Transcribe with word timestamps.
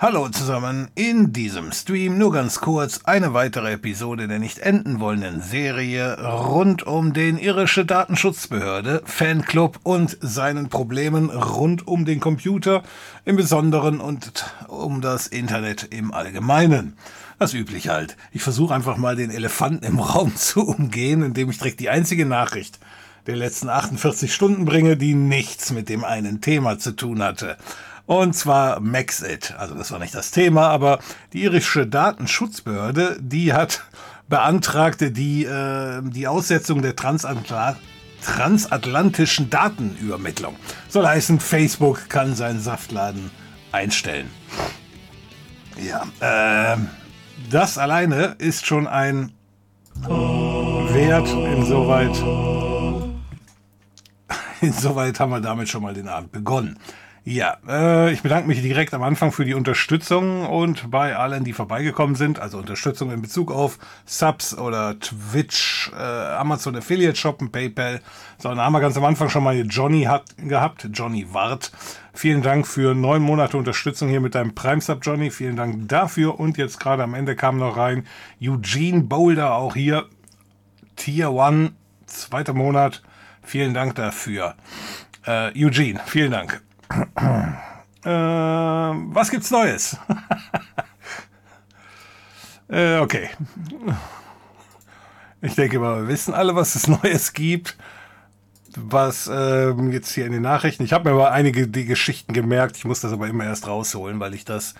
Hallo 0.00 0.28
zusammen, 0.28 0.86
in 0.94 1.32
diesem 1.32 1.72
Stream 1.72 2.18
nur 2.18 2.32
ganz 2.32 2.60
kurz 2.60 3.00
eine 3.02 3.34
weitere 3.34 3.72
Episode 3.72 4.28
der 4.28 4.38
nicht 4.38 4.60
enden 4.60 5.00
wollenden 5.00 5.42
Serie 5.42 6.22
rund 6.22 6.84
um 6.86 7.12
den 7.12 7.36
irische 7.36 7.84
Datenschutzbehörde, 7.84 9.02
Fanclub 9.04 9.80
und 9.82 10.16
seinen 10.20 10.68
Problemen 10.68 11.30
rund 11.30 11.88
um 11.88 12.04
den 12.04 12.20
Computer 12.20 12.84
im 13.24 13.34
Besonderen 13.34 13.98
und 13.98 14.44
um 14.68 15.00
das 15.00 15.26
Internet 15.26 15.88
im 15.90 16.14
Allgemeinen. 16.14 16.96
Das 17.40 17.52
üblich 17.52 17.88
halt. 17.88 18.16
Ich 18.30 18.44
versuche 18.44 18.76
einfach 18.76 18.98
mal 18.98 19.16
den 19.16 19.32
Elefanten 19.32 19.84
im 19.84 19.98
Raum 19.98 20.36
zu 20.36 20.64
umgehen, 20.64 21.24
indem 21.24 21.50
ich 21.50 21.58
direkt 21.58 21.80
die 21.80 21.90
einzige 21.90 22.24
Nachricht 22.24 22.78
der 23.26 23.34
letzten 23.34 23.68
48 23.68 24.32
Stunden 24.32 24.64
bringe, 24.64 24.96
die 24.96 25.14
nichts 25.14 25.72
mit 25.72 25.88
dem 25.88 26.04
einen 26.04 26.40
Thema 26.40 26.78
zu 26.78 26.92
tun 26.92 27.20
hatte. 27.20 27.56
Und 28.08 28.32
zwar 28.32 28.80
Maxit. 28.80 29.54
Also 29.58 29.74
das 29.74 29.92
war 29.92 29.98
nicht 29.98 30.14
das 30.14 30.30
Thema, 30.30 30.68
aber 30.68 30.98
die 31.34 31.42
irische 31.42 31.86
Datenschutzbehörde, 31.86 33.18
die 33.20 33.52
hat 33.52 33.84
beantragte 34.30 35.10
die, 35.12 35.44
äh, 35.44 36.00
die 36.02 36.26
Aussetzung 36.26 36.80
der 36.80 36.96
Transatla 36.96 37.76
transatlantischen 38.22 39.50
Datenübermittlung. 39.50 40.56
Soll 40.88 41.06
heißen, 41.06 41.38
Facebook 41.38 42.08
kann 42.08 42.34
seinen 42.34 42.60
Saftladen 42.60 43.30
einstellen. 43.72 44.30
Ja, 45.76 46.06
äh, 46.72 46.78
das 47.50 47.76
alleine 47.76 48.36
ist 48.38 48.64
schon 48.64 48.86
ein 48.86 49.32
Wert. 50.00 51.28
Insoweit, 51.28 52.16
insoweit 54.62 55.20
haben 55.20 55.30
wir 55.30 55.40
damit 55.40 55.68
schon 55.68 55.82
mal 55.82 55.92
den 55.92 56.08
Abend 56.08 56.32
begonnen. 56.32 56.78
Ja, 57.30 57.58
äh, 57.68 58.10
ich 58.10 58.22
bedanke 58.22 58.48
mich 58.48 58.62
direkt 58.62 58.94
am 58.94 59.02
Anfang 59.02 59.32
für 59.32 59.44
die 59.44 59.52
Unterstützung 59.52 60.46
und 60.46 60.90
bei 60.90 61.14
allen, 61.14 61.44
die 61.44 61.52
vorbeigekommen 61.52 62.16
sind, 62.16 62.38
also 62.38 62.56
Unterstützung 62.56 63.10
in 63.10 63.20
Bezug 63.20 63.52
auf 63.52 63.78
Subs 64.06 64.56
oder 64.56 64.98
Twitch, 64.98 65.92
äh, 65.92 66.02
Amazon 66.02 66.74
Affiliate 66.74 67.18
Shoppen, 67.18 67.52
PayPal. 67.52 68.00
So, 68.38 68.48
dann 68.48 68.60
haben 68.60 68.72
wir 68.72 68.80
ganz 68.80 68.96
am 68.96 69.04
Anfang 69.04 69.28
schon 69.28 69.44
mal 69.44 69.54
Johnny 69.66 70.04
hat, 70.04 70.24
gehabt, 70.38 70.88
Johnny 70.90 71.26
Wart. 71.34 71.70
Vielen 72.14 72.40
Dank 72.40 72.66
für 72.66 72.94
neun 72.94 73.20
Monate 73.20 73.58
Unterstützung 73.58 74.08
hier 74.08 74.22
mit 74.22 74.34
deinem 74.34 74.54
Prime 74.54 74.80
Sub, 74.80 75.00
Johnny. 75.02 75.30
Vielen 75.30 75.56
Dank 75.56 75.86
dafür. 75.86 76.40
Und 76.40 76.56
jetzt 76.56 76.80
gerade 76.80 77.02
am 77.02 77.12
Ende 77.12 77.36
kam 77.36 77.58
noch 77.58 77.76
rein 77.76 78.06
Eugene 78.40 79.02
Boulder, 79.02 79.54
auch 79.54 79.74
hier 79.74 80.06
Tier 80.96 81.30
One, 81.30 81.72
zweiter 82.06 82.54
Monat. 82.54 83.02
Vielen 83.42 83.74
Dank 83.74 83.96
dafür. 83.96 84.54
Äh, 85.26 85.50
Eugene, 85.62 86.00
vielen 86.06 86.30
Dank. 86.30 86.62
Äh, 88.04 88.10
was 88.10 89.30
gibt's 89.30 89.50
Neues? 89.50 89.96
äh, 92.68 92.98
okay. 92.98 93.28
Ich 95.40 95.54
denke 95.54 95.78
mal, 95.78 96.02
wir 96.02 96.08
wissen 96.08 96.34
alle, 96.34 96.54
was 96.54 96.74
es 96.74 96.86
Neues 97.02 97.32
gibt. 97.32 97.76
Was 98.76 99.28
ähm, 99.32 99.92
jetzt 99.92 100.12
hier 100.12 100.26
in 100.26 100.32
den 100.32 100.42
Nachrichten. 100.42 100.84
Ich 100.84 100.92
habe 100.92 101.08
mir 101.08 101.14
aber 101.16 101.32
einige 101.32 101.66
die 101.66 101.84
Geschichten 101.84 102.32
gemerkt. 102.32 102.76
Ich 102.76 102.84
muss 102.84 103.00
das 103.00 103.12
aber 103.12 103.26
immer 103.26 103.44
erst 103.44 103.66
rausholen, 103.66 104.20
weil 104.20 104.34
ich 104.34 104.44
das 104.44 104.74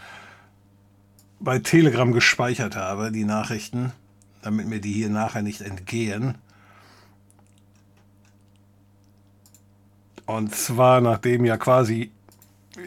bei 1.40 1.58
Telegram 1.58 2.12
gespeichert 2.12 2.76
habe, 2.76 3.10
die 3.12 3.24
Nachrichten, 3.24 3.92
damit 4.42 4.66
mir 4.66 4.80
die 4.80 4.92
hier 4.92 5.08
nachher 5.08 5.42
nicht 5.42 5.60
entgehen. 5.60 6.36
Und 10.28 10.54
zwar, 10.54 11.00
nachdem 11.00 11.46
ja 11.46 11.56
quasi, 11.56 12.12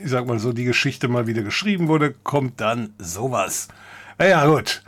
ich 0.04 0.12
sag 0.12 0.28
mal 0.28 0.38
so, 0.38 0.54
die 0.54 0.64
Geschichte 0.64 1.08
mal 1.08 1.26
wieder 1.26 1.42
geschrieben 1.42 1.88
wurde, 1.88 2.14
kommt 2.14 2.62
dann 2.62 2.94
sowas. 3.00 3.68
Naja, 4.20 4.46
gut. 4.46 4.84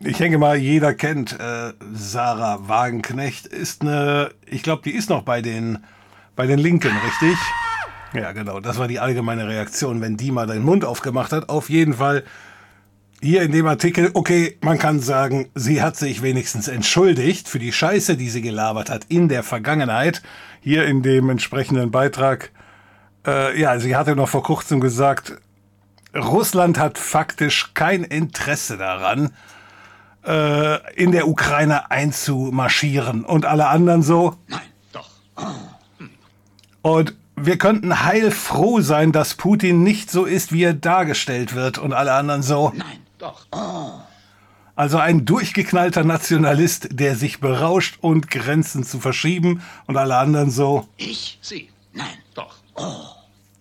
Ich 0.00 0.16
denke 0.16 0.38
mal, 0.38 0.56
jeder 0.56 0.94
kennt 0.94 1.38
äh, 1.38 1.74
Sarah 1.92 2.66
Wagenknecht. 2.66 3.46
Ist 3.46 3.82
eine, 3.82 4.30
ich 4.46 4.62
glaube, 4.62 4.80
die 4.82 4.92
ist 4.92 5.10
noch 5.10 5.20
bei 5.20 5.42
den, 5.42 5.84
bei 6.34 6.46
den 6.46 6.58
Linken, 6.58 6.96
richtig? 6.96 7.36
Ja, 8.14 8.32
genau. 8.32 8.60
Das 8.60 8.78
war 8.78 8.88
die 8.88 8.98
allgemeine 8.98 9.46
Reaktion, 9.48 10.00
wenn 10.00 10.16
die 10.16 10.32
mal 10.32 10.46
den 10.46 10.62
Mund 10.62 10.86
aufgemacht 10.86 11.32
hat. 11.32 11.50
Auf 11.50 11.68
jeden 11.68 11.92
Fall 11.92 12.24
hier 13.20 13.42
in 13.42 13.52
dem 13.52 13.66
Artikel, 13.66 14.10
okay, 14.14 14.56
man 14.60 14.78
kann 14.78 15.00
sagen, 15.00 15.50
sie 15.54 15.82
hat 15.82 15.96
sich 15.96 16.22
wenigstens 16.22 16.68
entschuldigt 16.68 17.48
für 17.48 17.58
die 17.58 17.72
Scheiße, 17.72 18.16
die 18.16 18.30
sie 18.30 18.42
gelabert 18.42 18.90
hat 18.90 19.06
in 19.08 19.28
der 19.28 19.42
Vergangenheit. 19.42 20.22
Hier 20.60 20.86
in 20.86 21.02
dem 21.02 21.28
entsprechenden 21.30 21.90
Beitrag, 21.90 22.50
äh, 23.26 23.60
ja, 23.60 23.78
sie 23.80 23.96
hatte 23.96 24.14
noch 24.14 24.28
vor 24.28 24.42
kurzem 24.42 24.80
gesagt, 24.80 25.36
Russland 26.14 26.78
hat 26.78 26.98
faktisch 26.98 27.72
kein 27.74 28.04
Interesse 28.04 28.76
daran, 28.76 29.32
äh, 30.24 30.94
in 30.94 31.12
der 31.12 31.28
Ukraine 31.28 31.90
einzumarschieren. 31.90 33.24
Und 33.24 33.46
alle 33.46 33.68
anderen 33.68 34.02
so? 34.02 34.36
Nein, 34.46 34.60
doch. 34.92 35.10
Und 36.82 37.14
wir 37.36 37.58
könnten 37.58 38.04
heilfroh 38.04 38.80
sein, 38.80 39.12
dass 39.12 39.34
Putin 39.34 39.82
nicht 39.82 40.10
so 40.10 40.24
ist, 40.24 40.52
wie 40.52 40.62
er 40.62 40.74
dargestellt 40.74 41.54
wird. 41.54 41.78
Und 41.78 41.92
alle 41.92 42.14
anderen 42.14 42.42
so? 42.42 42.72
Nein, 42.74 42.98
doch. 43.18 43.46
Oh. 43.52 44.00
Also 44.76 44.98
ein 44.98 45.24
durchgeknallter 45.24 46.04
Nationalist, 46.04 46.88
der 46.92 47.16
sich 47.16 47.40
berauscht 47.40 47.98
und 48.00 48.30
Grenzen 48.30 48.84
zu 48.84 49.00
verschieben 49.00 49.62
und 49.86 49.96
alle 49.96 50.16
anderen 50.16 50.50
so. 50.50 50.86
Ich? 50.96 51.38
Sie? 51.42 51.68
Nein, 51.92 52.06
doch. 52.34 52.54
Oh. 52.76 53.18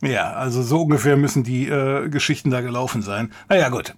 Ja, 0.08 0.34
also 0.34 0.62
so 0.62 0.84
ungefähr 0.84 1.18
müssen 1.18 1.44
die 1.44 1.68
äh, 1.68 2.08
Geschichten 2.10 2.52
da 2.52 2.62
gelaufen 2.62 3.02
sein. 3.02 3.32
Naja, 3.50 3.70
gut. 3.70 3.96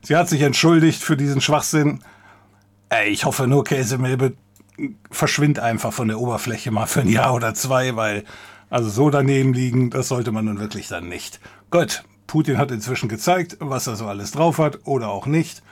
Sie 0.00 0.16
hat 0.16 0.28
sich 0.28 0.40
entschuldigt 0.40 1.02
für 1.02 1.18
diesen 1.18 1.42
Schwachsinn. 1.42 2.02
Ey, 2.88 3.10
ich 3.10 3.26
hoffe 3.26 3.46
nur, 3.46 3.64
Käsemilbe 3.64 4.32
verschwindet 5.10 5.62
einfach 5.62 5.92
von 5.92 6.08
der 6.08 6.18
Oberfläche 6.18 6.70
mal 6.70 6.86
für 6.86 7.00
ein 7.00 7.08
Jahr 7.08 7.34
oder 7.34 7.54
zwei, 7.54 7.94
weil 7.96 8.24
also 8.70 8.88
so 8.88 9.10
daneben 9.10 9.52
liegen, 9.52 9.90
das 9.90 10.08
sollte 10.08 10.32
man 10.32 10.46
nun 10.46 10.60
wirklich 10.60 10.88
dann 10.88 11.08
nicht. 11.08 11.40
Gut, 11.70 12.04
Putin 12.26 12.58
hat 12.58 12.70
inzwischen 12.70 13.08
gezeigt, 13.08 13.56
was 13.60 13.86
er 13.86 13.96
so 13.96 14.06
alles 14.06 14.32
drauf 14.32 14.58
hat 14.58 14.80
oder 14.84 15.08
auch 15.08 15.26
nicht. 15.26 15.62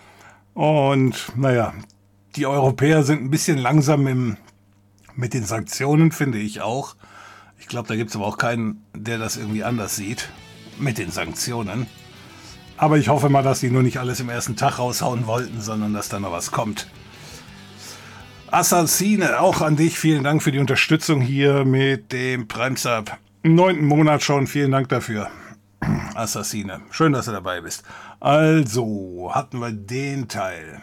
Und 0.55 1.33
naja, 1.37 1.75
die 2.37 2.47
Europäer 2.47 3.03
sind 3.03 3.23
ein 3.23 3.31
bisschen 3.31 3.59
langsam 3.59 4.07
im, 4.07 4.37
mit 5.15 5.35
den 5.35 5.45
Sanktionen, 5.45 6.13
finde 6.13 6.39
ich 6.39 6.61
auch. 6.61 6.97
Ich 7.59 7.67
glaube, 7.67 7.89
da 7.89 7.97
gibt 7.97 8.11
es 8.11 8.17
aber 8.17 8.27
auch 8.27 8.39
keinen, 8.39 8.85
der 8.95 9.19
das 9.19 9.37
irgendwie 9.37 9.65
anders 9.65 9.97
sieht 9.97 10.29
mit 10.79 10.99
den 10.99 11.11
Sanktionen. 11.11 11.87
Aber 12.77 12.99
ich 12.99 13.09
hoffe 13.09 13.29
mal, 13.29 13.43
dass 13.43 13.61
sie 13.61 13.71
nur 13.71 13.83
nicht 13.83 13.99
alles 13.99 14.21
im 14.21 14.29
ersten 14.29 14.57
Tag 14.57 14.79
raushauen 14.79 15.27
wollten, 15.27 15.61
sondern 15.61 15.95
dass 15.95 16.09
da 16.09 16.19
noch 16.19 16.33
was 16.33 16.51
kommt. 16.51 16.89
Assassine, 18.51 19.41
auch 19.41 19.61
an 19.61 19.77
dich 19.77 19.99
vielen 19.99 20.25
Dank 20.25 20.43
für 20.43 20.53
die 20.53 20.59
Unterstützung 20.59 21.21
hier 21.21 21.65
mit 21.65 22.13
dem 22.13 22.47
Prime 22.47 22.77
Sub. 22.77 23.17
Neunten 23.43 23.87
Monat 23.87 24.23
schon, 24.23 24.47
vielen 24.47 24.71
Dank 24.71 24.89
dafür. 24.89 25.29
Assassine. 26.15 26.81
Schön, 26.91 27.13
dass 27.13 27.27
du 27.27 27.33
dabei 27.33 27.61
bist. 27.61 27.85
Also, 28.21 29.31
hatten 29.33 29.59
wir 29.59 29.73
den 29.73 30.29
Teil. 30.29 30.81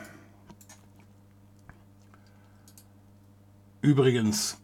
Übrigens, 3.81 4.58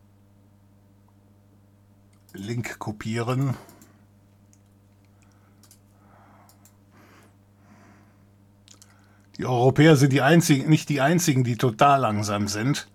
Link 2.33 2.77
kopieren. 2.79 3.55
Die 9.37 9.45
Europäer 9.45 9.95
sind 9.95 10.13
die 10.13 10.21
einzigen, 10.21 10.69
nicht 10.69 10.89
die 10.89 11.01
einzigen, 11.01 11.43
die 11.43 11.57
total 11.57 12.01
langsam 12.01 12.47
sind. 12.47 12.87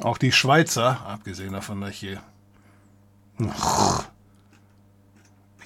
Auch 0.00 0.18
die 0.18 0.30
Schweizer, 0.30 1.04
abgesehen 1.06 1.52
davon, 1.52 1.80
dass 1.80 1.90
ich 1.90 1.98
hier 1.98 2.22
wie 3.38 3.52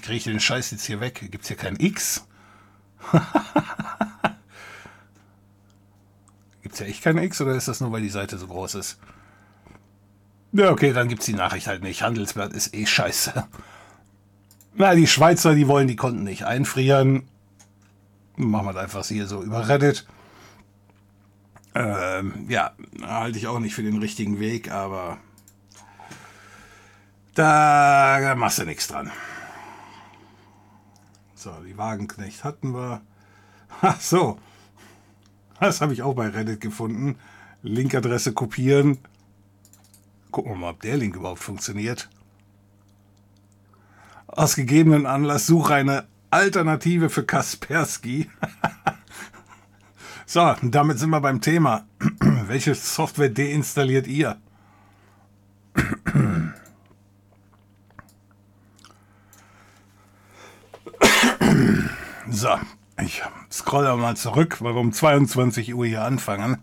kriege 0.01 0.17
ich 0.17 0.25
den 0.25 0.41
Scheiß 0.41 0.71
jetzt 0.73 0.85
hier 0.85 1.01
weg? 1.01 1.29
Gibt 1.31 1.43
es 1.43 1.49
hier 1.49 1.57
kein 1.57 1.77
X? 1.79 2.27
Gibt 6.63 6.75
es 6.75 6.81
ja 6.81 6.87
echt 6.87 7.03
kein 7.03 7.19
X 7.19 7.41
oder 7.41 7.55
ist 7.55 7.69
das 7.69 7.81
nur, 7.81 7.93
weil 7.93 8.03
die 8.03 8.09
Seite 8.09 8.39
so 8.39 8.47
groß 8.47 8.75
ist? 8.77 8.99
Ja, 10.53 10.71
okay, 10.71 10.93
dann 10.93 11.09
gibt 11.09 11.21
es 11.21 11.27
die 11.27 11.35
Nachricht 11.35 11.69
halt 11.69 11.83
nicht. 11.83 12.03
Handelsblatt 12.03 12.53
ist 12.53 12.75
eh 12.75 12.87
scheiße. 12.87 13.47
Na, 14.75 14.95
die 14.95 15.07
Schweizer, 15.07 15.55
die 15.55 15.69
wollen 15.69 15.89
die 15.89 15.97
Konten 15.97 16.25
nicht 16.25 16.45
einfrieren. 16.45 17.29
Machen 18.37 18.67
wir 18.67 18.73
das 18.73 18.83
einfach 18.85 19.07
hier 19.07 19.27
so 19.27 19.43
über 19.43 19.69
Reddit. 19.69 20.07
Ähm, 21.75 22.47
ja, 22.49 22.73
halte 23.03 23.39
ich 23.39 23.47
auch 23.47 23.61
nicht 23.61 23.75
für 23.75 23.83
den 23.83 23.99
richtigen 23.99 24.41
Weg, 24.41 24.71
aber 24.73 25.19
da 27.41 28.35
machst 28.35 28.59
du 28.59 28.65
nichts 28.65 28.89
dran. 28.89 29.11
So, 31.35 31.53
die 31.67 31.79
Wagenknecht 31.79 32.45
hatten 32.45 32.75
wir. 32.75 33.01
Ach 33.81 34.01
so. 34.01 34.39
Das 35.59 35.81
habe 35.81 35.93
ich 35.93 36.03
auch 36.03 36.15
bei 36.15 36.29
Reddit 36.29 36.61
gefunden. 36.61 37.19
Linkadresse 37.63 38.33
kopieren. 38.33 38.99
Gucken 40.31 40.53
wir 40.53 40.57
mal, 40.57 40.71
ob 40.71 40.83
der 40.83 40.97
Link 40.97 41.17
überhaupt 41.17 41.41
funktioniert. 41.41 42.09
Aus 44.27 44.55
gegebenen 44.55 45.07
Anlass 45.07 45.47
suche 45.47 45.75
eine 45.75 46.07
Alternative 46.31 47.11
für 47.11 47.25
Kaspersky. 47.25 48.31
so, 50.27 50.55
damit 50.63 50.99
sind 50.99 51.11
wir 51.11 51.21
beim 51.21 51.41
Thema. 51.41 51.87
Welche 52.21 52.75
Software 52.75 53.31
deinstalliert 53.31 54.07
ihr? 54.07 54.39
so, 62.31 62.49
ich 63.03 63.23
scrolle 63.51 63.97
mal 63.97 64.17
zurück, 64.17 64.59
weil 64.61 64.75
wir 64.75 64.81
um 64.81 64.93
22 64.93 65.75
Uhr 65.75 65.87
hier 65.87 66.03
anfangen. 66.03 66.59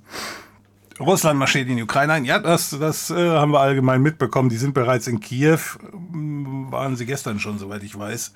Russland 1.00 1.38
marschiert 1.38 1.68
in 1.70 1.78
die 1.78 1.84
Ukraine 1.84 2.14
ein. 2.14 2.26
Ja, 2.26 2.40
das, 2.40 2.72
das 2.72 3.12
äh, 3.12 3.30
haben 3.30 3.52
wir 3.52 3.60
allgemein 3.60 4.02
mitbekommen. 4.02 4.50
Die 4.50 4.58
sind 4.58 4.74
bereits 4.74 5.08
in 5.08 5.20
Kiew. 5.20 5.60
Waren 5.92 6.96
sie 6.96 7.06
gestern 7.06 7.40
schon, 7.40 7.60
soweit 7.60 7.84
ich 7.84 7.98
weiß. 7.98 8.34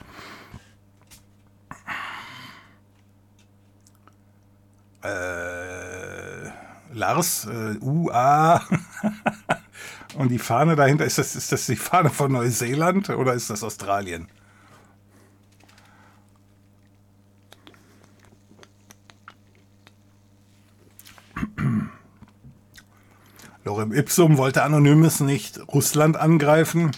Äh, 5.04 6.50
Lars, 6.94 7.46
äh, 7.46 7.78
UA. 7.80 8.62
Und 10.16 10.30
die 10.30 10.40
Fahne 10.40 10.76
dahinter, 10.76 11.06
ist 11.06 11.18
das, 11.18 11.36
ist 11.36 11.52
das 11.52 11.66
die 11.66 11.76
Fahne 11.76 12.10
von 12.10 12.32
Neuseeland 12.32 13.10
oder 13.10 13.34
ist 13.34 13.50
das 13.50 13.64
Australien? 13.64 14.28
Lorem 23.64 23.94
Ipsum 23.94 24.38
wollte 24.38 24.64
Anonymous 24.64 25.20
nicht 25.20 25.60
Russland 25.68 26.18
angreifen. 26.18 26.92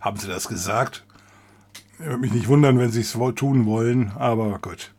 Haben 0.00 0.18
sie 0.18 0.26
das 0.26 0.48
gesagt? 0.48 1.04
Ich 2.00 2.06
würde 2.06 2.18
mich 2.18 2.32
nicht 2.32 2.48
wundern, 2.48 2.78
wenn 2.78 2.90
sie 2.90 3.02
es 3.02 3.16
tun 3.36 3.66
wollen, 3.66 4.10
aber 4.16 4.58
gut. 4.58 4.92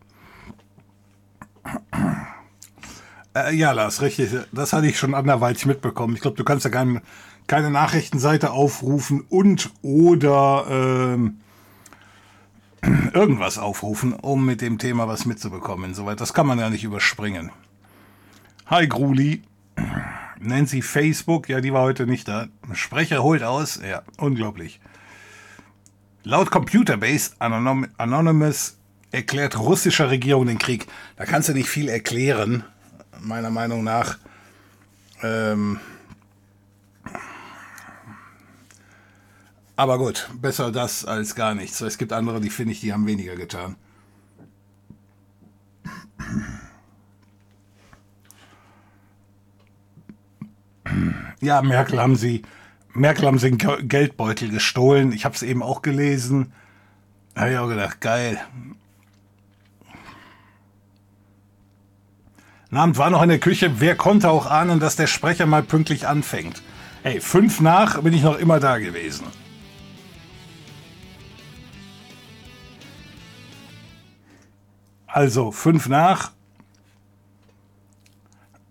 Äh, 3.36 3.54
ja, 3.56 3.74
Lars, 3.74 4.02
richtig. 4.02 4.32
Das 4.54 4.72
hatte 4.72 4.88
ich 4.88 4.98
schon 4.98 5.14
anderweitig 5.14 5.66
mitbekommen. 5.66 6.16
Ich 6.16 6.22
glaube, 6.22 6.38
du 6.38 6.46
kannst 6.46 6.64
ja 6.64 6.72
kein, 6.72 7.02
keine 7.48 7.70
Nachrichtenseite 7.70 8.52
aufrufen 8.52 9.26
und 9.28 9.72
oder 9.82 10.66
ähm, 10.70 11.40
irgendwas 13.14 13.58
aufrufen, 13.58 14.14
um 14.14 14.46
mit 14.46 14.62
dem 14.62 14.78
Thema 14.78 15.08
was 15.08 15.26
mitzubekommen. 15.26 15.92
Insoweit, 15.92 16.20
das 16.20 16.34
kann 16.34 16.48
man 16.48 16.60
ja 16.60 16.70
nicht 16.70 16.84
überspringen. 16.84 17.52
Hi 18.68 18.88
Gruli. 18.88 19.44
Nancy 20.40 20.82
Facebook, 20.82 21.48
ja, 21.48 21.62
die 21.62 21.72
war 21.72 21.84
heute 21.84 22.06
nicht 22.06 22.28
da. 22.28 22.48
Sprecher 22.74 23.24
holt 23.24 23.44
aus, 23.44 23.80
ja, 23.82 24.02
unglaublich. 24.18 24.82
Laut 26.24 26.52
Computerbase 26.52 27.32
Anonym 27.40 27.88
Anonymous 27.98 28.78
erklärt 29.12 29.58
russischer 29.58 30.10
Regierung 30.10 30.48
den 30.48 30.58
Krieg. 30.58 30.88
Da 31.16 31.26
kannst 31.26 31.50
du 31.50 31.54
nicht 31.54 31.70
viel 31.70 31.88
erklären, 31.88 32.64
meiner 33.22 33.52
Meinung 33.52 33.84
nach. 33.84 34.18
Ähm 35.22 35.80
aber 39.76 39.98
gut, 39.98 40.30
besser 40.40 40.72
das 40.72 41.06
als 41.06 41.36
gar 41.36 41.56
nichts. 41.56 41.82
Es 41.82 41.98
gibt 41.98 42.14
andere, 42.14 42.42
die 42.42 42.50
finde 42.50 42.74
ich, 42.74 42.82
die 42.82 42.94
haben 42.94 43.08
weniger 43.08 43.36
getan. 43.36 43.76
Ja, 51.42 51.62
Merkel 51.62 52.00
haben 52.00 52.16
sie 52.16 52.44
Merkel 52.94 53.26
haben 53.26 53.40
sie 53.40 53.52
den 53.52 53.88
Geldbeutel 53.90 54.50
gestohlen. 54.50 55.12
Ich 55.14 55.26
habe 55.26 55.36
es 55.36 55.42
eben 55.42 55.64
auch 55.64 55.82
gelesen. 55.82 56.54
Habe 57.36 57.52
ich 57.52 57.58
auch 57.58 57.68
gedacht, 57.68 58.02
geil. 58.02 58.40
Abend 62.72 62.98
war 62.98 63.10
noch 63.10 63.22
in 63.22 63.30
der 63.30 63.40
Küche. 63.40 63.80
Wer 63.80 63.96
konnte 63.96 64.30
auch 64.30 64.46
ahnen, 64.46 64.80
dass 64.80 64.96
der 64.96 65.08
Sprecher 65.08 65.46
mal 65.46 65.64
pünktlich 65.64 66.08
anfängt? 66.08 66.62
Hey, 67.02 67.20
fünf 67.20 67.62
nach 67.62 68.02
bin 68.02 68.14
ich 68.14 68.24
noch 68.24 68.38
immer 68.38 68.60
da 68.60 68.78
gewesen. 68.78 69.26
Also, 75.14 75.52
fünf 75.52 75.88
nach. 75.90 76.32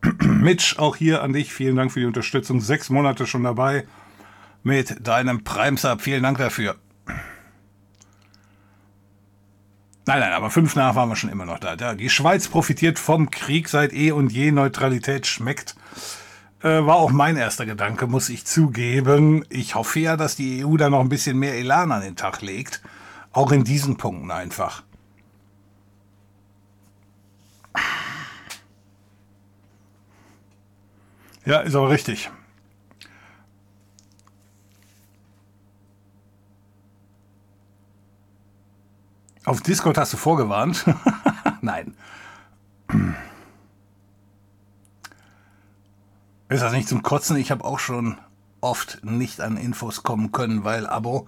Mitch, 0.19 0.77
auch 0.77 0.97
hier 0.97 1.23
an 1.23 1.33
dich. 1.33 1.53
Vielen 1.53 1.77
Dank 1.77 1.93
für 1.93 2.01
die 2.01 2.07
Unterstützung. 2.07 2.61
Sechs 2.61 2.91
Monate 2.91 3.29
schon 3.29 3.45
dabei 3.45 3.87
mit 4.65 5.07
deinem 5.07 5.45
Prime-Sub. 5.45 6.01
Vielen 6.01 6.25
Dank 6.25 6.39
dafür. 6.39 6.75
Nein, 10.05 10.19
nein, 10.19 10.33
aber 10.33 10.51
fünf 10.51 10.75
nach 10.75 10.97
waren 10.97 11.09
wir 11.09 11.15
schon 11.15 11.31
immer 11.31 11.45
noch 11.45 11.61
da. 11.61 11.95
Die 11.95 12.11
Schweiz 12.11 12.49
profitiert 12.49 12.99
vom 12.99 13.31
Krieg 13.31 13.69
seit 13.69 13.93
eh 13.93 14.11
und 14.11 14.33
je 14.33 14.51
Neutralität 14.51 15.29
schmeckt. 15.29 15.77
Äh, 16.61 16.85
war 16.85 16.97
auch 16.97 17.13
mein 17.13 17.37
erster 17.37 17.67
Gedanke, 17.67 18.09
muss 18.09 18.29
ich 18.29 18.47
zugeben. 18.47 19.45
Ich 19.49 19.77
hoffe 19.77 20.01
ja, 20.01 20.17
dass 20.17 20.35
die 20.35 20.65
EU 20.65 20.77
da 20.77 20.91
noch 20.91 21.03
ein 21.03 21.09
bisschen 21.09 21.39
mehr 21.39 21.55
Elan 21.55 21.93
an 21.93 22.03
den 22.03 22.17
Tag 22.17 22.43
legt. 22.43 22.83
Auch 23.31 23.53
in 23.53 23.63
diesen 23.63 23.97
Punkten 23.97 24.33
einfach. 24.33 24.83
Ja, 31.45 31.61
ist 31.61 31.75
aber 31.75 31.91
richtig. 31.91 32.31
Auf 39.45 39.61
Discord 39.61 39.99
hast 39.99 40.13
du 40.13 40.17
vorgewarnt? 40.17 40.85
Nein. 41.63 41.95
Ist 46.49 46.63
das 46.63 46.73
nicht 46.73 46.89
zum 46.89 47.03
Kotzen? 47.03 47.37
Ich 47.37 47.51
habe 47.51 47.65
auch 47.65 47.81
schon 47.81 48.19
oft 48.61 49.01
nicht 49.03 49.41
an 49.41 49.57
Infos 49.57 50.05
kommen 50.05 50.31
können, 50.31 50.63
weil 50.63 50.87
Abo. 50.87 51.27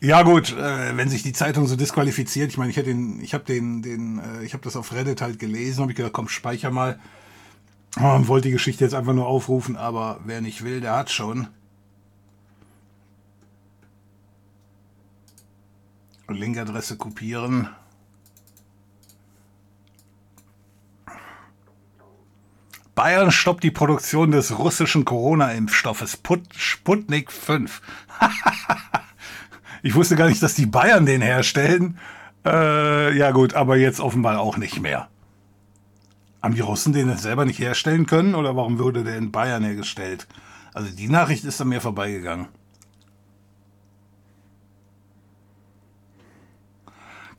Ja 0.00 0.22
gut, 0.22 0.52
äh, 0.52 0.96
wenn 0.98 1.08
sich 1.08 1.22
die 1.22 1.32
Zeitung 1.32 1.66
so 1.66 1.76
disqualifiziert, 1.76 2.50
ich 2.50 2.58
meine, 2.58 2.70
ich 2.70 2.76
hätte 2.76 2.90
den, 2.90 3.20
ich 3.22 3.32
habe 3.32 3.44
den, 3.44 3.80
den, 3.80 4.18
äh, 4.18 4.44
ich 4.44 4.52
habe 4.52 4.62
das 4.62 4.76
auf 4.76 4.92
Reddit 4.92 5.22
halt 5.22 5.38
gelesen, 5.38 5.80
habe 5.80 5.92
ich 5.92 5.96
gedacht, 5.96 6.12
komm, 6.12 6.28
speicher 6.28 6.70
mal. 6.70 6.98
Und 7.96 8.28
wollte 8.28 8.48
die 8.48 8.52
Geschichte 8.52 8.84
jetzt 8.84 8.94
einfach 8.94 9.14
nur 9.14 9.26
aufrufen, 9.26 9.76
aber 9.76 10.20
wer 10.24 10.42
nicht 10.42 10.62
will, 10.62 10.80
der 10.80 10.96
hat 10.96 11.10
schon. 11.10 11.48
Linkadresse 16.28 16.96
kopieren. 16.96 17.70
Bayern 22.94 23.30
stoppt 23.30 23.62
die 23.62 23.70
Produktion 23.70 24.30
des 24.30 24.58
russischen 24.58 25.04
Corona-Impfstoffes 25.04 26.18
Sputnik 26.56 27.30
5. 27.32 27.82
ich 29.82 29.94
wusste 29.94 30.16
gar 30.16 30.28
nicht, 30.28 30.42
dass 30.42 30.54
die 30.54 30.66
Bayern 30.66 31.06
den 31.06 31.22
herstellen. 31.22 31.98
Äh, 32.44 33.16
ja 33.16 33.30
gut, 33.32 33.54
aber 33.54 33.76
jetzt 33.76 34.00
offenbar 34.00 34.40
auch 34.40 34.56
nicht 34.56 34.80
mehr. 34.80 35.08
Haben 36.46 36.54
die 36.54 36.60
Russen 36.60 36.92
den 36.92 37.16
selber 37.16 37.44
nicht 37.44 37.58
herstellen 37.58 38.06
können 38.06 38.36
oder 38.36 38.54
warum 38.54 38.78
wurde 38.78 39.02
der 39.02 39.16
in 39.16 39.32
Bayern 39.32 39.64
hergestellt? 39.64 40.28
Also 40.74 40.94
die 40.94 41.08
Nachricht 41.08 41.44
ist 41.44 41.60
an 41.60 41.66
mir 41.66 41.80
vorbeigegangen. 41.80 42.46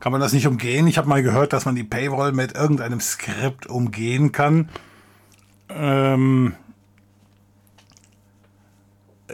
Kann 0.01 0.11
man 0.11 0.19
das 0.19 0.33
nicht 0.33 0.45
umgehen? 0.45 0.87
Ich 0.87 0.97
habe 0.97 1.07
mal 1.07 1.23
gehört, 1.23 1.53
dass 1.53 1.63
man 1.63 1.75
die 1.75 1.85
Paywall 1.85 2.33
mit 2.33 2.57
irgendeinem 2.57 2.99
Skript 2.99 3.67
umgehen 3.67 4.33
kann. 4.33 4.67
Ähm 5.69 6.55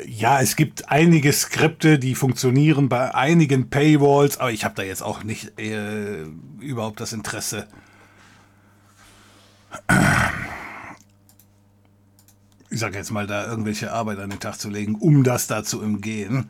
ja, 0.06 0.40
es 0.40 0.56
gibt 0.56 0.92
einige 0.92 1.34
Skripte, 1.34 1.98
die 1.98 2.14
funktionieren 2.14 2.90
bei 2.90 3.16
einigen 3.16 3.72
Paywalls, 3.72 4.38
aber 4.38 4.52
ich 4.52 4.66
habe 4.66 4.76
da 4.76 4.84
jetzt 4.84 5.02
auch 5.02 5.24
nicht 5.24 5.60
äh, 5.60 6.26
überhaupt 6.60 7.00
das 7.00 7.12
Interesse. 7.12 7.68
Ich 12.70 12.80
sage 12.80 12.98
jetzt 12.98 13.12
mal, 13.12 13.28
da 13.28 13.46
irgendwelche 13.46 13.92
Arbeit 13.92 14.20
an 14.20 14.32
den 14.32 14.40
Tag 14.40 14.60
zu 14.60 14.70
legen, 14.70 14.96
um 14.96 15.24
das 15.24 15.48
da 15.48 15.64
zu 15.64 15.82
umgehen. 15.82 16.50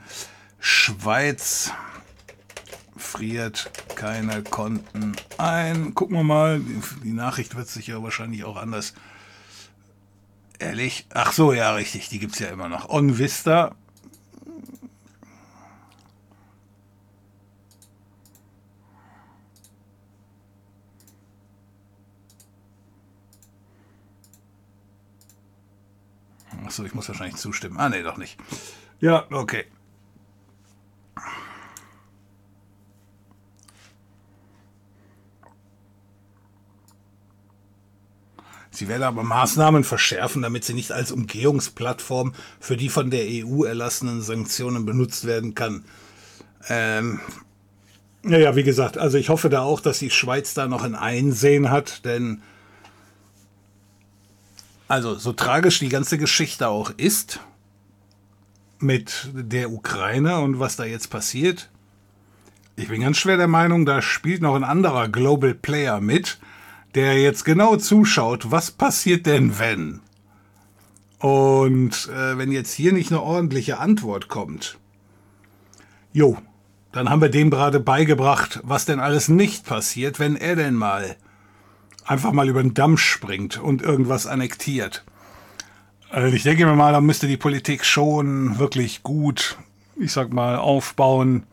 Schweiz 0.59 1.71
friert 2.95 3.69
keine 3.95 4.41
Konten 4.41 5.15
ein. 5.37 5.93
Gucken 5.93 6.15
wir 6.15 6.23
mal. 6.23 6.61
Die 7.03 7.11
Nachricht 7.11 7.55
wird 7.55 7.67
sich 7.67 7.87
ja 7.87 8.01
wahrscheinlich 8.01 8.45
auch 8.45 8.55
anders. 8.55 8.93
Ehrlich? 10.59 11.05
Ach 11.13 11.33
so, 11.33 11.51
ja, 11.51 11.73
richtig. 11.73 12.07
Die 12.09 12.19
gibt 12.19 12.33
es 12.33 12.39
ja 12.39 12.47
immer 12.47 12.69
noch. 12.69 12.89
On 12.89 13.17
Vista. 13.17 13.75
Achso, 26.65 26.83
ich 26.83 26.93
muss 26.93 27.07
wahrscheinlich 27.07 27.37
zustimmen. 27.37 27.77
Ah, 27.77 27.89
nee, 27.89 28.03
doch 28.03 28.17
nicht. 28.17 28.37
Ja, 28.99 29.25
okay. 29.31 29.65
Sie 38.71 38.87
werden 38.87 39.03
aber 39.03 39.23
Maßnahmen 39.23 39.83
verschärfen, 39.83 40.41
damit 40.41 40.63
sie 40.63 40.73
nicht 40.73 40.91
als 40.91 41.11
Umgehungsplattform 41.11 42.33
für 42.59 42.75
die 42.75 42.89
von 42.89 43.11
der 43.11 43.25
EU 43.27 43.63
erlassenen 43.65 44.23
Sanktionen 44.23 44.85
benutzt 44.85 45.25
werden 45.25 45.53
kann. 45.53 45.85
Ähm, 46.69 47.19
naja, 48.23 48.55
wie 48.55 48.63
gesagt, 48.63 48.97
also 48.97 49.17
ich 49.19 49.29
hoffe 49.29 49.49
da 49.49 49.61
auch, 49.61 49.79
dass 49.79 49.99
die 49.99 50.09
Schweiz 50.09 50.55
da 50.55 50.67
noch 50.67 50.83
ein 50.83 50.95
Einsehen 50.95 51.69
hat, 51.69 52.03
denn 52.03 52.41
also 54.87 55.15
so 55.15 55.33
tragisch 55.33 55.79
die 55.79 55.89
ganze 55.89 56.17
Geschichte 56.17 56.67
auch 56.67 56.91
ist 56.97 57.39
mit 58.79 59.29
der 59.33 59.71
Ukraine 59.71 60.39
und 60.39 60.59
was 60.59 60.75
da 60.75 60.83
jetzt 60.83 61.09
passiert, 61.09 61.69
ich 62.75 62.87
bin 62.87 63.01
ganz 63.01 63.17
schwer 63.17 63.37
der 63.37 63.47
Meinung, 63.47 63.85
da 63.85 64.01
spielt 64.01 64.41
noch 64.41 64.55
ein 64.55 64.63
anderer 64.63 65.07
Global 65.07 65.53
Player 65.53 66.01
mit, 66.01 66.39
der 66.95 67.19
jetzt 67.21 67.45
genau 67.45 67.75
zuschaut, 67.77 68.51
was 68.51 68.71
passiert 68.71 69.25
denn 69.25 69.59
wenn? 69.59 70.01
Und 71.19 72.09
äh, 72.09 72.37
wenn 72.37 72.51
jetzt 72.51 72.73
hier 72.73 72.91
nicht 72.91 73.11
eine 73.11 73.21
ordentliche 73.21 73.79
Antwort 73.79 74.27
kommt, 74.27 74.77
jo, 76.11 76.37
dann 76.91 77.09
haben 77.09 77.21
wir 77.21 77.29
dem 77.29 77.49
gerade 77.49 77.79
beigebracht, 77.79 78.59
was 78.63 78.85
denn 78.85 78.99
alles 78.99 79.29
nicht 79.29 79.65
passiert, 79.65 80.19
wenn 80.19 80.35
er 80.35 80.55
denn 80.55 80.75
mal 80.75 81.15
einfach 82.05 82.31
mal 82.31 82.49
über 82.49 82.61
den 82.61 82.73
Damm 82.73 82.97
springt 82.97 83.57
und 83.57 83.81
irgendwas 83.81 84.27
annektiert. 84.27 85.03
Also 86.09 86.35
ich 86.35 86.43
denke 86.43 86.65
mir 86.65 86.75
mal, 86.75 86.93
da 86.93 87.01
müsste 87.01 87.27
die 87.27 87.37
Politik 87.37 87.85
schon 87.85 88.59
wirklich 88.59 89.01
gut, 89.03 89.57
ich 89.95 90.11
sag 90.11 90.31
mal, 90.31 90.57
aufbauen, 90.57 91.43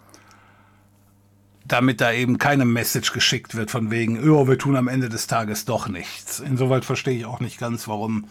damit 1.67 2.01
da 2.01 2.13
eben 2.13 2.39
keine 2.39 2.65
Message 2.65 3.13
geschickt 3.13 3.55
wird 3.55 3.71
von 3.71 3.91
wegen, 3.91 4.29
oh, 4.29 4.49
wir 4.49 4.59
tun 4.59 4.77
am 4.77 4.89
Ende 4.89 5.09
des 5.09 5.27
Tages 5.29 5.65
doch 5.65 5.89
nichts. 5.89 6.41
Insoweit 6.41 6.85
verstehe 6.85 7.17
ich 7.17 7.25
auch 7.25 7.41
nicht 7.41 7.59
ganz, 7.59 7.89
warum, 7.89 8.27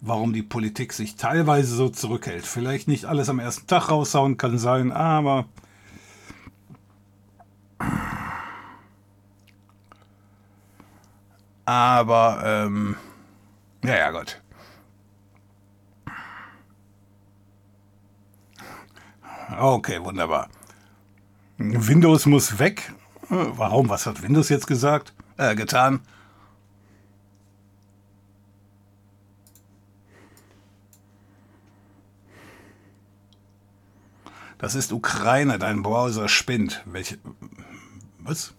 warum 0.00 0.32
die 0.32 0.42
Politik 0.42 0.92
sich 0.92 1.16
teilweise 1.16 1.74
so 1.74 1.88
zurückhält. 1.88 2.46
Vielleicht 2.46 2.86
nicht 2.86 3.06
alles 3.06 3.28
am 3.28 3.38
ersten 3.40 3.66
Tag 3.66 3.90
raushauen, 3.90 4.36
kann 4.36 4.58
sein, 4.58 4.92
aber 4.92 5.46
aber 11.64 12.42
ähm, 12.44 12.96
ja, 13.84 13.96
ja, 13.96 14.10
Gott. 14.10 14.40
Okay, 19.58 20.02
wunderbar. 20.02 20.48
Windows 21.58 22.26
muss 22.26 22.58
weg. 22.58 22.92
Warum? 23.28 23.88
Was 23.88 24.06
hat 24.06 24.22
Windows 24.22 24.48
jetzt 24.48 24.66
gesagt? 24.66 25.14
Äh, 25.36 25.54
getan? 25.54 26.00
Das 34.58 34.74
ist 34.74 34.92
Ukraine, 34.92 35.58
dein 35.58 35.82
Browser 35.82 36.28
spinnt. 36.28 36.82
Welche. 36.86 37.18
Was? 38.18 38.54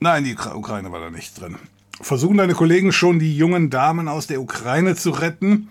Nein, 0.00 0.24
die 0.24 0.36
Ukraine 0.36 0.92
war 0.92 1.00
da 1.00 1.10
nicht 1.10 1.40
drin. 1.40 1.56
Versuchen 2.00 2.36
deine 2.36 2.54
Kollegen 2.54 2.92
schon, 2.92 3.18
die 3.18 3.36
jungen 3.36 3.70
Damen 3.70 4.08
aus 4.08 4.26
der 4.26 4.40
Ukraine 4.40 4.96
zu 4.96 5.10
retten? 5.10 5.68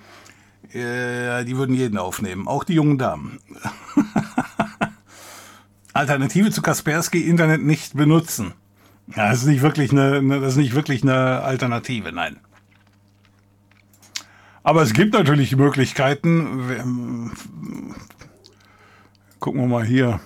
Äh, 0.71 1.45
die 1.45 1.55
würden 1.57 1.75
jeden 1.75 1.97
aufnehmen, 1.97 2.47
auch 2.47 2.63
die 2.63 2.73
jungen 2.73 2.97
Damen. 2.97 3.39
Alternative 5.93 6.51
zu 6.51 6.61
Kaspersky, 6.61 7.21
Internet 7.21 7.61
nicht 7.61 7.95
benutzen. 7.95 8.53
Ja, 9.15 9.29
das 9.29 9.39
ist 9.39 9.45
nicht 9.45 9.61
wirklich 9.61 9.91
eine, 9.91 10.21
das 10.41 10.53
ist 10.53 10.57
nicht 10.57 10.73
wirklich 10.73 11.03
eine 11.03 11.41
Alternative, 11.41 12.11
nein. 12.11 12.37
Aber 14.63 14.81
es 14.81 14.93
gibt 14.93 15.13
natürlich 15.13 15.55
Möglichkeiten. 15.55 17.31
Gucken 19.39 19.61
wir 19.61 19.67
mal 19.67 19.85
hier. 19.85 20.19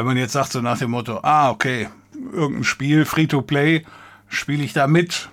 Wenn 0.00 0.06
man 0.06 0.16
jetzt 0.16 0.32
sagt, 0.32 0.52
so 0.52 0.62
nach 0.62 0.78
dem 0.78 0.92
Motto, 0.92 1.20
ah, 1.22 1.50
okay, 1.50 1.88
irgendein 2.32 2.64
Spiel, 2.64 3.04
Free-to-Play, 3.04 3.84
spiele 4.28 4.64
ich 4.64 4.72
da 4.72 4.86
mit, 4.86 5.28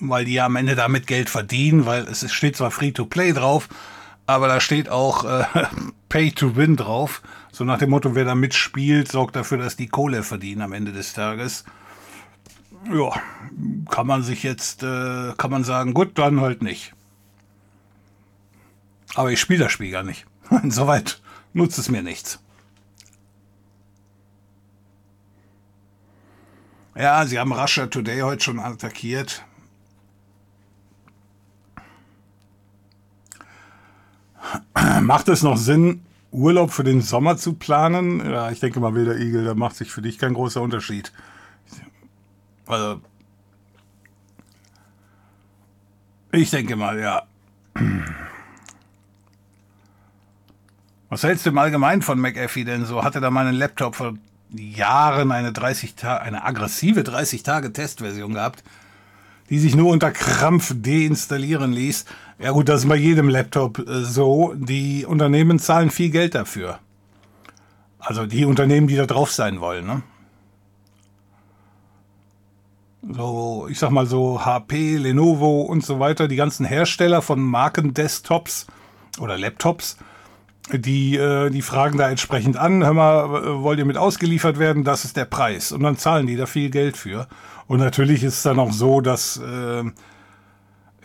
weil 0.00 0.24
die 0.24 0.32
ja 0.32 0.46
am 0.46 0.56
Ende 0.56 0.74
damit 0.74 1.06
Geld 1.06 1.30
verdienen, 1.30 1.86
weil 1.86 2.02
es 2.08 2.32
steht 2.32 2.56
zwar 2.56 2.72
Free-to-Play 2.72 3.34
drauf, 3.34 3.68
aber 4.26 4.48
da 4.48 4.58
steht 4.58 4.88
auch 4.88 5.24
äh, 5.24 5.44
Pay-to-Win 6.08 6.76
drauf. 6.76 7.22
So 7.52 7.62
nach 7.62 7.78
dem 7.78 7.90
Motto, 7.90 8.16
wer 8.16 8.24
da 8.24 8.34
mitspielt, 8.34 9.12
sorgt 9.12 9.36
dafür, 9.36 9.58
dass 9.58 9.76
die 9.76 9.86
Kohle 9.86 10.24
verdienen 10.24 10.62
am 10.62 10.72
Ende 10.72 10.90
des 10.90 11.12
Tages. 11.12 11.64
Ja, 12.92 13.12
kann 13.90 14.08
man 14.08 14.24
sich 14.24 14.42
jetzt, 14.42 14.82
äh, 14.82 15.34
kann 15.36 15.52
man 15.52 15.62
sagen, 15.62 15.94
gut, 15.94 16.18
dann 16.18 16.40
halt 16.40 16.62
nicht. 16.62 16.94
Aber 19.14 19.30
ich 19.30 19.38
spiele 19.38 19.60
das 19.64 19.72
Spiel 19.72 19.92
gar 19.92 20.02
nicht. 20.02 20.26
Insoweit 20.50 21.22
nutzt 21.52 21.78
es 21.78 21.88
mir 21.88 22.02
nichts. 22.02 22.41
Ja, 26.94 27.24
sie 27.24 27.38
haben 27.38 27.52
Russia 27.52 27.86
Today 27.86 28.20
heute 28.20 28.44
schon 28.44 28.60
attackiert. 28.60 29.44
Macht 35.00 35.28
es 35.28 35.42
noch 35.42 35.56
Sinn, 35.56 36.04
Urlaub 36.30 36.70
für 36.70 36.84
den 36.84 37.00
Sommer 37.00 37.38
zu 37.38 37.54
planen? 37.54 38.20
Ja, 38.20 38.50
ich 38.50 38.60
denke 38.60 38.78
mal, 38.80 38.94
Wilder 38.94 39.16
Igel, 39.16 39.44
da 39.44 39.54
macht 39.54 39.76
sich 39.76 39.90
für 39.90 40.02
dich 40.02 40.18
kein 40.18 40.34
großer 40.34 40.60
Unterschied. 40.60 41.12
Also, 42.66 43.00
ich 46.30 46.50
denke 46.50 46.76
mal, 46.76 46.98
ja. 46.98 47.22
Was 51.08 51.22
hältst 51.22 51.46
du 51.46 51.50
im 51.50 51.58
Allgemeinen 51.58 52.02
von 52.02 52.20
McAfee 52.20 52.64
denn 52.64 52.84
so? 52.84 53.02
Hatte 53.02 53.20
da 53.20 53.30
mal 53.30 53.46
einen 53.46 53.56
Laptop 53.56 53.96
vor 53.96 54.14
Jahren 54.54 55.32
eine 55.32 55.52
30 55.52 55.94
Tage, 55.94 56.22
eine 56.22 56.44
aggressive 56.44 57.02
30 57.02 57.42
Tage 57.42 57.72
Testversion 57.72 58.34
gehabt, 58.34 58.62
die 59.50 59.58
sich 59.58 59.74
nur 59.74 59.90
unter 59.90 60.10
Krampf 60.10 60.74
deinstallieren 60.76 61.72
ließ. 61.72 62.04
Ja 62.38 62.50
gut, 62.52 62.68
das 62.68 62.82
ist 62.82 62.88
bei 62.88 62.96
jedem 62.96 63.28
Laptop 63.28 63.78
äh, 63.78 64.02
so. 64.02 64.54
Die 64.56 65.04
Unternehmen 65.06 65.58
zahlen 65.58 65.90
viel 65.90 66.10
Geld 66.10 66.34
dafür. 66.34 66.78
Also 67.98 68.26
die 68.26 68.44
Unternehmen, 68.44 68.88
die 68.88 68.96
da 68.96 69.06
drauf 69.06 69.30
sein 69.30 69.60
wollen. 69.60 69.86
Ne? 69.86 70.02
So, 73.10 73.66
ich 73.70 73.78
sag 73.78 73.90
mal 73.90 74.06
so 74.06 74.44
HP, 74.44 74.96
Lenovo 74.96 75.62
und 75.62 75.84
so 75.84 76.00
weiter, 76.00 76.28
die 76.28 76.36
ganzen 76.36 76.64
Hersteller 76.64 77.20
von 77.20 77.40
Marken-Desktops 77.40 78.66
oder 79.18 79.36
Laptops 79.36 79.96
die, 80.78 81.16
äh, 81.16 81.50
die 81.50 81.62
fragen 81.62 81.98
da 81.98 82.08
entsprechend 82.08 82.56
an, 82.56 82.84
hör 82.84 82.94
mal, 82.94 83.62
wollt 83.62 83.78
ihr 83.78 83.84
mit 83.84 83.96
ausgeliefert 83.96 84.58
werden? 84.58 84.84
Das 84.84 85.04
ist 85.04 85.16
der 85.16 85.24
Preis. 85.24 85.72
Und 85.72 85.82
dann 85.82 85.96
zahlen 85.96 86.26
die 86.26 86.36
da 86.36 86.46
viel 86.46 86.70
Geld 86.70 86.96
für. 86.96 87.28
Und 87.66 87.78
natürlich 87.78 88.22
ist 88.22 88.38
es 88.38 88.42
dann 88.42 88.58
auch 88.58 88.72
so, 88.72 89.00
dass, 89.00 89.38
äh, 89.38 89.84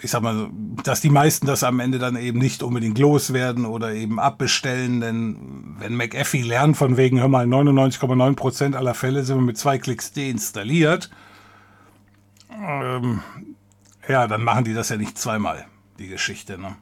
ich 0.02 0.12
sag 0.12 0.22
mal, 0.22 0.50
dass 0.84 1.02
die 1.02 1.10
meisten 1.10 1.48
das 1.48 1.64
am 1.64 1.80
Ende 1.80 2.00
dann 2.00 2.16
eben 2.16 2.40
nicht 2.40 2.64
unbedingt 2.64 3.00
loswerden 3.00 3.66
oder 3.66 3.94
eben 3.94 4.20
abbestellen, 4.20 5.02
denn 5.02 5.76
wenn 5.80 5.96
McAfee 5.96 6.42
lernt 6.42 6.78
von 6.78 6.98
wegen, 6.98 7.20
hör 7.20 7.28
mal, 7.28 7.46
99,9% 7.46 8.76
aller 8.76 8.94
Fälle 8.94 9.24
sind 9.24 9.38
wir 9.38 9.44
mit 9.44 9.58
zwei 9.58 9.78
Klicks 9.78 10.12
deinstalliert, 10.14 11.10
ähm, 12.52 13.22
ja, 14.08 14.28
dann 14.28 14.44
machen 14.44 14.64
die 14.64 14.74
das 14.74 14.90
ja 14.90 14.98
nicht 14.98 15.18
zweimal, 15.18 15.66
die 16.00 16.08
Geschichte, 16.08 16.58
ne? 16.58 16.76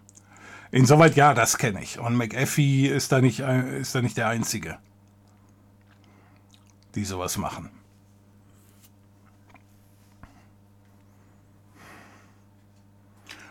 Insoweit 0.76 1.16
ja, 1.16 1.34
das 1.34 1.58
kenne 1.58 1.82
ich. 1.82 2.00
Und 2.00 2.18
McAfee 2.18 2.88
ist 2.88 3.10
da, 3.14 3.22
nicht, 3.22 3.40
ist 3.40 3.96
da 3.96 4.02
nicht 4.02 4.18
der 4.18 4.28
Einzige, 4.28 4.78
die 6.96 7.06
sowas 7.06 7.38
machen. 7.38 7.70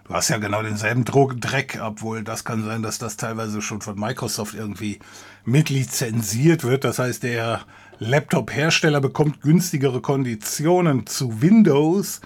Du 0.06 0.12
hast 0.12 0.28
ja 0.28 0.37
genau 0.37 0.62
denselben 0.62 1.06
Dreck, 1.06 1.80
obwohl 1.82 2.24
das 2.24 2.44
kann 2.44 2.62
sein, 2.62 2.82
dass 2.82 2.98
das 2.98 3.16
teilweise 3.16 3.62
schon 3.62 3.80
von 3.80 3.98
Microsoft 3.98 4.52
irgendwie 4.52 4.98
mitlizenziert 5.46 6.62
wird. 6.62 6.84
Das 6.84 6.98
heißt, 6.98 7.22
der 7.22 7.62
Laptop-Hersteller 8.00 9.00
bekommt 9.00 9.40
günstigere 9.40 10.02
Konditionen 10.02 11.06
zu 11.06 11.40
Windows 11.40 12.20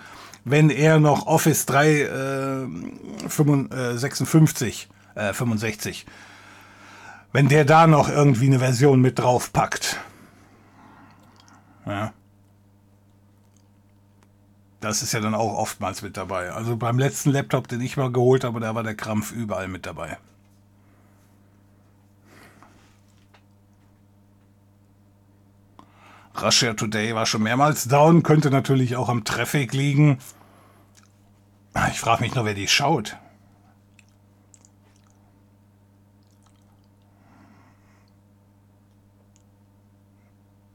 wenn 0.50 0.70
er 0.70 1.00
noch 1.00 1.26
Office 1.26 1.66
3 1.66 2.00
äh, 2.00 3.28
55, 3.28 4.88
äh, 5.14 5.32
65, 5.32 6.06
wenn 7.32 7.48
der 7.48 7.64
da 7.64 7.86
noch 7.86 8.08
irgendwie 8.08 8.46
eine 8.46 8.58
Version 8.58 9.00
mit 9.00 9.18
drauf 9.18 9.52
packt. 9.52 9.98
Ja. 11.86 12.12
Das 14.80 15.02
ist 15.02 15.12
ja 15.12 15.20
dann 15.20 15.34
auch 15.34 15.54
oftmals 15.54 16.02
mit 16.02 16.16
dabei. 16.16 16.52
Also 16.52 16.76
beim 16.76 16.98
letzten 16.98 17.30
Laptop, 17.30 17.66
den 17.66 17.80
ich 17.80 17.96
mal 17.96 18.12
geholt 18.12 18.44
habe, 18.44 18.60
da 18.60 18.74
war 18.74 18.84
der 18.84 18.94
Krampf 18.94 19.32
überall 19.32 19.66
mit 19.66 19.86
dabei. 19.86 20.18
Russia 26.40 26.74
Today 26.74 27.14
war 27.16 27.26
schon 27.26 27.42
mehrmals 27.42 27.84
down, 27.84 28.22
könnte 28.22 28.50
natürlich 28.50 28.94
auch 28.94 29.08
am 29.08 29.24
Traffic 29.24 29.72
liegen. 29.72 30.18
Ich 31.86 32.00
frage 32.00 32.22
mich 32.22 32.34
nur, 32.34 32.44
wer 32.44 32.54
die 32.54 32.68
schaut. 32.68 33.16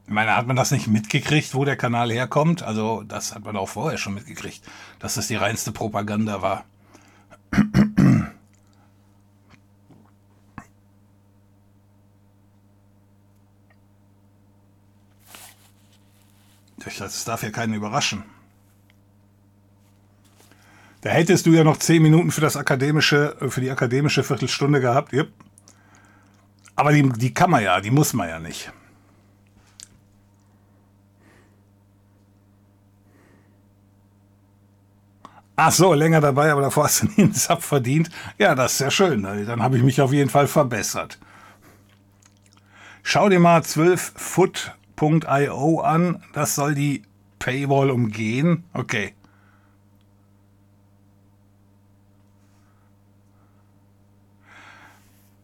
Ich 0.06 0.12
meine, 0.12 0.36
hat 0.36 0.46
man 0.46 0.56
das 0.56 0.70
nicht 0.70 0.86
mitgekriegt, 0.86 1.54
wo 1.54 1.64
der 1.64 1.76
Kanal 1.76 2.10
herkommt? 2.12 2.62
Also, 2.62 3.02
das 3.02 3.34
hat 3.34 3.44
man 3.44 3.56
auch 3.56 3.68
vorher 3.68 3.98
schon 3.98 4.14
mitgekriegt, 4.14 4.62
dass 4.98 5.14
das 5.14 5.28
die 5.28 5.36
reinste 5.36 5.72
Propaganda 5.72 6.40
war. 6.42 6.64
Das 16.98 17.24
darf 17.24 17.42
ja 17.42 17.50
keinen 17.50 17.74
überraschen. 17.74 18.24
Da 21.04 21.10
hättest 21.10 21.44
du 21.44 21.50
ja 21.50 21.64
noch 21.64 21.76
zehn 21.76 22.02
Minuten 22.02 22.30
für 22.30 22.40
das 22.40 22.56
akademische, 22.56 23.36
für 23.50 23.60
die 23.60 23.70
akademische 23.70 24.24
Viertelstunde 24.24 24.80
gehabt. 24.80 25.12
Yep. 25.12 25.30
Aber 26.76 26.92
die, 26.92 27.06
die 27.10 27.34
kann 27.34 27.50
man 27.50 27.62
ja, 27.62 27.82
die 27.82 27.90
muss 27.90 28.14
man 28.14 28.26
ja 28.26 28.40
nicht. 28.40 28.72
Ach 35.56 35.72
so, 35.72 35.92
länger 35.92 36.22
dabei, 36.22 36.50
aber 36.50 36.62
davor 36.62 36.84
hast 36.84 37.02
du 37.02 37.08
nie 37.08 37.24
einen 37.24 37.34
Sub 37.34 37.62
verdient. 37.62 38.08
Ja, 38.38 38.54
das 38.54 38.72
ist 38.72 38.78
ja 38.78 38.90
schön. 38.90 39.24
Dann 39.24 39.62
habe 39.62 39.76
ich 39.76 39.82
mich 39.82 40.00
auf 40.00 40.14
jeden 40.14 40.30
Fall 40.30 40.46
verbessert. 40.46 41.18
Schau 43.02 43.28
dir 43.28 43.40
mal 43.40 43.60
12foot.io 43.60 45.80
an. 45.80 46.22
Das 46.32 46.54
soll 46.54 46.74
die 46.74 47.02
Paywall 47.38 47.90
umgehen. 47.90 48.64
Okay. 48.72 49.12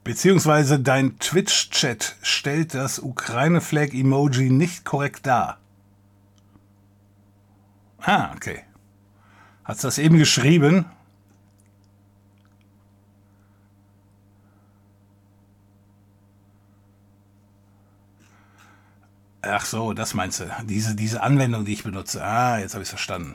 Beziehungsweise 0.05 0.81
dein 0.81 1.19
Twitch-Chat 1.19 2.17
stellt 2.23 2.75
das 2.75 2.99
Ukraine-Flag-Emoji 2.99 4.51
nicht 4.51 4.85
korrekt 4.85 5.27
dar. 5.27 5.59
Ah, 8.01 8.33
okay. 8.35 8.65
Hast 9.65 9.85
du 9.85 9.89
das 9.89 9.99
eben 9.99 10.19
geschrieben? 10.19 10.87
Ach 19.43 19.65
so, 19.65 19.93
das 19.93 20.15
meinst 20.15 20.41
du. 20.41 20.51
Diese, 20.65 20.95
diese 20.95 21.23
Anwendung, 21.23 21.65
die 21.65 21.73
ich 21.73 21.85
benutze. 21.85 22.25
Ah, 22.25 22.59
jetzt 22.59 22.75
habe 22.75 22.83
ich 22.83 22.87
es 22.87 22.91
verstanden. 22.91 23.35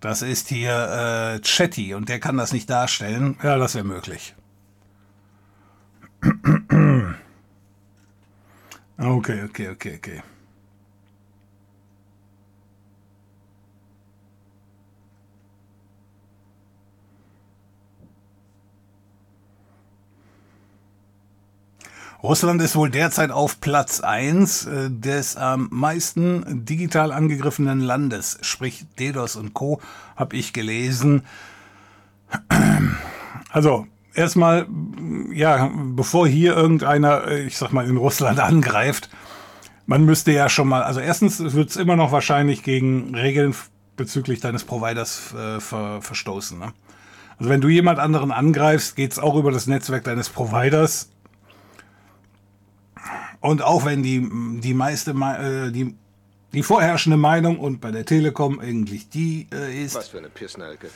Das 0.00 0.22
ist 0.22 0.48
hier 0.48 1.36
äh, 1.36 1.40
Chatty 1.40 1.94
und 1.94 2.08
der 2.08 2.20
kann 2.20 2.36
das 2.36 2.52
nicht 2.52 2.68
darstellen. 2.68 3.38
Ja, 3.42 3.56
das 3.56 3.74
wäre 3.74 3.84
möglich. 3.84 4.34
Okay, 8.96 9.42
okay, 9.42 9.68
okay, 9.68 9.96
okay. 9.96 10.22
Russland 22.22 22.62
ist 22.62 22.74
wohl 22.76 22.88
derzeit 22.88 23.30
auf 23.30 23.60
Platz 23.60 24.00
1 24.00 24.64
äh, 24.64 24.90
des 24.90 25.36
am 25.36 25.68
meisten 25.70 26.64
digital 26.64 27.12
angegriffenen 27.12 27.80
Landes, 27.80 28.38
sprich 28.40 28.86
DDoS 28.98 29.36
und 29.36 29.52
Co. 29.52 29.82
habe 30.16 30.34
ich 30.36 30.54
gelesen. 30.54 31.24
Also 33.50 33.86
erstmal, 34.14 34.66
ja, 35.32 35.70
bevor 35.74 36.26
hier 36.26 36.56
irgendeiner, 36.56 37.26
äh, 37.26 37.42
ich 37.44 37.56
sag 37.56 37.72
mal, 37.72 37.86
in 37.88 37.96
Russland 37.96 38.40
angreift, 38.40 39.10
man 39.86 40.04
müsste 40.04 40.32
ja 40.32 40.48
schon 40.48 40.68
mal, 40.68 40.82
also 40.82 41.00
erstens 41.00 41.40
wird 41.54 41.70
es 41.70 41.76
immer 41.76 41.96
noch 41.96 42.12
wahrscheinlich 42.12 42.62
gegen 42.62 43.14
Regeln 43.14 43.54
bezüglich 43.96 44.40
deines 44.40 44.64
Providers 44.64 45.34
äh, 45.34 45.60
ver, 45.60 46.00
verstoßen. 46.00 46.58
Ne? 46.58 46.72
Also 47.38 47.50
wenn 47.50 47.60
du 47.60 47.68
jemand 47.68 47.98
anderen 47.98 48.32
angreifst, 48.32 48.96
geht 48.96 49.12
es 49.12 49.18
auch 49.18 49.36
über 49.36 49.52
das 49.52 49.66
Netzwerk 49.66 50.04
deines 50.04 50.28
Providers 50.30 51.10
und 53.40 53.62
auch 53.62 53.84
wenn 53.84 54.02
die, 54.02 54.26
die 54.60 54.74
meiste, 54.74 55.10
äh, 55.10 55.70
die, 55.70 55.94
die 56.54 56.62
vorherrschende 56.62 57.18
Meinung 57.18 57.58
und 57.58 57.80
bei 57.80 57.90
der 57.90 58.06
Telekom 58.06 58.58
eigentlich 58.58 59.10
die 59.10 59.48
äh, 59.52 59.84
ist. 59.84 59.96
Was 59.96 60.08
für 60.08 60.18
eine 60.18 60.30
Pissnelke. 60.30 60.88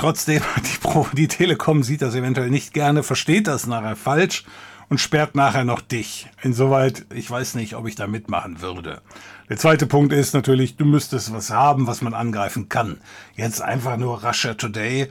Trotzdem, 0.00 0.42
die, 0.56 0.78
Pro, 0.78 1.06
die 1.12 1.28
Telekom 1.28 1.82
sieht 1.82 2.00
das 2.00 2.14
eventuell 2.14 2.48
nicht 2.48 2.72
gerne, 2.72 3.02
versteht 3.02 3.46
das 3.46 3.66
nachher 3.66 3.96
falsch 3.96 4.44
und 4.88 4.98
sperrt 4.98 5.34
nachher 5.34 5.66
noch 5.66 5.82
dich. 5.82 6.26
Insoweit, 6.40 7.04
ich 7.12 7.30
weiß 7.30 7.54
nicht, 7.54 7.74
ob 7.74 7.86
ich 7.86 7.96
da 7.96 8.06
mitmachen 8.06 8.62
würde. 8.62 9.02
Der 9.50 9.58
zweite 9.58 9.86
Punkt 9.86 10.14
ist 10.14 10.32
natürlich, 10.32 10.78
du 10.78 10.86
müsstest 10.86 11.34
was 11.34 11.50
haben, 11.50 11.86
was 11.86 12.00
man 12.00 12.14
angreifen 12.14 12.70
kann. 12.70 12.96
Jetzt 13.36 13.60
einfach 13.60 13.98
nur 13.98 14.24
Russia 14.24 14.54
Today 14.54 15.10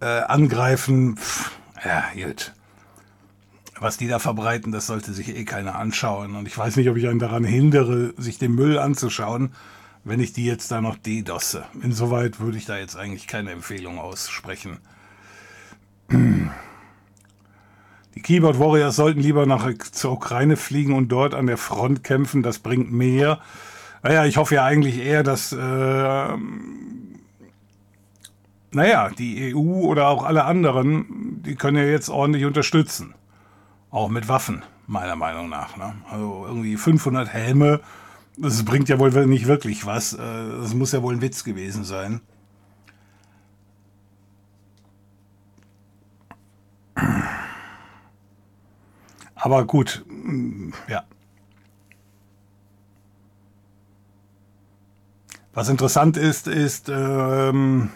äh, 0.00 0.04
angreifen, 0.04 1.16
pff, 1.16 1.52
ja, 1.82 2.04
gut 2.14 2.52
was 3.82 3.96
die 3.96 4.08
da 4.08 4.18
verbreiten, 4.18 4.72
das 4.72 4.86
sollte 4.86 5.14
sich 5.14 5.34
eh 5.34 5.46
keiner 5.46 5.76
anschauen. 5.76 6.36
Und 6.36 6.46
ich 6.46 6.58
weiß 6.58 6.76
nicht, 6.76 6.90
ob 6.90 6.98
ich 6.98 7.08
einen 7.08 7.18
daran 7.18 7.44
hindere, 7.44 8.12
sich 8.18 8.38
den 8.38 8.54
Müll 8.54 8.78
anzuschauen, 8.78 9.54
wenn 10.04 10.20
ich 10.20 10.32
die 10.32 10.44
jetzt 10.44 10.70
da 10.70 10.80
noch 10.80 10.96
DDosse. 10.96 11.64
Insoweit 11.82 12.40
würde 12.40 12.58
ich 12.58 12.66
da 12.66 12.78
jetzt 12.78 12.96
eigentlich 12.96 13.26
keine 13.26 13.50
Empfehlung 13.50 13.98
aussprechen. 13.98 14.78
Die 18.16 18.22
Keyboard 18.22 18.58
Warriors 18.58 18.96
sollten 18.96 19.20
lieber 19.20 19.46
nach 19.46 19.72
zur 19.92 20.12
Ukraine 20.12 20.56
fliegen 20.56 20.94
und 20.94 21.08
dort 21.08 21.32
an 21.32 21.46
der 21.46 21.56
Front 21.56 22.02
kämpfen. 22.02 22.42
Das 22.42 22.58
bringt 22.58 22.90
mehr. 22.90 23.38
Naja, 24.02 24.24
ich 24.24 24.36
hoffe 24.36 24.56
ja 24.56 24.64
eigentlich 24.64 24.98
eher, 24.98 25.22
dass 25.22 25.52
äh, 25.52 26.36
naja, 28.72 29.10
die 29.10 29.54
EU 29.54 29.86
oder 29.86 30.08
auch 30.08 30.24
alle 30.24 30.44
anderen, 30.44 31.42
die 31.44 31.54
können 31.54 31.76
ja 31.76 31.84
jetzt 31.84 32.08
ordentlich 32.08 32.44
unterstützen. 32.44 33.14
Auch 33.90 34.08
mit 34.08 34.28
Waffen, 34.28 34.62
meiner 34.86 35.16
Meinung 35.16 35.48
nach. 35.48 35.76
Ne? 35.76 35.94
Also 36.10 36.44
irgendwie 36.46 36.76
500 36.76 37.28
Helme, 37.28 37.80
das 38.36 38.64
bringt 38.64 38.88
ja 38.88 38.98
wohl 38.98 39.26
nicht 39.26 39.46
wirklich 39.46 39.86
was. 39.86 40.14
Äh, 40.14 40.18
das 40.18 40.74
muss 40.74 40.92
ja 40.92 41.02
wohl 41.02 41.14
ein 41.14 41.22
Witz 41.22 41.44
gewesen 41.44 41.84
sein. 41.84 42.20
Aber 49.34 49.64
gut, 49.64 50.04
mm, 50.08 50.70
ja. 50.88 51.04
Was 55.52 55.68
interessant 55.68 56.16
ist, 56.16 56.46
ist, 56.46 56.88
ähm, 56.88 57.90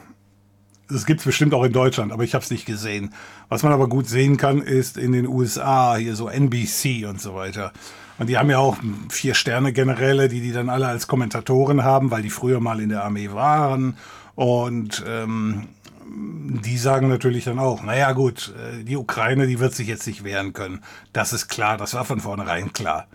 gibt 1.07 1.21
es 1.21 1.27
bestimmt 1.27 1.55
auch 1.55 1.65
in 1.65 1.73
Deutschland, 1.73 2.13
aber 2.13 2.25
ich 2.25 2.35
habe 2.35 2.45
es 2.45 2.51
nicht 2.51 2.67
gesehen. 2.67 3.15
Was 3.49 3.63
man 3.63 3.73
aber 3.73 3.89
gut 3.89 4.09
sehen 4.09 4.37
kann, 4.37 4.61
ist 4.61 4.97
in 4.97 5.13
den 5.13 5.27
USA, 5.27 5.97
hier 5.97 6.17
so 6.17 6.29
NBC 6.29 7.07
und 7.07 7.21
so 7.21 7.35
weiter. 7.35 7.73
Und 8.19 8.29
die 8.29 8.39
haben 8.39 8.51
ja 8.51 8.59
auch 8.59 8.77
vier 9.09 9.35
Sterne 9.35 9.73
Generäle, 9.73 10.29
die 10.29 10.41
die 10.41 10.53
dann 10.53 10.71
alle 10.71 10.87
als 10.87 11.07
Kommentatoren 11.07 11.83
haben, 11.83 12.11
weil 12.11 12.23
die 12.23 12.31
früher 12.31 12.61
mal 12.61 12.81
in 12.81 12.91
der 12.91 13.05
Armee 13.05 13.33
waren. 13.33 13.97
Und 14.37 15.05
ähm, 15.07 15.69
die 16.07 16.79
sagen 16.79 17.09
natürlich 17.09 17.45
dann 17.45 17.59
auch, 17.59 17.83
naja 17.83 18.13
gut, 18.13 18.55
äh, 18.57 18.85
die 18.85 18.97
Ukraine, 18.97 19.47
die 19.47 19.59
wird 19.59 19.75
sich 19.75 19.89
jetzt 19.89 20.07
nicht 20.07 20.23
wehren 20.23 20.53
können. 20.53 20.83
Das 21.13 21.33
ist 21.33 21.49
klar, 21.49 21.77
das 21.77 21.95
war 21.95 22.05
von 22.05 22.21
vornherein 22.21 22.73
klar. 22.73 23.07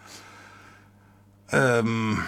Ähm, 1.51 2.19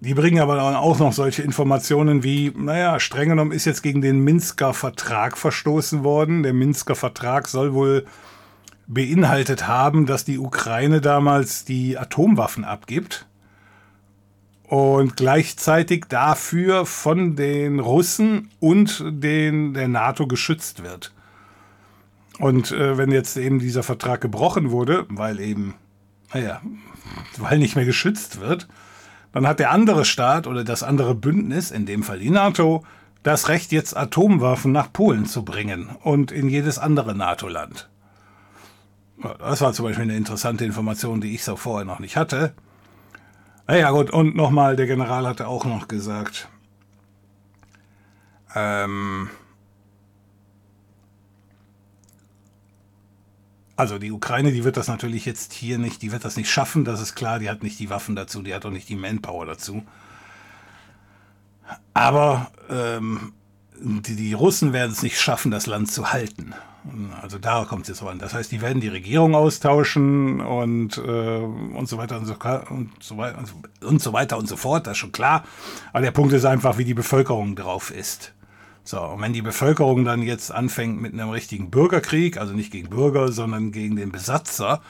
die 0.00 0.14
bringen 0.14 0.40
aber 0.40 0.56
dann 0.56 0.74
auch 0.74 0.98
noch 0.98 1.12
solche 1.12 1.42
Informationen 1.42 2.24
wie, 2.24 2.52
naja, 2.56 2.98
streng 2.98 3.28
genommen 3.28 3.52
ist 3.52 3.66
jetzt 3.66 3.82
gegen 3.82 4.02
den 4.02 4.18
Minsker 4.18 4.74
Vertrag 4.74 5.38
verstoßen 5.38 6.02
worden. 6.02 6.42
Der 6.42 6.52
Minsker 6.52 6.96
Vertrag 6.96 7.46
soll 7.46 7.72
wohl 7.72 8.04
beinhaltet 8.92 9.66
haben, 9.66 10.06
dass 10.06 10.24
die 10.24 10.38
Ukraine 10.38 11.00
damals 11.00 11.64
die 11.64 11.98
Atomwaffen 11.98 12.64
abgibt 12.64 13.26
und 14.64 15.16
gleichzeitig 15.16 16.06
dafür 16.08 16.86
von 16.86 17.36
den 17.36 17.78
Russen 17.78 18.50
und 18.60 19.04
den, 19.06 19.74
der 19.74 19.88
NATO 19.88 20.26
geschützt 20.26 20.82
wird. 20.82 21.12
Und 22.38 22.72
äh, 22.72 22.96
wenn 22.96 23.10
jetzt 23.10 23.36
eben 23.36 23.58
dieser 23.58 23.82
Vertrag 23.82 24.20
gebrochen 24.20 24.70
wurde, 24.70 25.06
weil 25.10 25.40
eben, 25.40 25.74
naja, 26.32 26.62
weil 27.36 27.58
nicht 27.58 27.76
mehr 27.76 27.84
geschützt 27.84 28.40
wird, 28.40 28.66
dann 29.32 29.46
hat 29.46 29.58
der 29.58 29.70
andere 29.70 30.04
Staat 30.04 30.46
oder 30.46 30.64
das 30.64 30.82
andere 30.82 31.14
Bündnis, 31.14 31.70
in 31.70 31.86
dem 31.86 32.02
Fall 32.02 32.18
die 32.18 32.30
NATO, 32.30 32.84
das 33.22 33.48
Recht, 33.48 33.72
jetzt 33.72 33.96
Atomwaffen 33.96 34.72
nach 34.72 34.92
Polen 34.92 35.26
zu 35.26 35.44
bringen 35.44 35.90
und 36.02 36.32
in 36.32 36.48
jedes 36.48 36.78
andere 36.78 37.14
NATO-Land. 37.14 37.88
Das 39.38 39.60
war 39.60 39.72
zum 39.72 39.86
Beispiel 39.86 40.04
eine 40.04 40.16
interessante 40.16 40.64
Information, 40.64 41.20
die 41.20 41.34
ich 41.34 41.44
so 41.44 41.56
vorher 41.56 41.84
noch 41.84 41.98
nicht 41.98 42.16
hatte. 42.16 42.54
Naja 43.66 43.90
gut, 43.90 44.10
und 44.10 44.34
nochmal, 44.34 44.76
der 44.76 44.86
General 44.86 45.26
hatte 45.26 45.46
auch 45.46 45.64
noch 45.64 45.88
gesagt, 45.88 46.48
ähm, 48.54 49.30
also 53.76 53.98
die 53.98 54.12
Ukraine, 54.12 54.52
die 54.52 54.64
wird 54.64 54.76
das 54.76 54.88
natürlich 54.88 55.24
jetzt 55.24 55.52
hier 55.52 55.78
nicht, 55.78 56.02
die 56.02 56.12
wird 56.12 56.24
das 56.24 56.36
nicht 56.36 56.50
schaffen, 56.50 56.84
das 56.84 57.00
ist 57.00 57.14
klar, 57.14 57.38
die 57.38 57.48
hat 57.48 57.62
nicht 57.62 57.78
die 57.78 57.90
Waffen 57.90 58.16
dazu, 58.16 58.42
die 58.42 58.54
hat 58.54 58.66
auch 58.66 58.70
nicht 58.70 58.88
die 58.88 58.96
Manpower 58.96 59.46
dazu. 59.46 59.84
Aber 61.94 62.50
ähm, 62.68 63.32
die, 63.82 64.16
die 64.16 64.32
Russen 64.32 64.72
werden 64.72 64.92
es 64.92 65.02
nicht 65.02 65.20
schaffen, 65.20 65.50
das 65.50 65.66
Land 65.66 65.90
zu 65.90 66.12
halten. 66.12 66.54
Also 67.20 67.38
da 67.38 67.64
kommt 67.64 67.82
es 67.82 67.88
jetzt 67.88 68.02
an. 68.02 68.18
Das 68.18 68.34
heißt, 68.34 68.50
die 68.50 68.60
werden 68.60 68.80
die 68.80 68.88
Regierung 68.88 69.34
austauschen 69.34 70.40
und, 70.40 70.98
äh, 70.98 71.00
und 71.00 71.88
so 71.88 71.96
weiter 71.96 72.18
und 72.18 72.26
so, 72.26 72.34
und 72.70 72.90
so 73.00 73.16
weiter 73.16 73.38
und 73.80 74.00
so, 74.00 74.12
weiter 74.12 74.38
und 74.38 74.48
so 74.48 74.56
fort, 74.56 74.86
das 74.86 74.92
ist 74.92 74.98
schon 74.98 75.12
klar. 75.12 75.44
Aber 75.92 76.02
der 76.02 76.10
Punkt 76.10 76.32
ist 76.32 76.44
einfach, 76.44 76.78
wie 76.78 76.84
die 76.84 76.94
Bevölkerung 76.94 77.54
drauf 77.54 77.92
ist. 77.92 78.32
So, 78.84 79.00
und 79.00 79.20
wenn 79.20 79.32
die 79.32 79.42
Bevölkerung 79.42 80.04
dann 80.04 80.22
jetzt 80.22 80.50
anfängt 80.50 81.00
mit 81.00 81.12
einem 81.12 81.30
richtigen 81.30 81.70
Bürgerkrieg, 81.70 82.36
also 82.36 82.52
nicht 82.52 82.72
gegen 82.72 82.90
Bürger, 82.90 83.30
sondern 83.30 83.70
gegen 83.70 83.94
den 83.94 84.10
Besatzer, 84.10 84.80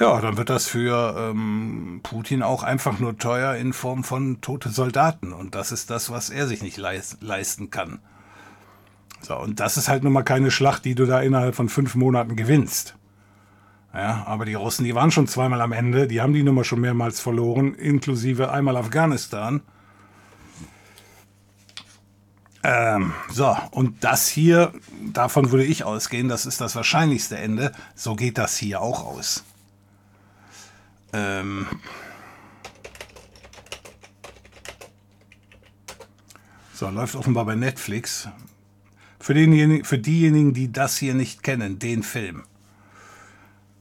ja, 0.00 0.20
dann 0.20 0.36
wird 0.38 0.48
das 0.48 0.66
für 0.66 1.14
ähm, 1.18 2.00
Putin 2.02 2.42
auch 2.42 2.62
einfach 2.62 3.00
nur 3.00 3.18
teuer 3.18 3.56
in 3.56 3.72
Form 3.74 4.02
von 4.04 4.40
tote 4.40 4.70
Soldaten. 4.70 5.32
Und 5.32 5.54
das 5.54 5.72
ist 5.72 5.90
das, 5.90 6.08
was 6.08 6.30
er 6.30 6.46
sich 6.46 6.62
nicht 6.62 6.78
leist 6.78 7.18
leisten 7.20 7.70
kann. 7.70 7.98
So, 9.20 9.36
und 9.36 9.60
das 9.60 9.76
ist 9.76 9.88
halt 9.88 10.04
nun 10.04 10.12
mal 10.12 10.22
keine 10.22 10.50
Schlacht, 10.50 10.84
die 10.84 10.94
du 10.94 11.06
da 11.06 11.20
innerhalb 11.20 11.54
von 11.54 11.68
fünf 11.68 11.94
Monaten 11.94 12.36
gewinnst. 12.36 12.94
Ja, 13.92 14.24
aber 14.26 14.44
die 14.44 14.54
Russen, 14.54 14.84
die 14.84 14.94
waren 14.94 15.10
schon 15.10 15.26
zweimal 15.26 15.60
am 15.60 15.72
Ende, 15.72 16.06
die 16.06 16.20
haben 16.20 16.34
die 16.34 16.42
Nummer 16.42 16.62
schon 16.62 16.80
mehrmals 16.80 17.20
verloren, 17.20 17.74
inklusive 17.74 18.50
einmal 18.52 18.76
Afghanistan. 18.76 19.62
Ähm, 22.62 23.14
so, 23.30 23.56
und 23.70 24.04
das 24.04 24.28
hier, 24.28 24.72
davon 25.12 25.52
würde 25.52 25.64
ich 25.64 25.84
ausgehen, 25.84 26.28
das 26.28 26.44
ist 26.44 26.60
das 26.60 26.76
wahrscheinlichste 26.76 27.38
Ende. 27.38 27.72
So 27.94 28.14
geht 28.14 28.36
das 28.36 28.56
hier 28.56 28.80
auch 28.80 29.04
aus. 29.04 29.44
Ähm, 31.12 31.66
so, 36.74 36.90
läuft 36.90 37.16
offenbar 37.16 37.46
bei 37.46 37.54
Netflix. 37.54 38.28
Für, 39.28 39.34
denjenigen, 39.34 39.84
für 39.84 39.98
diejenigen, 39.98 40.54
die 40.54 40.72
das 40.72 40.96
hier 40.96 41.12
nicht 41.12 41.42
kennen, 41.42 41.78
den 41.78 42.02
Film. 42.02 42.44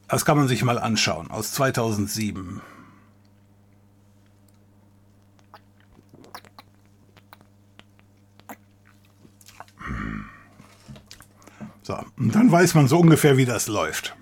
Das 0.10 0.26
kann 0.26 0.36
man 0.36 0.50
sich 0.50 0.62
mal 0.62 0.78
anschauen, 0.78 1.32
aus 1.32 1.54
2007. 1.54 2.60
So, 11.82 11.98
und 12.18 12.36
dann 12.36 12.52
weiß 12.52 12.74
man 12.74 12.90
so 12.90 13.00
ungefähr, 13.00 13.38
wie 13.38 13.46
das 13.46 13.68
läuft. 13.68 14.18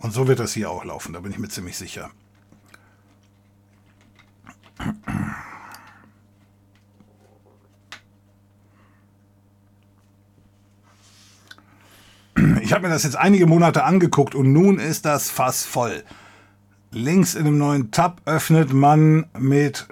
Und 0.00 0.12
so 0.12 0.28
wird 0.28 0.38
das 0.38 0.52
hier 0.52 0.70
auch 0.70 0.84
laufen, 0.84 1.14
da 1.14 1.20
bin 1.20 1.32
ich 1.32 1.38
mir 1.38 1.48
ziemlich 1.48 1.78
sicher. 1.78 2.10
Ich 12.62 12.72
habe 12.72 12.86
mir 12.86 12.92
das 12.92 13.02
jetzt 13.02 13.16
einige 13.16 13.46
Monate 13.46 13.84
angeguckt 13.84 14.34
und 14.34 14.52
nun 14.52 14.78
ist 14.78 15.04
das 15.04 15.30
Fass 15.30 15.64
voll. 15.64 16.02
Links 16.90 17.34
in 17.34 17.44
dem 17.44 17.58
neuen 17.58 17.90
Tab 17.90 18.20
öffnet 18.24 18.72
man 18.72 19.26
mit 19.38 19.88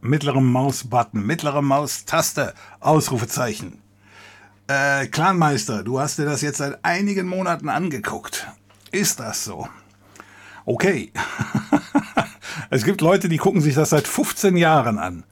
mittlerem 0.00 0.50
Mausbutton, 0.50 1.24
mittlere 1.24 1.62
Maustaste, 1.62 2.54
Ausrufezeichen. 2.80 3.82
Äh, 4.66 5.06
Clanmeister, 5.06 5.82
du 5.82 6.00
hast 6.00 6.18
dir 6.18 6.24
das 6.24 6.42
jetzt 6.42 6.58
seit 6.58 6.84
einigen 6.84 7.26
Monaten 7.26 7.68
angeguckt. 7.68 8.48
Ist 8.90 9.20
das 9.20 9.44
so? 9.44 9.68
Okay. 10.64 11.12
es 12.70 12.84
gibt 12.84 13.00
Leute, 13.00 13.28
die 13.28 13.38
gucken 13.38 13.60
sich 13.60 13.74
das 13.74 13.90
seit 13.90 14.06
15 14.06 14.56
Jahren 14.56 14.98
an. 14.98 15.24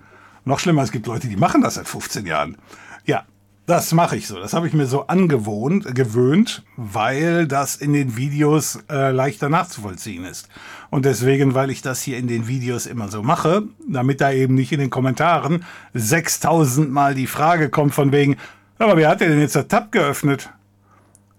Noch 0.44 0.59
schlimmer, 0.59 0.83
es 0.83 0.92
gibt 0.92 1.06
Leute, 1.06 1.28
die 1.28 1.37
machen 1.37 1.62
das 1.62 1.74
seit 1.74 1.87
15 1.87 2.26
Jahren. 2.26 2.56
Ja, 3.04 3.24
das 3.70 3.92
mache 3.92 4.16
ich 4.16 4.26
so. 4.26 4.40
Das 4.40 4.52
habe 4.52 4.66
ich 4.66 4.74
mir 4.74 4.87
so 4.87 5.06
angewohnt, 5.06 5.94
gewöhnt, 5.94 6.64
weil 6.76 7.46
das 7.46 7.76
in 7.76 7.92
den 7.92 8.16
Videos 8.16 8.80
äh, 8.90 9.12
leichter 9.12 9.48
nachzuvollziehen 9.48 10.24
ist. 10.24 10.48
Und 10.90 11.04
deswegen, 11.04 11.54
weil 11.54 11.70
ich 11.70 11.80
das 11.80 12.02
hier 12.02 12.18
in 12.18 12.26
den 12.26 12.48
Videos 12.48 12.87
immer 12.87 13.09
so 13.09 13.22
mache, 13.22 13.62
damit 13.88 14.20
da 14.20 14.33
eben 14.33 14.54
nicht 14.54 14.72
in 14.72 14.80
den 14.80 14.90
Kommentaren 14.90 15.64
6000 15.94 16.90
Mal 16.90 17.14
die 17.14 17.28
Frage 17.28 17.70
kommt 17.70 17.94
von 17.94 18.11
wegen, 18.11 18.37
aber 18.78 18.96
wer 18.96 19.09
hat 19.09 19.20
denn 19.20 19.38
jetzt 19.38 19.54
der 19.54 19.68
Tab 19.68 19.92
geöffnet? 19.92 20.50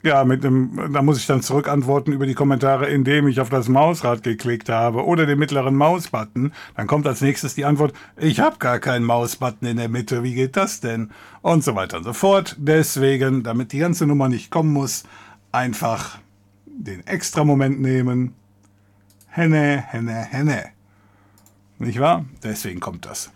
Ja, 0.03 0.23
mit 0.23 0.43
dem, 0.43 0.91
da 0.93 1.01
muss 1.03 1.19
ich 1.19 1.27
dann 1.27 1.41
zurückantworten 1.43 2.11
über 2.11 2.25
die 2.25 2.33
Kommentare, 2.33 2.87
indem 2.87 3.27
ich 3.27 3.39
auf 3.39 3.49
das 3.49 3.69
Mausrad 3.69 4.23
geklickt 4.23 4.67
habe 4.69 5.05
oder 5.05 5.27
den 5.27 5.37
mittleren 5.37 5.75
Mausbutton. 5.75 6.53
Dann 6.75 6.87
kommt 6.87 7.05
als 7.05 7.21
nächstes 7.21 7.53
die 7.53 7.65
Antwort, 7.65 7.93
ich 8.17 8.39
habe 8.39 8.57
gar 8.57 8.79
keinen 8.79 9.05
Mausbutton 9.05 9.67
in 9.67 9.77
der 9.77 9.89
Mitte, 9.89 10.23
wie 10.23 10.33
geht 10.33 10.57
das 10.57 10.79
denn? 10.79 11.11
Und 11.41 11.63
so 11.63 11.75
weiter 11.75 11.97
und 11.97 12.03
so 12.03 12.13
fort. 12.13 12.55
Deswegen, 12.57 13.43
damit 13.43 13.73
die 13.73 13.79
ganze 13.79 14.07
Nummer 14.07 14.27
nicht 14.27 14.49
kommen 14.49 14.73
muss, 14.73 15.03
einfach 15.51 16.17
den 16.65 17.05
extra 17.05 17.43
Moment 17.43 17.79
nehmen. 17.79 18.33
Henne, 19.27 19.83
henne, 19.87 20.13
henne. 20.13 20.65
Nicht 21.77 21.99
wahr? 21.99 22.25
Deswegen 22.43 22.79
kommt 22.79 23.05
das. 23.05 23.31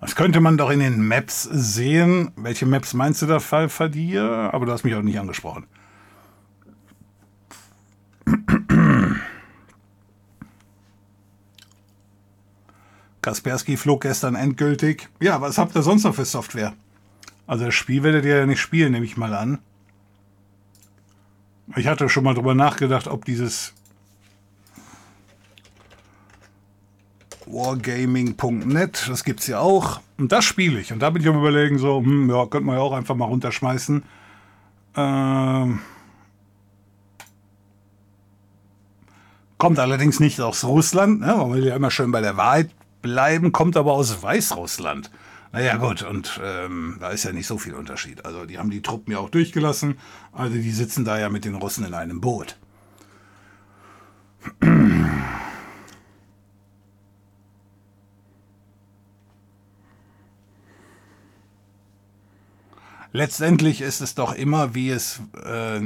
Das 0.00 0.16
könnte 0.16 0.40
man 0.40 0.56
doch 0.56 0.70
in 0.70 0.80
den 0.80 1.06
Maps 1.06 1.42
sehen. 1.42 2.30
Welche 2.36 2.64
Maps 2.64 2.94
meinst 2.94 3.20
du 3.20 3.26
da, 3.26 3.38
Fall 3.38 3.68
dir? 3.90 4.50
Aber 4.52 4.64
du 4.64 4.72
hast 4.72 4.82
mich 4.84 4.94
auch 4.94 5.02
nicht 5.02 5.18
angesprochen. 5.18 5.66
Kaspersky 13.20 13.76
flog 13.76 14.00
gestern 14.00 14.34
endgültig. 14.34 15.10
Ja, 15.20 15.42
was 15.42 15.58
habt 15.58 15.76
ihr 15.76 15.82
sonst 15.82 16.04
noch 16.04 16.14
für 16.14 16.24
Software? 16.24 16.72
Also 17.46 17.66
das 17.66 17.74
Spiel 17.74 18.02
werdet 18.02 18.24
ihr 18.24 18.38
ja 18.38 18.46
nicht 18.46 18.60
spielen, 18.60 18.92
nehme 18.92 19.04
ich 19.04 19.18
mal 19.18 19.34
an. 19.34 19.58
Ich 21.76 21.86
hatte 21.86 22.08
schon 22.08 22.24
mal 22.24 22.34
drüber 22.34 22.54
nachgedacht, 22.54 23.06
ob 23.06 23.26
dieses 23.26 23.74
Wargaming.net, 27.52 29.06
das 29.08 29.24
gibt 29.24 29.40
es 29.40 29.46
ja 29.46 29.60
auch. 29.60 30.00
Und 30.18 30.32
das 30.32 30.44
spiele 30.44 30.80
ich. 30.80 30.92
Und 30.92 31.00
da 31.00 31.10
bin 31.10 31.22
ich 31.22 31.28
am 31.28 31.38
überlegen, 31.38 31.78
so, 31.78 31.98
hm, 31.98 32.30
ja, 32.30 32.46
könnte 32.46 32.66
man 32.66 32.76
ja 32.76 32.82
auch 32.82 32.92
einfach 32.92 33.14
mal 33.14 33.26
runterschmeißen. 33.26 34.02
Ähm, 34.96 35.80
kommt 39.58 39.78
allerdings 39.78 40.20
nicht 40.20 40.40
aus 40.40 40.64
Russland, 40.64 41.20
ne? 41.20 41.34
man 41.36 41.52
will 41.52 41.66
ja 41.66 41.76
immer 41.76 41.90
schön 41.90 42.10
bei 42.10 42.20
der 42.20 42.36
Wahrheit 42.36 42.70
bleiben, 43.02 43.52
kommt 43.52 43.76
aber 43.76 43.92
aus 43.92 44.22
Weißrussland. 44.22 45.10
Naja 45.52 45.76
gut, 45.76 46.02
und 46.02 46.40
ähm, 46.44 46.96
da 47.00 47.10
ist 47.10 47.24
ja 47.24 47.32
nicht 47.32 47.46
so 47.46 47.58
viel 47.58 47.74
Unterschied. 47.74 48.24
Also 48.24 48.46
die 48.46 48.58
haben 48.58 48.70
die 48.70 48.82
Truppen 48.82 49.12
ja 49.12 49.18
auch 49.18 49.30
durchgelassen, 49.30 49.98
also 50.32 50.54
die 50.54 50.70
sitzen 50.70 51.04
da 51.04 51.18
ja 51.18 51.28
mit 51.28 51.44
den 51.44 51.56
Russen 51.56 51.84
in 51.84 51.94
einem 51.94 52.20
Boot. 52.20 52.56
Letztendlich 63.12 63.80
ist 63.80 64.00
es 64.00 64.14
doch 64.14 64.34
immer, 64.34 64.74
wie 64.74 64.90
es, 64.90 65.20
äh, 65.44 65.80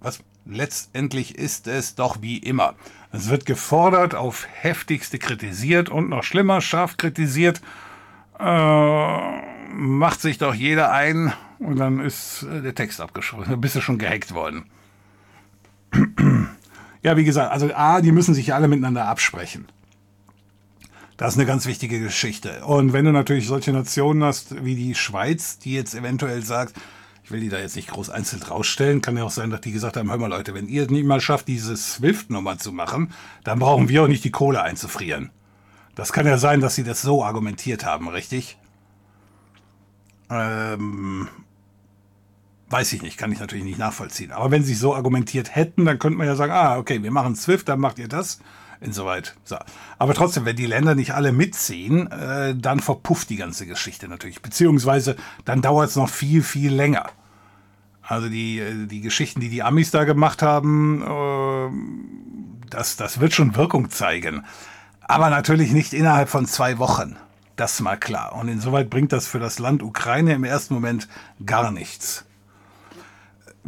was, 0.00 0.20
letztendlich 0.44 1.36
ist 1.36 1.66
es 1.66 1.94
doch 1.94 2.22
wie 2.22 2.38
immer. 2.38 2.74
Es 3.12 3.28
wird 3.28 3.46
gefordert, 3.46 4.14
auf 4.14 4.46
heftigste 4.52 5.18
kritisiert 5.18 5.88
und 5.88 6.08
noch 6.08 6.24
schlimmer, 6.24 6.60
scharf 6.60 6.96
kritisiert. 6.96 7.60
Äh, 8.38 9.48
macht 9.72 10.20
sich 10.20 10.38
doch 10.38 10.54
jeder 10.54 10.92
ein 10.92 11.32
und 11.58 11.76
dann 11.76 12.00
ist 12.00 12.44
äh, 12.44 12.62
der 12.62 12.74
Text 12.74 13.00
abgeschrieben. 13.00 13.46
Dann 13.48 13.60
bist 13.60 13.76
du 13.76 13.80
schon 13.80 13.98
gehackt 13.98 14.34
worden. 14.34 14.66
ja, 17.02 17.16
wie 17.16 17.24
gesagt, 17.24 17.50
also 17.50 17.72
A, 17.74 18.00
die 18.00 18.12
müssen 18.12 18.34
sich 18.34 18.54
alle 18.54 18.68
miteinander 18.68 19.06
absprechen. 19.06 19.66
Das 21.18 21.34
ist 21.34 21.38
eine 21.38 21.46
ganz 21.46 21.66
wichtige 21.66 22.00
Geschichte. 22.00 22.64
Und 22.64 22.94
wenn 22.94 23.04
du 23.04 23.12
natürlich 23.12 23.46
solche 23.48 23.72
Nationen 23.72 24.24
hast 24.24 24.64
wie 24.64 24.76
die 24.76 24.94
Schweiz, 24.94 25.58
die 25.58 25.74
jetzt 25.74 25.94
eventuell 25.94 26.42
sagt, 26.42 26.74
Ich 27.28 27.32
will 27.32 27.40
die 27.40 27.50
da 27.50 27.58
jetzt 27.58 27.76
nicht 27.76 27.90
groß 27.90 28.08
einzeln 28.08 28.42
rausstellen. 28.42 29.02
Kann 29.02 29.18
ja 29.18 29.24
auch 29.24 29.30
sein, 29.30 29.50
dass 29.50 29.60
die 29.60 29.72
gesagt 29.72 29.98
haben, 29.98 30.08
hör 30.08 30.16
mal 30.16 30.30
Leute, 30.30 30.54
wenn 30.54 30.66
ihr 30.66 30.90
nicht 30.90 31.04
mal 31.04 31.20
schafft, 31.20 31.46
diese 31.46 31.76
Swift-Nummer 31.76 32.56
zu 32.56 32.72
machen, 32.72 33.12
dann 33.44 33.58
brauchen 33.58 33.90
wir 33.90 34.02
auch 34.02 34.08
nicht 34.08 34.24
die 34.24 34.30
Kohle 34.30 34.62
einzufrieren. 34.62 35.28
Das 35.94 36.14
kann 36.14 36.26
ja 36.26 36.38
sein, 36.38 36.62
dass 36.62 36.74
sie 36.74 36.84
das 36.84 37.02
so 37.02 37.22
argumentiert 37.22 37.84
haben, 37.84 38.08
richtig? 38.08 38.56
Ähm, 40.30 41.28
weiß 42.70 42.94
ich 42.94 43.02
nicht, 43.02 43.18
kann 43.18 43.30
ich 43.30 43.40
natürlich 43.40 43.64
nicht 43.64 43.78
nachvollziehen. 43.78 44.32
Aber 44.32 44.50
wenn 44.50 44.64
sie 44.64 44.72
so 44.72 44.94
argumentiert 44.94 45.54
hätten, 45.54 45.84
dann 45.84 45.98
könnte 45.98 46.16
man 46.16 46.28
ja 46.28 46.34
sagen, 46.34 46.52
ah, 46.52 46.78
okay, 46.78 47.02
wir 47.02 47.10
machen 47.10 47.36
Swift, 47.36 47.68
dann 47.68 47.80
macht 47.80 47.98
ihr 47.98 48.08
das. 48.08 48.40
Insoweit. 48.80 49.34
So. 49.44 49.56
Aber 49.98 50.14
trotzdem, 50.14 50.44
wenn 50.44 50.56
die 50.56 50.66
Länder 50.66 50.94
nicht 50.94 51.12
alle 51.12 51.32
mitziehen, 51.32 52.10
äh, 52.12 52.54
dann 52.54 52.80
verpufft 52.80 53.30
die 53.30 53.36
ganze 53.36 53.66
Geschichte 53.66 54.08
natürlich. 54.08 54.40
Beziehungsweise 54.40 55.16
dann 55.44 55.62
dauert 55.62 55.90
es 55.90 55.96
noch 55.96 56.08
viel, 56.08 56.42
viel 56.42 56.72
länger. 56.72 57.10
Also 58.02 58.28
die, 58.28 58.60
äh, 58.60 58.86
die 58.86 59.00
Geschichten, 59.00 59.40
die 59.40 59.48
die 59.48 59.62
Amis 59.62 59.90
da 59.90 60.04
gemacht 60.04 60.42
haben, 60.42 61.02
äh, 61.02 62.68
das, 62.70 62.96
das 62.96 63.20
wird 63.20 63.32
schon 63.32 63.56
Wirkung 63.56 63.90
zeigen. 63.90 64.44
Aber 65.00 65.30
natürlich 65.30 65.72
nicht 65.72 65.92
innerhalb 65.92 66.28
von 66.28 66.46
zwei 66.46 66.78
Wochen. 66.78 67.16
Das 67.56 67.80
mal 67.80 67.96
klar. 67.96 68.34
Und 68.34 68.46
insoweit 68.48 68.88
bringt 68.88 69.12
das 69.12 69.26
für 69.26 69.40
das 69.40 69.58
Land 69.58 69.82
Ukraine 69.82 70.34
im 70.34 70.44
ersten 70.44 70.74
Moment 70.74 71.08
gar 71.44 71.72
nichts. 71.72 72.24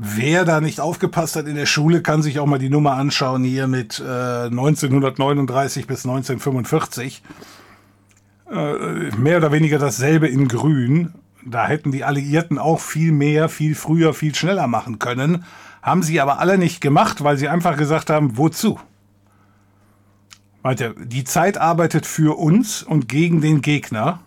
Wer 0.03 0.47
da 0.47 0.63
nicht 0.63 0.81
aufgepasst 0.81 1.37
hat 1.37 1.47
in 1.47 1.57
der 1.57 1.67
Schule, 1.67 2.01
kann 2.01 2.23
sich 2.23 2.39
auch 2.39 2.47
mal 2.47 2.59
die 2.59 2.71
Nummer 2.71 2.95
anschauen 2.95 3.45
hier 3.45 3.67
mit 3.67 4.01
äh, 4.01 4.47
1939 4.47 5.87
bis 5.87 6.07
1945. 6.07 7.23
Äh, 8.51 9.15
mehr 9.19 9.37
oder 9.37 9.53
weniger 9.53 9.79
dasselbe 9.79 10.27
in 10.27 10.49
Grün. 10.49 11.13
Da 11.45 11.67
hätten 11.67 11.93
die 11.93 12.03
Alliierten 12.05 12.59
auch 12.59 12.81
viel 12.81 13.13
mehr, 13.13 13.51
viel 13.51 13.75
früher, 13.75 14.15
viel 14.15 14.35
schneller 14.35 14.69
machen 14.69 14.99
können. 14.99 15.45
Haben 15.83 16.03
sie 16.03 16.19
aber 16.19 16.39
alle 16.39 16.57
nicht 16.57 16.81
gemacht, 16.81 17.23
weil 17.23 17.37
sie 17.37 17.49
einfach 17.49 17.77
gesagt 17.77 18.09
haben, 18.09 18.39
wozu? 18.39 18.81
Weiter, 20.63 20.95
die 20.95 21.25
Zeit 21.25 21.59
arbeitet 21.59 22.07
für 22.07 22.39
uns 22.39 22.83
und 22.83 23.07
gegen 23.07 23.43
den 23.43 23.61
Gegner. 23.61 24.21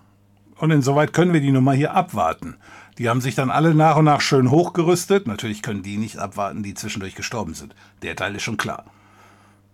Und 0.55 0.69
insoweit 0.69 1.13
können 1.13 1.33
wir 1.33 1.41
die 1.41 1.51
Nummer 1.51 1.73
hier 1.73 1.95
abwarten. 1.95 2.57
Die 2.97 3.09
haben 3.09 3.21
sich 3.21 3.35
dann 3.35 3.49
alle 3.49 3.73
nach 3.73 3.95
und 3.95 4.05
nach 4.05 4.21
schön 4.21 4.51
hochgerüstet. 4.51 5.27
Natürlich 5.27 5.61
können 5.61 5.83
die 5.83 5.97
nicht 5.97 6.17
abwarten, 6.17 6.63
die 6.63 6.73
zwischendurch 6.73 7.15
gestorben 7.15 7.53
sind. 7.53 7.75
Der 8.01 8.15
Teil 8.15 8.35
ist 8.35 8.43
schon 8.43 8.57
klar. 8.57 8.85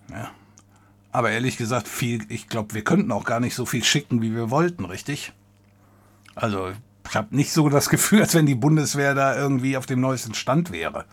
Ja. 0.09 0.29
Aber 1.11 1.31
ehrlich 1.31 1.57
gesagt, 1.57 1.87
viel, 1.87 2.23
ich 2.29 2.47
glaube, 2.47 2.73
wir 2.73 2.83
könnten 2.83 3.11
auch 3.11 3.25
gar 3.25 3.39
nicht 3.39 3.55
so 3.55 3.65
viel 3.65 3.83
schicken, 3.83 4.21
wie 4.21 4.35
wir 4.35 4.51
wollten, 4.51 4.85
richtig? 4.85 5.33
Also, 6.35 6.71
ich 7.09 7.15
habe 7.15 7.35
nicht 7.35 7.51
so 7.51 7.67
das 7.69 7.89
Gefühl, 7.89 8.21
als 8.21 8.35
wenn 8.35 8.45
die 8.45 8.55
Bundeswehr 8.55 9.15
da 9.15 9.35
irgendwie 9.35 9.75
auf 9.75 9.85
dem 9.85 9.99
neuesten 9.99 10.33
Stand 10.33 10.71
wäre. 10.71 11.05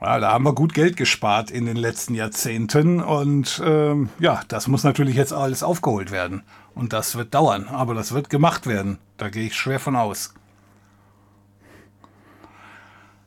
Ja, 0.00 0.18
da 0.18 0.32
haben 0.32 0.44
wir 0.44 0.54
gut 0.54 0.72
Geld 0.72 0.96
gespart 0.96 1.50
in 1.50 1.66
den 1.66 1.76
letzten 1.76 2.14
Jahrzehnten 2.14 3.02
und 3.02 3.60
ähm, 3.62 4.08
ja, 4.18 4.40
das 4.48 4.66
muss 4.66 4.82
natürlich 4.82 5.14
jetzt 5.14 5.34
alles 5.34 5.62
aufgeholt 5.62 6.10
werden. 6.10 6.42
Und 6.74 6.94
das 6.94 7.16
wird 7.16 7.34
dauern, 7.34 7.68
aber 7.68 7.94
das 7.94 8.12
wird 8.12 8.30
gemacht 8.30 8.66
werden. 8.66 8.98
Da 9.18 9.28
gehe 9.28 9.46
ich 9.46 9.54
schwer 9.54 9.78
von 9.78 9.96
aus. 9.96 10.32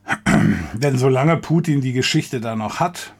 Denn 0.74 0.98
solange 0.98 1.36
Putin 1.36 1.80
die 1.80 1.92
Geschichte 1.92 2.40
da 2.40 2.56
noch 2.56 2.80
hat, 2.80 3.14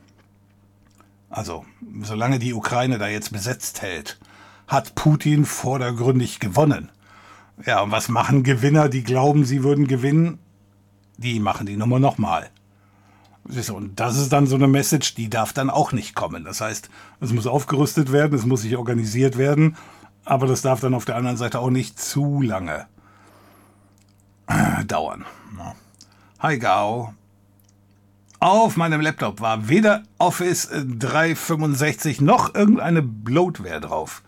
also 1.30 1.64
solange 2.02 2.38
die 2.38 2.54
Ukraine 2.54 2.98
da 2.98 3.08
jetzt 3.08 3.32
besetzt 3.32 3.82
hält, 3.82 4.18
hat 4.66 4.94
Putin 4.94 5.44
vordergründig 5.44 6.40
gewonnen. 6.40 6.90
Ja, 7.64 7.82
und 7.82 7.90
was 7.90 8.08
machen 8.08 8.42
Gewinner, 8.42 8.88
die 8.88 9.04
glauben, 9.04 9.44
sie 9.44 9.62
würden 9.62 9.86
gewinnen? 9.86 10.38
Die 11.16 11.38
machen 11.38 11.66
die 11.66 11.76
Nummer 11.76 11.98
nochmal. 11.98 12.50
Und 13.44 14.00
das 14.00 14.16
ist 14.16 14.32
dann 14.32 14.46
so 14.46 14.56
eine 14.56 14.68
Message, 14.68 15.14
die 15.14 15.28
darf 15.28 15.52
dann 15.52 15.70
auch 15.70 15.92
nicht 15.92 16.14
kommen. 16.14 16.44
Das 16.44 16.60
heißt, 16.60 16.88
es 17.20 17.32
muss 17.32 17.46
aufgerüstet 17.46 18.10
werden, 18.10 18.36
es 18.36 18.46
muss 18.46 18.62
sich 18.62 18.76
organisiert 18.76 19.36
werden, 19.36 19.76
aber 20.24 20.46
das 20.46 20.62
darf 20.62 20.80
dann 20.80 20.94
auf 20.94 21.04
der 21.04 21.16
anderen 21.16 21.36
Seite 21.36 21.60
auch 21.60 21.70
nicht 21.70 22.00
zu 22.00 22.40
lange 22.40 22.86
dauern. 24.86 25.24
Hi 25.58 25.83
Gao. 26.52 27.14
Auf 28.38 28.76
meinem 28.76 29.00
Laptop 29.00 29.40
war 29.40 29.68
weder 29.70 30.02
Office 30.18 30.68
365 30.70 32.20
noch 32.20 32.54
irgendeine 32.54 33.00
Bloatware 33.00 33.80
drauf. 33.80 34.22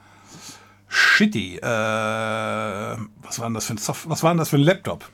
Shitty. 0.88 1.58
Äh, 1.58 1.62
was 1.62 3.38
war 3.38 3.46
denn 3.48 3.54
das 3.54 3.66
für 3.66 3.74
ein 3.74 3.78
Soft 3.78 4.08
Was 4.08 4.22
war 4.22 4.34
das 4.34 4.48
für 4.48 4.56
ein 4.56 4.62
Laptop? 4.62 5.10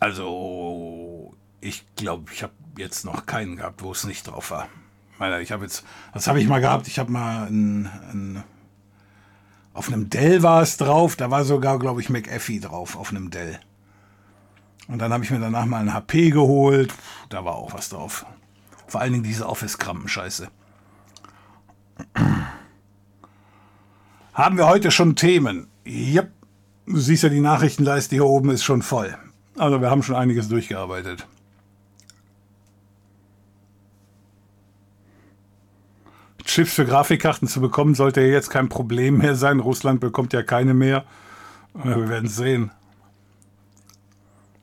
Also, 0.00 1.34
ich 1.60 1.84
glaube, 1.96 2.32
ich 2.32 2.42
habe 2.42 2.54
jetzt 2.78 3.04
noch 3.04 3.26
keinen 3.26 3.56
gehabt, 3.56 3.82
wo 3.82 3.92
es 3.92 4.04
nicht 4.04 4.26
drauf 4.26 4.50
war. 4.50 4.68
Ich 5.40 5.52
habe 5.52 5.64
jetzt, 5.64 5.84
was 6.14 6.26
habe 6.26 6.40
ich 6.40 6.48
mal 6.48 6.60
gehabt? 6.60 6.88
Ich 6.88 6.98
habe 6.98 7.12
mal 7.12 7.46
ein, 7.46 7.86
ein 8.12 8.44
auf 9.76 9.88
einem 9.88 10.08
Dell 10.08 10.42
war 10.42 10.62
es 10.62 10.78
drauf, 10.78 11.16
da 11.16 11.30
war 11.30 11.44
sogar, 11.44 11.78
glaube 11.78 12.00
ich, 12.00 12.08
McAfee 12.08 12.60
drauf, 12.60 12.96
auf 12.96 13.10
einem 13.10 13.30
Dell. 13.30 13.60
Und 14.88 15.00
dann 15.00 15.12
habe 15.12 15.22
ich 15.22 15.30
mir 15.30 15.38
danach 15.38 15.66
mal 15.66 15.80
ein 15.80 15.92
HP 15.92 16.30
geholt, 16.30 16.94
da 17.28 17.44
war 17.44 17.56
auch 17.56 17.74
was 17.74 17.90
drauf. 17.90 18.24
Vor 18.86 19.02
allen 19.02 19.12
Dingen 19.12 19.24
diese 19.24 19.46
Office-Krampen-Scheiße. 19.46 20.48
Haben 24.32 24.56
wir 24.56 24.66
heute 24.66 24.90
schon 24.90 25.14
Themen? 25.14 25.66
Yep. 25.86 26.32
Du 26.86 26.98
siehst 26.98 27.24
ja, 27.24 27.28
die 27.28 27.40
Nachrichtenleiste 27.40 28.16
hier 28.16 28.24
oben 28.24 28.50
ist 28.50 28.64
schon 28.64 28.80
voll. 28.80 29.18
Also 29.58 29.82
wir 29.82 29.90
haben 29.90 30.02
schon 30.02 30.16
einiges 30.16 30.48
durchgearbeitet. 30.48 31.26
Chips 36.46 36.74
für 36.74 36.86
Grafikkarten 36.86 37.48
zu 37.48 37.60
bekommen, 37.60 37.94
sollte 37.94 38.20
ja 38.22 38.28
jetzt 38.28 38.50
kein 38.50 38.68
Problem 38.68 39.18
mehr 39.18 39.34
sein. 39.34 39.60
Russland 39.60 40.00
bekommt 40.00 40.32
ja 40.32 40.42
keine 40.42 40.74
mehr. 40.74 41.04
Wir 41.74 42.08
werden 42.08 42.28
sehen. 42.28 42.70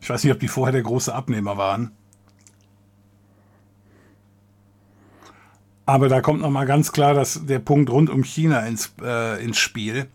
Ich 0.02 0.10
weiß 0.10 0.24
nicht, 0.24 0.34
ob 0.34 0.40
die 0.40 0.48
vorher 0.48 0.72
der 0.72 0.82
große 0.82 1.14
Abnehmer 1.14 1.58
waren. 1.58 1.92
Aber 5.86 6.08
da 6.08 6.22
kommt 6.22 6.42
nochmal 6.42 6.66
ganz 6.66 6.92
klar 6.92 7.14
dass 7.14 7.46
der 7.46 7.60
Punkt 7.60 7.90
rund 7.90 8.10
um 8.10 8.24
China 8.24 8.62
ins, 8.62 8.94
äh, 9.02 9.44
ins 9.44 9.58
Spiel. 9.58 10.08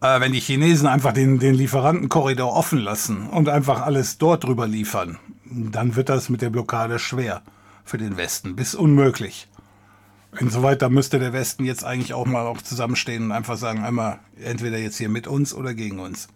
Äh, 0.00 0.20
wenn 0.20 0.32
die 0.32 0.40
Chinesen 0.40 0.86
einfach 0.86 1.12
den, 1.12 1.38
den 1.38 1.54
Lieferantenkorridor 1.54 2.52
offen 2.52 2.78
lassen 2.78 3.28
und 3.28 3.48
einfach 3.48 3.82
alles 3.82 4.18
dort 4.18 4.44
drüber 4.44 4.66
liefern, 4.66 5.18
dann 5.44 5.96
wird 5.96 6.08
das 6.08 6.28
mit 6.28 6.42
der 6.42 6.50
Blockade 6.50 6.98
schwer 6.98 7.42
für 7.84 7.98
den 7.98 8.16
Westen, 8.16 8.56
bis 8.56 8.74
unmöglich. 8.74 9.48
Insoweit, 10.40 10.82
da 10.82 10.88
müsste 10.88 11.18
der 11.18 11.32
Westen 11.32 11.64
jetzt 11.64 11.84
eigentlich 11.84 12.14
auch 12.14 12.26
mal 12.26 12.46
auch 12.46 12.62
zusammenstehen 12.62 13.24
und 13.24 13.32
einfach 13.32 13.56
sagen, 13.56 13.84
einmal 13.84 14.20
entweder 14.42 14.78
jetzt 14.78 14.96
hier 14.96 15.08
mit 15.08 15.26
uns 15.26 15.54
oder 15.54 15.74
gegen 15.74 15.98
uns. 15.98 16.28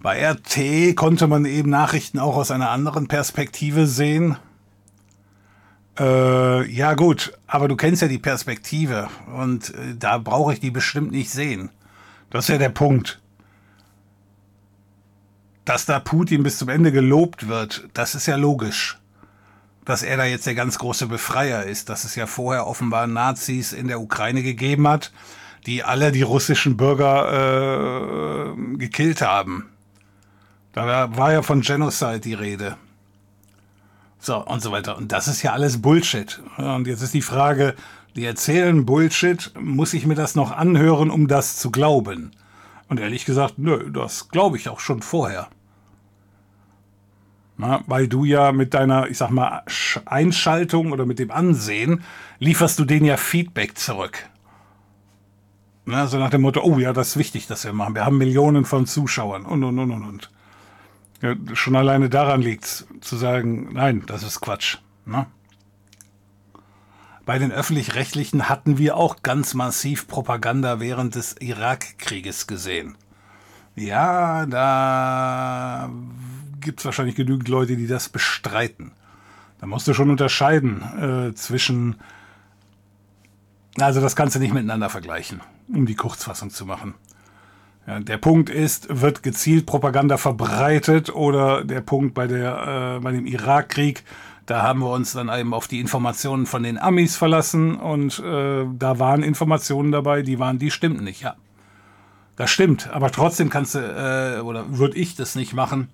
Bei 0.00 0.24
RT 0.24 0.96
konnte 0.96 1.26
man 1.26 1.44
eben 1.44 1.70
Nachrichten 1.70 2.18
auch 2.18 2.36
aus 2.36 2.50
einer 2.50 2.70
anderen 2.70 3.08
Perspektive 3.08 3.86
sehen. 3.86 4.36
Äh, 5.98 6.70
ja 6.70 6.94
gut, 6.94 7.32
aber 7.48 7.66
du 7.66 7.74
kennst 7.74 8.02
ja 8.02 8.08
die 8.08 8.18
Perspektive 8.18 9.08
und 9.36 9.74
äh, 9.74 9.96
da 9.98 10.18
brauche 10.18 10.52
ich 10.52 10.60
die 10.60 10.70
bestimmt 10.70 11.10
nicht 11.10 11.30
sehen. 11.30 11.70
Das 12.30 12.44
ist 12.44 12.48
ja 12.48 12.58
der 12.58 12.68
Punkt 12.68 13.20
dass 15.68 15.84
da 15.84 16.00
Putin 16.00 16.42
bis 16.42 16.56
zum 16.56 16.70
Ende 16.70 16.92
gelobt 16.92 17.46
wird, 17.46 17.88
das 17.92 18.14
ist 18.14 18.24
ja 18.24 18.36
logisch. 18.36 18.98
Dass 19.84 20.02
er 20.02 20.16
da 20.16 20.24
jetzt 20.24 20.46
der 20.46 20.54
ganz 20.54 20.78
große 20.78 21.08
Befreier 21.08 21.64
ist, 21.64 21.90
dass 21.90 22.04
es 22.04 22.14
ja 22.14 22.26
vorher 22.26 22.66
offenbar 22.66 23.06
Nazis 23.06 23.74
in 23.74 23.86
der 23.86 24.00
Ukraine 24.00 24.42
gegeben 24.42 24.88
hat, 24.88 25.12
die 25.66 25.84
alle 25.84 26.10
die 26.10 26.22
russischen 26.22 26.78
Bürger 26.78 28.54
äh, 28.54 28.76
gekillt 28.78 29.20
haben. 29.20 29.68
Da 30.72 31.14
war 31.14 31.32
ja 31.32 31.42
von 31.42 31.60
Genocide 31.60 32.20
die 32.20 32.34
Rede. 32.34 32.78
So, 34.18 34.38
und 34.38 34.62
so 34.62 34.72
weiter. 34.72 34.96
Und 34.96 35.12
das 35.12 35.28
ist 35.28 35.42
ja 35.42 35.52
alles 35.52 35.82
Bullshit. 35.82 36.40
Und 36.56 36.86
jetzt 36.86 37.02
ist 37.02 37.12
die 37.12 37.20
Frage, 37.20 37.74
die 38.16 38.24
erzählen 38.24 38.86
Bullshit, 38.86 39.52
muss 39.60 39.92
ich 39.92 40.06
mir 40.06 40.14
das 40.14 40.34
noch 40.34 40.50
anhören, 40.50 41.10
um 41.10 41.28
das 41.28 41.58
zu 41.58 41.70
glauben? 41.70 42.30
Und 42.88 43.00
ehrlich 43.00 43.26
gesagt, 43.26 43.58
nö, 43.58 43.90
das 43.90 44.30
glaube 44.30 44.56
ich 44.56 44.70
auch 44.70 44.80
schon 44.80 45.02
vorher. 45.02 45.48
Na, 47.58 47.82
weil 47.86 48.08
du 48.08 48.24
ja 48.24 48.52
mit 48.52 48.72
deiner, 48.72 49.08
ich 49.08 49.18
sag 49.18 49.30
mal, 49.30 49.62
Einschaltung 50.06 50.92
oder 50.92 51.06
mit 51.06 51.18
dem 51.18 51.30
Ansehen 51.30 52.02
lieferst 52.38 52.78
du 52.78 52.84
denen 52.84 53.04
ja 53.04 53.16
Feedback 53.16 53.76
zurück. 53.76 54.28
Na, 55.84 56.06
so 56.06 56.18
nach 56.18 56.30
dem 56.30 56.42
Motto, 56.42 56.62
oh 56.62 56.78
ja, 56.78 56.92
das 56.92 57.08
ist 57.08 57.16
wichtig, 57.16 57.46
dass 57.48 57.64
wir 57.64 57.72
machen. 57.72 57.94
Wir 57.94 58.04
haben 58.04 58.16
Millionen 58.16 58.64
von 58.64 58.86
Zuschauern 58.86 59.44
und 59.44 59.64
und 59.64 59.78
und 59.78 59.90
und 59.90 60.04
und. 60.04 60.30
Ja, 61.20 61.34
schon 61.54 61.74
alleine 61.74 62.08
daran 62.08 62.40
liegt 62.40 62.86
zu 63.00 63.16
sagen, 63.16 63.70
nein, 63.72 64.04
das 64.06 64.22
ist 64.22 64.40
Quatsch. 64.40 64.78
Na? 65.04 65.26
bei 67.28 67.38
den 67.38 67.52
öffentlich-rechtlichen 67.52 68.48
hatten 68.48 68.78
wir 68.78 68.96
auch 68.96 69.20
ganz 69.22 69.52
massiv 69.52 70.08
Propaganda 70.08 70.80
während 70.80 71.14
des 71.14 71.36
Irakkrieges 71.38 72.46
gesehen. 72.46 72.96
Ja, 73.76 74.46
da 74.46 75.90
gibt 76.60 76.80
es 76.80 76.84
wahrscheinlich 76.84 77.16
genügend 77.16 77.48
Leute, 77.48 77.76
die 77.76 77.86
das 77.86 78.08
bestreiten. 78.08 78.92
Da 79.60 79.66
musst 79.66 79.88
du 79.88 79.94
schon 79.94 80.10
unterscheiden 80.10 81.30
äh, 81.30 81.34
zwischen. 81.34 81.96
Also 83.78 84.00
das 84.00 84.16
kannst 84.16 84.34
du 84.34 84.40
nicht 84.40 84.54
miteinander 84.54 84.90
vergleichen, 84.90 85.40
um 85.72 85.86
die 85.86 85.94
Kurzfassung 85.94 86.50
zu 86.50 86.66
machen. 86.66 86.94
Ja, 87.88 88.00
der 88.00 88.18
Punkt 88.18 88.50
ist, 88.50 89.00
wird 89.00 89.22
gezielt 89.22 89.64
Propaganda 89.64 90.18
verbreitet 90.18 91.08
oder 91.14 91.64
der 91.64 91.80
Punkt 91.80 92.12
bei, 92.12 92.26
der, 92.26 92.96
äh, 92.96 93.00
bei 93.00 93.12
dem 93.12 93.24
Irakkrieg, 93.24 94.04
da 94.44 94.62
haben 94.62 94.80
wir 94.80 94.90
uns 94.90 95.12
dann 95.12 95.30
eben 95.30 95.54
auf 95.54 95.68
die 95.68 95.80
Informationen 95.80 96.44
von 96.44 96.62
den 96.62 96.76
Amis 96.78 97.16
verlassen 97.16 97.76
und 97.76 98.18
äh, 98.18 98.66
da 98.78 98.98
waren 98.98 99.22
Informationen 99.22 99.90
dabei, 99.90 100.20
die 100.20 100.38
waren, 100.38 100.58
die 100.58 100.70
stimmten 100.70 101.04
nicht, 101.04 101.22
ja. 101.22 101.36
Das 102.36 102.50
stimmt, 102.50 102.90
aber 102.92 103.10
trotzdem 103.10 103.48
kannst 103.48 103.74
du, 103.74 103.78
äh, 103.78 104.40
oder 104.40 104.78
würde 104.78 104.98
ich 104.98 105.16
das 105.16 105.34
nicht 105.34 105.54
machen, 105.54 105.88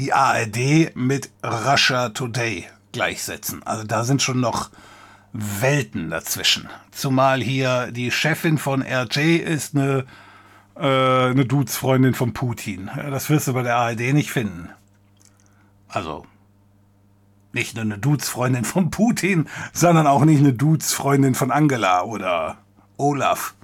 die 0.00 0.14
ARD 0.14 0.96
mit 0.96 1.30
Russia 1.44 2.08
Today 2.08 2.66
gleichsetzen. 2.92 3.62
Also 3.64 3.84
da 3.84 4.02
sind 4.02 4.22
schon 4.22 4.40
noch 4.40 4.70
Welten 5.34 6.08
dazwischen. 6.08 6.70
Zumal 6.90 7.42
hier 7.42 7.92
die 7.92 8.10
Chefin 8.10 8.56
von 8.56 8.82
RJ 8.82 9.36
ist 9.36 9.76
eine, 9.76 10.06
äh, 10.74 11.30
eine 11.30 11.44
Dudes-Freundin 11.44 12.14
von 12.14 12.32
Putin. 12.32 12.90
Ja, 12.96 13.10
das 13.10 13.28
wirst 13.28 13.48
du 13.48 13.52
bei 13.52 13.62
der 13.62 13.76
ARD 13.76 14.14
nicht 14.14 14.32
finden. 14.32 14.70
Also 15.86 16.24
nicht 17.52 17.74
nur 17.74 17.84
eine 17.84 17.98
Dudes-Freundin 17.98 18.64
von 18.64 18.90
Putin, 18.90 19.48
sondern 19.74 20.06
auch 20.06 20.24
nicht 20.24 20.38
eine 20.38 20.54
Dudes-Freundin 20.54 21.34
von 21.34 21.50
Angela 21.50 22.04
oder 22.04 22.56
Olaf. 22.96 23.54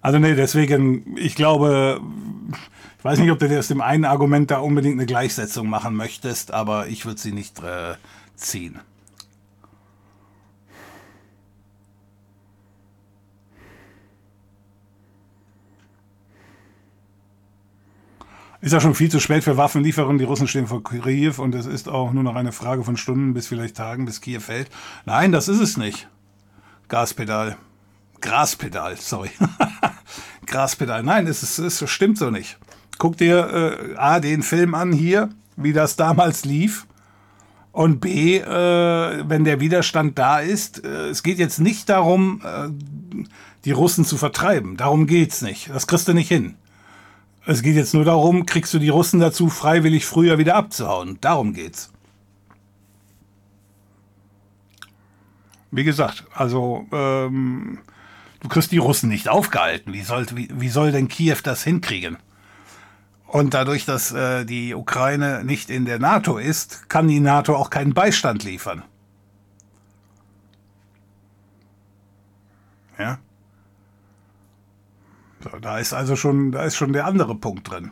Also 0.00 0.18
nee, 0.18 0.34
deswegen, 0.34 1.16
ich 1.16 1.36
glaube, 1.36 2.00
weiß 3.06 3.20
nicht, 3.20 3.30
ob 3.30 3.38
du 3.38 3.48
dir 3.48 3.60
aus 3.60 3.68
dem 3.68 3.80
einen 3.80 4.04
Argument 4.04 4.50
da 4.50 4.58
unbedingt 4.58 4.96
eine 4.96 5.06
Gleichsetzung 5.06 5.68
machen 5.68 5.94
möchtest, 5.94 6.52
aber 6.52 6.88
ich 6.88 7.06
würde 7.06 7.20
sie 7.20 7.30
nicht 7.30 7.62
äh, 7.62 7.94
ziehen. 8.34 8.80
Ist 18.60 18.72
ja 18.72 18.80
schon 18.80 18.96
viel 18.96 19.08
zu 19.08 19.20
spät 19.20 19.44
für 19.44 19.56
Waffenlieferungen. 19.56 20.18
Die 20.18 20.24
Russen 20.24 20.48
stehen 20.48 20.66
vor 20.66 20.82
Kiew 20.82 21.34
und 21.36 21.54
es 21.54 21.66
ist 21.66 21.88
auch 21.88 22.12
nur 22.12 22.24
noch 22.24 22.34
eine 22.34 22.50
Frage 22.50 22.82
von 22.82 22.96
Stunden 22.96 23.34
bis 23.34 23.46
vielleicht 23.46 23.76
Tagen, 23.76 24.06
bis 24.06 24.20
Kiew 24.20 24.40
fällt. 24.40 24.68
Nein, 25.04 25.30
das 25.30 25.46
ist 25.46 25.60
es 25.60 25.76
nicht. 25.76 26.08
Gaspedal. 26.88 27.56
Graspedal, 28.20 28.96
sorry. 28.96 29.30
Graspedal. 30.46 31.04
Nein, 31.04 31.28
es, 31.28 31.44
ist, 31.44 31.58
es 31.58 31.88
stimmt 31.88 32.18
so 32.18 32.30
nicht. 32.30 32.58
Guck 32.98 33.16
dir 33.16 33.94
äh, 33.94 33.96
A, 33.96 34.20
den 34.20 34.42
Film 34.42 34.74
an 34.74 34.92
hier, 34.92 35.28
wie 35.56 35.72
das 35.72 35.96
damals 35.96 36.44
lief. 36.44 36.86
Und 37.72 38.00
B, 38.00 38.38
äh, 38.38 39.28
wenn 39.28 39.44
der 39.44 39.60
Widerstand 39.60 40.18
da 40.18 40.40
ist, 40.40 40.82
äh, 40.82 41.08
es 41.08 41.22
geht 41.22 41.38
jetzt 41.38 41.60
nicht 41.60 41.90
darum, 41.90 42.40
äh, 42.42 42.68
die 43.66 43.72
Russen 43.72 44.06
zu 44.06 44.16
vertreiben. 44.16 44.78
Darum 44.78 45.06
geht's 45.06 45.42
nicht. 45.42 45.68
Das 45.68 45.86
kriegst 45.86 46.08
du 46.08 46.14
nicht 46.14 46.28
hin. 46.28 46.54
Es 47.44 47.62
geht 47.62 47.76
jetzt 47.76 47.92
nur 47.92 48.04
darum, 48.04 48.46
kriegst 48.46 48.72
du 48.72 48.78
die 48.78 48.88
Russen 48.88 49.20
dazu, 49.20 49.50
freiwillig 49.50 50.06
früher 50.06 50.38
wieder 50.38 50.56
abzuhauen. 50.56 51.18
Darum 51.20 51.52
geht's. 51.52 51.92
Wie 55.70 55.84
gesagt, 55.84 56.24
also 56.34 56.86
ähm, 56.92 57.78
du 58.40 58.48
kriegst 58.48 58.72
die 58.72 58.78
Russen 58.78 59.10
nicht 59.10 59.28
aufgehalten. 59.28 59.92
Wie 59.92 60.02
soll, 60.02 60.26
wie, 60.34 60.48
wie 60.54 60.70
soll 60.70 60.92
denn 60.92 61.08
Kiew 61.08 61.36
das 61.42 61.62
hinkriegen? 61.62 62.16
Und 63.26 63.54
dadurch, 63.54 63.84
dass 63.84 64.12
äh, 64.12 64.44
die 64.44 64.74
Ukraine 64.74 65.44
nicht 65.44 65.68
in 65.68 65.84
der 65.84 65.98
NATO 65.98 66.38
ist, 66.38 66.88
kann 66.88 67.08
die 67.08 67.20
NATO 67.20 67.56
auch 67.56 67.70
keinen 67.70 67.92
Beistand 67.92 68.44
liefern. 68.44 68.82
Ja. 72.98 73.18
So, 75.40 75.58
da 75.58 75.78
ist 75.78 75.92
also 75.92 76.16
schon, 76.16 76.52
da 76.52 76.64
ist 76.64 76.76
schon 76.76 76.92
der 76.92 77.04
andere 77.04 77.34
Punkt 77.34 77.70
drin. 77.70 77.90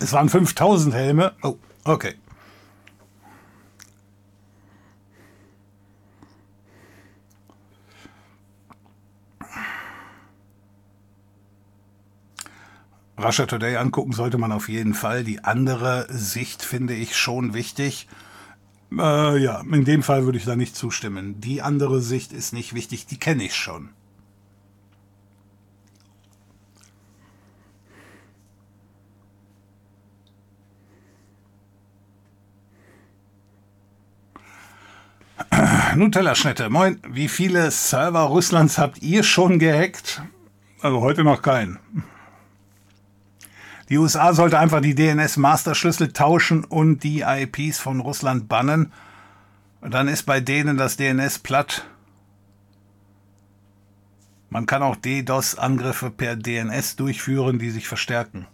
Es 0.00 0.12
waren 0.12 0.28
5000 0.28 0.94
Helme. 0.94 1.32
Oh, 1.42 1.56
okay. 1.84 2.14
Russia 13.22 13.46
Today 13.46 13.76
angucken 13.76 14.12
sollte 14.12 14.38
man 14.38 14.52
auf 14.52 14.68
jeden 14.68 14.94
Fall. 14.94 15.24
Die 15.24 15.42
andere 15.42 16.06
Sicht 16.08 16.62
finde 16.62 16.94
ich 16.94 17.16
schon 17.16 17.52
wichtig. 17.52 18.06
Äh, 18.92 19.38
ja, 19.38 19.60
in 19.60 19.84
dem 19.84 20.04
Fall 20.04 20.24
würde 20.24 20.38
ich 20.38 20.44
da 20.44 20.54
nicht 20.54 20.76
zustimmen. 20.76 21.40
Die 21.40 21.60
andere 21.60 22.00
Sicht 22.00 22.32
ist 22.32 22.52
nicht 22.52 22.74
wichtig, 22.74 23.06
die 23.06 23.18
kenne 23.18 23.42
ich 23.44 23.56
schon. 23.56 23.88
Nutella-Schnitte, 35.96 36.70
moin. 36.70 37.00
Wie 37.08 37.26
viele 37.28 37.72
Server 37.72 38.20
Russlands 38.20 38.78
habt 38.78 39.02
ihr 39.02 39.24
schon 39.24 39.58
gehackt? 39.58 40.22
Also 40.80 41.00
heute 41.00 41.24
noch 41.24 41.42
keinen. 41.42 41.80
Die 43.88 43.96
USA 43.96 44.34
sollte 44.34 44.58
einfach 44.58 44.80
die 44.80 44.94
DNS-Masterschlüssel 44.94 46.12
tauschen 46.12 46.64
und 46.64 47.02
die 47.02 47.22
IPs 47.22 47.78
von 47.78 48.00
Russland 48.00 48.48
bannen. 48.48 48.92
Dann 49.80 50.08
ist 50.08 50.24
bei 50.24 50.40
denen 50.40 50.76
das 50.76 50.96
DNS 50.96 51.38
platt. 51.38 51.86
Man 54.50 54.66
kann 54.66 54.82
auch 54.82 54.96
DDoS-Angriffe 54.96 56.10
per 56.10 56.36
DNS 56.36 56.96
durchführen, 56.96 57.58
die 57.58 57.70
sich 57.70 57.86
verstärken. 57.86 58.46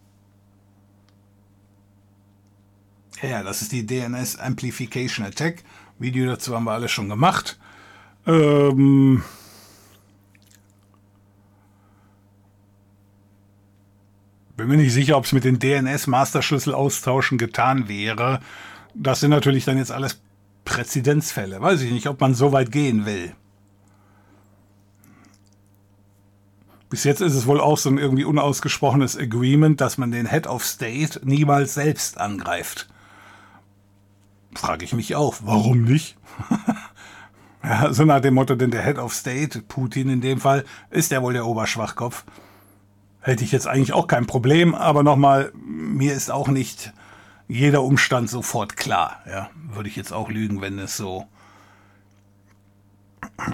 Ja, 3.23 3.43
das 3.43 3.63
ist 3.63 3.73
die 3.73 3.87
DNS 3.87 4.39
Amplification 4.39 5.25
Attack. 5.25 5.63
Video 5.99 6.27
dazu 6.27 6.55
haben 6.55 6.65
wir 6.65 6.73
alle 6.73 6.89
schon 6.89 7.09
gemacht. 7.09 7.59
Ähm 8.27 9.23
Bin 14.57 14.69
mir 14.69 14.77
nicht 14.77 14.93
sicher, 14.93 15.17
ob 15.17 15.25
es 15.25 15.33
mit 15.33 15.45
den 15.45 15.59
DNS-Masterschlüssel 15.59 16.75
austauschen 16.75 17.39
getan 17.39 17.89
wäre. 17.89 18.41
Das 18.95 19.21
sind 19.21 19.31
natürlich 19.31 19.65
dann 19.65 19.79
jetzt 19.79 19.91
alles 19.91 20.21
Präzedenzfälle. 20.65 21.61
Weiß 21.61 21.81
ich 21.81 21.91
nicht, 21.91 22.07
ob 22.07 22.21
man 22.21 22.35
so 22.35 22.53
weit 22.53 22.71
gehen 22.71 23.05
will. 23.05 23.35
Bis 26.89 27.03
jetzt 27.03 27.21
ist 27.21 27.35
es 27.35 27.49
wohl 27.49 27.61
auch 27.61 27.79
so 27.79 27.91
ein 27.91 27.99
irgendwie 27.99 28.23
unausgesprochenes 28.23 29.19
Agreement, 29.19 29.81
dass 29.81 29.99
man 29.99 30.13
den 30.13 30.31
Head 30.31 30.47
of 30.47 30.65
State 30.65 31.21
niemals 31.25 31.75
selbst 31.75 32.19
angreift. 32.19 32.89
Frage 34.55 34.85
ich 34.85 34.93
mich 34.93 35.17
auch, 35.17 35.35
warum 35.43 35.83
nicht? 35.83 36.17
ja, 37.65 37.93
so 37.93 38.05
nach 38.05 38.21
dem 38.21 38.35
Motto, 38.35 38.55
denn 38.55 38.71
der 38.71 38.85
Head 38.85 38.99
of 38.99 39.13
State, 39.13 39.63
Putin 39.63 40.09
in 40.09 40.21
dem 40.21 40.41
Fall, 40.41 40.65
ist 40.91 41.11
ja 41.11 41.21
wohl 41.21 41.33
der 41.33 41.47
Oberschwachkopf 41.47 42.25
hätte 43.25 43.43
ich 43.43 43.53
jetzt 43.53 43.67
eigentlich 43.67 43.93
auch 43.93 44.07
kein 44.07 44.27
Problem. 44.27 44.75
Aber 44.75 45.03
nochmal, 45.03 45.51
mir 45.55 46.13
ist 46.13 46.31
auch 46.31 46.49
nicht 46.49 46.93
jeder 47.49 47.83
Umstand 47.83 48.31
sofort 48.31 48.77
klar. 48.77 49.23
Ja, 49.29 49.51
würde 49.73 49.89
ich 49.89 49.97
jetzt 49.97 50.13
auch 50.13 50.31
lügen, 50.31 50.61
wenn 50.61 50.79
es 50.79 50.97
so, 50.97 51.27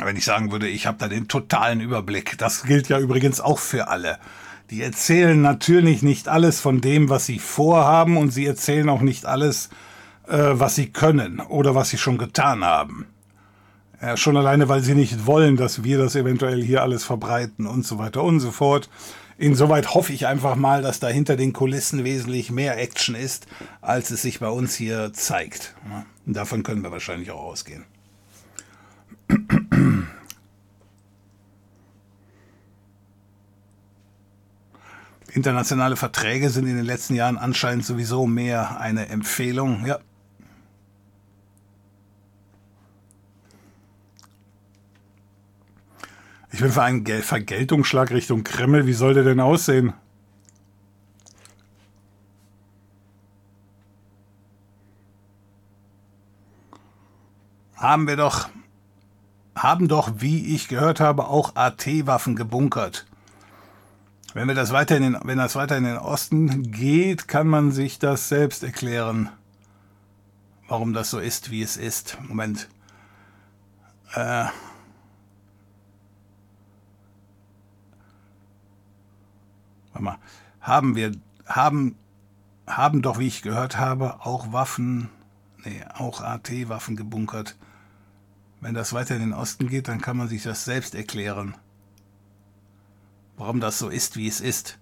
wenn 0.04 0.16
ich 0.16 0.24
sagen 0.24 0.52
würde, 0.52 0.68
ich 0.68 0.86
habe 0.86 0.98
da 0.98 1.08
den 1.08 1.28
totalen 1.28 1.80
Überblick. 1.80 2.36
Das 2.36 2.64
gilt 2.64 2.88
ja 2.88 2.98
übrigens 2.98 3.40
auch 3.40 3.58
für 3.58 3.88
alle. 3.88 4.18
Die 4.70 4.82
erzählen 4.82 5.40
natürlich 5.40 6.02
nicht 6.02 6.28
alles 6.28 6.60
von 6.60 6.80
dem, 6.80 7.08
was 7.08 7.26
sie 7.26 7.38
vorhaben 7.38 8.16
und 8.16 8.30
sie 8.30 8.46
erzählen 8.46 8.88
auch 8.88 9.00
nicht 9.00 9.24
alles, 9.24 9.70
äh, 10.28 10.36
was 10.52 10.74
sie 10.74 10.90
können 10.90 11.40
oder 11.40 11.74
was 11.74 11.90
sie 11.90 11.98
schon 11.98 12.18
getan 12.18 12.64
haben. 12.64 13.06
Ja, 14.00 14.16
schon 14.16 14.36
alleine, 14.36 14.68
weil 14.68 14.82
sie 14.82 14.94
nicht 14.94 15.26
wollen, 15.26 15.56
dass 15.56 15.84
wir 15.84 15.98
das 15.98 16.16
eventuell 16.16 16.62
hier 16.62 16.82
alles 16.82 17.04
verbreiten 17.04 17.66
und 17.66 17.84
so 17.84 17.98
weiter 17.98 18.22
und 18.22 18.40
so 18.40 18.50
fort. 18.50 18.88
Insoweit 19.40 19.94
hoffe 19.94 20.12
ich 20.12 20.26
einfach 20.26 20.54
mal, 20.54 20.82
dass 20.82 21.00
da 21.00 21.08
hinter 21.08 21.34
den 21.34 21.54
Kulissen 21.54 22.04
wesentlich 22.04 22.50
mehr 22.50 22.76
Action 22.76 23.14
ist, 23.14 23.46
als 23.80 24.10
es 24.10 24.20
sich 24.20 24.38
bei 24.38 24.50
uns 24.50 24.74
hier 24.74 25.14
zeigt. 25.14 25.74
Und 26.26 26.36
davon 26.36 26.62
können 26.62 26.82
wir 26.82 26.92
wahrscheinlich 26.92 27.30
auch 27.30 27.40
ausgehen. 27.40 27.86
Internationale 35.32 35.96
Verträge 35.96 36.50
sind 36.50 36.66
in 36.66 36.76
den 36.76 36.84
letzten 36.84 37.14
Jahren 37.14 37.38
anscheinend 37.38 37.86
sowieso 37.86 38.26
mehr 38.26 38.78
eine 38.78 39.08
Empfehlung. 39.08 39.86
Ja. 39.86 40.00
Ich 46.52 46.60
bin 46.60 46.72
für 46.72 46.82
einen 46.82 47.06
Vergeltungsschlag 47.06 48.10
Richtung 48.10 48.42
Kreml. 48.42 48.86
Wie 48.86 48.92
soll 48.92 49.14
der 49.14 49.22
denn 49.22 49.40
aussehen? 49.40 49.92
Haben 57.76 58.06
wir 58.06 58.16
doch, 58.16 58.48
haben 59.54 59.88
doch, 59.88 60.12
wie 60.16 60.54
ich 60.54 60.68
gehört 60.68 61.00
habe, 61.00 61.28
auch 61.28 61.56
AT-Waffen 61.56 62.36
gebunkert. 62.36 63.06
Wenn, 64.34 64.48
wir 64.48 64.54
das 64.54 64.72
weiter 64.72 64.96
in 64.96 65.02
den, 65.02 65.18
wenn 65.24 65.38
das 65.38 65.56
weiter 65.56 65.78
in 65.78 65.84
den 65.84 65.96
Osten 65.96 66.70
geht, 66.70 67.26
kann 67.26 67.46
man 67.46 67.72
sich 67.72 67.98
das 67.98 68.28
selbst 68.28 68.62
erklären, 68.62 69.30
warum 70.68 70.92
das 70.92 71.10
so 71.10 71.20
ist, 71.20 71.50
wie 71.50 71.62
es 71.62 71.76
ist. 71.76 72.18
Moment. 72.28 72.68
Äh. 74.14 74.46
Mal. 80.00 80.18
Haben 80.60 80.96
wir, 80.96 81.12
haben, 81.46 81.96
haben 82.66 83.02
doch, 83.02 83.18
wie 83.18 83.26
ich 83.26 83.42
gehört 83.42 83.78
habe, 83.78 84.20
auch 84.24 84.52
Waffen, 84.52 85.08
nee, 85.64 85.82
auch 85.94 86.20
AT-Waffen 86.20 86.96
gebunkert. 86.96 87.56
Wenn 88.60 88.74
das 88.74 88.92
weiter 88.92 89.14
in 89.14 89.22
den 89.22 89.32
Osten 89.32 89.68
geht, 89.68 89.88
dann 89.88 90.00
kann 90.00 90.16
man 90.16 90.28
sich 90.28 90.42
das 90.42 90.64
selbst 90.64 90.94
erklären 90.94 91.54
warum 93.40 93.58
das 93.58 93.78
so 93.78 93.88
ist, 93.88 94.16
wie 94.16 94.28
es 94.28 94.40
ist. 94.40 94.78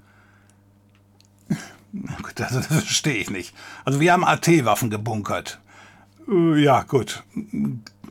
Das, 2.34 2.52
das 2.52 2.66
verstehe 2.66 3.14
ich 3.14 3.30
nicht. 3.30 3.54
Also 3.84 4.00
wir 4.00 4.12
haben 4.12 4.24
AT-Waffen 4.24 4.90
gebunkert. 4.90 5.60
Äh, 6.28 6.62
ja, 6.62 6.82
gut. 6.82 7.22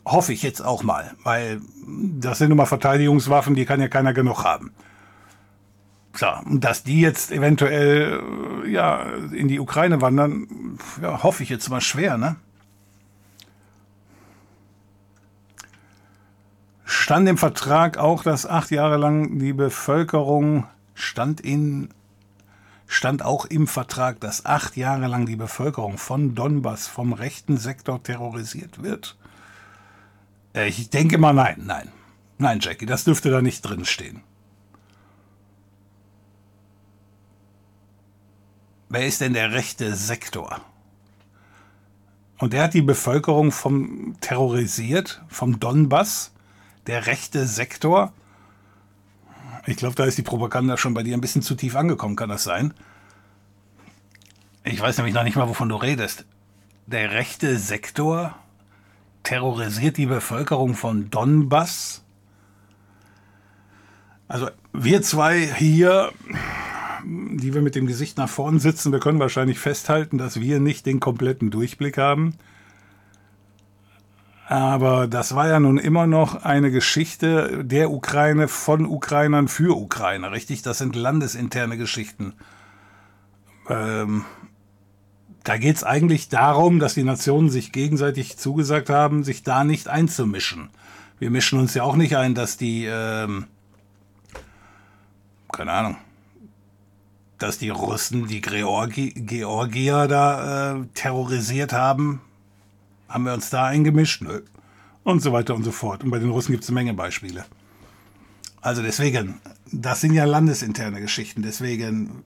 Hoffe 0.06 0.34
ich 0.34 0.42
jetzt 0.42 0.62
auch 0.62 0.84
mal, 0.84 1.14
weil 1.24 1.62
das 1.86 2.40
sind 2.40 2.50
nun 2.50 2.58
mal 2.58 2.66
Verteidigungswaffen, 2.66 3.56
die 3.56 3.66
kann 3.66 3.82
ja 3.82 3.90
keiner 3.90 4.14
genug 4.14 4.46
haben. 4.46 4.72
Und 6.24 6.64
dass 6.64 6.84
die 6.84 7.02
jetzt 7.02 7.32
eventuell 7.32 8.22
äh, 8.66 8.70
ja, 8.70 9.04
in 9.32 9.48
die 9.48 9.60
Ukraine 9.60 10.02
wandern, 10.02 10.78
ja, 11.02 11.24
hoffe 11.24 11.44
ich 11.44 11.50
jetzt 11.50 11.70
mal 11.70 11.82
schwer, 11.82 12.18
ne? 12.18 12.38
stand 17.08 17.30
im 17.30 17.38
Vertrag 17.38 17.98
auch, 17.98 18.24
dass 18.24 18.46
acht 18.46 18.72
Jahre 18.72 18.98
lang 18.98 19.40
die 19.40 19.54
Bevölkerung 19.54 20.66
stand 20.94 21.40
in 21.42 21.90
stand 22.86 23.24
auch 23.24 23.46
im 23.46 23.68
Vertrag, 23.68 24.20
dass 24.20 24.46
acht 24.46 24.78
Jahre 24.78 25.08
lang 25.08 25.26
die 25.26 25.36
Bevölkerung 25.36 25.98
von 25.98 26.36
Donbass 26.36 26.88
vom 26.88 27.14
rechten 27.14 27.58
Sektor 27.58 28.02
terrorisiert 28.02 28.82
wird? 28.82 29.18
Äh, 30.54 30.70
ich 30.70 30.90
denke 30.90 31.18
mal 31.18 31.34
nein, 31.34 31.64
nein. 31.66 31.90
Nein, 32.38 32.60
Jackie, 32.62 32.86
das 32.86 33.04
dürfte 33.04 33.30
da 33.30 33.42
nicht 33.42 33.62
drin 33.62 33.86
stehen. 33.86 34.22
Wer 38.90 39.06
ist 39.06 39.22
denn 39.22 39.34
der 39.34 39.52
rechte 39.52 39.96
Sektor? 39.96 40.62
Und 42.38 42.54
der 42.54 42.64
hat 42.64 42.74
die 42.74 42.82
Bevölkerung 42.82 43.52
vom 43.52 44.16
terrorisiert, 44.22 45.22
vom 45.28 45.60
Donbass 45.60 46.32
der 46.86 47.08
rechte 47.08 47.46
Sektor. 47.48 48.14
Ich 49.66 49.76
glaube, 49.76 49.96
da 49.96 50.06
ist 50.06 50.18
die 50.18 50.24
Propaganda 50.24 50.78
schon 50.78 50.94
bei 50.94 51.04
dir 51.04 51.18
ein 51.18 51.22
bisschen 51.22 51.42
zu 51.42 51.56
tief 51.56 51.76
angekommen, 51.76 52.16
kann 52.16 52.30
das 52.30 52.44
sein? 52.44 52.74
Ich 54.64 54.80
weiß 54.80 54.98
nämlich 54.98 55.16
noch 55.16 55.24
nicht 55.24 55.36
mal, 55.36 55.50
wovon 55.50 55.70
du 55.70 55.76
redest. 55.76 56.26
Der 56.86 57.12
rechte 57.12 57.58
Sektor 57.58 58.36
terrorisiert 59.24 59.98
die 59.98 60.06
Bevölkerung 60.06 60.74
von 60.74 61.10
Donbass. 61.10 62.04
Also 64.30 64.50
wir 64.72 65.02
zwei 65.02 65.40
hier, 65.40 66.12
die 67.06 67.54
wir 67.54 67.62
mit 67.62 67.76
dem 67.76 67.88
Gesicht 67.88 68.18
nach 68.18 68.30
vorn 68.30 68.60
sitzen, 68.60 68.92
wir 68.92 69.00
können 69.00 69.20
wahrscheinlich 69.20 69.60
festhalten, 69.60 70.18
dass 70.18 70.40
wir 70.40 70.60
nicht 70.60 70.86
den 70.86 71.00
kompletten 71.00 71.52
Durchblick 71.52 71.98
haben. 71.98 72.36
Aber 74.48 75.08
das 75.08 75.36
war 75.36 75.50
ja 75.50 75.60
nun 75.60 75.78
immer 75.78 76.08
noch 76.08 76.44
eine 76.44 76.72
Geschichte 76.72 77.66
der 77.66 77.92
Ukraine 77.92 78.48
von 78.48 78.86
Ukrainern 78.86 79.50
für 79.50 79.76
Ukrainer, 79.76 80.32
richtig? 80.32 80.62
Das 80.62 80.78
sind 80.78 80.96
landesinterne 80.96 81.78
Geschichten. 81.78 82.34
Ähm, 83.70 84.24
da 85.44 85.58
geht 85.58 85.76
es 85.76 85.84
eigentlich 85.84 86.30
darum, 86.30 86.80
dass 86.80 86.94
die 86.94 87.04
Nationen 87.04 87.50
sich 87.50 87.74
gegenseitig 87.74 88.38
zugesagt 88.38 88.90
haben, 88.90 89.26
sich 89.26 89.44
da 89.44 89.66
nicht 89.66 89.90
einzumischen. 89.90 90.70
Wir 91.20 91.30
mischen 91.30 91.60
uns 91.60 91.74
ja 91.74 91.84
auch 91.84 91.98
nicht 91.98 92.16
ein, 92.16 92.34
dass 92.34 92.56
die, 92.56 92.86
ähm, 92.86 93.48
keine 95.52 95.74
Ahnung, 95.74 95.98
dass 97.38 97.58
die 97.58 97.70
Russen 97.70 98.28
die 98.28 98.42
Georgi 98.42 99.12
Georgier 99.12 100.08
da 100.08 100.76
äh, 100.76 100.86
terrorisiert 100.94 101.74
haben, 101.74 102.22
haben 103.08 103.26
wir 103.26 103.34
uns 103.34 103.50
da 103.50 103.66
eingemischt? 103.66 104.22
Nö. 104.22 104.42
Und 105.04 105.22
so 105.22 105.32
weiter 105.32 105.56
und 105.56 105.64
so 105.64 105.72
fort. 105.72 106.04
Und 106.04 106.12
bei 106.12 106.20
den 106.20 106.30
Russen 106.30 106.52
gibt 106.52 106.64
es 106.64 106.70
eine 106.70 106.76
Menge 106.76 106.94
Beispiele. 106.94 107.46
Also 108.62 108.82
deswegen, 108.82 109.40
das 109.72 110.02
sind 110.02 110.14
ja 110.14 110.26
landesinterne 110.26 111.00
Geschichten. 111.00 111.42
Deswegen 111.42 112.24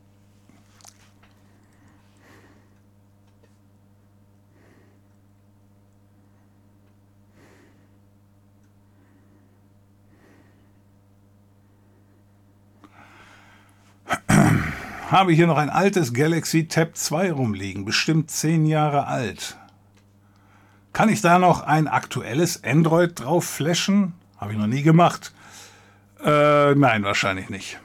habe 15.12 15.34
ich 15.34 15.38
hier 15.38 15.48
noch 15.48 15.58
ein 15.58 15.70
altes 15.70 16.14
Galaxy 16.14 16.68
Tab 16.68 16.96
2 16.96 17.34
rumliegen, 17.34 17.84
bestimmt 17.84 18.32
zehn 18.32 18.66
Jahre 18.66 19.08
alt. 19.08 19.58
Kann 20.94 21.10
ich 21.10 21.22
da 21.22 21.38
noch 21.38 21.62
ein 21.62 21.88
aktuelles 21.90 22.64
Android 22.64 23.20
drauf 23.20 23.46
flashen? 23.46 24.14
Habe 24.38 24.54
ich 24.54 24.58
noch 24.58 24.68
nie 24.68 24.84
gemacht. 24.84 25.34
Äh, 26.24 26.76
nein, 26.76 27.04
wahrscheinlich 27.04 27.50
nicht. 27.50 27.80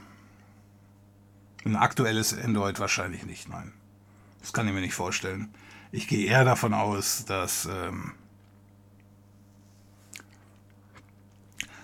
Ein 1.64 1.74
aktuelles 1.74 2.36
Android 2.38 2.78
wahrscheinlich 2.78 3.26
nicht, 3.26 3.48
nein. 3.48 3.72
Das 4.40 4.52
kann 4.52 4.68
ich 4.68 4.74
mir 4.74 4.80
nicht 4.80 4.94
vorstellen. 4.94 5.48
Ich 5.90 6.06
gehe 6.06 6.26
eher 6.26 6.44
davon 6.44 6.74
aus, 6.74 7.24
dass, 7.24 7.66
ähm, 7.66 8.12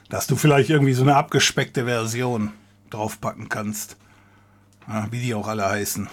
dass 0.09 0.29
du 0.29 0.37
vielleicht 0.37 0.71
irgendwie 0.71 0.93
so 0.93 1.03
eine 1.03 1.17
abgespeckte 1.17 1.85
Version 1.87 2.53
draufpacken 2.91 3.49
kannst. 3.49 3.97
Ja, 4.89 5.11
wie 5.11 5.21
die 5.21 5.35
auch 5.35 5.47
alle 5.47 5.69
heißen. 5.69 6.09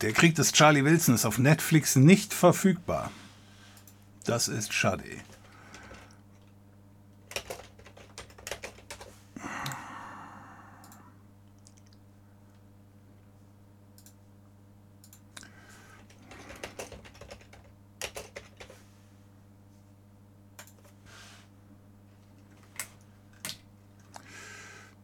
Der 0.00 0.12
Krieg 0.12 0.34
des 0.34 0.52
Charlie 0.52 0.84
Wilson 0.84 1.14
ist 1.14 1.24
auf 1.24 1.38
Netflix 1.38 1.94
nicht 1.94 2.34
verfügbar. 2.34 3.10
Das 4.24 4.48
ist 4.48 4.72
schade. 4.72 5.04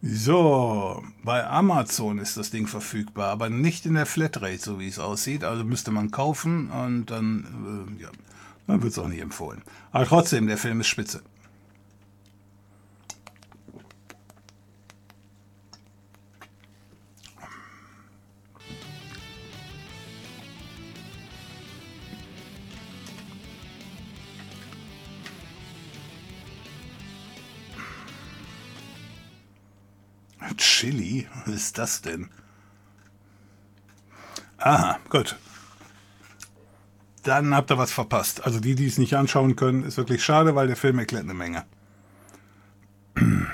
So, 0.01 1.03
bei 1.25 1.45
Amazon 1.45 2.19
ist 2.19 2.37
das 2.37 2.51
Ding 2.51 2.69
verfügbar, 2.69 3.31
aber 3.31 3.51
nicht 3.51 3.85
in 3.85 3.95
der 3.95 4.07
Flatrate, 4.07 4.59
so 4.59 4.79
wie 4.79 4.87
es 4.87 5.01
aussieht. 5.01 5.43
Also 5.43 5.65
müsste 5.65 5.91
man 5.91 6.13
kaufen 6.13 6.71
und 6.71 7.07
dann, 7.07 7.89
äh, 7.99 8.03
ja, 8.03 8.09
dann 8.69 8.81
wird 8.83 8.93
es 8.93 8.99
auch 8.99 9.09
nicht 9.09 9.21
empfohlen. 9.21 9.63
Aber 9.91 10.07
trotzdem, 10.07 10.47
der 10.47 10.57
Film 10.57 10.81
ist 10.81 10.87
spitze. 10.87 11.23
Chili? 30.59 31.27
Was 31.47 31.55
ist 31.55 31.79
das 31.79 32.03
denn? 32.03 32.29
Aha, 34.59 34.99
gut. 35.09 35.37
Dann 37.23 37.55
habt 37.55 37.71
ihr 37.71 37.79
was 37.79 37.93
verpasst. 37.93 38.45
Also 38.45 38.61
die, 38.61 38.75
die 38.75 38.87
es 38.87 38.99
nicht 38.99 39.15
anschauen 39.15 39.57
können, 39.57 39.85
ist 39.85 39.97
wirklich 39.97 40.23
schade, 40.25 40.55
weil 40.55 40.67
der 40.67 40.77
Film 40.77 40.99
erklärt 40.99 41.25
eine 41.25 41.35
Menge. 41.35 41.65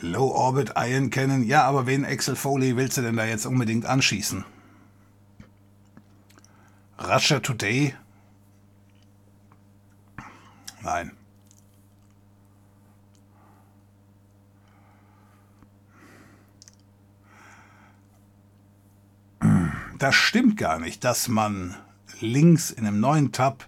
Low 0.00 0.28
Orbit 0.28 0.72
Iron 0.76 1.10
Cannon. 1.10 1.44
Ja, 1.44 1.64
aber 1.64 1.86
wen 1.86 2.04
Axel 2.04 2.36
Foley 2.36 2.76
willst 2.76 2.98
du 2.98 3.02
denn 3.02 3.16
da 3.16 3.24
jetzt 3.24 3.46
unbedingt 3.46 3.86
anschießen? 3.86 4.44
Russia 6.98 7.40
Today 7.40 7.94
Nein. 10.84 11.12
Das 19.98 20.14
stimmt 20.14 20.58
gar 20.58 20.78
nicht, 20.78 21.02
dass 21.02 21.28
man 21.28 21.74
links 22.20 22.70
in 22.70 22.86
einem 22.86 23.00
neuen 23.00 23.32
Tab 23.32 23.66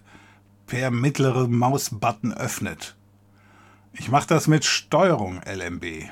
per 0.67 0.91
mittlere 0.91 1.49
Mausbutton 1.49 2.35
öffnet. 2.35 2.97
Ich 3.95 4.11
mache 4.11 4.27
das 4.27 4.47
mit 4.47 4.67
Steuerung 4.67 5.41
LMB, 5.47 6.11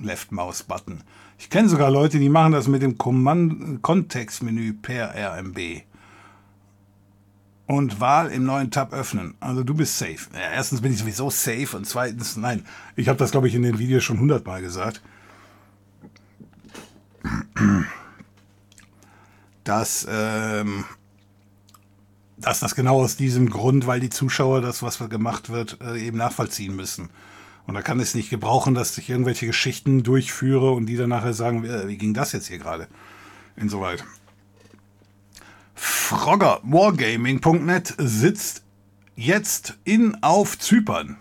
Left 0.00 0.32
Mouse 0.32 0.62
Button. 0.62 1.02
Ich 1.38 1.50
kenne 1.50 1.68
sogar 1.68 1.90
Leute, 1.90 2.18
die 2.18 2.30
machen 2.30 2.52
das 2.52 2.66
mit 2.66 2.80
dem 2.80 2.96
Kontextmenü 2.96 4.72
per 4.72 5.14
RMB. 5.14 5.82
Und 7.66 8.00
Wahl 8.00 8.30
im 8.30 8.44
neuen 8.44 8.70
Tab 8.70 8.92
öffnen. 8.92 9.34
Also 9.40 9.64
du 9.64 9.74
bist 9.74 9.98
safe. 9.98 10.28
Ja, 10.32 10.52
erstens 10.52 10.80
bin 10.80 10.92
ich 10.92 10.98
sowieso 10.98 11.30
safe 11.30 11.76
und 11.76 11.84
zweitens, 11.84 12.36
nein, 12.36 12.64
ich 12.94 13.08
habe 13.08 13.18
das 13.18 13.32
glaube 13.32 13.48
ich 13.48 13.54
in 13.54 13.62
den 13.62 13.78
Videos 13.78 14.04
schon 14.04 14.20
hundertmal 14.20 14.62
gesagt. 14.62 15.02
Dass 19.64 20.06
ähm, 20.08 20.84
dass 22.36 22.60
das 22.60 22.74
genau 22.74 23.02
aus 23.02 23.16
diesem 23.16 23.50
Grund, 23.50 23.86
weil 23.86 24.00
die 24.00 24.10
Zuschauer 24.10 24.60
das, 24.60 24.82
was 24.82 24.98
gemacht 25.08 25.50
wird, 25.50 25.78
äh, 25.80 25.98
eben 25.98 26.18
nachvollziehen 26.18 26.76
müssen. 26.76 27.10
Und 27.66 27.74
da 27.74 27.82
kann 27.82 27.98
es 27.98 28.14
nicht 28.14 28.30
gebrauchen, 28.30 28.74
dass 28.74 28.96
ich 28.96 29.10
irgendwelche 29.10 29.46
Geschichten 29.46 30.02
durchführe 30.02 30.70
und 30.70 30.86
die 30.86 30.96
dann 30.96 31.08
nachher 31.08 31.34
sagen, 31.34 31.64
äh, 31.64 31.88
wie 31.88 31.96
ging 31.96 32.14
das 32.14 32.32
jetzt 32.32 32.46
hier 32.46 32.58
gerade? 32.58 32.86
Insoweit. 33.56 34.04
Frogger 35.76 36.60
Wargaming.net 36.62 37.94
sitzt 37.98 38.64
jetzt 39.14 39.78
in 39.84 40.22
auf 40.22 40.58
Zypern. 40.58 41.16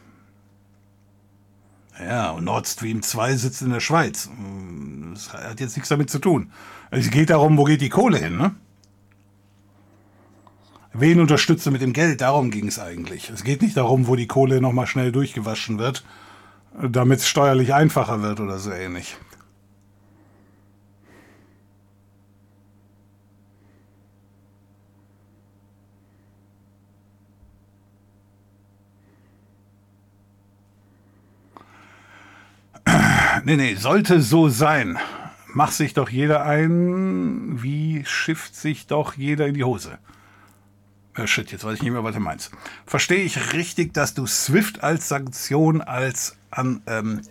Ja, 2.00 2.32
und 2.32 2.46
Nord 2.46 2.68
Stream 2.68 3.02
2 3.02 3.36
sitzt 3.36 3.62
in 3.62 3.70
der 3.70 3.80
Schweiz. 3.80 4.30
Das 5.14 5.34
hat 5.34 5.60
jetzt 5.60 5.76
nichts 5.76 5.90
damit 5.90 6.10
zu 6.10 6.20
tun. 6.20 6.52
Es 6.92 7.12
geht 7.12 7.30
darum, 7.30 7.58
wo 7.58 7.66
geht 7.66 7.82
die 7.82 7.90
Kohle 7.90 8.18
hin, 8.18 8.38
ne? 8.38 8.56
Wen 10.94 11.20
unterstütze 11.20 11.72
mit 11.72 11.82
dem 11.82 11.92
Geld? 11.92 12.22
Darum 12.22 12.52
ging 12.52 12.68
es 12.68 12.80
eigentlich. 12.80 13.30
Es 13.30 13.44
geht 13.44 13.62
nicht 13.62 13.76
darum, 13.76 14.08
wo 14.08 14.16
die 14.16 14.28
Kohle 14.28 14.62
nochmal 14.62 14.88
schnell 14.88 15.12
durchgewaschen 15.12 15.78
wird, 15.78 16.06
damit 16.82 17.20
es 17.20 17.28
steuerlich 17.28 17.74
einfacher 17.74 18.22
wird 18.22 18.40
oder 18.40 18.60
so 18.60 18.72
ähnlich. 18.72 19.18
Nee, 33.46 33.58
nee, 33.58 33.76
sollte 33.76 34.22
so 34.22 34.50
sein. 34.50 34.98
Macht 35.54 35.74
sich 35.74 35.94
doch 35.94 36.10
jeder 36.10 36.46
ein, 36.46 37.62
wie 37.62 38.04
schifft 38.04 38.56
sich 38.56 38.88
doch 38.88 39.14
jeder 39.14 39.46
in 39.46 39.54
die 39.54 39.64
Hose. 39.64 40.00
Äh, 41.14 41.28
shit, 41.28 41.52
jetzt 41.52 41.64
weiß 41.64 41.76
ich 41.76 41.84
nicht 41.84 41.92
mehr, 41.92 42.04
was 42.04 42.16
du 42.16 42.22
meinst. 42.22 42.50
Verstehe 42.88 43.24
ich 43.24 43.54
richtig, 43.54 43.94
dass 43.94 44.16
du 44.16 44.26
SWIFT 44.26 44.84
als 44.84 45.10
Sanktion 45.10 45.82
als 45.82 46.38
an, 46.50 46.82
ähm, 46.88 47.22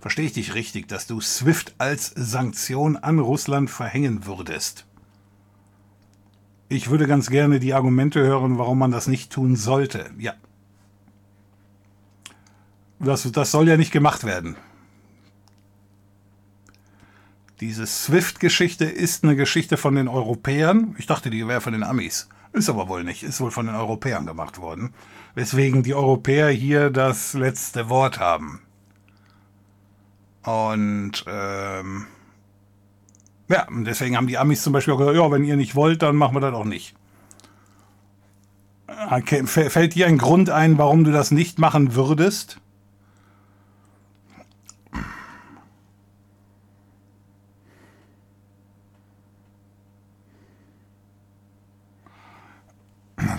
verstehe 0.00 0.26
ich 0.26 0.32
dich 0.32 0.54
richtig, 0.54 0.88
dass 0.88 1.06
du 1.06 1.20
SWIFT 1.20 1.76
als 1.78 2.12
Sanktion 2.16 2.96
an 2.96 3.20
Russland 3.20 3.70
verhängen 3.70 4.26
würdest? 4.26 4.84
Ich 6.68 6.90
würde 6.90 7.06
ganz 7.06 7.30
gerne 7.30 7.60
die 7.60 7.72
Argumente 7.72 8.20
hören, 8.20 8.58
warum 8.58 8.80
man 8.80 8.90
das 8.90 9.06
nicht 9.06 9.30
tun 9.30 9.54
sollte. 9.54 10.10
Ja. 10.18 10.34
Das, 12.98 13.30
das 13.30 13.52
soll 13.52 13.68
ja 13.68 13.76
nicht 13.76 13.92
gemacht 13.92 14.24
werden. 14.24 14.56
Diese 17.62 17.86
SWIFT-Geschichte 17.86 18.86
ist 18.86 19.22
eine 19.22 19.36
Geschichte 19.36 19.76
von 19.76 19.94
den 19.94 20.08
Europäern. 20.08 20.96
Ich 20.98 21.06
dachte, 21.06 21.30
die 21.30 21.46
wäre 21.46 21.60
von 21.60 21.72
den 21.72 21.84
Amis. 21.84 22.28
Ist 22.52 22.68
aber 22.68 22.88
wohl 22.88 23.04
nicht, 23.04 23.22
ist 23.22 23.40
wohl 23.40 23.52
von 23.52 23.66
den 23.66 23.76
Europäern 23.76 24.26
gemacht 24.26 24.58
worden. 24.58 24.92
Weswegen 25.36 25.84
die 25.84 25.94
Europäer 25.94 26.48
hier 26.48 26.90
das 26.90 27.34
letzte 27.34 27.88
Wort 27.88 28.18
haben. 28.18 28.62
Und 30.42 31.24
ähm, 31.28 32.06
ja, 33.48 33.68
deswegen 33.70 34.16
haben 34.16 34.26
die 34.26 34.38
Amis 34.38 34.64
zum 34.64 34.72
Beispiel 34.72 34.94
auch 34.94 34.98
gesagt, 34.98 35.16
ja, 35.16 35.30
wenn 35.30 35.44
ihr 35.44 35.54
nicht 35.54 35.76
wollt, 35.76 36.02
dann 36.02 36.16
machen 36.16 36.34
wir 36.34 36.40
das 36.40 36.54
auch 36.54 36.64
nicht. 36.64 36.96
Okay, 39.08 39.46
fällt 39.46 39.94
dir 39.94 40.08
ein 40.08 40.18
Grund 40.18 40.50
ein, 40.50 40.78
warum 40.78 41.04
du 41.04 41.12
das 41.12 41.30
nicht 41.30 41.60
machen 41.60 41.94
würdest? 41.94 42.58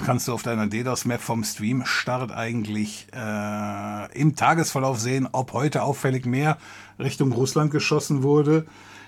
Kannst 0.05 0.27
du 0.27 0.33
auf 0.33 0.43
deiner 0.43 0.67
DDoS-Map 0.67 1.21
vom 1.21 1.43
Stream 1.43 1.85
Start 1.85 2.31
eigentlich 2.31 3.07
äh, 3.13 4.19
im 4.19 4.35
Tagesverlauf 4.35 4.99
sehen, 4.99 5.27
ob 5.31 5.53
heute 5.53 5.83
auffällig 5.83 6.25
mehr 6.25 6.57
Richtung 6.99 7.31
Russland 7.31 7.71
geschossen 7.71 8.23
wurde. 8.23 8.65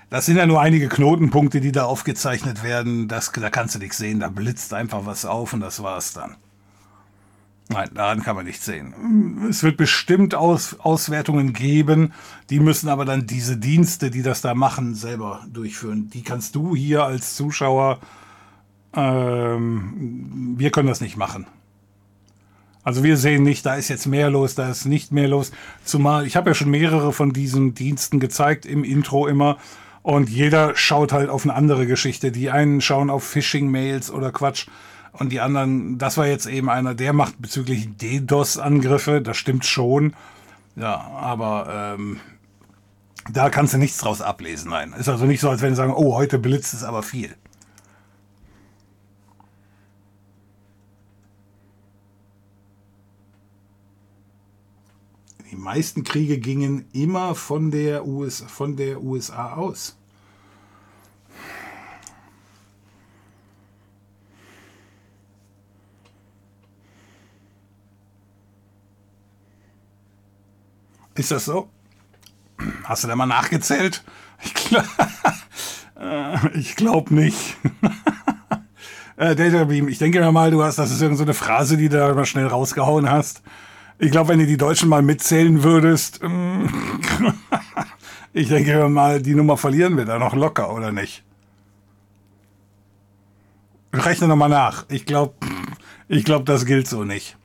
Das 0.10 0.26
sind 0.26 0.38
ja 0.38 0.46
nur 0.46 0.62
einige 0.62 0.88
Knotenpunkte, 0.88 1.62
die 1.62 1.72
da 1.72 1.86
aufgezeichnet 1.86 2.64
werden. 2.64 3.08
Das, 3.08 3.32
da 3.32 3.50
kannst 3.50 3.76
du 3.76 3.80
nichts 3.80 3.98
sehen. 3.98 4.20
Da 4.20 4.30
blitzt 4.30 4.74
einfach 4.74 5.06
was 5.06 5.26
auf 5.26 5.54
und 5.54 5.62
das 5.62 5.82
war's 5.82 6.14
dann. 6.14 6.36
Nein, 7.68 7.90
daran 7.96 8.22
kann 8.22 8.36
man 8.36 8.46
nichts 8.46 8.66
sehen. 8.66 8.94
Es 9.50 9.64
wird 9.64 9.78
bestimmt 9.78 10.36
Aus, 10.36 10.80
Auswertungen 10.80 11.54
geben, 11.54 12.14
die 12.52 12.60
müssen 12.60 12.90
aber 12.90 13.06
dann 13.06 13.26
diese 13.26 13.58
Dienste, 13.58 14.12
die 14.12 14.22
das 14.22 14.42
da 14.42 14.54
machen, 14.54 14.94
selber 14.94 15.44
durchführen. 15.52 16.12
Die 16.12 16.22
kannst 16.22 16.56
du 16.56 16.76
hier 16.76 17.04
als 17.06 17.36
Zuschauer 17.36 18.00
ähm, 18.96 20.56
wir 20.58 20.72
können 20.72 20.88
das 20.88 21.02
nicht 21.02 21.18
machen. 21.18 21.48
Also 22.84 23.04
wir 23.04 23.18
sehen 23.18 23.44
nicht, 23.44 23.66
da 23.66 23.76
ist 23.76 23.90
jetzt 23.90 24.06
mehr 24.06 24.30
los, 24.30 24.54
da 24.54 24.70
ist 24.70 24.86
nicht 24.86 25.12
mehr 25.12 25.28
los. 25.28 25.52
Zumal 25.84 26.28
ich 26.28 26.36
habe 26.36 26.52
ja 26.52 26.54
schon 26.54 26.70
mehrere 26.70 27.12
von 27.14 27.34
diesen 27.34 27.74
Diensten 27.74 28.20
gezeigt 28.20 28.66
im 28.66 28.84
Intro 28.84 29.28
immer. 29.28 29.58
Und 30.04 30.30
jeder 30.30 30.76
schaut 30.76 31.12
halt 31.12 31.32
auf 31.32 31.46
eine 31.46 31.56
andere 31.56 31.88
Geschichte. 31.88 32.32
Die 32.32 32.52
einen 32.52 32.80
schauen 32.82 33.10
auf 33.10 33.24
Phishing-Mails 33.24 34.12
oder 34.12 34.32
Quatsch. 34.32 34.68
Und 35.14 35.32
die 35.32 35.40
anderen, 35.40 35.98
das 35.98 36.18
war 36.18 36.28
jetzt 36.28 36.46
eben 36.46 36.70
einer, 36.70 36.94
der 36.94 37.12
macht 37.12 37.42
bezüglich 37.42 37.90
DDoS-Angriffe. 37.98 39.20
Das 39.20 39.36
stimmt 39.36 39.66
schon. 39.66 40.14
Ja, 40.76 40.96
aber 40.96 41.96
ähm, 41.98 42.20
da 43.32 43.50
kannst 43.50 43.74
du 43.74 43.80
nichts 43.80 43.98
draus 43.98 44.22
ablesen. 44.22 44.70
Nein. 44.70 44.94
Ist 44.94 45.10
also 45.10 45.26
nicht 45.26 45.40
so, 45.40 45.50
als 45.50 45.64
wenn 45.64 45.72
sie 45.72 45.78
sagen, 45.78 45.94
oh, 45.96 46.14
heute 46.14 46.38
blitzt 46.38 46.76
es 46.76 46.84
aber 46.84 47.02
viel. 47.02 47.34
Die 55.56 55.62
meisten 55.62 56.04
Kriege 56.04 56.38
gingen 56.38 56.86
immer 56.92 57.34
von 57.34 57.72
der, 57.72 58.06
US, 58.06 58.44
von 58.46 58.76
der 58.76 59.02
USA 59.02 59.54
aus. 59.54 59.98
Ist 71.14 71.32
das 71.32 71.46
so? 71.46 71.70
Hast 72.84 73.06
du 73.06 73.08
da 73.08 73.16
mal 73.16 73.26
nachgezählt? 73.26 74.04
Ich, 74.44 74.54
gl 74.54 74.84
ich 76.56 76.76
glaube 76.76 77.14
nicht. 77.14 77.56
äh, 79.16 79.36
Data 79.36 79.64
Beam, 79.64 79.88
ich 79.88 80.00
denke 80.00 80.30
mal, 80.34 80.52
du 80.52 80.62
hast, 80.62 80.80
das 80.80 80.92
ist 80.92 81.02
irgendeine 81.02 81.34
so 81.34 81.40
Phrase, 81.46 81.78
die 81.78 81.88
du 81.88 81.98
da 81.98 82.14
mal 82.14 82.26
schnell 82.26 82.48
rausgehauen 82.48 83.10
hast. 83.10 83.42
Ich 83.98 84.12
glaube, 84.12 84.30
wenn 84.30 84.40
du 84.40 84.46
die 84.46 84.58
Deutschen 84.58 84.90
mal 84.90 85.02
mitzählen 85.02 85.64
würdest, 85.64 86.20
ähm, 86.22 86.70
ich 88.34 88.50
denke 88.50 88.90
mal, 88.90 89.22
die 89.22 89.36
Nummer 89.36 89.58
verlieren 89.58 89.98
wir 89.98 90.06
da 90.06 90.20
noch 90.20 90.34
locker, 90.36 90.74
oder 90.74 90.92
nicht? 90.92 91.24
Rechne 93.94 94.28
nochmal 94.28 94.50
nach. 94.50 94.86
Ich 94.90 95.06
glaube, 95.06 95.36
ich 96.10 96.26
glaube, 96.26 96.44
das 96.44 96.66
gilt 96.66 96.88
so 96.88 97.04
nicht. 97.06 97.38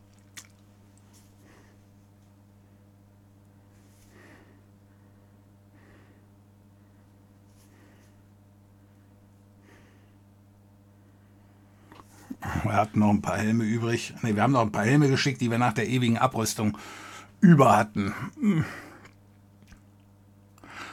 Wir 12.64 12.74
hatten 12.74 13.00
noch 13.00 13.10
ein 13.10 13.22
paar 13.22 13.38
Helme 13.38 13.64
übrig. 13.64 14.14
Ne, 14.22 14.34
wir 14.34 14.42
haben 14.42 14.52
noch 14.52 14.62
ein 14.62 14.72
paar 14.72 14.84
Helme 14.84 15.08
geschickt, 15.08 15.40
die 15.40 15.50
wir 15.50 15.58
nach 15.58 15.72
der 15.72 15.88
ewigen 15.88 16.18
Abrüstung 16.18 16.76
über 17.40 17.76
hatten. 17.76 18.14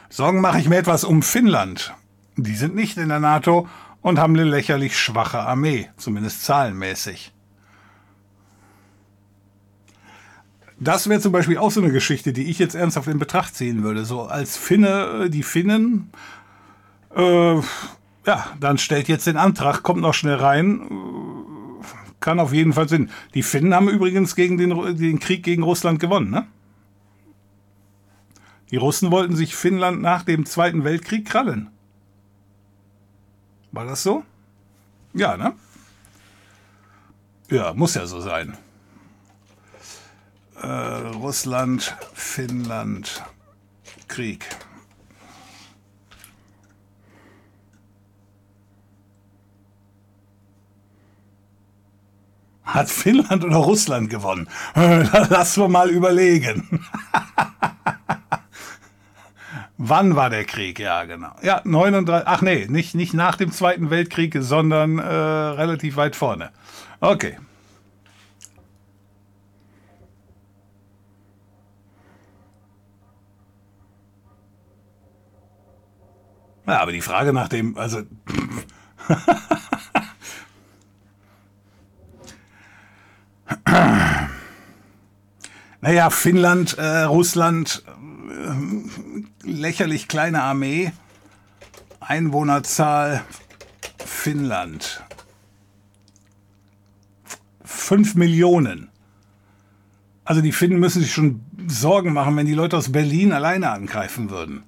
Sorgen 0.10 0.41
mache 0.41 0.60
ich 0.60 0.70
mir 0.70 0.78
etwas 0.78 1.03
um 1.03 1.22
Finnland. 1.22 1.93
Die 2.36 2.55
sind 2.55 2.76
nicht 2.76 2.97
in 2.97 3.10
der 3.10 3.20
NATO 3.20 3.68
und 4.01 4.20
haben 4.20 4.34
eine 4.34 4.43
lächerlich 4.43 4.97
schwache 4.97 5.39
Armee, 5.39 5.89
zumindest 5.97 6.43
zahlenmäßig. 6.45 7.34
Das 10.80 11.10
wäre 11.10 11.20
zum 11.20 11.32
Beispiel 11.32 11.58
auch 11.58 11.72
so 11.72 11.82
eine 11.82 11.91
Geschichte, 11.91 12.34
die 12.34 12.49
ich 12.49 12.60
jetzt 12.60 12.76
ernsthaft 12.76 13.08
in 13.08 13.18
Betracht 13.18 13.55
ziehen 13.55 13.84
würde. 13.84 14.05
So 14.05 14.24
als 14.24 14.58
Finne, 14.58 15.26
äh, 15.26 15.30
die 15.30 15.43
Finnen, 15.43 16.12
äh, 17.16 17.55
ja, 17.55 18.45
dann 18.60 18.78
stellt 18.78 19.08
jetzt 19.08 19.26
den 19.26 19.38
Antrag, 19.38 19.82
kommt 19.82 20.01
noch 20.01 20.14
schnell 20.14 20.36
rein, 20.36 20.82
kann 22.20 22.39
auf 22.39 22.53
jeden 22.53 22.74
Fall 22.74 22.89
Sinn. 22.89 23.09
Die 23.34 23.43
Finnen 23.43 23.74
haben 23.74 23.89
übrigens 23.89 24.36
gegen 24.36 24.57
den, 24.57 24.97
den 24.97 25.20
Krieg 25.20 25.43
gegen 25.43 25.63
Russland 25.63 25.99
gewonnen, 25.99 26.30
ne? 26.30 26.47
Die 28.72 28.78
Russen 28.78 29.11
wollten 29.11 29.36
sich 29.36 29.55
Finnland 29.55 30.01
nach 30.01 30.24
dem 30.24 30.45
Zweiten 30.45 30.84
Weltkrieg 30.84 31.26
krallen. 31.26 31.70
War 33.72 33.86
das 33.86 34.03
so? 34.03 34.24
Ja, 35.13 35.38
ne? 35.38 35.53
Ja, 37.49 37.74
muss 37.74 37.93
ja 37.93 38.05
so 38.07 38.20
sein 38.20 38.57
äh, 40.61 40.68
Russland, 40.68 41.95
Finnland, 42.13 43.24
Krieg. 44.07 44.45
Hat 52.68 52.89
Finnland 52.89 53.43
oder 53.45 53.57
Russland 53.57 54.09
gewonnen? 54.09 54.47
Lass 54.76 55.57
wir 55.57 55.70
mal 55.70 55.89
überlegen. 55.89 56.86
Wann 59.78 60.15
war 60.15 60.30
der 60.30 60.43
Krieg? 60.43 60.80
Ja, 60.80 61.05
genau. 61.05 61.32
Ja, 61.41 61.61
39. 61.63 62.28
Ach 62.28 62.41
nee, 62.41 62.65
nicht, 62.68 62.93
nicht 62.93 63.13
nach 63.13 63.38
dem 63.38 63.51
Zweiten 63.53 63.89
Weltkrieg, 63.89 64.36
sondern 64.39 64.99
äh, 64.99 65.03
relativ 65.03 65.95
weit 65.95 66.15
vorne. 66.18 66.49
Okay. 66.99 67.38
Ja, 76.65 76.82
aber 76.82 76.91
die 76.91 77.01
Frage 77.01 77.32
nach 77.32 77.47
dem, 77.47 77.78
also. 77.78 78.01
naja, 85.82 86.10
Finnland, 86.10 86.78
äh, 86.78 87.04
Russland, 87.04 87.84
äh, 88.30 89.48
lächerlich 89.48 90.08
kleine 90.08 90.41
Armee, 90.43 90.91
Einwohnerzahl, 92.00 93.24
Finnland. 94.06 95.04
Fünf 97.64 98.16
Millionen. 98.16 98.89
Also 100.24 100.41
die 100.41 100.52
Finnen 100.52 100.80
müssen 100.80 101.02
sich 101.02 101.14
schon 101.14 101.41
Sorgen 101.68 102.12
machen, 102.12 102.36
wenn 102.36 102.45
die 102.45 102.54
Leute 102.54 102.78
aus 102.78 102.91
Berlin 102.91 103.32
alleine 103.32 103.72
angreifen 103.72 104.30
würden. 104.30 104.64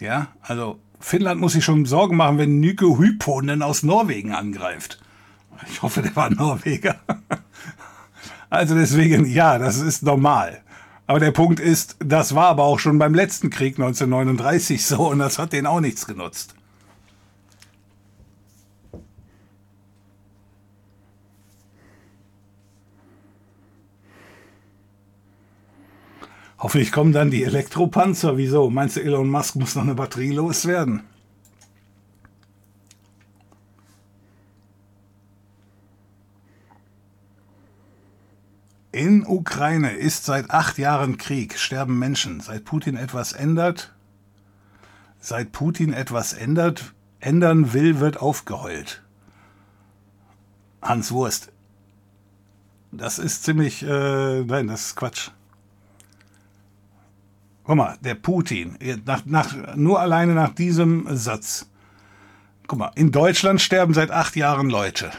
Ja, 0.00 0.28
also 0.42 0.78
Finnland 0.98 1.40
muss 1.40 1.52
sich 1.52 1.64
schon 1.64 1.86
Sorgen 1.86 2.16
machen, 2.16 2.38
wenn 2.38 2.60
Nyke 2.60 2.98
Hyponen 2.98 3.62
aus 3.62 3.82
Norwegen 3.82 4.32
angreift. 4.32 5.00
Ich 5.70 5.82
hoffe, 5.82 6.02
der 6.02 6.14
war 6.16 6.30
Norweger. 6.30 6.96
Also 8.52 8.74
deswegen, 8.74 9.26
ja, 9.26 9.58
das 9.58 9.76
ist 9.76 10.02
normal. 10.02 10.62
Aber 11.06 11.20
der 11.20 11.30
Punkt 11.30 11.60
ist, 11.60 11.94
das 12.00 12.34
war 12.34 12.48
aber 12.48 12.64
auch 12.64 12.80
schon 12.80 12.98
beim 12.98 13.14
letzten 13.14 13.48
Krieg 13.48 13.78
1939 13.78 14.84
so 14.84 15.08
und 15.08 15.20
das 15.20 15.38
hat 15.38 15.52
denen 15.52 15.68
auch 15.68 15.78
nichts 15.78 16.04
genutzt. 16.04 16.56
Hoffentlich 26.60 26.92
kommen 26.92 27.12
dann 27.12 27.30
die 27.30 27.42
Elektropanzer. 27.42 28.36
Wieso? 28.36 28.68
Meinst 28.68 28.96
du, 28.96 29.00
Elon 29.00 29.30
Musk 29.30 29.56
muss 29.56 29.74
noch 29.74 29.82
eine 29.82 29.94
Batterie 29.94 30.32
loswerden? 30.32 31.02
In 38.92 39.24
Ukraine 39.24 39.92
ist 39.92 40.26
seit 40.26 40.50
acht 40.50 40.76
Jahren 40.76 41.16
Krieg, 41.16 41.58
sterben 41.58 41.98
Menschen. 41.98 42.40
Seit 42.40 42.66
Putin 42.66 42.96
etwas 42.96 43.32
ändert, 43.32 43.94
seit 45.20 45.52
Putin 45.52 45.94
etwas 45.94 46.34
ändert, 46.34 46.92
ändern 47.20 47.72
will, 47.72 48.00
wird 48.00 48.18
aufgeheult. 48.18 49.02
Hans 50.82 51.12
Wurst. 51.12 51.52
Das 52.92 53.18
ist 53.18 53.44
ziemlich, 53.44 53.82
äh, 53.82 54.42
nein, 54.42 54.66
das 54.66 54.86
ist 54.86 54.96
Quatsch. 54.96 55.30
Guck 57.70 57.76
mal, 57.76 57.96
der 58.00 58.16
Putin, 58.16 58.76
nach, 59.04 59.24
nach, 59.26 59.76
nur 59.76 60.00
alleine 60.00 60.34
nach 60.34 60.52
diesem 60.52 61.06
Satz. 61.08 61.70
Guck 62.66 62.80
mal, 62.80 62.90
in 62.96 63.12
Deutschland 63.12 63.60
sterben 63.60 63.94
seit 63.94 64.10
acht 64.10 64.34
Jahren 64.34 64.70
Leute. 64.70 65.12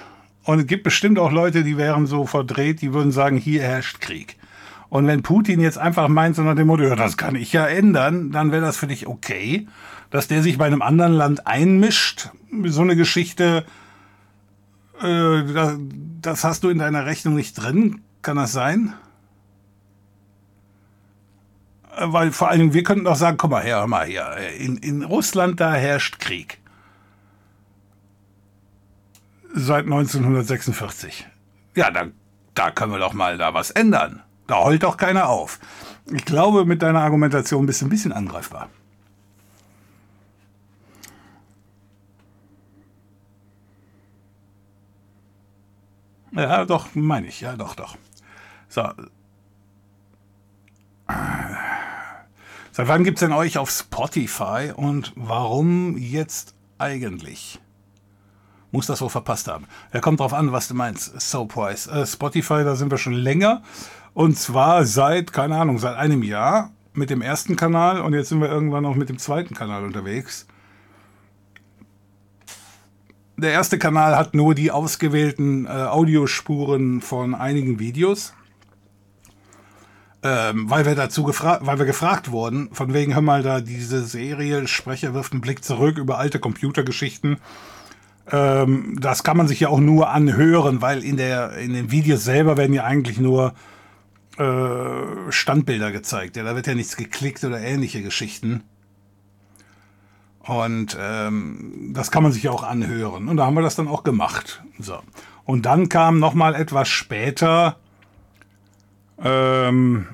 Und 0.44 0.60
es 0.60 0.68
gibt 0.68 0.84
bestimmt 0.84 1.18
auch 1.18 1.32
Leute, 1.32 1.64
die 1.64 1.78
wären 1.78 2.08
so 2.08 2.26
verdreht, 2.26 2.82
die 2.82 2.94
würden 2.94 3.14
sagen, 3.14 3.38
hier 3.38 3.64
herrscht 3.64 4.02
Krieg. 4.02 4.36
Und 4.90 5.08
wenn 5.08 5.24
Putin 5.24 5.62
jetzt 5.62 5.78
einfach 5.78 6.10
meint, 6.10 6.36
so 6.36 6.42
nach 6.42 6.58
dem 6.58 6.68
Motto, 6.68 6.84
ja, 6.84 6.98
das 6.98 7.16
kann 7.16 7.36
ich 7.36 7.54
ja 7.54 7.66
ändern, 7.68 8.32
dann 8.32 8.52
wäre 8.52 8.66
das 8.66 8.76
für 8.76 8.88
dich 8.88 9.08
okay, 9.08 9.66
dass 10.10 10.28
der 10.28 10.44
sich 10.44 10.58
bei 10.58 10.66
einem 10.66 10.82
anderen 10.82 11.14
Land 11.14 11.48
einmischt. 11.48 12.32
So 12.66 12.82
eine 12.82 12.98
Geschichte, 12.98 13.64
äh, 15.02 15.44
das, 15.54 15.78
das 16.22 16.44
hast 16.44 16.66
du 16.66 16.70
in 16.70 16.80
deiner 16.80 17.06
Rechnung 17.06 17.36
nicht 17.36 17.54
drin. 17.54 18.02
Kann 18.22 18.36
das 18.36 18.52
sein? 18.52 18.94
Weil 22.06 22.32
vor 22.32 22.50
allen 22.50 22.60
Dingen, 22.60 22.74
wir 22.74 22.84
könnten 22.84 23.06
doch 23.06 23.16
sagen, 23.16 23.38
komm 23.38 23.52
mal 23.52 23.64
her, 23.64 23.78
hör 23.78 23.88
mal 23.88 24.06
hier, 24.06 24.36
in, 24.58 24.78
in 24.78 25.04
Russland, 25.04 25.60
da 25.60 25.74
herrscht 25.74 26.20
Krieg. 26.20 26.60
Seit 29.54 29.86
1946. 29.86 31.28
Ja, 31.76 31.92
da, 31.92 32.08
da 32.56 32.72
können 32.72 32.92
wir 32.94 33.00
doch 33.00 33.14
mal 33.14 33.38
da 33.38 33.54
was 33.54 33.72
ändern. 33.72 34.24
Da 34.48 34.64
heult 34.64 34.84
doch 34.84 34.98
keiner 34.98 35.30
auf. 35.30 35.60
Ich 36.12 36.26
glaube, 36.26 36.66
mit 36.66 36.82
deiner 36.82 37.02
Argumentation 37.02 37.66
bist 37.66 37.82
du 37.82 37.86
ein 37.86 37.90
bisschen 37.90 38.12
angreifbar. 38.12 38.70
Ja, 46.34 46.66
doch, 46.66 46.96
meine 46.96 47.28
ich. 47.28 47.42
Ja, 47.42 47.58
doch, 47.58 47.76
doch. 47.76 47.98
So, 48.70 48.90
Seit 52.74 52.88
wann 52.88 53.04
gibt 53.04 53.18
es 53.18 53.20
denn 53.20 53.34
euch 53.34 53.58
auf 53.58 53.70
Spotify 53.70 54.72
und 54.74 55.12
warum 55.18 55.98
jetzt 55.98 56.56
eigentlich? 56.78 57.60
Muss 58.72 58.88
das 58.88 59.02
wohl 59.02 59.10
verpasst 59.10 59.50
haben. 59.50 59.68
Ja, 59.94 60.00
kommt 60.00 60.22
drauf 60.22 60.34
an, 60.34 60.54
was 60.54 60.70
du 60.70 60.74
meinst. 60.74 61.20
Soapwise. 61.20 61.92
Äh, 61.92 62.06
Spotify, 62.06 62.64
da 62.64 62.76
sind 62.78 62.90
wir 62.90 62.98
schon 62.98 63.14
länger. 63.14 63.62
Und 64.14 64.38
zwar 64.38 64.86
seit, 64.86 65.34
keine 65.34 65.58
Ahnung, 65.58 65.80
seit 65.80 65.98
einem 65.98 66.24
Jahr 66.24 66.72
mit 66.94 67.10
dem 67.10 67.22
ersten 67.22 67.58
Kanal 67.58 68.00
und 68.00 68.14
jetzt 68.14 68.30
sind 68.30 68.40
wir 68.40 68.50
irgendwann 68.50 68.86
auch 68.86 68.96
mit 68.96 69.10
dem 69.10 69.18
zweiten 69.18 69.54
Kanal 69.54 69.84
unterwegs. 69.84 70.48
Der 73.36 73.52
erste 73.52 73.78
Kanal 73.80 74.16
hat 74.16 74.34
nur 74.34 74.56
die 74.56 74.72
ausgewählten 74.72 75.66
äh, 75.66 75.70
Audiospuren 75.70 77.02
von 77.02 77.36
einigen 77.36 77.80
Videos 77.80 78.34
ähm, 80.24 80.70
weil 80.70 80.86
wir 80.86 80.96
dazu 80.96 81.24
gefragt, 81.24 81.66
weil 81.66 81.80
wir 81.80 81.86
gefragt 81.86 82.32
wurden, 82.32 82.70
von 82.74 82.94
wegen, 82.94 83.14
hör 83.16 83.22
mal, 83.22 83.42
da 83.42 83.60
diese 83.60 84.04
Serie, 84.04 84.68
Sprecher 84.68 85.14
wirft 85.14 85.34
einen 85.34 85.42
Blick 85.42 85.64
zurück 85.64 85.98
über 85.98 86.20
alte 86.20 86.40
Computergeschichten. 86.40 87.38
Ähm, 88.32 88.98
das 89.00 89.24
kann 89.24 89.38
man 89.38 89.48
sich 89.48 89.62
ja 89.62 89.70
auch 89.70 89.80
nur 89.80 90.10
anhören, 90.10 90.82
weil 90.82 91.04
in, 91.04 91.18
der, 91.18 91.58
in 91.58 91.74
den 91.74 91.92
Videos 91.92 92.24
selber 92.24 92.56
werden 92.58 92.74
ja 92.74 92.84
eigentlich 92.84 93.20
nur 93.20 93.54
äh, 94.38 95.32
Standbilder 95.32 95.92
gezeigt. 95.92 96.38
Ja, 96.38 96.44
da 96.44 96.56
wird 96.56 96.68
ja 96.68 96.76
nichts 96.76 96.98
geklickt 96.98 97.44
oder 97.44 97.60
ähnliche 97.60 98.04
Geschichten. 98.04 98.64
Und 100.40 100.98
ähm, 101.00 101.92
das 101.94 102.12
kann 102.12 102.24
man 102.24 102.32
sich 102.32 102.44
ja 102.44 102.52
auch 102.52 102.64
anhören. 102.64 103.28
Und 103.28 103.38
da 103.38 103.46
haben 103.46 103.56
wir 103.56 103.62
das 103.62 103.76
dann 103.76 103.88
auch 103.88 104.04
gemacht. 104.04 104.64
So. 104.80 105.00
Und 105.46 105.66
dann 105.66 105.90
kam 105.90 106.20
noch 106.20 106.34
mal 106.34 106.56
etwas 106.56 106.90
später 106.90 107.78
ähm, 109.24 110.08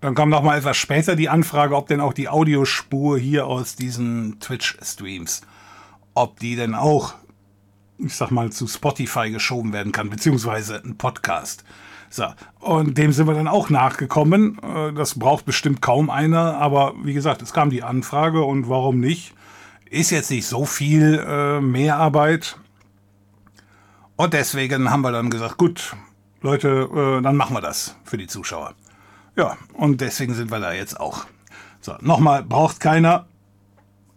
dann 0.00 0.14
kam 0.14 0.28
noch 0.28 0.42
mal 0.42 0.58
etwas 0.58 0.76
später 0.76 1.16
die 1.16 1.28
Anfrage, 1.28 1.74
ob 1.76 1.88
denn 1.88 2.00
auch 2.00 2.12
die 2.12 2.28
Audiospur 2.28 3.18
hier 3.18 3.46
aus 3.46 3.76
diesen 3.76 4.38
Twitch-Streams, 4.40 5.42
ob 6.14 6.38
die 6.38 6.56
denn 6.56 6.74
auch 6.74 7.14
ich 7.98 8.14
sag 8.14 8.30
mal, 8.30 8.50
zu 8.50 8.66
Spotify 8.66 9.30
geschoben 9.30 9.72
werden 9.72 9.92
kann, 9.92 10.10
beziehungsweise 10.10 10.82
ein 10.84 10.96
Podcast. 10.98 11.64
So, 12.08 12.26
und 12.60 12.96
dem 12.98 13.12
sind 13.12 13.26
wir 13.26 13.34
dann 13.34 13.48
auch 13.48 13.68
nachgekommen. 13.68 14.58
Äh, 14.62 14.92
das 14.92 15.18
braucht 15.18 15.44
bestimmt 15.44 15.82
kaum 15.82 16.10
einer, 16.10 16.56
aber 16.58 16.94
wie 17.02 17.14
gesagt, 17.14 17.42
es 17.42 17.52
kam 17.52 17.70
die 17.70 17.82
Anfrage 17.82 18.42
und 18.42 18.68
warum 18.68 19.00
nicht? 19.00 19.34
Ist 19.90 20.10
jetzt 20.10 20.30
nicht 20.30 20.46
so 20.46 20.64
viel 20.64 21.24
äh, 21.26 21.60
Mehrarbeit. 21.60 22.58
Und 24.16 24.32
deswegen 24.32 24.90
haben 24.90 25.02
wir 25.02 25.12
dann 25.12 25.30
gesagt, 25.30 25.58
gut, 25.58 25.94
Leute, 26.40 26.88
äh, 27.18 27.22
dann 27.22 27.36
machen 27.36 27.54
wir 27.54 27.60
das 27.60 27.96
für 28.04 28.16
die 28.16 28.26
Zuschauer. 28.26 28.74
Ja, 29.36 29.56
und 29.74 30.00
deswegen 30.00 30.34
sind 30.34 30.50
wir 30.50 30.60
da 30.60 30.72
jetzt 30.72 30.98
auch. 30.98 31.26
So, 31.80 31.94
nochmal, 32.00 32.42
braucht 32.42 32.80
keiner. 32.80 33.26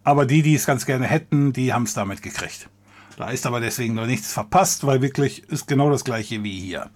Aber 0.03 0.25
die, 0.25 0.41
die 0.41 0.55
es 0.55 0.65
ganz 0.65 0.85
gerne 0.85 1.05
hätten, 1.05 1.51
die 1.53 1.73
haben 1.73 1.83
es 1.83 1.93
damit 1.93 2.21
gekriegt. 2.21 2.69
Da 3.17 3.29
ist 3.29 3.45
aber 3.45 3.59
deswegen 3.59 3.95
noch 3.95 4.05
nichts 4.05 4.31
verpasst, 4.31 4.85
weil 4.85 5.01
wirklich 5.01 5.43
ist 5.49 5.67
genau 5.67 5.89
das 5.89 6.05
gleiche 6.05 6.41
wie 6.41 6.57
hier. 6.57 6.89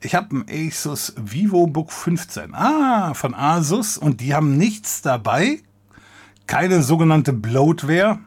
Ich 0.00 0.14
habe 0.14 0.36
ein 0.36 0.46
Asus 0.48 1.12
VivoBook 1.16 1.92
15. 1.92 2.54
Ah, 2.54 3.12
von 3.14 3.34
Asus. 3.34 3.98
Und 3.98 4.20
die 4.20 4.34
haben 4.34 4.56
nichts 4.56 5.02
dabei. 5.02 5.60
Keine 6.46 6.82
sogenannte 6.82 7.32
Bloatware. 7.32 8.20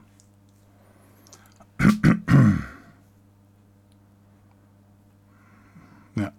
ja. 6.15 6.31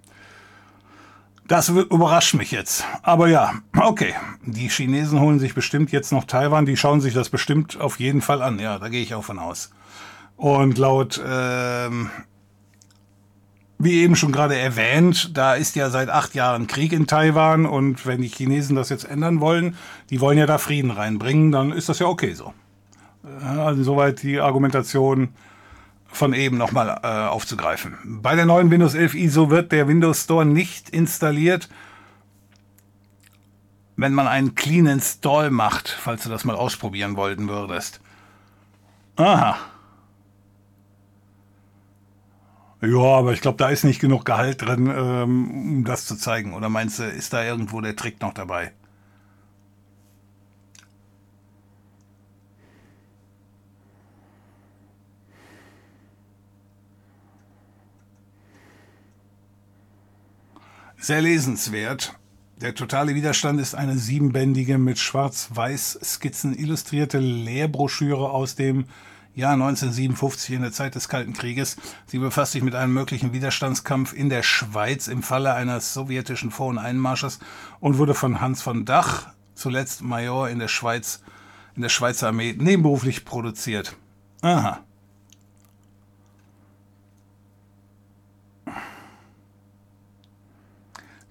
Das 1.46 1.68
überrascht 1.68 2.34
mich 2.34 2.50
jetzt. 2.50 2.84
Aber 3.02 3.28
ja, 3.28 3.54
okay. 3.76 4.14
Die 4.44 4.68
Chinesen 4.68 5.20
holen 5.20 5.38
sich 5.38 5.54
bestimmt 5.54 5.92
jetzt 5.92 6.12
noch 6.12 6.24
Taiwan. 6.24 6.66
Die 6.66 6.76
schauen 6.76 7.00
sich 7.00 7.14
das 7.14 7.28
bestimmt 7.28 7.80
auf 7.80 7.98
jeden 7.98 8.20
Fall 8.20 8.42
an. 8.42 8.58
Ja, 8.58 8.78
da 8.78 8.88
gehe 8.88 9.02
ich 9.02 9.14
auch 9.14 9.24
von 9.24 9.38
aus. 9.38 9.70
Und 10.36 10.78
laut 10.78 11.22
ähm, 11.26 12.10
wie 13.78 14.02
eben 14.02 14.16
schon 14.16 14.32
gerade 14.32 14.56
erwähnt, 14.56 15.36
da 15.36 15.54
ist 15.54 15.76
ja 15.76 15.90
seit 15.90 16.08
acht 16.08 16.34
Jahren 16.34 16.66
Krieg 16.66 16.92
in 16.92 17.06
Taiwan 17.06 17.66
und 17.66 18.06
wenn 18.06 18.22
die 18.22 18.28
Chinesen 18.28 18.76
das 18.76 18.88
jetzt 18.88 19.04
ändern 19.04 19.40
wollen, 19.40 19.76
die 20.10 20.20
wollen 20.20 20.38
ja 20.38 20.46
da 20.46 20.58
Frieden 20.58 20.90
reinbringen, 20.90 21.52
dann 21.52 21.72
ist 21.72 21.88
das 21.88 21.98
ja 21.98 22.06
okay 22.06 22.34
so. 22.34 22.54
Also 23.42 23.82
soweit 23.82 24.22
die 24.22 24.38
Argumentation 24.38 25.30
von 26.06 26.32
eben 26.32 26.58
nochmal 26.58 27.00
äh, 27.02 27.06
aufzugreifen. 27.28 27.98
Bei 28.04 28.36
der 28.36 28.46
neuen 28.46 28.70
Windows 28.70 28.94
11 28.94 29.14
ISO 29.14 29.50
wird 29.50 29.72
der 29.72 29.88
Windows 29.88 30.24
Store 30.24 30.44
nicht 30.44 30.90
installiert, 30.90 31.68
wenn 33.96 34.12
man 34.12 34.28
einen 34.28 34.54
Clean 34.54 34.86
Install 34.86 35.50
macht, 35.50 35.88
falls 35.88 36.24
du 36.24 36.28
das 36.28 36.44
mal 36.44 36.56
ausprobieren 36.56 37.16
wollten 37.16 37.48
würdest. 37.48 38.00
Aha. 39.16 39.56
Ja, 42.80 42.98
aber 42.98 43.32
ich 43.32 43.40
glaube, 43.40 43.56
da 43.56 43.70
ist 43.70 43.84
nicht 43.84 44.00
genug 44.00 44.24
Gehalt 44.24 44.60
drin, 44.62 44.92
ähm, 44.94 45.50
um 45.50 45.84
das 45.84 46.04
zu 46.04 46.16
zeigen. 46.16 46.52
Oder 46.52 46.68
meinst 46.68 46.98
du, 46.98 47.04
ist 47.04 47.32
da 47.32 47.42
irgendwo 47.42 47.80
der 47.80 47.96
Trick 47.96 48.20
noch 48.20 48.34
dabei? 48.34 48.72
Sehr 61.04 61.20
lesenswert. 61.20 62.14
Der 62.62 62.74
totale 62.74 63.14
Widerstand 63.14 63.60
ist 63.60 63.74
eine 63.74 63.98
siebenbändige 63.98 64.78
mit 64.78 64.98
schwarz-weiß 64.98 65.98
Skizzen 66.02 66.56
illustrierte 66.56 67.18
Lehrbroschüre 67.18 68.30
aus 68.30 68.54
dem 68.54 68.86
Jahr 69.34 69.52
1957 69.52 70.54
in 70.54 70.62
der 70.62 70.72
Zeit 70.72 70.94
des 70.94 71.10
Kalten 71.10 71.34
Krieges. 71.34 71.76
Sie 72.06 72.18
befasst 72.18 72.52
sich 72.52 72.62
mit 72.62 72.74
einem 72.74 72.94
möglichen 72.94 73.34
Widerstandskampf 73.34 74.14
in 74.14 74.30
der 74.30 74.42
Schweiz 74.42 75.06
im 75.06 75.22
Falle 75.22 75.52
eines 75.52 75.92
sowjetischen 75.92 76.50
Vor- 76.50 76.68
und 76.68 76.78
Einmarsches 76.78 77.38
und 77.80 77.98
wurde 77.98 78.14
von 78.14 78.40
Hans 78.40 78.62
von 78.62 78.86
Dach, 78.86 79.26
zuletzt 79.54 80.00
Major 80.00 80.48
in 80.48 80.58
der 80.58 80.68
Schweiz, 80.68 81.20
in 81.76 81.82
der 81.82 81.90
Schweizer 81.90 82.28
Armee, 82.28 82.54
nebenberuflich 82.58 83.26
produziert. 83.26 83.94
Aha. 84.40 84.80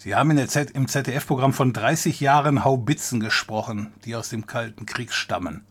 Sie 0.03 0.15
haben 0.15 0.37
Z 0.49 0.71
im 0.71 0.89
ZDF-Programm 0.89 1.53
von 1.53 1.71
30 1.71 2.19
Jahren 2.19 2.65
Haubitzen 2.65 3.21
gesprochen, 3.21 3.93
die 4.03 4.17
aus 4.17 4.27
dem 4.27 4.45
Kalten 4.45 4.85
Krieg 4.85 5.13
stammen. 5.13 5.63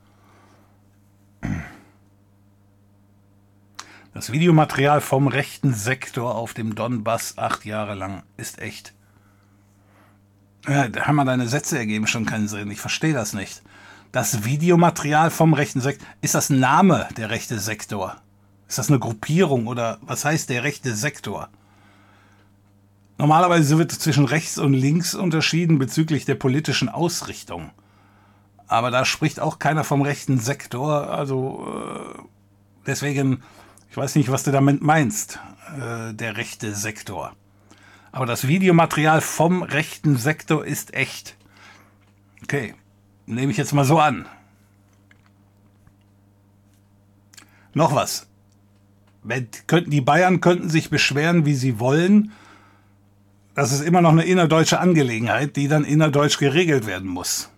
Das 4.14 4.33
Videomaterial 4.33 5.03
vom 5.03 5.28
rechten 5.28 5.74
Sektor 5.74 6.35
auf 6.35 6.55
dem 6.55 6.74
Donbass 6.74 7.37
acht 7.37 7.66
Jahre 7.66 7.95
lang 7.95 8.22
ist 8.39 8.59
echt. 8.59 8.95
Ja, 10.66 10.89
da 10.89 11.03
haben 11.07 11.16
wir 11.16 11.26
deine 11.26 11.47
Sätze 11.47 11.76
ergeben 11.76 12.07
schon 12.07 12.24
keinen 12.24 12.49
Sinn. 12.49 12.70
Ich 12.70 12.80
verstehe 12.80 13.12
das 13.12 13.35
nicht. 13.35 13.62
Das 14.12 14.47
Videomaterial 14.47 15.30
vom 15.30 15.53
rechten 15.53 15.83
Sektor, 15.83 16.09
ist 16.22 16.35
das 16.35 16.49
Name 16.49 17.07
der 17.18 17.28
rechte 17.28 17.59
Sektor? 17.59 18.16
Ist 18.66 18.78
das 18.78 18.89
eine 18.89 18.99
Gruppierung 18.99 19.66
oder 19.66 19.99
was 20.01 20.24
heißt 20.24 20.49
der 20.49 20.64
rechte 20.64 20.95
Sektor? 20.95 21.51
Normalerweise 23.18 23.78
wird 23.78 23.92
zwischen 23.92 24.24
rechts 24.24 24.58
und 24.58 24.72
links 24.72 25.14
unterschieden 25.14 25.78
bezüglich 25.78 26.24
der 26.24 26.34
politischen 26.34 26.88
Ausrichtung. 26.88 27.70
Aber 28.66 28.90
da 28.90 29.04
spricht 29.04 29.38
auch 29.38 29.58
keiner 29.58 29.84
vom 29.84 30.02
rechten 30.02 30.38
Sektor. 30.38 31.10
Also 31.10 31.66
äh, 31.68 32.22
deswegen 32.86 33.42
ich 33.92 33.96
weiß 33.98 34.14
nicht, 34.14 34.30
was 34.30 34.42
du 34.42 34.52
damit 34.52 34.80
meinst, 34.80 35.38
äh, 35.78 36.14
der 36.14 36.38
rechte 36.38 36.74
Sektor. 36.74 37.36
Aber 38.10 38.24
das 38.24 38.48
Videomaterial 38.48 39.20
vom 39.20 39.62
rechten 39.62 40.16
Sektor 40.16 40.64
ist 40.64 40.94
echt. 40.94 41.36
Okay, 42.42 42.74
nehme 43.26 43.52
ich 43.52 43.58
jetzt 43.58 43.74
mal 43.74 43.84
so 43.84 43.98
an. 43.98 44.24
Noch 47.74 47.94
was. 47.94 48.28
Die 49.24 50.00
Bayern 50.00 50.40
könnten 50.40 50.70
sich 50.70 50.88
beschweren, 50.88 51.44
wie 51.44 51.54
sie 51.54 51.78
wollen. 51.78 52.32
Das 53.55 53.72
ist 53.72 53.82
immer 53.82 54.00
noch 54.00 54.12
eine 54.12 54.24
innerdeutsche 54.24 54.80
Angelegenheit, 54.80 55.57
die 55.57 55.68
dann 55.68 55.84
innerdeutsch 55.84 56.38
geregelt 56.38 56.86
werden 56.86 57.09
muss. 57.09 57.50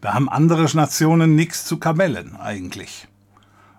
Da 0.00 0.14
haben 0.14 0.28
andere 0.28 0.64
Nationen 0.74 1.34
nichts 1.34 1.64
zu 1.64 1.78
kamellen 1.78 2.36
eigentlich. 2.36 3.08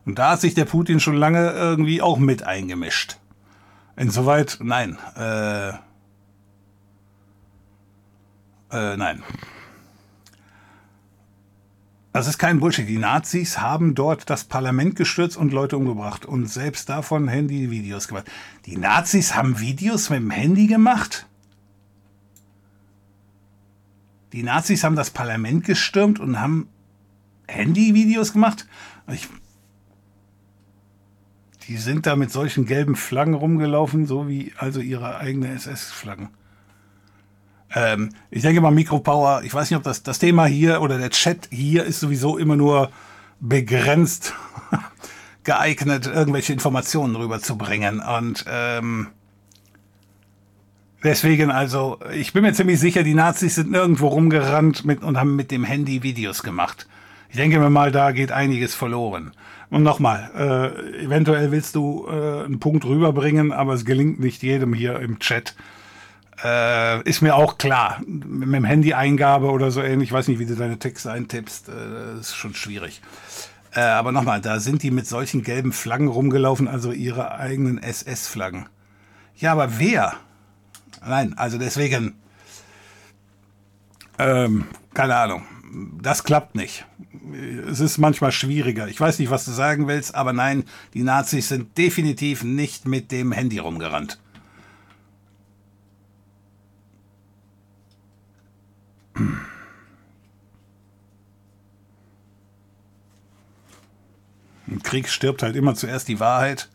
Und 0.05 0.17
da 0.19 0.31
hat 0.31 0.41
sich 0.41 0.53
der 0.53 0.65
Putin 0.65 0.99
schon 0.99 1.15
lange 1.15 1.51
irgendwie 1.51 2.01
auch 2.01 2.17
mit 2.17 2.43
eingemischt. 2.43 3.17
Insoweit, 3.95 4.57
nein. 4.61 4.97
Äh, 5.15 5.69
äh, 8.71 8.97
nein. 8.97 9.23
Das 12.13 12.27
ist 12.27 12.37
kein 12.37 12.59
Bullshit. 12.59 12.87
Die 12.87 12.97
Nazis 12.97 13.59
haben 13.59 13.95
dort 13.95 14.29
das 14.29 14.43
Parlament 14.43 14.95
gestürzt 14.95 15.37
und 15.37 15.53
Leute 15.53 15.77
umgebracht 15.77 16.25
und 16.25 16.47
selbst 16.47 16.89
davon 16.89 17.27
Handy-Videos 17.29 18.09
gemacht. 18.09 18.29
Die 18.65 18.77
Nazis 18.77 19.35
haben 19.35 19.59
Videos 19.59 20.09
mit 20.09 20.19
dem 20.19 20.29
Handy 20.29 20.67
gemacht? 20.67 21.27
Die 24.33 24.43
Nazis 24.43 24.83
haben 24.83 24.95
das 24.95 25.09
Parlament 25.09 25.65
gestürmt 25.65 26.19
und 26.19 26.39
haben 26.39 26.67
Handy-Videos 27.47 28.33
gemacht? 28.33 28.67
Ich 29.07 29.29
die 31.67 31.77
sind 31.77 32.05
da 32.05 32.17
mit 32.17 32.31
solchen 32.31 32.65
gelben 32.65 32.95
Flaggen 32.95 33.33
rumgelaufen, 33.33 34.05
so 34.05 34.27
wie 34.27 34.51
also 34.57 34.81
ihre 34.81 35.17
eigene 35.17 35.53
SS-Flaggen. 35.53 36.29
Ähm, 37.73 38.09
ich 38.29 38.41
denke 38.41 38.61
mal 38.61 38.71
Mikropower, 38.71 39.41
ich 39.43 39.53
weiß 39.53 39.69
nicht, 39.69 39.77
ob 39.77 39.83
das, 39.83 40.03
das 40.03 40.19
Thema 40.19 40.45
hier 40.45 40.81
oder 40.81 40.97
der 40.97 41.09
Chat 41.09 41.47
hier 41.51 41.83
ist 41.85 41.99
sowieso 41.99 42.37
immer 42.37 42.55
nur 42.55 42.91
begrenzt 43.39 44.33
geeignet, 45.43 46.07
irgendwelche 46.07 46.53
Informationen 46.53 47.15
rüberzubringen. 47.15 47.99
Und 47.99 48.45
ähm, 48.47 49.07
deswegen 51.03 51.49
also, 51.49 51.99
ich 52.13 52.33
bin 52.33 52.43
mir 52.43 52.53
ziemlich 52.53 52.79
sicher, 52.79 53.03
die 53.03 53.13
Nazis 53.13 53.55
sind 53.55 53.71
nirgendwo 53.71 54.07
rumgerannt 54.07 54.85
mit, 54.85 55.01
und 55.01 55.17
haben 55.17 55.35
mit 55.35 55.51
dem 55.51 55.63
Handy 55.63 56.03
Videos 56.03 56.43
gemacht. 56.43 56.87
Ich 57.29 57.37
denke 57.37 57.59
mir 57.59 57.69
mal, 57.69 57.91
da 57.93 58.11
geht 58.11 58.31
einiges 58.31 58.75
verloren. 58.75 59.31
Und 59.69 59.83
nochmal, 59.83 60.29
äh, 60.35 61.05
eventuell 61.05 61.51
willst 61.51 61.75
du 61.75 62.05
äh, 62.09 62.43
einen 62.43 62.59
Punkt 62.59 62.83
rüberbringen, 62.83 63.53
aber 63.53 63.73
es 63.73 63.85
gelingt 63.85 64.19
nicht 64.19 64.43
jedem 64.43 64.73
hier 64.73 64.99
im 64.99 65.19
Chat. 65.19 65.55
Äh, 66.43 67.01
ist 67.03 67.21
mir 67.21 67.35
auch 67.35 67.57
klar. 67.57 68.01
Mit 68.05 68.53
dem 68.53 68.63
Handy-Eingabe 68.63 69.49
oder 69.49 69.71
so 69.71 69.81
ähnlich, 69.81 70.09
ich 70.09 70.13
weiß 70.13 70.27
nicht, 70.27 70.39
wie 70.39 70.45
du 70.45 70.55
deine 70.55 70.79
Texte 70.79 71.11
eintippst, 71.11 71.69
äh, 71.69 72.19
ist 72.19 72.35
schon 72.35 72.53
schwierig. 72.53 73.01
Äh, 73.73 73.81
aber 73.81 74.11
nochmal, 74.11 74.41
da 74.41 74.59
sind 74.59 74.83
die 74.83 74.91
mit 74.91 75.07
solchen 75.07 75.43
gelben 75.43 75.71
Flaggen 75.71 76.07
rumgelaufen, 76.07 76.67
also 76.67 76.91
ihre 76.91 77.31
eigenen 77.35 77.81
SS-Flaggen. 77.81 78.67
Ja, 79.35 79.53
aber 79.53 79.79
wer? 79.79 80.13
Nein, 81.05 81.37
also 81.37 81.57
deswegen, 81.57 82.15
ähm, 84.19 84.65
keine 84.93 85.15
Ahnung 85.15 85.43
das 86.01 86.23
klappt 86.23 86.55
nicht. 86.55 86.85
Es 87.69 87.79
ist 87.79 87.97
manchmal 87.97 88.31
schwieriger. 88.31 88.87
Ich 88.87 88.99
weiß 88.99 89.19
nicht, 89.19 89.29
was 89.29 89.45
du 89.45 89.51
sagen 89.51 89.87
willst, 89.87 90.15
aber 90.15 90.33
nein, 90.33 90.63
die 90.93 91.03
Nazis 91.03 91.49
sind 91.49 91.77
definitiv 91.77 92.43
nicht 92.43 92.87
mit 92.87 93.11
dem 93.11 93.31
Handy 93.31 93.59
rumgerannt. 93.59 94.19
Im 104.67 104.83
Krieg 104.83 105.09
stirbt 105.09 105.43
halt 105.43 105.55
immer 105.55 105.75
zuerst 105.75 106.07
die 106.07 106.19
Wahrheit. 106.19 106.69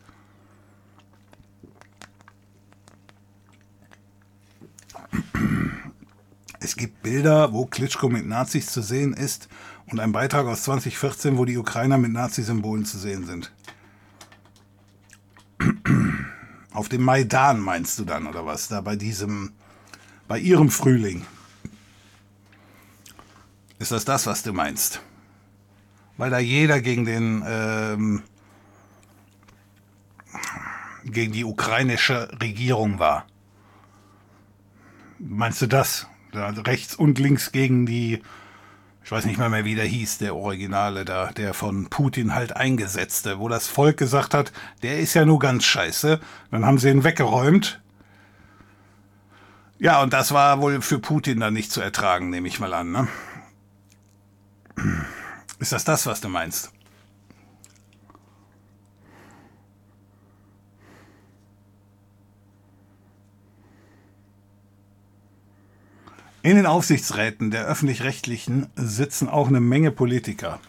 Es 6.59 6.75
gibt 6.75 7.01
Bilder, 7.01 7.53
wo 7.53 7.65
Klitschko 7.65 8.09
mit 8.09 8.27
Nazis 8.27 8.67
zu 8.67 8.81
sehen 8.81 9.13
ist 9.13 9.47
und 9.87 9.99
ein 9.99 10.11
Beitrag 10.11 10.45
aus 10.47 10.63
2014, 10.63 11.37
wo 11.37 11.45
die 11.45 11.57
Ukrainer 11.57 11.97
mit 11.97 12.11
Nazi-Symbolen 12.11 12.85
zu 12.85 12.97
sehen 12.97 13.25
sind. 13.25 13.51
Auf 16.71 16.89
dem 16.89 17.03
Maidan 17.03 17.59
meinst 17.59 17.97
du 17.97 18.05
dann, 18.05 18.27
oder 18.27 18.45
was? 18.45 18.67
Da 18.67 18.81
bei 18.81 18.95
diesem, 18.95 19.53
bei 20.27 20.37
ihrem 20.37 20.69
Frühling. 20.69 21.25
Ist 23.79 23.91
das 23.91 24.05
das, 24.05 24.25
was 24.25 24.43
du 24.43 24.53
meinst? 24.53 25.01
Weil 26.17 26.31
da 26.31 26.39
jeder 26.39 26.81
gegen 26.81 27.05
den, 27.05 27.43
ähm, 27.47 28.23
gegen 31.05 31.31
die 31.31 31.45
ukrainische 31.45 32.29
Regierung 32.41 32.99
war. 32.99 33.27
Meinst 35.19 35.61
du 35.61 35.67
das? 35.67 36.07
Da 36.31 36.49
rechts 36.49 36.95
und 36.95 37.19
links 37.19 37.51
gegen 37.51 37.85
die, 37.85 38.21
ich 39.03 39.11
weiß 39.11 39.25
nicht 39.25 39.37
mehr, 39.37 39.49
mehr, 39.49 39.63
wie 39.63 39.75
der 39.75 39.85
hieß, 39.85 40.17
der 40.17 40.35
Originale 40.35 41.05
da, 41.05 41.31
der 41.31 41.53
von 41.53 41.89
Putin 41.89 42.33
halt 42.35 42.55
eingesetzte, 42.55 43.39
wo 43.39 43.47
das 43.47 43.67
Volk 43.67 43.97
gesagt 43.97 44.33
hat, 44.33 44.51
der 44.83 44.99
ist 44.99 45.13
ja 45.13 45.23
nur 45.23 45.39
ganz 45.39 45.65
scheiße. 45.65 46.19
Dann 46.51 46.65
haben 46.65 46.79
sie 46.79 46.89
ihn 46.89 47.03
weggeräumt. 47.03 47.79
Ja, 49.79 50.01
und 50.01 50.13
das 50.13 50.31
war 50.31 50.59
wohl 50.61 50.81
für 50.81 50.99
Putin 50.99 51.39
dann 51.39 51.53
nicht 51.53 51.71
zu 51.71 51.81
ertragen, 51.81 52.31
nehme 52.31 52.47
ich 52.47 52.59
mal 52.59 52.73
an, 52.73 52.91
ne? 52.91 53.07
Ist 55.59 55.71
das 55.71 55.83
das, 55.83 56.05
was 56.05 56.21
du 56.21 56.29
meinst? 56.29 56.71
In 66.43 66.55
den 66.55 66.65
Aufsichtsräten 66.65 67.51
der 67.51 67.65
öffentlich-rechtlichen 67.65 68.67
sitzen 68.75 69.27
auch 69.27 69.49
eine 69.49 69.59
Menge 69.59 69.91
Politiker. 69.91 70.61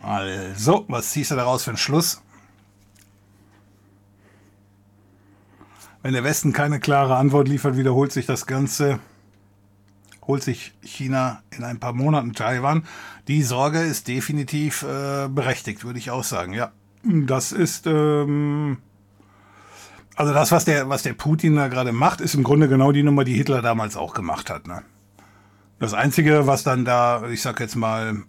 Also, 0.00 0.84
was 0.88 1.10
ziehst 1.10 1.30
du 1.30 1.36
daraus 1.36 1.62
für 1.62 1.70
einen 1.70 1.76
Schluss? 1.76 2.22
Wenn 6.02 6.12
der 6.14 6.24
Westen 6.24 6.52
keine 6.52 6.80
klare 6.80 7.16
Antwort 7.16 7.48
liefert, 7.48 7.76
wiederholt 7.76 8.12
sich 8.12 8.26
das 8.26 8.46
Ganze, 8.46 8.98
holt 10.26 10.42
sich 10.42 10.74
China 10.82 11.42
in 11.56 11.64
ein 11.64 11.78
paar 11.78 11.92
Monaten 11.92 12.32
Taiwan. 12.32 12.84
Die 13.28 13.42
Sorge 13.42 13.80
ist 13.80 14.08
definitiv 14.08 14.82
äh, 14.82 15.28
berechtigt, 15.28 15.84
würde 15.84 15.98
ich 15.98 16.10
auch 16.10 16.24
sagen. 16.24 16.52
Ja, 16.54 16.72
das 17.04 17.52
ist 17.52 17.86
ähm, 17.86 18.78
also 20.14 20.32
das, 20.32 20.52
was 20.52 20.64
der, 20.64 20.88
was 20.88 21.02
der 21.02 21.14
Putin 21.14 21.56
da 21.56 21.68
gerade 21.68 21.92
macht, 21.92 22.20
ist 22.20 22.34
im 22.34 22.42
Grunde 22.42 22.68
genau 22.68 22.92
die 22.92 23.02
Nummer, 23.02 23.24
die 23.24 23.34
Hitler 23.34 23.62
damals 23.62 23.96
auch 23.96 24.14
gemacht 24.14 24.50
hat. 24.50 24.66
Ne? 24.66 24.82
Das 25.78 25.94
Einzige, 25.94 26.46
was 26.46 26.62
dann 26.62 26.84
da, 26.84 27.28
ich 27.28 27.42
sag 27.42 27.60
jetzt 27.60 27.76
mal, 27.76 28.22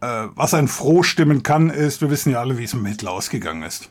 äh, 0.00 0.28
was 0.34 0.54
ein 0.54 0.68
froh 0.68 1.02
stimmen 1.02 1.42
kann, 1.42 1.70
ist, 1.70 2.00
wir 2.00 2.10
wissen 2.10 2.32
ja 2.32 2.40
alle, 2.40 2.56
wie 2.56 2.64
es 2.64 2.74
mit 2.74 2.92
Hitler 2.92 3.12
ausgegangen 3.12 3.62
ist. 3.62 3.90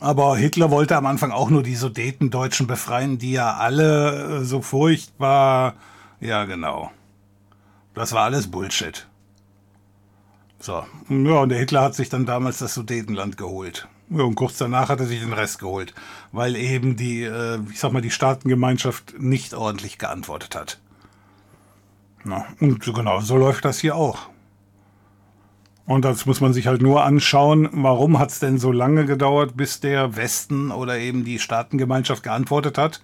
Aber 0.00 0.36
Hitler 0.36 0.70
wollte 0.70 0.96
am 0.96 1.06
Anfang 1.06 1.30
auch 1.30 1.50
nur 1.50 1.62
die 1.62 1.74
Sudetendeutschen 1.74 2.66
befreien, 2.66 3.18
die 3.18 3.32
ja 3.32 3.56
alle 3.56 4.40
äh, 4.40 4.44
so 4.44 4.62
furchtbar. 4.62 5.74
Ja, 6.20 6.44
genau. 6.44 6.90
Das 7.94 8.12
war 8.12 8.24
alles 8.24 8.50
Bullshit. 8.50 9.06
So. 10.60 10.84
Ja, 11.08 11.40
und 11.40 11.48
der 11.50 11.58
Hitler 11.58 11.82
hat 11.82 11.94
sich 11.94 12.08
dann 12.08 12.26
damals 12.26 12.58
das 12.58 12.74
Sudetenland 12.74 13.36
geholt. 13.36 13.88
Ja, 14.10 14.22
und 14.22 14.36
kurz 14.36 14.56
danach 14.56 14.88
hat 14.88 15.00
er 15.00 15.06
sich 15.06 15.20
den 15.20 15.32
Rest 15.32 15.58
geholt, 15.58 15.94
weil 16.32 16.56
eben 16.56 16.96
die, 16.96 17.22
äh, 17.22 17.60
ich 17.70 17.78
sag 17.78 17.92
mal, 17.92 18.00
die 18.00 18.10
Staatengemeinschaft 18.10 19.20
nicht 19.20 19.54
ordentlich 19.54 19.98
geantwortet 19.98 20.54
hat. 20.54 20.80
Na, 22.24 22.46
und 22.60 22.80
genau, 22.80 23.20
so 23.20 23.36
läuft 23.36 23.64
das 23.64 23.78
hier 23.78 23.96
auch. 23.96 24.30
Und 25.88 26.04
das 26.04 26.26
muss 26.26 26.42
man 26.42 26.52
sich 26.52 26.66
halt 26.66 26.82
nur 26.82 27.02
anschauen, 27.02 27.70
warum 27.72 28.18
hat 28.18 28.28
es 28.28 28.40
denn 28.40 28.58
so 28.58 28.70
lange 28.72 29.06
gedauert, 29.06 29.56
bis 29.56 29.80
der 29.80 30.16
Westen 30.16 30.70
oder 30.70 30.98
eben 30.98 31.24
die 31.24 31.38
Staatengemeinschaft 31.38 32.22
geantwortet 32.22 32.76
hat. 32.76 33.00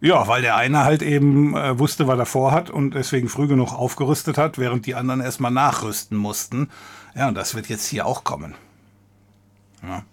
Ja, 0.00 0.28
weil 0.28 0.40
der 0.40 0.54
eine 0.54 0.84
halt 0.84 1.02
eben 1.02 1.56
äh, 1.56 1.76
wusste, 1.76 2.06
was 2.06 2.16
er 2.16 2.26
vorhat 2.26 2.70
und 2.70 2.94
deswegen 2.94 3.28
früh 3.28 3.48
genug 3.48 3.72
aufgerüstet 3.72 4.38
hat, 4.38 4.58
während 4.58 4.86
die 4.86 4.94
anderen 4.94 5.22
erstmal 5.22 5.50
nachrüsten 5.50 6.16
mussten. 6.16 6.70
Ja, 7.16 7.26
und 7.26 7.34
das 7.34 7.56
wird 7.56 7.68
jetzt 7.68 7.86
hier 7.88 8.06
auch 8.06 8.22
kommen. 8.22 8.54
Ja. 9.82 10.04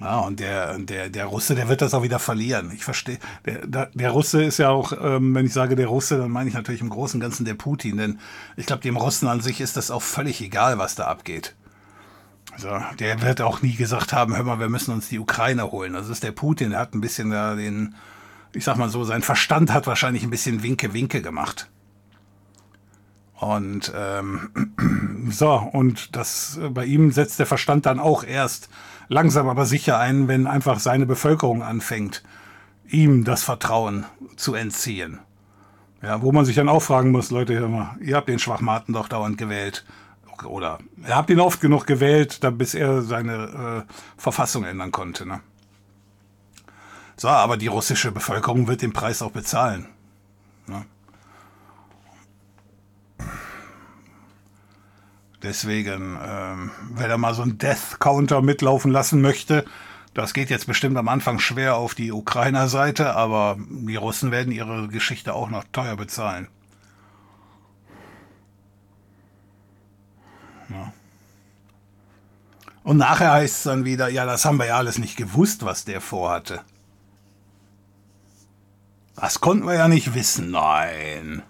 Ja, 0.00 0.20
und 0.20 0.40
der, 0.40 0.78
der, 0.78 1.10
der 1.10 1.26
Russe, 1.26 1.54
der 1.54 1.68
wird 1.68 1.82
das 1.82 1.92
auch 1.92 2.02
wieder 2.02 2.18
verlieren. 2.18 2.72
Ich 2.74 2.84
verstehe. 2.84 3.18
Der, 3.44 3.90
der 3.92 4.10
Russe 4.10 4.42
ist 4.42 4.56
ja 4.56 4.70
auch, 4.70 4.92
ähm, 4.98 5.34
wenn 5.34 5.44
ich 5.44 5.52
sage 5.52 5.76
der 5.76 5.88
Russe, 5.88 6.16
dann 6.16 6.30
meine 6.30 6.48
ich 6.48 6.54
natürlich 6.54 6.80
im 6.80 6.88
Großen 6.88 7.18
und 7.18 7.22
Ganzen 7.22 7.44
der 7.44 7.54
Putin. 7.54 7.98
Denn 7.98 8.18
ich 8.56 8.64
glaube, 8.64 8.82
dem 8.82 8.96
Russen 8.96 9.28
an 9.28 9.42
sich 9.42 9.60
ist 9.60 9.76
das 9.76 9.90
auch 9.90 10.00
völlig 10.00 10.40
egal, 10.40 10.78
was 10.78 10.94
da 10.94 11.04
abgeht. 11.04 11.54
Also, 12.52 12.80
der 12.98 13.20
wird 13.20 13.42
auch 13.42 13.60
nie 13.60 13.74
gesagt 13.74 14.14
haben, 14.14 14.34
hör 14.34 14.42
mal, 14.42 14.58
wir 14.58 14.70
müssen 14.70 14.92
uns 14.92 15.08
die 15.10 15.18
Ukraine 15.18 15.70
holen. 15.70 15.92
Das 15.92 16.08
ist 16.08 16.22
der 16.22 16.32
Putin, 16.32 16.70
der 16.70 16.78
hat 16.78 16.94
ein 16.94 17.02
bisschen 17.02 17.30
da 17.30 17.54
den, 17.54 17.94
ich 18.54 18.64
sag 18.64 18.78
mal 18.78 18.88
so, 18.88 19.04
sein 19.04 19.22
Verstand 19.22 19.70
hat 19.70 19.86
wahrscheinlich 19.86 20.22
ein 20.22 20.30
bisschen 20.30 20.62
Winke-Winke 20.62 21.20
gemacht. 21.20 21.68
Und 23.38 23.92
ähm, 23.94 25.28
so, 25.30 25.52
und 25.72 26.16
das 26.16 26.58
bei 26.70 26.86
ihm 26.86 27.12
setzt 27.12 27.38
der 27.38 27.46
Verstand 27.46 27.84
dann 27.84 27.98
auch 27.98 28.24
erst 28.24 28.70
langsam 29.10 29.48
aber 29.48 29.66
sicher 29.66 29.98
ein, 29.98 30.28
wenn 30.28 30.46
einfach 30.46 30.78
seine 30.78 31.04
Bevölkerung 31.04 31.62
anfängt, 31.62 32.22
ihm 32.88 33.24
das 33.24 33.42
Vertrauen 33.42 34.06
zu 34.36 34.54
entziehen. 34.54 35.18
Ja, 36.00 36.22
wo 36.22 36.32
man 36.32 36.46
sich 36.46 36.56
dann 36.56 36.70
auch 36.70 36.80
fragen 36.80 37.10
muss, 37.10 37.30
Leute, 37.30 37.52
ihr 38.00 38.16
habt 38.16 38.28
den 38.28 38.38
Schwachmaten 38.38 38.94
doch 38.94 39.08
dauernd 39.08 39.36
gewählt. 39.36 39.84
Oder 40.44 40.78
ihr 41.06 41.14
habt 41.14 41.28
ihn 41.28 41.40
oft 41.40 41.60
genug 41.60 41.86
gewählt, 41.86 42.40
bis 42.56 42.72
er 42.72 43.02
seine 43.02 43.86
äh, 43.86 43.92
Verfassung 44.16 44.64
ändern 44.64 44.90
konnte. 44.90 45.26
Ne? 45.26 45.40
So, 47.16 47.28
aber 47.28 47.58
die 47.58 47.66
russische 47.66 48.12
Bevölkerung 48.12 48.66
wird 48.66 48.80
den 48.80 48.94
Preis 48.94 49.20
auch 49.20 49.32
bezahlen. 49.32 49.86
Deswegen, 55.42 56.18
ähm, 56.22 56.70
wer 56.94 57.08
da 57.08 57.16
mal 57.16 57.34
so 57.34 57.42
einen 57.42 57.58
Death-Counter 57.58 58.42
mitlaufen 58.42 58.90
lassen 58.90 59.20
möchte, 59.22 59.64
das 60.12 60.34
geht 60.34 60.50
jetzt 60.50 60.66
bestimmt 60.66 60.96
am 60.96 61.08
Anfang 61.08 61.38
schwer 61.38 61.76
auf 61.76 61.94
die 61.94 62.12
Ukrainer 62.12 62.68
Seite, 62.68 63.14
aber 63.14 63.56
die 63.58 63.96
Russen 63.96 64.30
werden 64.32 64.52
ihre 64.52 64.88
Geschichte 64.88 65.34
auch 65.34 65.48
noch 65.48 65.64
teuer 65.72 65.96
bezahlen. 65.96 66.48
Ja. 70.68 70.92
Und 72.82 72.96
nachher 72.96 73.32
heißt 73.32 73.56
es 73.56 73.62
dann 73.62 73.84
wieder, 73.84 74.08
ja, 74.08 74.26
das 74.26 74.44
haben 74.44 74.58
wir 74.58 74.66
ja 74.66 74.76
alles 74.76 74.98
nicht 74.98 75.16
gewusst, 75.16 75.64
was 75.64 75.84
der 75.84 76.00
vorhatte. 76.00 76.60
Das 79.14 79.40
konnten 79.40 79.66
wir 79.66 79.74
ja 79.74 79.86
nicht 79.86 80.14
wissen, 80.14 80.50
nein. 80.50 81.42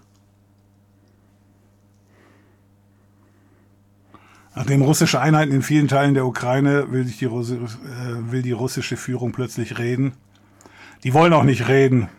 Nachdem 4.53 4.81
russische 4.81 5.21
Einheiten 5.21 5.53
in 5.53 5.61
vielen 5.61 5.87
Teilen 5.87 6.13
der 6.13 6.25
Ukraine 6.25 6.91
will, 6.91 7.05
die, 7.05 7.25
Russi 7.25 7.55
äh, 7.55 8.31
will 8.31 8.41
die 8.41 8.51
russische 8.51 8.97
Führung 8.97 9.31
plötzlich 9.31 9.77
reden. 9.77 10.13
Die 11.03 11.13
wollen 11.13 11.33
auch 11.33 11.43
nicht 11.43 11.67
reden. 11.67 12.09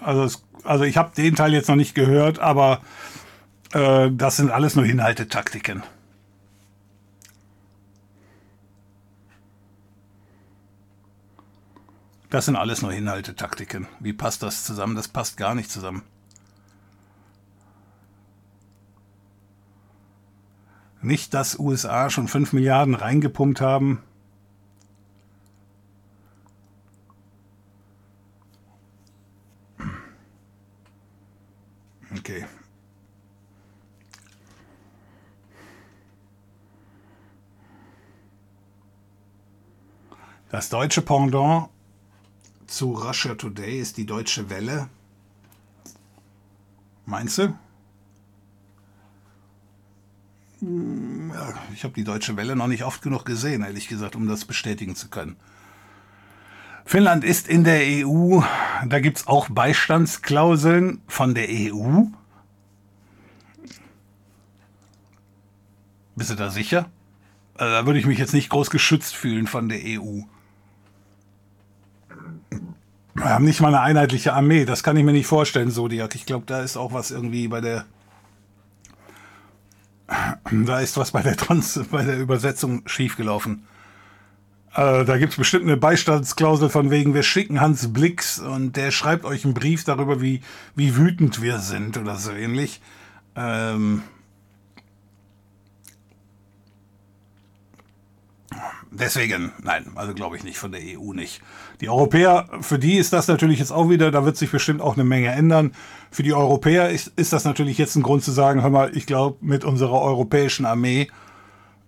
Also, 0.00 0.24
es, 0.24 0.44
also 0.62 0.84
ich 0.84 0.96
habe 0.96 1.12
den 1.16 1.34
Teil 1.34 1.52
jetzt 1.52 1.68
noch 1.68 1.76
nicht 1.76 1.94
gehört, 1.94 2.38
aber 2.38 2.80
äh, 3.72 4.10
das 4.12 4.36
sind 4.36 4.50
alles 4.50 4.76
nur 4.76 4.84
Hinhaltetaktiken. 4.84 5.82
Das 12.30 12.46
sind 12.46 12.56
alles 12.56 12.82
nur 12.82 12.92
Hinhaltetaktiken. 12.92 13.86
Wie 14.00 14.12
passt 14.12 14.42
das 14.42 14.64
zusammen? 14.64 14.96
Das 14.96 15.08
passt 15.08 15.36
gar 15.36 15.54
nicht 15.54 15.70
zusammen. 15.70 16.02
Nicht, 21.04 21.34
dass 21.34 21.58
USA 21.58 22.08
schon 22.08 22.28
5 22.28 22.54
Milliarden 22.54 22.94
reingepumpt 22.94 23.60
haben. 23.60 24.02
Okay. 32.16 32.46
Das 40.50 40.70
deutsche 40.70 41.02
Pendant 41.02 41.68
zu 42.66 42.92
Russia 42.92 43.34
Today 43.34 43.78
ist 43.78 43.98
die 43.98 44.06
Deutsche 44.06 44.48
Welle. 44.48 44.88
Meinst 47.04 47.36
du? 47.36 47.42
Hm, 47.48 47.58
ja, 51.34 51.54
ich 51.72 51.84
habe 51.84 51.94
die 51.94 52.04
Deutsche 52.04 52.36
Welle 52.36 52.56
noch 52.56 52.66
nicht 52.66 52.84
oft 52.84 53.02
genug 53.02 53.24
gesehen, 53.24 53.62
ehrlich 53.62 53.88
gesagt, 53.88 54.16
um 54.16 54.26
das 54.26 54.44
bestätigen 54.44 54.96
zu 54.96 55.08
können. 55.08 55.36
Finnland 56.86 57.24
ist 57.24 57.48
in 57.48 57.64
der 57.64 57.80
EU, 58.06 58.40
da 58.86 59.00
gibt 59.00 59.18
es 59.18 59.26
auch 59.26 59.48
Beistandsklauseln 59.48 61.00
von 61.06 61.34
der 61.34 61.48
EU. 61.48 62.04
Bist 66.16 66.30
du 66.30 66.34
da 66.34 66.50
sicher? 66.50 66.90
Also 67.54 67.72
da 67.72 67.86
würde 67.86 67.98
ich 67.98 68.06
mich 68.06 68.18
jetzt 68.18 68.34
nicht 68.34 68.50
groß 68.50 68.70
geschützt 68.70 69.14
fühlen 69.14 69.46
von 69.46 69.68
der 69.68 69.80
EU. 69.82 70.22
Wir 73.14 73.24
haben 73.24 73.44
nicht 73.44 73.60
mal 73.60 73.68
eine 73.68 73.80
einheitliche 73.80 74.32
Armee, 74.32 74.64
das 74.64 74.82
kann 74.82 74.96
ich 74.96 75.04
mir 75.04 75.12
nicht 75.12 75.26
vorstellen, 75.26 75.70
Zodiac. 75.70 76.14
Ich 76.14 76.26
glaube, 76.26 76.46
da 76.46 76.62
ist 76.62 76.76
auch 76.76 76.92
was 76.92 77.10
irgendwie 77.10 77.48
bei 77.48 77.60
der. 77.60 77.86
Da 80.50 80.80
ist 80.80 80.96
was 80.96 81.12
bei 81.12 81.22
der 81.22 81.36
Trans 81.36 81.80
bei 81.90 82.04
der 82.04 82.18
Übersetzung 82.18 82.82
schiefgelaufen. 82.86 83.66
Äh, 84.74 85.04
da 85.04 85.18
gibt 85.18 85.32
es 85.32 85.38
bestimmt 85.38 85.64
eine 85.64 85.76
Beistandsklausel 85.76 86.68
von 86.68 86.90
wegen, 86.90 87.14
wir 87.14 87.22
schicken 87.22 87.60
Hans 87.60 87.92
Blix 87.92 88.40
und 88.40 88.76
der 88.76 88.90
schreibt 88.90 89.24
euch 89.24 89.44
einen 89.44 89.54
Brief 89.54 89.84
darüber, 89.84 90.20
wie, 90.20 90.42
wie 90.74 90.96
wütend 90.96 91.42
wir 91.42 91.58
sind 91.58 91.96
oder 91.96 92.16
so 92.16 92.32
ähnlich. 92.32 92.80
Ähm, 93.36 94.02
Deswegen, 98.96 99.50
nein, 99.60 99.86
also 99.96 100.14
glaube 100.14 100.36
ich 100.36 100.44
nicht, 100.44 100.56
von 100.56 100.70
der 100.70 100.80
EU 100.80 101.12
nicht. 101.12 101.42
Die 101.80 101.88
Europäer, 101.88 102.48
für 102.60 102.78
die 102.78 102.96
ist 102.96 103.12
das 103.12 103.26
natürlich 103.26 103.58
jetzt 103.58 103.72
auch 103.72 103.90
wieder, 103.90 104.12
da 104.12 104.24
wird 104.24 104.36
sich 104.36 104.52
bestimmt 104.52 104.80
auch 104.80 104.94
eine 104.94 105.02
Menge 105.02 105.28
ändern. 105.28 105.72
Für 106.12 106.22
die 106.22 106.32
Europäer 106.32 106.90
ist, 106.90 107.08
ist 107.16 107.32
das 107.32 107.44
natürlich 107.44 107.76
jetzt 107.76 107.96
ein 107.96 108.04
Grund 108.04 108.22
zu 108.22 108.30
sagen, 108.30 108.62
hör 108.62 108.70
mal, 108.70 108.96
ich 108.96 109.06
glaube, 109.06 109.38
mit 109.40 109.64
unserer 109.64 110.00
europäischen 110.00 110.64
Armee, 110.64 111.08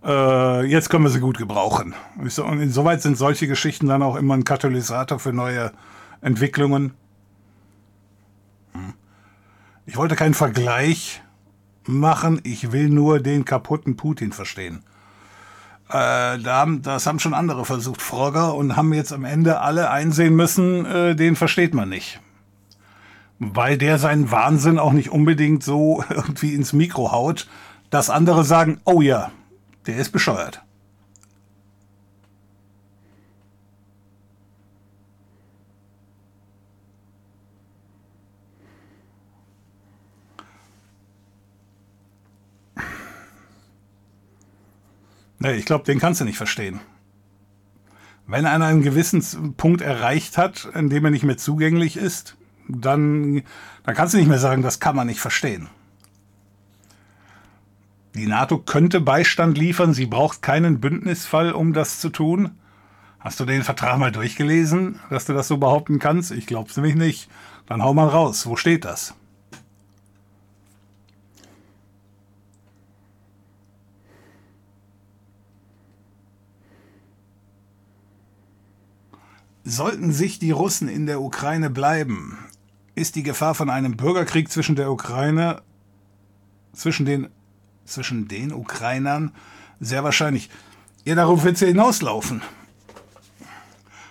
äh, 0.04 0.64
jetzt 0.66 0.90
können 0.90 1.04
wir 1.04 1.10
sie 1.10 1.20
gut 1.20 1.38
gebrauchen. 1.38 1.94
Und 2.18 2.60
insoweit 2.60 3.02
sind 3.02 3.16
solche 3.16 3.46
Geschichten 3.46 3.86
dann 3.86 4.02
auch 4.02 4.16
immer 4.16 4.34
ein 4.34 4.44
Katalysator 4.44 5.20
für 5.20 5.32
neue 5.32 5.70
Entwicklungen. 6.22 6.94
Hm. 8.72 8.94
Ich 9.86 9.96
wollte 9.96 10.16
keinen 10.16 10.34
Vergleich 10.34 11.22
machen, 11.84 12.40
ich 12.42 12.72
will 12.72 12.88
nur 12.88 13.20
den 13.20 13.44
kaputten 13.44 13.96
Putin 13.96 14.32
verstehen. 14.32 14.82
Äh, 15.88 16.38
da 16.38 16.66
das 16.82 17.06
haben 17.06 17.20
schon 17.20 17.34
andere 17.34 17.64
versucht, 17.64 18.02
Frogger, 18.02 18.54
und 18.54 18.76
haben 18.76 18.92
jetzt 18.92 19.12
am 19.12 19.24
Ende 19.24 19.60
alle 19.60 19.90
einsehen 19.90 20.34
müssen, 20.34 20.84
äh, 20.84 21.14
den 21.14 21.36
versteht 21.36 21.74
man 21.74 21.88
nicht. 21.88 22.20
Weil 23.38 23.78
der 23.78 23.98
seinen 23.98 24.30
Wahnsinn 24.30 24.78
auch 24.78 24.92
nicht 24.92 25.10
unbedingt 25.10 25.62
so 25.62 26.02
irgendwie 26.10 26.54
ins 26.54 26.72
Mikro 26.72 27.12
haut, 27.12 27.46
dass 27.90 28.10
andere 28.10 28.44
sagen, 28.44 28.80
oh 28.84 29.00
ja, 29.00 29.30
der 29.86 29.96
ist 29.96 30.10
bescheuert. 30.10 30.62
Nee, 45.38 45.54
ich 45.54 45.64
glaube, 45.64 45.84
den 45.84 45.98
kannst 45.98 46.20
du 46.20 46.24
nicht 46.24 46.38
verstehen. 46.38 46.80
Wenn 48.26 48.46
einer 48.46 48.66
einen 48.66 48.82
gewissen 48.82 49.54
Punkt 49.56 49.80
erreicht 49.80 50.36
hat, 50.36 50.68
in 50.74 50.90
dem 50.90 51.04
er 51.04 51.10
nicht 51.10 51.24
mehr 51.24 51.36
zugänglich 51.36 51.96
ist, 51.96 52.36
dann, 52.68 53.42
dann 53.84 53.94
kannst 53.94 54.14
du 54.14 54.18
nicht 54.18 54.28
mehr 54.28 54.38
sagen, 54.38 54.62
das 54.62 54.80
kann 54.80 54.96
man 54.96 55.06
nicht 55.06 55.20
verstehen. 55.20 55.68
Die 58.14 58.26
NATO 58.26 58.58
könnte 58.58 59.00
Beistand 59.00 59.58
liefern, 59.58 59.92
sie 59.92 60.06
braucht 60.06 60.42
keinen 60.42 60.80
Bündnisfall, 60.80 61.52
um 61.52 61.72
das 61.72 62.00
zu 62.00 62.08
tun. 62.08 62.52
Hast 63.20 63.38
du 63.40 63.44
den 63.44 63.62
Vertrag 63.62 63.98
mal 63.98 64.10
durchgelesen, 64.10 65.00
dass 65.10 65.26
du 65.26 65.34
das 65.34 65.48
so 65.48 65.58
behaupten 65.58 65.98
kannst? 65.98 66.32
Ich 66.32 66.46
glaube 66.46 66.70
es 66.70 66.76
nämlich 66.76 66.94
nicht. 66.94 67.28
Dann 67.66 67.82
hau 67.82 67.92
mal 67.92 68.08
raus. 68.08 68.46
Wo 68.46 68.56
steht 68.56 68.84
das? 68.84 69.14
Sollten 79.68 80.12
sich 80.12 80.38
die 80.38 80.52
Russen 80.52 80.88
in 80.88 81.06
der 81.06 81.20
Ukraine 81.20 81.70
bleiben, 81.70 82.38
ist 82.94 83.16
die 83.16 83.24
Gefahr 83.24 83.52
von 83.52 83.68
einem 83.68 83.96
Bürgerkrieg 83.96 84.48
zwischen 84.48 84.76
der 84.76 84.92
Ukraine, 84.92 85.60
zwischen 86.72 87.04
den, 87.04 87.30
zwischen 87.84 88.28
den 88.28 88.52
Ukrainern 88.52 89.32
sehr 89.80 90.04
wahrscheinlich. 90.04 90.50
Ja, 91.04 91.16
darauf 91.16 91.42
wird 91.42 91.58
sie 91.58 91.66
hinauslaufen. 91.66 92.42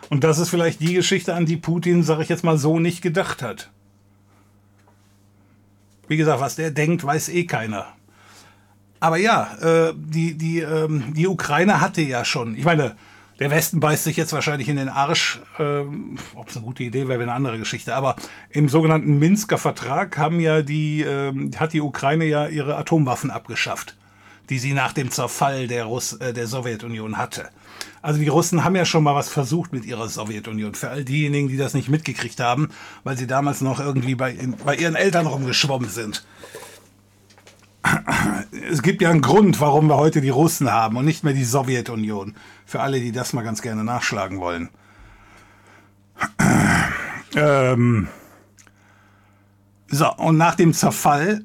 Und 0.09 0.25
das 0.25 0.39
ist 0.39 0.49
vielleicht 0.49 0.81
die 0.81 0.93
Geschichte, 0.93 1.33
an 1.33 1.45
die 1.45 1.55
Putin, 1.55 2.03
sag 2.03 2.19
ich 2.19 2.27
jetzt 2.27 2.43
mal 2.43 2.57
so, 2.57 2.77
nicht 2.77 3.01
gedacht 3.01 3.41
hat. 3.41 3.71
Wie 6.09 6.17
gesagt, 6.17 6.41
was 6.41 6.57
der 6.57 6.71
denkt, 6.71 7.05
weiß 7.05 7.29
eh 7.29 7.45
keiner. 7.45 7.93
Aber 8.99 9.15
ja, 9.15 9.53
äh, 9.61 9.93
die, 9.95 10.37
die, 10.37 10.59
ähm, 10.59 11.13
die 11.13 11.27
Ukraine 11.27 11.79
hatte 11.79 12.01
ja 12.01 12.25
schon, 12.25 12.57
ich 12.57 12.65
meine, 12.65 12.97
der 13.39 13.51
Westen 13.51 13.79
beißt 13.79 14.05
sich 14.05 14.15
jetzt 14.15 14.33
wahrscheinlich 14.33 14.69
in 14.69 14.77
den 14.77 14.89
Arsch. 14.89 15.41
Ähm, 15.59 16.17
Ob 16.35 16.49
es 16.49 16.55
eine 16.55 16.65
gute 16.65 16.83
Idee 16.83 17.07
wäre, 17.07 17.19
wäre 17.19 17.23
eine 17.23 17.33
andere 17.33 17.59
Geschichte. 17.59 17.95
Aber 17.95 18.15
im 18.49 18.69
sogenannten 18.69 19.19
Minsker 19.19 19.57
Vertrag 19.57 20.17
haben 20.17 20.39
ja 20.39 20.61
die, 20.61 21.01
ähm, 21.01 21.51
hat 21.57 21.73
die 21.73 21.81
Ukraine 21.81 22.25
ja 22.25 22.47
ihre 22.47 22.77
Atomwaffen 22.77 23.31
abgeschafft, 23.31 23.95
die 24.49 24.59
sie 24.59 24.73
nach 24.73 24.93
dem 24.93 25.11
Zerfall 25.11 25.67
der, 25.67 25.85
Russ 25.85 26.13
äh, 26.13 26.33
der 26.33 26.47
Sowjetunion 26.47 27.17
hatte. 27.17 27.49
Also 28.01 28.19
die 28.19 28.27
Russen 28.27 28.63
haben 28.63 28.75
ja 28.75 28.85
schon 28.85 29.03
mal 29.03 29.15
was 29.15 29.29
versucht 29.29 29.73
mit 29.73 29.85
ihrer 29.85 30.07
Sowjetunion. 30.07 30.75
Für 30.75 30.89
all 30.89 31.03
diejenigen, 31.03 31.49
die 31.49 31.57
das 31.57 31.73
nicht 31.73 31.89
mitgekriegt 31.89 32.39
haben, 32.39 32.69
weil 33.03 33.17
sie 33.17 33.27
damals 33.27 33.61
noch 33.61 33.79
irgendwie 33.79 34.15
bei, 34.15 34.37
bei 34.63 34.75
ihren 34.75 34.95
Eltern 34.95 35.25
rumgeschwommen 35.25 35.89
sind 35.89 36.23
es 38.71 38.81
gibt 38.81 39.01
ja 39.01 39.09
einen 39.09 39.21
Grund, 39.21 39.59
warum 39.61 39.87
wir 39.87 39.97
heute 39.97 40.21
die 40.21 40.29
Russen 40.29 40.71
haben 40.71 40.97
und 40.97 41.05
nicht 41.05 41.23
mehr 41.23 41.33
die 41.33 41.43
Sowjetunion. 41.43 42.35
Für 42.65 42.81
alle, 42.81 42.99
die 42.99 43.11
das 43.11 43.33
mal 43.33 43.43
ganz 43.43 43.61
gerne 43.61 43.83
nachschlagen 43.83 44.39
wollen. 44.39 44.69
Ähm 47.35 48.07
so, 49.87 50.11
und 50.15 50.37
nach 50.37 50.55
dem 50.55 50.73
Zerfall 50.73 51.43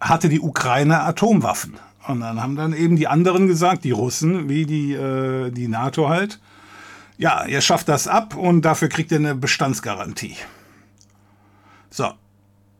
hatte 0.00 0.28
die 0.28 0.40
Ukraine 0.40 1.00
Atomwaffen. 1.00 1.78
Und 2.06 2.20
dann 2.20 2.42
haben 2.42 2.56
dann 2.56 2.72
eben 2.72 2.96
die 2.96 3.06
anderen 3.06 3.46
gesagt, 3.46 3.84
die 3.84 3.90
Russen, 3.90 4.48
wie 4.48 4.64
die, 4.64 4.94
äh, 4.94 5.50
die 5.50 5.68
NATO 5.68 6.08
halt, 6.08 6.40
ja, 7.18 7.44
ihr 7.44 7.60
schafft 7.60 7.88
das 7.88 8.08
ab 8.08 8.34
und 8.34 8.62
dafür 8.62 8.88
kriegt 8.88 9.12
ihr 9.12 9.18
eine 9.18 9.34
Bestandsgarantie. 9.34 10.36
So, 11.90 12.12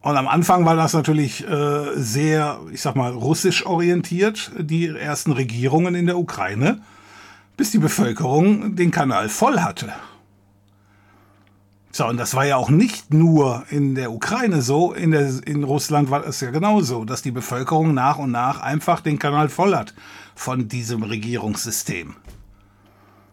und 0.02 0.16
am 0.16 0.28
Anfang 0.28 0.64
war 0.64 0.76
das 0.76 0.94
natürlich 0.94 1.46
äh, 1.46 1.94
sehr, 1.94 2.58
ich 2.72 2.80
sag 2.80 2.96
mal, 2.96 3.12
russisch 3.12 3.66
orientiert, 3.66 4.50
die 4.58 4.88
ersten 4.88 5.32
Regierungen 5.32 5.94
in 5.94 6.06
der 6.06 6.18
Ukraine, 6.18 6.80
bis 7.56 7.70
die 7.70 7.78
Bevölkerung 7.78 8.76
den 8.76 8.90
Kanal 8.90 9.28
voll 9.28 9.60
hatte. 9.60 9.92
So, 11.92 12.06
und 12.06 12.16
das 12.16 12.34
war 12.34 12.46
ja 12.46 12.56
auch 12.56 12.70
nicht 12.70 13.12
nur 13.12 13.64
in 13.68 13.94
der 13.94 14.12
Ukraine 14.12 14.62
so, 14.62 14.92
in, 14.94 15.10
der, 15.10 15.28
in 15.44 15.64
Russland 15.64 16.10
war 16.10 16.24
es 16.24 16.40
ja 16.40 16.50
genauso, 16.50 17.04
dass 17.04 17.20
die 17.20 17.32
Bevölkerung 17.32 17.92
nach 17.92 18.16
und 18.16 18.30
nach 18.30 18.60
einfach 18.60 19.00
den 19.00 19.18
Kanal 19.18 19.48
voll 19.48 19.76
hat 19.76 19.92
von 20.34 20.68
diesem 20.68 21.02
Regierungssystem. 21.02 22.14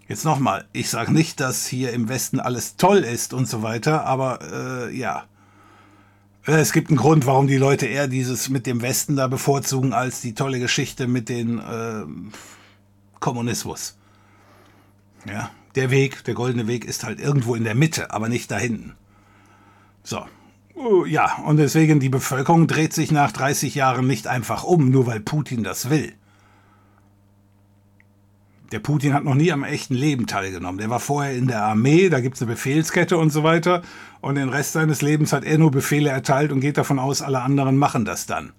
Jetzt 0.07 0.26
nochmal, 0.26 0.65
ich 0.73 0.89
sage 0.89 1.14
nicht, 1.14 1.39
dass 1.39 1.68
hier 1.68 1.94
im 1.94 2.10
Westen 2.10 2.39
alles 2.39 2.77
toll 2.77 2.99
ist 2.99 3.34
und 3.34 3.48
so 3.48 3.61
weiter, 3.61 4.06
aber 4.06 4.39
äh, 4.89 4.98
ja, 4.98 5.26
es 6.56 6.72
gibt 6.72 6.90
einen 6.90 6.98
Grund, 6.98 7.26
warum 7.26 7.48
die 7.48 7.57
Leute 7.57 7.88
eher 7.88 8.07
dieses 8.07 8.49
mit 8.49 8.65
dem 8.65 8.82
Westen 8.82 9.18
da 9.18 9.28
bevorzugen, 9.28 9.91
als 9.91 10.22
die 10.22 10.34
tolle 10.34 10.60
Geschichte 10.60 11.07
mit 11.07 11.28
dem 11.28 11.60
äh, 11.60 12.03
Kommunismus. 13.19 13.98
Ja, 15.26 15.52
der 15.76 15.91
Weg, 15.91 16.24
der 16.24 16.34
goldene 16.34 16.68
Weg 16.68 16.86
ist 16.86 17.03
halt 17.03 17.19
irgendwo 17.19 17.56
in 17.56 17.65
der 17.65 17.76
Mitte, 17.76 18.11
aber 18.11 18.30
nicht 18.30 18.49
da 18.49 18.57
hinten. 18.57 18.95
So. 20.03 20.26
Uh, 20.76 21.06
ja, 21.06 21.38
und 21.45 21.57
deswegen 21.57 21.99
die 21.99 22.10
Bevölkerung 22.10 22.68
dreht 22.68 22.94
sich 22.94 23.11
nach 23.11 23.32
30 23.32 23.76
Jahren 23.76 24.07
nicht 24.07 24.28
einfach 24.28 24.64
um, 24.64 24.90
nur 24.90 25.06
weil 25.07 25.19
Putin 25.19 25.64
das 25.64 25.90
will. 25.90 26.14
Der 28.72 28.80
Putin 28.80 29.14
hat 29.14 29.23
noch 29.23 29.35
nie 29.35 29.52
am 29.52 29.64
echten 29.64 29.94
Leben 29.94 30.27
teilgenommen. 30.27 30.77
Der 30.77 30.89
war 30.89 30.99
vorher 30.99 31.34
in 31.34 31.48
der 31.48 31.64
Armee, 31.64 32.10
da 32.10 32.19
gibt 32.19 32.35
es 32.35 32.41
eine 32.41 32.52
Befehlskette 32.52 33.18
und 33.18 33.31
so 33.31 33.44
weiter. 33.44 33.81
Und 34.19 34.35
den 34.35 34.49
Rest 34.49 34.73
seines 34.73 35.02
Lebens 35.02 35.31
hat 35.31 35.45
er 35.45 35.57
nur 35.57 35.72
Befehle 35.72 36.10
erteilt 36.10 36.52
und 36.52 36.60
geht 36.60 36.77
davon 36.77 36.99
aus, 36.99 37.22
alle 37.22 37.41
anderen 37.41 37.77
machen 37.77 38.03
das 38.03 38.26
dann. 38.26 38.52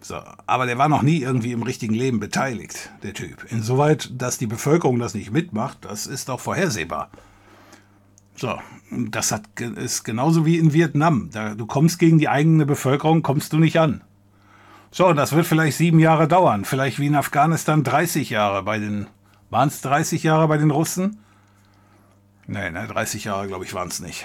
So, 0.00 0.16
aber 0.46 0.66
der 0.66 0.76
war 0.76 0.88
noch 0.88 1.02
nie 1.02 1.22
irgendwie 1.22 1.52
im 1.52 1.62
richtigen 1.62 1.94
Leben 1.94 2.20
beteiligt, 2.20 2.90
der 3.02 3.14
Typ. 3.14 3.46
Insoweit, 3.50 4.12
dass 4.20 4.36
die 4.36 4.46
Bevölkerung 4.46 4.98
das 4.98 5.14
nicht 5.14 5.32
mitmacht, 5.32 5.78
das 5.80 6.06
ist 6.06 6.28
doch 6.28 6.40
vorhersehbar. 6.40 7.10
So, 8.36 8.58
das 8.90 9.32
hat, 9.32 9.42
ist 9.58 10.04
genauso 10.04 10.44
wie 10.44 10.58
in 10.58 10.72
Vietnam. 10.72 11.30
Da, 11.32 11.54
du 11.54 11.66
kommst 11.66 11.98
gegen 11.98 12.18
die 12.18 12.28
eigene 12.28 12.66
Bevölkerung, 12.66 13.22
kommst 13.22 13.52
du 13.52 13.58
nicht 13.58 13.80
an. 13.80 14.02
So, 14.96 15.12
das 15.12 15.32
wird 15.32 15.44
vielleicht 15.44 15.76
sieben 15.76 15.98
Jahre 15.98 16.28
dauern. 16.28 16.64
Vielleicht 16.64 17.00
wie 17.00 17.08
in 17.08 17.16
Afghanistan 17.16 17.82
30 17.82 18.30
Jahre 18.30 18.62
bei 18.62 18.78
den. 18.78 19.08
Waren 19.50 19.66
es 19.66 19.80
30 19.80 20.22
Jahre 20.22 20.46
bei 20.46 20.56
den 20.56 20.70
Russen? 20.70 21.18
Nee, 22.46 22.70
ne, 22.70 22.86
30 22.86 23.24
Jahre, 23.24 23.48
glaube 23.48 23.64
ich, 23.64 23.74
waren 23.74 23.88
es 23.88 23.98
nicht. 23.98 24.24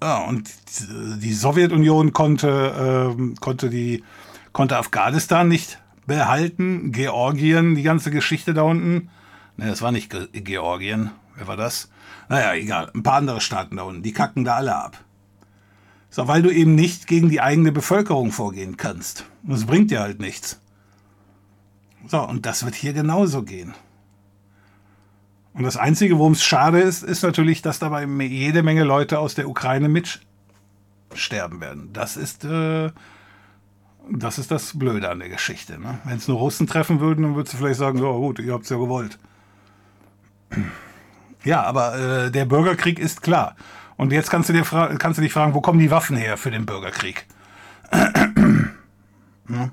Ja, 0.00 0.18
und 0.18 0.48
die 0.70 1.32
Sowjetunion 1.32 2.12
konnte, 2.12 3.16
äh, 3.18 3.34
konnte, 3.40 3.68
die, 3.68 4.04
konnte 4.52 4.76
Afghanistan 4.76 5.48
nicht 5.48 5.80
behalten, 6.06 6.92
Georgien, 6.92 7.74
die 7.74 7.82
ganze 7.82 8.12
Geschichte 8.12 8.54
da 8.54 8.62
unten. 8.62 9.10
Ne, 9.56 9.66
das 9.66 9.82
war 9.82 9.90
nicht 9.90 10.08
Ge 10.08 10.28
Georgien. 10.32 11.10
Wer 11.34 11.48
war 11.48 11.56
das? 11.56 11.90
Naja, 12.28 12.54
egal. 12.54 12.92
Ein 12.94 13.02
paar 13.02 13.16
andere 13.16 13.40
Staaten 13.40 13.74
da 13.74 13.82
unten, 13.82 14.04
die 14.04 14.12
kacken 14.12 14.44
da 14.44 14.54
alle 14.54 14.76
ab. 14.76 14.98
So, 16.10 16.26
weil 16.26 16.42
du 16.42 16.50
eben 16.50 16.74
nicht 16.74 17.06
gegen 17.06 17.28
die 17.28 17.40
eigene 17.40 17.70
Bevölkerung 17.70 18.32
vorgehen 18.32 18.76
kannst. 18.76 19.24
Das 19.44 19.64
bringt 19.64 19.92
dir 19.92 20.00
halt 20.00 20.20
nichts. 20.20 20.60
So, 22.08 22.20
und 22.20 22.46
das 22.46 22.64
wird 22.64 22.74
hier 22.74 22.92
genauso 22.92 23.44
gehen. 23.44 23.74
Und 25.52 25.62
das 25.64 25.76
Einzige, 25.76 26.18
worum 26.18 26.32
es 26.32 26.42
schade 26.42 26.80
ist, 26.80 27.02
ist 27.02 27.22
natürlich, 27.22 27.62
dass 27.62 27.78
dabei 27.78 28.04
jede 28.04 28.62
Menge 28.62 28.84
Leute 28.84 29.18
aus 29.18 29.34
der 29.34 29.48
Ukraine 29.48 29.88
mitsterben 29.88 31.60
werden. 31.60 31.90
Das 31.92 32.16
ist, 32.16 32.44
äh, 32.44 32.90
das 34.10 34.38
ist 34.38 34.50
das 34.50 34.78
Blöde 34.78 35.10
an 35.10 35.20
der 35.20 35.28
Geschichte. 35.28 35.78
Ne? 35.78 35.98
Wenn 36.04 36.16
es 36.16 36.28
nur 36.28 36.38
Russen 36.38 36.66
treffen 36.66 37.00
würden, 37.00 37.22
dann 37.22 37.34
würdest 37.36 37.54
du 37.54 37.58
vielleicht 37.58 37.78
sagen, 37.78 37.98
ja 37.98 38.10
gut, 38.10 38.38
ihr 38.38 38.52
habt 38.52 38.64
es 38.64 38.70
ja 38.70 38.76
gewollt. 38.76 39.18
Ja, 41.42 41.62
aber 41.62 41.98
äh, 41.98 42.30
der 42.30 42.44
Bürgerkrieg 42.44 42.98
ist 42.98 43.22
klar. 43.22 43.56
Und 44.00 44.12
jetzt 44.12 44.30
kannst 44.30 44.48
du, 44.48 44.54
dir 44.54 44.62
kannst 44.62 45.18
du 45.18 45.22
dich 45.22 45.30
fragen, 45.30 45.52
wo 45.52 45.60
kommen 45.60 45.78
die 45.78 45.90
Waffen 45.90 46.16
her 46.16 46.38
für 46.38 46.50
den 46.50 46.64
Bürgerkrieg? 46.64 47.26
hm? 47.92 49.72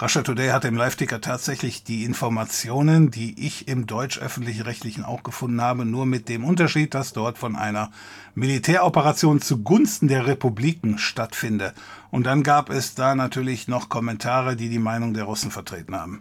Russia 0.00 0.22
Today 0.22 0.48
hat 0.48 0.64
im 0.64 0.74
Live-Ticker 0.74 1.20
tatsächlich 1.20 1.84
die 1.84 2.04
Informationen, 2.04 3.10
die 3.10 3.46
ich 3.46 3.68
im 3.68 3.86
deutsch-öffentlich-rechtlichen 3.86 5.04
auch 5.04 5.22
gefunden 5.22 5.60
habe, 5.60 5.84
nur 5.84 6.06
mit 6.06 6.30
dem 6.30 6.44
Unterschied, 6.44 6.94
dass 6.94 7.12
dort 7.12 7.36
von 7.36 7.56
einer 7.56 7.92
Militäroperation 8.34 9.42
zugunsten 9.42 10.08
der 10.08 10.26
Republiken 10.26 10.96
stattfinde. 10.96 11.74
Und 12.12 12.24
dann 12.24 12.42
gab 12.42 12.68
es 12.68 12.94
da 12.94 13.14
natürlich 13.14 13.68
noch 13.68 13.88
Kommentare, 13.88 14.54
die 14.54 14.68
die 14.68 14.78
Meinung 14.78 15.14
der 15.14 15.24
Russen 15.24 15.50
vertreten 15.50 15.96
haben. 15.96 16.20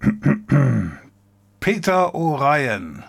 Peter 1.60 2.14
O'Ryan 2.14 3.02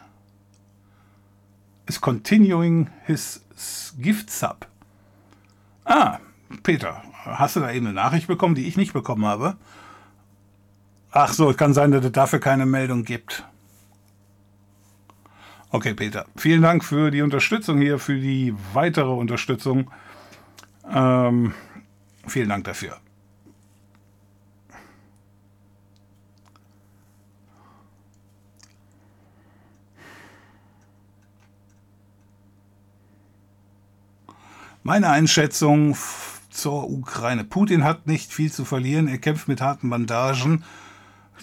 is 1.85 2.01
continuing 2.01 2.89
his 3.05 3.45
gift 3.99 4.31
sub. 4.31 4.67
Ah, 5.85 6.17
Peter, 6.63 7.03
hast 7.23 7.55
du 7.55 7.59
da 7.59 7.71
eben 7.71 7.85
eine 7.85 7.95
Nachricht 7.95 8.25
bekommen, 8.25 8.55
die 8.55 8.67
ich 8.67 8.75
nicht 8.75 8.93
bekommen 8.93 9.25
habe? 9.25 9.55
Ach 11.11 11.33
so, 11.33 11.51
es 11.51 11.57
kann 11.57 11.75
sein, 11.75 11.91
dass 11.91 12.03
es 12.03 12.11
dafür 12.11 12.39
keine 12.39 12.65
Meldung 12.65 13.03
gibt. 13.03 13.45
Okay, 15.69 15.93
Peter. 15.93 16.25
Vielen 16.35 16.63
Dank 16.63 16.83
für 16.83 17.11
die 17.11 17.21
Unterstützung 17.21 17.77
hier, 17.77 17.99
für 17.99 18.19
die 18.19 18.55
weitere 18.73 19.11
Unterstützung. 19.11 19.91
Ähm, 20.89 21.53
vielen 22.27 22.49
Dank 22.49 22.65
dafür. 22.65 22.97
Meine 34.85 35.09
Einschätzung 35.09 35.95
zur 36.49 36.89
Ukraine. 36.89 37.45
Putin 37.45 37.85
hat 37.85 38.05
nicht 38.05 38.33
viel 38.33 38.51
zu 38.51 38.65
verlieren, 38.65 39.07
er 39.07 39.17
kämpft 39.17 39.47
mit 39.47 39.61
harten 39.61 39.89
Bandagen. 39.89 40.65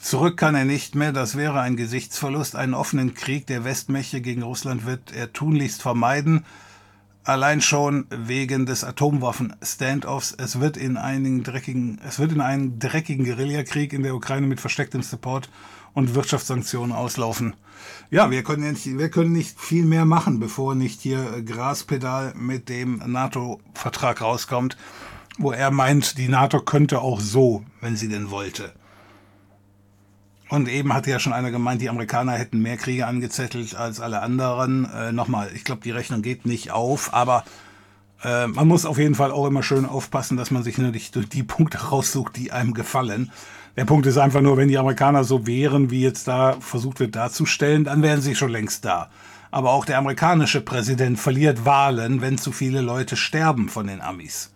Zurück 0.00 0.36
kann 0.36 0.54
er 0.54 0.66
nicht 0.66 0.94
mehr, 0.94 1.12
das 1.12 1.36
wäre 1.36 1.60
ein 1.60 1.76
Gesichtsverlust. 1.76 2.54
Einen 2.54 2.74
offenen 2.74 3.14
Krieg 3.14 3.46
der 3.46 3.64
Westmächte 3.64 4.20
gegen 4.20 4.42
Russland 4.42 4.84
wird 4.84 5.12
er 5.12 5.32
tunlichst 5.32 5.80
vermeiden. 5.80 6.44
Allein 7.24 7.60
schon 7.60 8.06
wegen 8.08 8.64
des 8.64 8.82
Atomwaffen-Standoffs. 8.82 10.34
Es 10.38 10.58
wird 10.58 10.78
in 10.78 10.96
einigen 10.96 11.42
dreckigen, 11.42 12.00
es 12.06 12.18
wird 12.18 12.32
in 12.32 12.40
einen 12.40 12.78
dreckigen 12.78 13.26
Guerillakrieg 13.26 13.92
in 13.92 14.02
der 14.02 14.14
Ukraine 14.14 14.46
mit 14.46 14.60
verstecktem 14.60 15.02
Support 15.02 15.50
und 15.92 16.14
Wirtschaftssanktionen 16.14 16.92
auslaufen. 16.92 17.54
Ja, 18.10 18.30
wir 18.30 18.42
können, 18.42 18.70
nicht, 18.70 18.86
wir 18.98 19.10
können 19.10 19.32
nicht 19.32 19.60
viel 19.60 19.84
mehr 19.84 20.06
machen, 20.06 20.40
bevor 20.40 20.74
nicht 20.74 21.00
hier 21.02 21.42
Graspedal 21.42 22.32
mit 22.36 22.68
dem 22.68 23.02
NATO-Vertrag 23.04 24.22
rauskommt, 24.22 24.76
wo 25.38 25.52
er 25.52 25.70
meint, 25.70 26.16
die 26.16 26.28
NATO 26.28 26.60
könnte 26.60 27.00
auch 27.00 27.20
so, 27.20 27.64
wenn 27.80 27.96
sie 27.96 28.08
denn 28.08 28.30
wollte. 28.30 28.72
Und 30.50 30.68
eben 30.68 30.92
hat 30.92 31.06
ja 31.06 31.20
schon 31.20 31.32
einer 31.32 31.52
gemeint, 31.52 31.80
die 31.80 31.88
Amerikaner 31.88 32.32
hätten 32.32 32.60
mehr 32.60 32.76
Kriege 32.76 33.06
angezettelt 33.06 33.76
als 33.76 34.00
alle 34.00 34.20
anderen. 34.20 34.84
Äh, 34.92 35.12
Nochmal, 35.12 35.48
ich 35.54 35.62
glaube, 35.62 35.82
die 35.82 35.92
Rechnung 35.92 36.22
geht 36.22 36.44
nicht 36.44 36.72
auf, 36.72 37.14
aber 37.14 37.44
äh, 38.24 38.48
man 38.48 38.66
muss 38.66 38.84
auf 38.84 38.98
jeden 38.98 39.14
Fall 39.14 39.30
auch 39.30 39.46
immer 39.46 39.62
schön 39.62 39.86
aufpassen, 39.86 40.36
dass 40.36 40.50
man 40.50 40.64
sich 40.64 40.76
nur 40.76 40.90
nicht 40.90 41.14
durch 41.14 41.28
die 41.28 41.42
Punkte 41.44 41.78
raussucht, 41.78 42.36
die 42.36 42.50
einem 42.50 42.74
gefallen. 42.74 43.30
Der 43.76 43.84
Punkt 43.84 44.06
ist 44.06 44.18
einfach 44.18 44.40
nur, 44.40 44.56
wenn 44.56 44.66
die 44.66 44.76
Amerikaner 44.76 45.22
so 45.22 45.46
wären, 45.46 45.92
wie 45.92 46.02
jetzt 46.02 46.26
da 46.26 46.56
versucht 46.58 46.98
wird 46.98 47.14
darzustellen, 47.14 47.84
dann 47.84 48.02
wären 48.02 48.20
sie 48.20 48.34
schon 48.34 48.50
längst 48.50 48.84
da. 48.84 49.08
Aber 49.52 49.70
auch 49.70 49.84
der 49.84 49.98
amerikanische 49.98 50.60
Präsident 50.60 51.20
verliert 51.20 51.64
Wahlen, 51.64 52.20
wenn 52.22 52.38
zu 52.38 52.50
viele 52.50 52.80
Leute 52.80 53.16
sterben 53.16 53.68
von 53.68 53.86
den 53.86 54.00
Amis. 54.00 54.52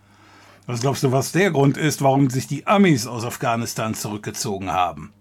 Was 0.65 0.81
glaubst 0.81 1.03
du, 1.03 1.13
was 1.13 1.31
der 1.31 1.51
Grund 1.51 1.77
ist, 1.77 2.01
warum 2.01 2.29
sich 2.29 2.47
die 2.47 2.67
Amis 2.67 3.07
aus 3.07 3.23
Afghanistan 3.23 3.93
zurückgezogen 3.93 4.73
haben? 4.73 5.13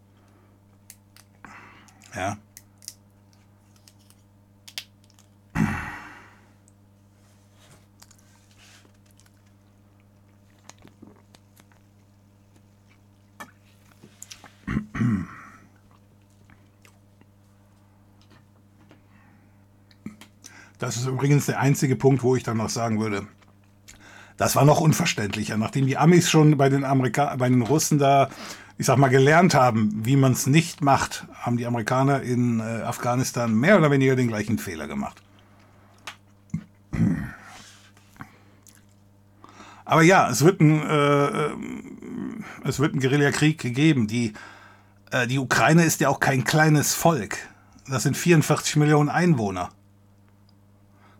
Ja. 2.14 2.36
Das 20.78 20.96
ist 20.96 21.06
übrigens 21.06 21.46
der 21.46 21.60
einzige 21.60 21.96
Punkt, 21.96 22.22
wo 22.22 22.36
ich 22.36 22.42
dann 22.42 22.58
noch 22.58 22.68
sagen 22.68 23.00
würde, 23.00 23.26
das 24.36 24.56
war 24.56 24.64
noch 24.64 24.80
unverständlicher, 24.80 25.56
nachdem 25.56 25.86
die 25.86 25.96
Amis 25.96 26.28
schon 26.28 26.56
bei 26.56 26.68
den, 26.68 26.84
Amerika 26.84 27.34
bei 27.36 27.48
den 27.48 27.62
Russen 27.62 27.98
da 27.98 28.28
ich 28.76 28.86
sag 28.86 28.98
mal, 28.98 29.09
gelernt 29.09 29.55
haben, 29.55 30.05
wie 30.05 30.16
man 30.16 30.32
es 30.32 30.46
nicht 30.46 30.82
macht, 30.82 31.26
haben 31.34 31.56
die 31.56 31.66
Amerikaner 31.66 32.22
in 32.22 32.60
äh, 32.60 32.82
Afghanistan 32.82 33.55
mehr 33.55 33.78
oder 33.78 33.90
weniger 33.90 34.16
den 34.16 34.28
gleichen 34.28 34.59
Fehler 34.59 34.88
gemacht. 34.88 35.22
Aber 39.84 40.02
ja, 40.02 40.28
es 40.30 40.44
wird 40.44 40.60
ein, 40.60 40.82
äh, 40.82 41.26
äh 41.26 41.55
es 42.64 42.80
wird 42.80 42.92
einen 42.92 43.01
Guerillakrieg 43.01 43.60
gegeben. 43.60 44.06
Die, 44.06 44.32
äh, 45.10 45.26
die 45.26 45.38
Ukraine 45.38 45.84
ist 45.84 46.01
ja 46.01 46.09
auch 46.09 46.20
kein 46.20 46.44
kleines 46.44 46.94
Volk. 46.94 47.36
Das 47.88 48.02
sind 48.02 48.16
44 48.16 48.76
Millionen 48.76 49.10
Einwohner. 49.10 49.68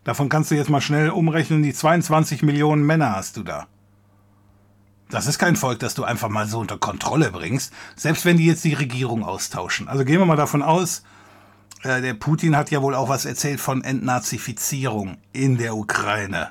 Davon 0.05 0.29
kannst 0.29 0.51
du 0.51 0.55
jetzt 0.55 0.71
mal 0.71 0.81
schnell 0.81 1.11
umrechnen, 1.11 1.63
die 1.63 1.73
22 1.73 2.43
Millionen 2.43 2.85
Männer 2.85 3.15
hast 3.15 3.37
du 3.37 3.43
da. 3.43 3.67
Das 5.11 5.27
ist 5.27 5.39
kein 5.39 5.57
Volk, 5.57 5.79
das 5.81 5.95
du 5.95 6.05
einfach 6.05 6.29
mal 6.29 6.47
so 6.47 6.59
unter 6.61 6.79
Kontrolle 6.79 7.31
bringst, 7.31 7.73
selbst 7.95 8.25
wenn 8.25 8.37
die 8.37 8.47
jetzt 8.47 8.65
die 8.65 8.75
Regierung 8.75 9.25
austauschen. 9.25 9.89
Also 9.89 10.05
gehen 10.05 10.19
wir 10.19 10.27
mal 10.27 10.37
davon 10.37 10.63
aus, 10.63 11.03
äh, 11.83 12.01
der 12.01 12.15
Putin 12.15 12.57
hat 12.57 12.71
ja 12.71 12.83
wohl 12.83 12.95
auch 12.95 13.09
was 13.09 13.25
erzählt 13.25 13.61
von 13.61 13.85
Entnazifizierung 13.85 15.19
in 15.33 15.59
der 15.59 15.77
Ukraine. 15.77 16.51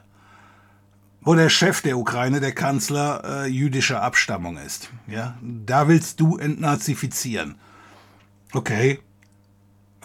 Wo 1.21 1.35
der 1.35 1.49
Chef 1.49 1.81
der 1.81 1.97
Ukraine, 1.97 2.41
der 2.41 2.53
Kanzler, 2.53 3.23
äh, 3.25 3.47
jüdischer 3.47 4.01
Abstammung 4.01 4.57
ist. 4.57 4.89
Ja, 5.07 5.37
da 5.41 5.87
willst 5.87 6.19
du 6.19 6.37
entnazifizieren. 6.37 7.55
Okay. 8.53 8.99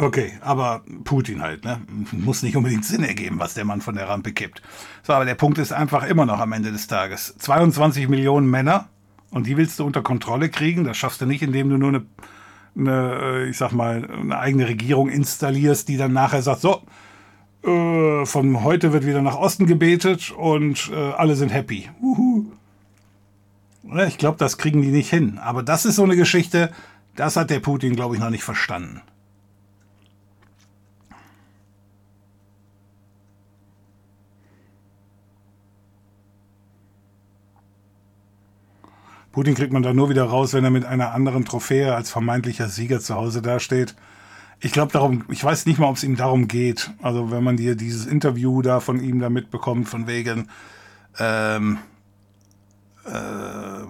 Okay, 0.01 0.33
aber 0.41 0.83
Putin 1.03 1.43
halt, 1.43 1.65
ne? 1.65 1.81
Muss 2.13 2.43
nicht 2.43 2.57
unbedingt 2.57 2.85
Sinn 2.85 3.03
ergeben, 3.03 3.41
was 3.41 3.55
der 3.55 3.65
Mann 3.65 3.81
von 3.81 3.97
der 3.97 4.09
Rampe 4.09 4.33
kippt. 4.33 4.63
So, 5.03 5.13
aber 5.13 5.25
der 5.25 5.35
Punkt 5.35 5.59
ist 5.59 5.73
einfach 5.73 6.07
immer 6.07 6.25
noch 6.25 6.39
am 6.39 6.53
Ende 6.53 6.71
des 6.71 6.87
Tages. 6.87 7.35
22 7.39 8.09
Millionen 8.09 8.49
Männer 8.49 8.89
und 9.31 9.47
die 9.47 9.57
willst 9.57 9.79
du 9.79 9.85
unter 9.85 10.03
Kontrolle 10.03 10.49
kriegen. 10.51 10.85
Das 10.85 10.97
schaffst 10.97 11.21
du 11.21 11.27
nicht, 11.27 11.43
indem 11.43 11.69
du 11.69 11.79
nur 11.79 11.89
eine, 11.89 12.07
eine 12.77 13.21
äh, 13.23 13.49
ich 13.51 13.57
sag 13.57 13.73
mal, 13.73 14.09
eine 14.09 14.39
eigene 14.39 14.69
Regierung 14.69 15.09
installierst, 15.09 15.89
die 15.89 15.97
dann 15.97 16.13
nachher 16.13 16.43
sagt, 16.43 16.61
so, 16.61 16.83
äh, 17.65 18.25
von 18.25 18.63
heute 18.63 18.93
wird 18.93 19.05
wieder 19.05 19.21
nach 19.21 19.37
Osten 19.37 19.67
gebetet 19.67 20.31
und 20.31 20.93
äh, 20.95 21.13
alle 21.13 21.35
sind 21.35 21.53
happy. 21.53 21.91
Uhu. 22.01 22.47
Ich 24.07 24.19
glaube, 24.19 24.39
das 24.39 24.59
kriegen 24.59 24.83
die 24.83 24.89
nicht 24.89 25.11
hin. 25.11 25.39
Aber 25.39 25.63
das 25.63 25.87
ist 25.87 25.97
so 25.97 26.05
eine 26.05 26.15
Geschichte, 26.15 26.71
das 27.17 27.37
hat 27.37 27.51
der 27.51 27.61
Putin, 27.61 27.97
glaube 27.97 28.15
ich, 28.15 28.21
noch 28.21 28.31
nicht 28.31 28.45
verstanden. 28.45 29.01
Putin 39.39 39.55
kriegt 39.55 39.73
man 39.73 39.85
da 39.85 39.93
nur 39.95 40.11
wieder 40.11 40.25
raus, 40.25 40.53
wenn 40.53 40.65
er 40.65 40.71
mit 40.71 40.85
einer 40.85 41.13
anderen 41.13 41.45
Trophäe 41.45 41.95
als 41.95 42.11
vermeintlicher 42.11 42.69
Sieger 42.69 42.99
zu 42.99 43.15
Hause 43.15 43.41
dasteht. 43.41 43.95
Ich 44.59 44.73
glaube 44.73 44.91
darum, 44.91 45.27
ich 45.29 45.45
weiß 45.45 45.67
nicht 45.67 45.79
mal, 45.79 45.87
ob 45.87 45.95
es 45.95 46.03
ihm 46.03 46.17
darum 46.17 46.49
geht. 46.49 46.91
Also 47.03 47.31
wenn 47.31 47.45
man 47.45 47.57
dir 47.57 47.77
dieses 47.77 48.07
Interview 48.07 48.63
da 48.63 48.81
von 48.81 49.01
ihm 49.01 49.21
da 49.21 49.31
mitbekommt, 49.31 49.89
von 49.89 50.09
wegen 50.09 50.49
ähm, 51.21 51.79
äh, 53.05 53.87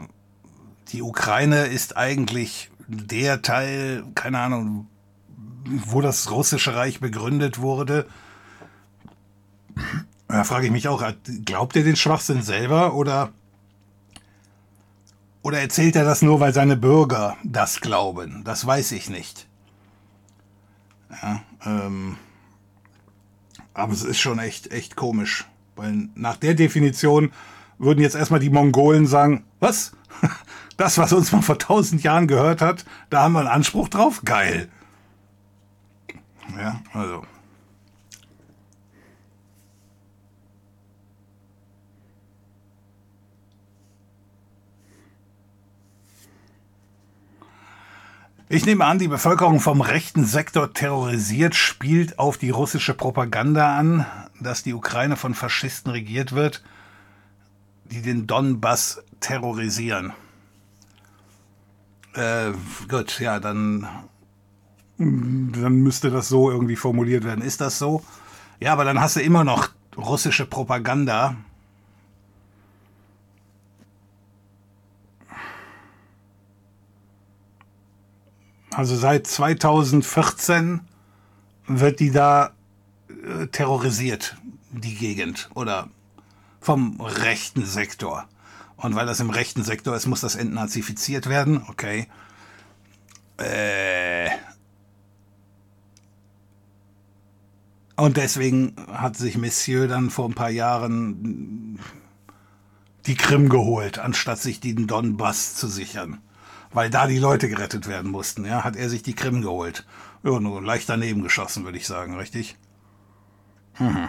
die 0.88 1.00
Ukraine 1.00 1.64
ist 1.68 1.96
eigentlich 1.96 2.70
der 2.86 3.40
Teil, 3.40 4.04
keine 4.14 4.40
Ahnung, 4.40 4.86
wo 5.64 6.02
das 6.02 6.30
russische 6.30 6.76
Reich 6.76 7.00
begründet 7.00 7.58
wurde. 7.58 8.06
Da 10.28 10.44
frage 10.44 10.66
ich 10.66 10.72
mich 10.72 10.88
auch, 10.88 11.02
glaubt 11.46 11.74
er 11.74 11.84
den 11.84 11.96
Schwachsinn 11.96 12.42
selber 12.42 12.92
oder 12.92 13.32
oder 15.48 15.60
erzählt 15.60 15.96
er 15.96 16.04
das 16.04 16.20
nur, 16.20 16.40
weil 16.40 16.52
seine 16.52 16.76
Bürger 16.76 17.38
das 17.42 17.80
glauben? 17.80 18.44
Das 18.44 18.66
weiß 18.66 18.92
ich 18.92 19.08
nicht. 19.08 19.48
Ja, 21.22 21.40
ähm, 21.64 22.18
aber 23.72 23.94
es 23.94 24.02
ist 24.02 24.18
schon 24.18 24.38
echt, 24.40 24.70
echt 24.72 24.94
komisch. 24.94 25.46
Weil 25.74 26.10
nach 26.14 26.36
der 26.36 26.52
Definition 26.52 27.32
würden 27.78 28.02
jetzt 28.02 28.14
erstmal 28.14 28.40
die 28.40 28.50
Mongolen 28.50 29.06
sagen, 29.06 29.44
was? 29.58 29.92
Das, 30.76 30.96
was 30.96 31.12
uns 31.12 31.32
mal 31.32 31.42
vor 31.42 31.58
tausend 31.58 32.04
Jahren 32.04 32.28
gehört 32.28 32.60
hat, 32.60 32.84
da 33.10 33.22
haben 33.22 33.32
wir 33.32 33.40
einen 33.40 33.48
Anspruch 33.48 33.88
drauf? 33.88 34.20
Geil. 34.24 34.68
Ja, 36.56 36.80
also. 36.92 37.24
Ich 48.50 48.64
nehme 48.64 48.86
an, 48.86 48.98
die 48.98 49.08
Bevölkerung 49.08 49.60
vom 49.60 49.82
rechten 49.82 50.24
Sektor 50.24 50.72
terrorisiert, 50.72 51.54
spielt 51.54 52.18
auf 52.18 52.38
die 52.38 52.48
russische 52.48 52.94
Propaganda 52.94 53.76
an, 53.76 54.06
dass 54.40 54.62
die 54.62 54.72
Ukraine 54.72 55.16
von 55.16 55.34
Faschisten 55.34 55.92
regiert 55.92 56.32
wird, 56.32 56.62
die 57.84 58.00
den 58.00 58.26
Donbass 58.26 59.02
terrorisieren. 59.20 60.14
Äh, 62.14 62.52
gut, 62.88 63.20
ja, 63.20 63.38
dann, 63.38 63.86
dann 64.96 65.82
müsste 65.82 66.10
das 66.10 66.28
so 66.28 66.50
irgendwie 66.50 66.76
formuliert 66.76 67.24
werden. 67.24 67.44
Ist 67.44 67.60
das 67.60 67.78
so? 67.78 68.02
Ja, 68.60 68.72
aber 68.72 68.84
dann 68.84 68.98
hast 68.98 69.16
du 69.16 69.20
immer 69.20 69.44
noch 69.44 69.68
russische 69.94 70.46
Propaganda, 70.46 71.36
Also 78.78 78.94
seit 78.94 79.26
2014 79.26 80.82
wird 81.66 81.98
die 81.98 82.12
da 82.12 82.52
äh, 83.08 83.48
terrorisiert, 83.48 84.36
die 84.70 84.94
Gegend, 84.94 85.50
oder 85.54 85.88
vom 86.60 87.00
rechten 87.00 87.66
Sektor. 87.66 88.28
Und 88.76 88.94
weil 88.94 89.06
das 89.06 89.18
im 89.18 89.30
rechten 89.30 89.64
Sektor 89.64 89.96
ist, 89.96 90.06
muss 90.06 90.20
das 90.20 90.36
entnazifiziert 90.36 91.28
werden. 91.28 91.60
Okay. 91.66 92.06
Äh. 93.38 94.30
Und 97.96 98.16
deswegen 98.16 98.76
hat 98.92 99.16
sich 99.16 99.36
Monsieur 99.36 99.88
dann 99.88 100.08
vor 100.08 100.28
ein 100.28 100.34
paar 100.34 100.50
Jahren 100.50 101.80
die 103.06 103.16
Krim 103.16 103.48
geholt, 103.48 103.98
anstatt 103.98 104.38
sich 104.38 104.60
den 104.60 104.86
Donbass 104.86 105.56
zu 105.56 105.66
sichern 105.66 106.20
weil 106.72 106.90
da 106.90 107.06
die 107.06 107.18
Leute 107.18 107.48
gerettet 107.48 107.88
werden 107.88 108.10
mussten. 108.10 108.44
Ja, 108.44 108.64
hat 108.64 108.76
er 108.76 108.88
sich 108.88 109.02
die 109.02 109.14
Krim 109.14 109.42
geholt. 109.42 109.86
Ja, 110.22 110.38
nur 110.40 110.62
leicht 110.62 110.88
daneben 110.88 111.22
geschossen, 111.22 111.64
würde 111.64 111.78
ich 111.78 111.86
sagen, 111.86 112.16
richtig? 112.16 112.56
Hm. 113.74 114.08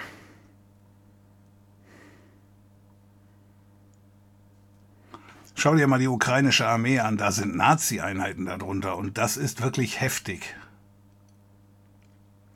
Schau 5.56 5.76
dir 5.76 5.88
mal 5.88 6.00
die 6.00 6.08
ukrainische 6.08 6.66
Armee 6.66 7.00
an, 7.00 7.18
da 7.18 7.34
sind 7.34 7.56
Nazi-Einheiten 7.56 8.46
darunter 8.46 8.96
und 8.96 9.18
das 9.18 9.36
ist 9.36 9.62
wirklich 9.62 10.00
heftig. 10.00 10.56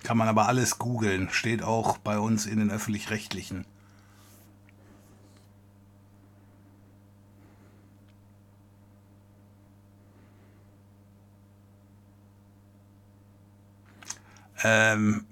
Kann 0.03 0.17
man 0.17 0.29
aber 0.29 0.47
alles 0.47 0.79
googeln, 0.79 1.29
steht 1.29 1.63
auch 1.63 1.97
bei 1.97 2.17
uns 2.17 2.45
in 2.45 2.59
den 2.59 2.71
öffentlich-rechtlichen. 2.71 3.65
Ähm, 14.63 15.25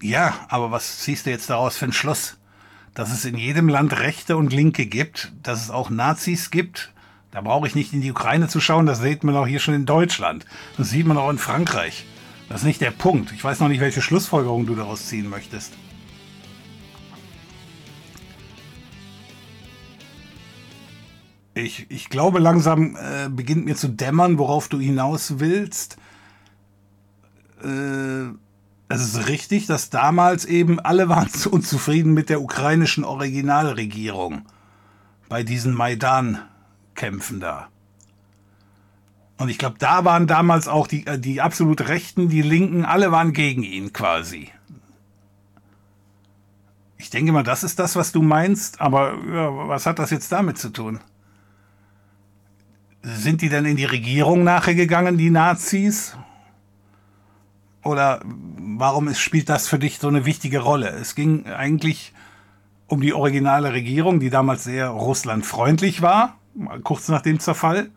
ja, 0.00 0.34
aber 0.48 0.70
was 0.70 1.00
ziehst 1.00 1.26
du 1.26 1.30
jetzt 1.30 1.50
daraus 1.50 1.76
für 1.76 1.86
einen 1.86 1.92
Schluss? 1.92 2.38
Dass 2.94 3.12
es 3.12 3.24
in 3.24 3.36
jedem 3.36 3.68
Land 3.68 3.98
Rechte 3.98 4.36
und 4.36 4.52
Linke 4.52 4.86
gibt, 4.86 5.32
dass 5.42 5.62
es 5.62 5.70
auch 5.70 5.90
Nazis 5.90 6.50
gibt, 6.50 6.92
da 7.32 7.40
brauche 7.42 7.66
ich 7.66 7.74
nicht 7.74 7.92
in 7.92 8.00
die 8.00 8.10
Ukraine 8.10 8.48
zu 8.48 8.60
schauen, 8.60 8.86
das 8.86 9.00
sieht 9.02 9.24
man 9.24 9.36
auch 9.36 9.46
hier 9.46 9.60
schon 9.60 9.74
in 9.74 9.84
Deutschland. 9.84 10.46
Das 10.78 10.90
sieht 10.90 11.06
man 11.06 11.18
auch 11.18 11.28
in 11.28 11.38
Frankreich. 11.38 12.06
Das 12.48 12.60
ist 12.60 12.66
nicht 12.66 12.80
der 12.80 12.92
Punkt. 12.92 13.32
Ich 13.32 13.42
weiß 13.42 13.60
noch 13.60 13.68
nicht, 13.68 13.80
welche 13.80 14.00
Schlussfolgerung 14.00 14.66
du 14.66 14.74
daraus 14.74 15.06
ziehen 15.06 15.28
möchtest. 15.28 15.72
Ich, 21.54 21.86
ich 21.90 22.08
glaube, 22.10 22.38
langsam 22.38 22.96
äh, 22.96 23.28
beginnt 23.28 23.64
mir 23.64 23.76
zu 23.76 23.88
dämmern, 23.88 24.38
worauf 24.38 24.68
du 24.68 24.78
hinaus 24.78 25.38
willst 25.38 25.96
äh, 27.62 28.32
es 28.88 29.00
ist 29.02 29.28
richtig, 29.28 29.66
dass 29.66 29.90
damals 29.90 30.44
eben 30.44 30.78
alle 30.80 31.08
waren 31.08 31.28
unzufrieden 31.50 32.14
mit 32.14 32.30
der 32.30 32.40
ukrainischen 32.40 33.04
Originalregierung 33.04 34.42
bei 35.28 35.42
diesen 35.42 35.74
Maidan-Kämpfen 35.74 37.40
da. 37.40 37.68
Und 39.38 39.50
ich 39.50 39.58
glaube, 39.58 39.76
da 39.78 40.04
waren 40.04 40.26
damals 40.26 40.66
auch 40.68 40.86
die, 40.86 41.06
äh, 41.06 41.18
die 41.18 41.40
absolut 41.40 41.88
Rechten, 41.88 42.28
die 42.28 42.42
Linken, 42.42 42.84
alle 42.84 43.12
waren 43.12 43.32
gegen 43.32 43.62
ihn 43.62 43.92
quasi. 43.92 44.50
Ich 46.96 47.10
denke 47.10 47.32
mal, 47.32 47.42
das 47.42 47.62
ist 47.62 47.78
das, 47.78 47.96
was 47.96 48.12
du 48.12 48.22
meinst, 48.22 48.80
aber 48.80 49.18
ja, 49.30 49.68
was 49.68 49.84
hat 49.84 49.98
das 49.98 50.10
jetzt 50.10 50.32
damit 50.32 50.58
zu 50.58 50.70
tun? 50.70 51.00
Sind 53.02 53.42
die 53.42 53.48
denn 53.48 53.66
in 53.66 53.76
die 53.76 53.84
Regierung 53.84 54.42
nachher 54.42 54.74
gegangen, 54.74 55.18
die 55.18 55.30
Nazis? 55.30 56.16
Oder 57.86 58.20
warum 58.24 59.08
ist, 59.08 59.20
spielt 59.20 59.48
das 59.48 59.68
für 59.68 59.78
dich 59.78 59.98
so 59.98 60.08
eine 60.08 60.26
wichtige 60.26 60.58
Rolle? 60.58 60.88
Es 60.90 61.14
ging 61.14 61.46
eigentlich 61.46 62.12
um 62.88 63.00
die 63.00 63.14
originale 63.14 63.72
Regierung, 63.72 64.20
die 64.20 64.30
damals 64.30 64.64
sehr 64.64 64.88
russlandfreundlich 64.88 66.02
war, 66.02 66.36
kurz 66.82 67.08
nach 67.08 67.22
dem 67.22 67.40
Zerfall. 67.40 67.90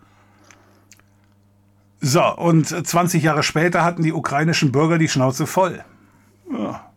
So, 2.01 2.23
und 2.35 2.67
20 2.67 3.23
Jahre 3.23 3.43
später 3.43 3.83
hatten 3.83 4.03
die 4.03 4.13
ukrainischen 4.13 4.71
Bürger 4.71 4.97
die 4.97 5.09
Schnauze 5.09 5.45
voll. 5.45 5.83
Ja. 6.51 6.88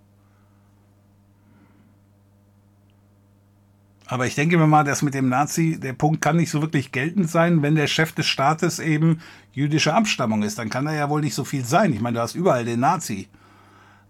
Aber 4.12 4.26
ich 4.26 4.34
denke 4.34 4.58
mir 4.58 4.66
mal, 4.66 4.84
dass 4.84 5.00
mit 5.00 5.14
dem 5.14 5.30
Nazi, 5.30 5.80
der 5.80 5.94
Punkt 5.94 6.20
kann 6.20 6.36
nicht 6.36 6.50
so 6.50 6.60
wirklich 6.60 6.92
geltend 6.92 7.30
sein, 7.30 7.62
wenn 7.62 7.76
der 7.76 7.86
Chef 7.86 8.12
des 8.12 8.26
Staates 8.26 8.78
eben 8.78 9.22
jüdischer 9.54 9.94
Abstammung 9.94 10.42
ist. 10.42 10.58
Dann 10.58 10.68
kann 10.68 10.86
er 10.86 10.94
ja 10.94 11.08
wohl 11.08 11.22
nicht 11.22 11.34
so 11.34 11.44
viel 11.44 11.64
sein. 11.64 11.94
Ich 11.94 12.02
meine, 12.02 12.16
du 12.16 12.20
hast 12.20 12.34
überall 12.34 12.66
den 12.66 12.80
Nazi. 12.80 13.30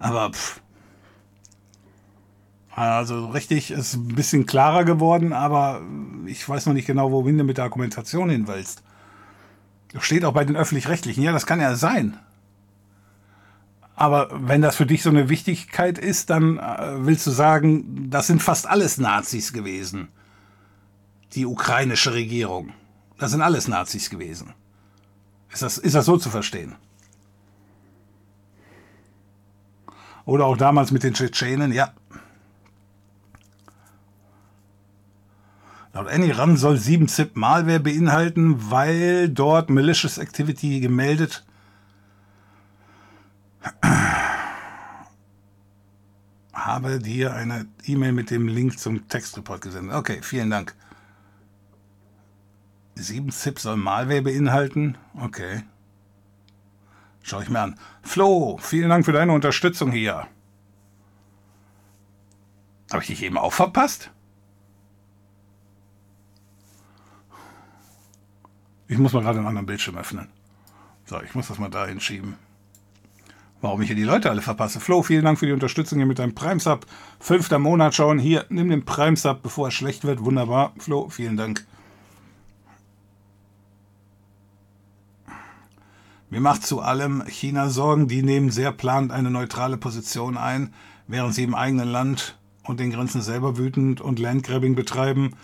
Aber 0.00 0.32
pff. 0.32 0.60
Also 2.74 3.26
richtig 3.26 3.70
ist 3.70 3.94
ein 3.94 4.08
bisschen 4.08 4.44
klarer 4.44 4.84
geworden, 4.84 5.32
aber 5.32 5.82
ich 6.26 6.48
weiß 6.48 6.66
noch 6.66 6.74
nicht 6.74 6.88
genau, 6.88 7.12
wohin 7.12 7.38
du 7.38 7.44
mit 7.44 7.58
der 7.58 7.64
Argumentation 7.64 8.28
hin 8.28 8.48
willst. 8.48 8.82
Steht 10.00 10.24
auch 10.24 10.32
bei 10.32 10.44
den 10.44 10.56
öffentlich-rechtlichen. 10.56 11.22
Ja, 11.22 11.30
das 11.30 11.46
kann 11.46 11.60
ja 11.60 11.76
sein. 11.76 12.18
Aber 14.02 14.30
wenn 14.32 14.62
das 14.62 14.74
für 14.74 14.84
dich 14.84 15.04
so 15.04 15.10
eine 15.10 15.28
Wichtigkeit 15.28 15.96
ist, 15.96 16.28
dann 16.28 16.58
äh, 16.58 17.06
willst 17.06 17.24
du 17.24 17.30
sagen, 17.30 18.10
das 18.10 18.26
sind 18.26 18.42
fast 18.42 18.66
alles 18.66 18.98
Nazis 18.98 19.52
gewesen. 19.52 20.08
Die 21.34 21.46
ukrainische 21.46 22.12
Regierung. 22.12 22.72
Das 23.16 23.30
sind 23.30 23.42
alles 23.42 23.68
Nazis 23.68 24.10
gewesen. 24.10 24.54
Ist 25.52 25.62
das, 25.62 25.78
ist 25.78 25.94
das 25.94 26.04
so 26.04 26.16
zu 26.16 26.30
verstehen? 26.30 26.74
Oder 30.24 30.46
auch 30.46 30.56
damals 30.56 30.90
mit 30.90 31.04
den 31.04 31.14
Tschetschenen, 31.14 31.70
ja. 31.70 31.94
Laut 35.92 36.08
Annie 36.08 36.34
soll 36.56 36.74
7-Zip 36.74 37.36
Malware 37.36 37.78
beinhalten, 37.78 38.68
weil 38.68 39.28
dort 39.28 39.70
Malicious 39.70 40.18
Activity 40.18 40.80
gemeldet 40.80 41.44
habe 46.52 46.98
dir 46.98 47.34
eine 47.34 47.66
E-Mail 47.84 48.12
mit 48.12 48.30
dem 48.30 48.48
Link 48.48 48.78
zum 48.78 49.08
Textreport 49.08 49.60
gesendet. 49.60 49.94
Okay, 49.94 50.20
vielen 50.22 50.50
Dank. 50.50 50.74
7-Zip 52.96 53.58
soll 53.58 53.76
Malware 53.76 54.22
beinhalten? 54.22 54.96
Okay. 55.14 55.62
Schau 57.22 57.40
ich 57.40 57.48
mir 57.48 57.60
an. 57.60 57.78
Flo, 58.02 58.58
vielen 58.58 58.90
Dank 58.90 59.04
für 59.04 59.12
deine 59.12 59.32
Unterstützung 59.32 59.92
hier. 59.92 60.26
Habe 62.92 63.02
ich 63.02 63.08
dich 63.08 63.22
eben 63.22 63.38
auch 63.38 63.52
verpasst? 63.52 64.10
Ich 68.88 68.98
muss 68.98 69.14
mal 69.14 69.22
gerade 69.22 69.38
einen 69.38 69.46
anderen 69.46 69.66
Bildschirm 69.66 69.96
öffnen. 69.96 70.28
So, 71.06 71.20
ich 71.22 71.34
muss 71.34 71.48
das 71.48 71.58
mal 71.58 71.70
da 71.70 71.86
hinschieben. 71.86 72.36
Warum 73.62 73.80
ich 73.80 73.86
hier 73.86 73.96
die 73.96 74.02
Leute 74.02 74.28
alle 74.28 74.42
verpasse. 74.42 74.80
Flo, 74.80 75.04
vielen 75.04 75.24
Dank 75.24 75.38
für 75.38 75.46
die 75.46 75.52
Unterstützung 75.52 75.98
hier 75.98 76.06
mit 76.06 76.18
deinem 76.18 76.34
Prime-Sub. 76.34 76.84
Fünfter 77.20 77.60
Monat 77.60 77.94
schauen. 77.94 78.18
Hier, 78.18 78.44
nimm 78.48 78.68
den 78.68 78.84
Prime-Sub, 78.84 79.40
bevor 79.40 79.68
er 79.68 79.70
schlecht 79.70 80.02
wird. 80.02 80.24
Wunderbar. 80.24 80.72
Flo, 80.78 81.08
vielen 81.08 81.36
Dank. 81.36 81.64
Mir 86.28 86.40
macht 86.40 86.66
zu 86.66 86.80
allem 86.80 87.22
China 87.28 87.68
Sorgen. 87.68 88.08
Die 88.08 88.24
nehmen 88.24 88.50
sehr 88.50 88.72
planend 88.72 89.12
eine 89.12 89.30
neutrale 89.30 89.76
Position 89.76 90.36
ein, 90.36 90.74
während 91.06 91.32
sie 91.32 91.44
im 91.44 91.54
eigenen 91.54 91.88
Land 91.88 92.36
und 92.64 92.80
den 92.80 92.90
Grenzen 92.90 93.22
selber 93.22 93.58
wütend 93.58 94.00
und 94.00 94.18
Landgrabbing 94.18 94.74
betreiben. 94.74 95.36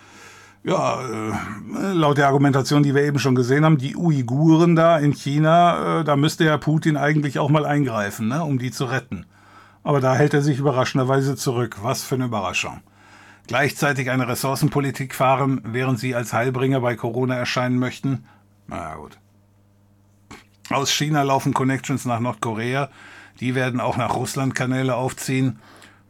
Ja, 0.65 1.01
äh, 1.01 1.93
laut 1.93 2.19
der 2.19 2.27
Argumentation, 2.27 2.83
die 2.83 2.95
wir 2.95 3.03
eben 3.03 3.19
schon 3.19 3.35
gesehen 3.35 3.65
haben, 3.65 3.79
die 3.79 3.97
Uiguren 3.97 4.77
da 4.77 4.99
in 4.99 5.13
China, 5.15 6.01
äh, 6.01 6.05
da 6.05 6.17
müsste 6.17 6.45
ja 6.45 6.59
Putin 6.59 6.97
eigentlich 6.97 7.39
auch 7.39 7.49
mal 7.49 7.65
eingreifen, 7.65 8.29
ne, 8.29 8.45
um 8.45 8.59
die 8.59 8.71
zu 8.71 8.85
retten. 8.85 9.25
Aber 9.83 10.01
da 10.01 10.15
hält 10.15 10.35
er 10.35 10.43
sich 10.43 10.59
überraschenderweise 10.59 11.37
zurück. 11.37 11.79
Was 11.83 12.03
für 12.03 12.17
eine 12.17 12.27
Überraschung. 12.27 12.81
Gleichzeitig 13.47 14.11
eine 14.11 14.29
Ressourcenpolitik 14.29 15.15
fahren, 15.15 15.63
während 15.65 15.99
sie 15.99 16.15
als 16.15 16.35
Heilbringer 16.35 16.81
bei 16.81 16.97
Corona 16.97 17.35
erscheinen 17.37 17.79
möchten? 17.79 18.27
Na 18.67 18.97
gut. 18.97 19.19
Aus 20.69 20.91
China 20.91 21.23
laufen 21.23 21.55
Connections 21.55 22.05
nach 22.05 22.21
Nordkorea. 22.21 22.91
Die 23.41 23.55
werden 23.55 23.81
auch 23.81 23.97
nach 23.97 24.15
Russland 24.15 24.55
Kanäle 24.55 24.97
aufziehen, 24.97 25.61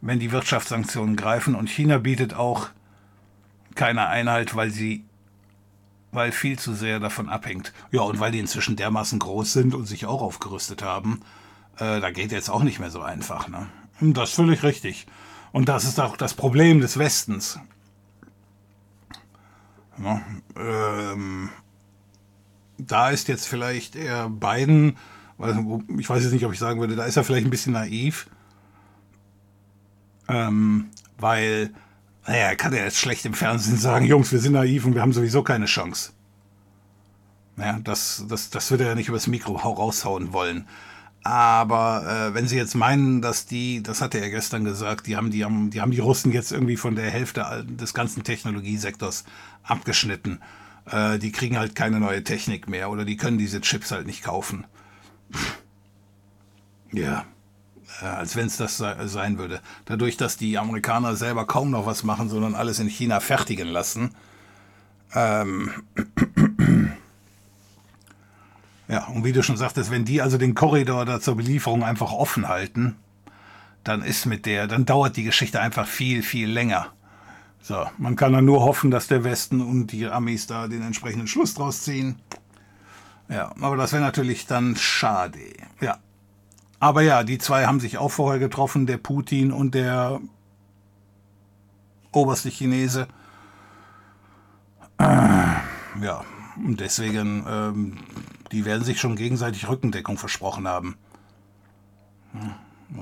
wenn 0.01 0.19
die 0.19 0.33
Wirtschaftssanktionen 0.33 1.15
greifen. 1.15 1.55
Und 1.55 1.69
China 1.69 1.99
bietet 1.99 2.33
auch 2.33 2.67
keine 3.79 4.07
Einhalt, 4.07 4.55
weil 4.57 4.71
sie, 4.71 5.05
weil 6.11 6.33
viel 6.33 6.59
zu 6.59 6.73
sehr 6.73 6.99
davon 6.99 7.29
abhängt. 7.29 7.71
Ja, 7.91 8.01
und 8.01 8.19
weil 8.19 8.33
die 8.33 8.39
inzwischen 8.39 8.75
dermaßen 8.75 9.19
groß 9.19 9.53
sind 9.53 9.73
und 9.73 9.85
sich 9.85 10.05
auch 10.05 10.21
aufgerüstet 10.21 10.83
haben. 10.83 11.21
Äh, 11.77 12.01
da 12.01 12.11
geht 12.11 12.33
jetzt 12.33 12.49
auch 12.49 12.61
nicht 12.61 12.79
mehr 12.79 12.91
so 12.91 13.01
einfach. 13.01 13.47
Ne? 13.47 13.67
Das 14.01 14.29
ist 14.29 14.35
völlig 14.35 14.63
richtig. 14.63 15.07
Und 15.53 15.69
das 15.69 15.85
ist 15.85 15.97
auch 15.99 16.17
das 16.17 16.33
Problem 16.33 16.81
des 16.81 16.99
Westens. 16.99 17.57
Ja, 20.03 20.21
ähm, 20.57 21.49
da 22.77 23.09
ist 23.09 23.29
jetzt 23.29 23.47
vielleicht 23.47 23.95
eher 23.95 24.29
Biden, 24.29 24.97
ich 25.97 26.09
weiß 26.09 26.23
jetzt 26.23 26.33
nicht, 26.33 26.45
ob 26.45 26.51
ich 26.51 26.59
sagen 26.59 26.81
würde, 26.81 26.97
da 26.97 27.05
ist 27.05 27.15
er 27.15 27.23
vielleicht 27.23 27.47
ein 27.47 27.49
bisschen 27.49 27.73
naiv, 27.73 28.29
ähm, 30.27 30.89
weil, 31.17 31.73
naja, 32.29 32.45
er 32.45 32.55
kann 32.55 32.73
ja 32.73 32.83
jetzt 32.83 32.97
schlecht 32.97 33.25
im 33.25 33.33
Fernsehen 33.33 33.77
sagen, 33.77 34.05
Jungs, 34.05 34.31
wir 34.31 34.39
sind 34.39 34.53
naiv 34.53 34.85
und 34.85 34.93
wir 34.93 35.01
haben 35.01 35.13
sowieso 35.13 35.41
keine 35.41 35.65
Chance. 35.65 36.11
Ja, 37.57 37.79
das, 37.79 38.23
das, 38.29 38.51
das 38.51 38.69
wird 38.69 38.81
er 38.81 38.87
ja 38.87 38.95
nicht 38.95 39.09
übers 39.09 39.25
Mikro 39.25 39.55
raushauen 39.55 40.31
wollen. 40.31 40.67
Aber 41.23 42.29
äh, 42.29 42.33
wenn 42.35 42.47
Sie 42.47 42.55
jetzt 42.55 42.75
meinen, 42.75 43.21
dass 43.23 43.47
die, 43.47 43.81
das 43.81 44.01
hatte 44.01 44.19
er 44.19 44.29
gestern 44.29 44.63
gesagt, 44.63 45.07
die 45.07 45.17
haben, 45.17 45.31
die 45.31 45.43
haben, 45.43 45.71
die 45.71 45.81
haben 45.81 45.91
die 45.91 45.99
Russen 45.99 46.31
jetzt 46.31 46.51
irgendwie 46.51 46.77
von 46.77 46.95
der 46.95 47.09
Hälfte 47.09 47.65
des 47.67 47.95
ganzen 47.95 48.23
Technologiesektors 48.23 49.25
abgeschnitten 49.63 50.39
äh, 50.91 51.19
die 51.19 51.31
kriegen 51.31 51.57
halt 51.57 51.75
keine 51.75 51.99
neue 51.99 52.23
Technik 52.23 52.69
mehr 52.69 52.89
oder 52.89 53.05
die 53.05 53.17
können 53.17 53.37
diese 53.37 53.61
Chips 53.61 53.91
halt 53.91 54.05
nicht 54.05 54.23
kaufen. 54.23 54.65
ja, 56.91 57.25
als 58.01 58.35
wenn 58.35 58.47
es 58.47 58.57
das 58.57 58.77
sein 58.77 59.37
würde. 59.37 59.61
Dadurch, 59.85 60.17
dass 60.17 60.37
die 60.37 60.57
Amerikaner 60.57 61.15
selber 61.15 61.45
kaum 61.45 61.71
noch 61.71 61.85
was 61.85 62.03
machen, 62.03 62.29
sondern 62.29 62.55
alles 62.55 62.79
in 62.79 62.87
China 62.87 63.19
fertigen 63.19 63.67
lassen. 63.67 64.11
Ähm, 65.13 65.71
ja, 68.87 69.05
und 69.07 69.23
wie 69.23 69.33
du 69.33 69.43
schon 69.43 69.57
sagtest, 69.57 69.91
wenn 69.91 70.05
die 70.05 70.21
also 70.21 70.37
den 70.37 70.55
Korridor 70.55 71.05
da 71.05 71.19
zur 71.19 71.35
Belieferung 71.35 71.83
einfach 71.83 72.11
offen 72.11 72.47
halten, 72.47 72.95
dann 73.83 74.01
ist 74.01 74.25
mit 74.25 74.45
der, 74.45 74.67
dann 74.67 74.85
dauert 74.85 75.17
die 75.17 75.23
Geschichte 75.23 75.59
einfach 75.59 75.87
viel, 75.87 76.21
viel 76.23 76.49
länger. 76.49 76.87
So, 77.61 77.85
man 77.97 78.15
kann 78.15 78.33
dann 78.33 78.45
nur 78.45 78.61
hoffen, 78.61 78.91
dass 78.91 79.07
der 79.07 79.23
Westen 79.23 79.61
und 79.61 79.87
die 79.87 80.07
Amis 80.07 80.47
da 80.47 80.67
den 80.67 80.81
entsprechenden 80.81 81.27
Schluss 81.27 81.53
draus 81.53 81.83
ziehen. 81.83 82.15
Ja, 83.27 83.53
aber 83.61 83.77
das 83.77 83.91
wäre 83.91 84.01
natürlich 84.01 84.47
dann 84.47 84.75
schade. 84.75 85.39
Ja. 85.81 85.99
Aber 86.79 87.01
ja, 87.01 87.23
die 87.23 87.37
zwei 87.37 87.65
haben 87.65 87.79
sich 87.79 87.97
auch 87.97 88.09
vorher 88.09 88.39
getroffen, 88.39 88.85
der 88.85 88.97
Putin 88.97 89.51
und 89.51 89.75
der 89.75 90.21
oberste 92.11 92.49
Chinese. 92.49 93.07
Äh, 94.97 95.03
ja, 95.03 96.23
deswegen, 96.57 97.45
ähm, 97.47 97.97
die 98.51 98.65
werden 98.65 98.83
sich 98.83 98.99
schon 98.99 99.15
gegenseitig 99.15 99.67
Rückendeckung 99.67 100.17
versprochen 100.17 100.67
haben. 100.67 100.95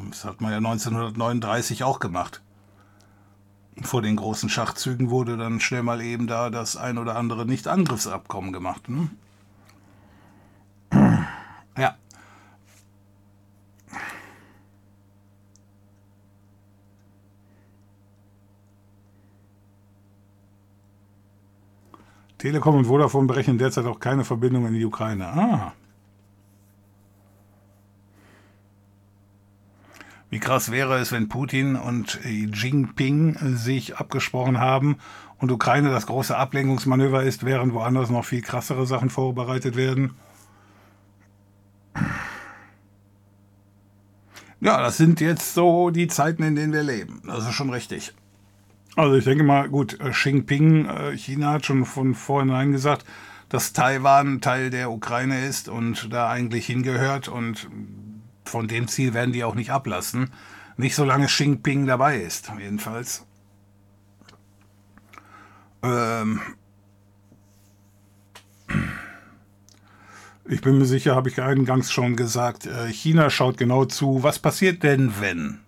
Das 0.10 0.26
hat 0.26 0.42
man 0.42 0.52
ja 0.52 0.58
1939 0.58 1.84
auch 1.84 2.00
gemacht 2.00 2.42
vor 3.84 4.02
den 4.02 4.16
großen 4.16 4.50
Schachzügen 4.50 5.10
wurde 5.10 5.38
dann 5.38 5.60
schnell 5.60 5.84
mal 5.84 6.02
eben 6.02 6.28
da 6.28 6.50
das 6.50 6.78
ein 6.78 6.98
oder 6.98 7.16
andere 7.16 7.46
Nicht-Angriffsabkommen 7.46 8.52
gemacht. 8.52 8.90
Ne? 8.90 9.10
Ja. 11.78 11.96
Telekom 22.38 22.76
und 22.76 22.86
Vodafone 22.86 23.28
berechnen 23.28 23.58
derzeit 23.58 23.86
auch 23.86 24.00
keine 24.00 24.24
Verbindung 24.24 24.68
in 24.68 24.74
die 24.74 24.86
Ukraine. 24.86 25.28
Ah. 25.28 25.74
Wie 30.30 30.40
krass 30.40 30.72
wäre 30.72 31.00
es, 31.00 31.12
wenn 31.12 31.30
Putin 31.30 31.76
und 31.76 32.20
Jinping 32.24 33.38
sich 33.56 33.98
abgesprochen 33.98 34.60
haben 34.60 34.98
und 35.40 35.52
Ukraine 35.52 35.90
das 35.90 36.06
große 36.06 36.36
Ablenkungsmanöver 36.36 37.24
ist, 37.24 37.46
während 37.46 37.74
woanders 37.74 38.10
noch 38.10 38.26
viel 38.26 38.42
krassere 38.42 38.86
Sachen 38.86 39.10
vorbereitet 39.10 39.76
werden? 39.76 40.16
Ja, 44.60 44.82
das 44.82 44.98
sind 44.98 45.22
jetzt 45.22 45.54
so 45.54 45.92
die 45.92 46.08
Zeiten, 46.08 46.44
in 46.44 46.56
denen 46.56 46.74
wir 46.74 46.84
leben. 46.84 47.22
Das 47.26 47.48
ist 47.48 47.54
schon 47.54 47.70
richtig. 47.70 48.14
Also 48.98 49.16
ich 49.16 49.26
denke 49.26 49.44
mal, 49.44 49.70
gut, 49.70 50.00
Xi 50.00 50.30
Jinping, 50.30 50.88
äh, 50.88 51.16
China 51.16 51.52
hat 51.52 51.68
schon 51.68 51.86
von 51.86 52.16
vornherein 52.16 52.72
gesagt, 52.72 53.06
dass 53.48 53.72
Taiwan 53.72 54.42
Teil 54.42 54.72
der 54.72 54.90
Ukraine 54.90 55.46
ist 55.46 55.70
und 55.70 56.12
da 56.12 56.32
eigentlich 56.32 56.66
hingehört 56.66 57.28
und 57.28 57.70
von 58.44 58.68
dem 58.68 58.88
Ziel 58.88 59.14
werden 59.14 59.34
die 59.34 59.44
auch 59.44 59.54
nicht 59.54 59.70
ablassen. 59.70 60.32
Nicht 60.78 60.96
solange 60.96 61.28
Xi 61.28 61.44
Jinping 61.44 61.86
dabei 61.86 62.20
ist, 62.20 62.52
jedenfalls. 62.60 63.28
Ähm 65.84 66.42
ich 70.50 70.62
bin 70.62 70.80
mir 70.80 70.86
sicher, 70.86 71.16
habe 71.16 71.30
ich 71.30 71.40
eingangs 71.40 71.92
schon 71.92 72.16
gesagt, 72.16 72.66
äh, 72.66 72.88
China 72.88 73.30
schaut 73.30 73.58
genau 73.58 73.86
zu. 73.86 74.24
Was 74.24 74.40
passiert 74.40 74.82
denn, 74.82 75.14
wenn? 75.20 75.60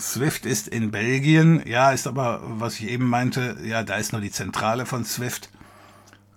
Swift 0.00 0.46
ist 0.46 0.66
in 0.66 0.90
Belgien, 0.90 1.62
ja, 1.66 1.92
ist 1.92 2.06
aber, 2.06 2.40
was 2.42 2.80
ich 2.80 2.88
eben 2.88 3.06
meinte, 3.06 3.58
ja, 3.62 3.82
da 3.82 3.96
ist 3.96 4.12
nur 4.12 4.20
die 4.20 4.30
Zentrale 4.30 4.86
von 4.86 5.04
Swift. 5.04 5.50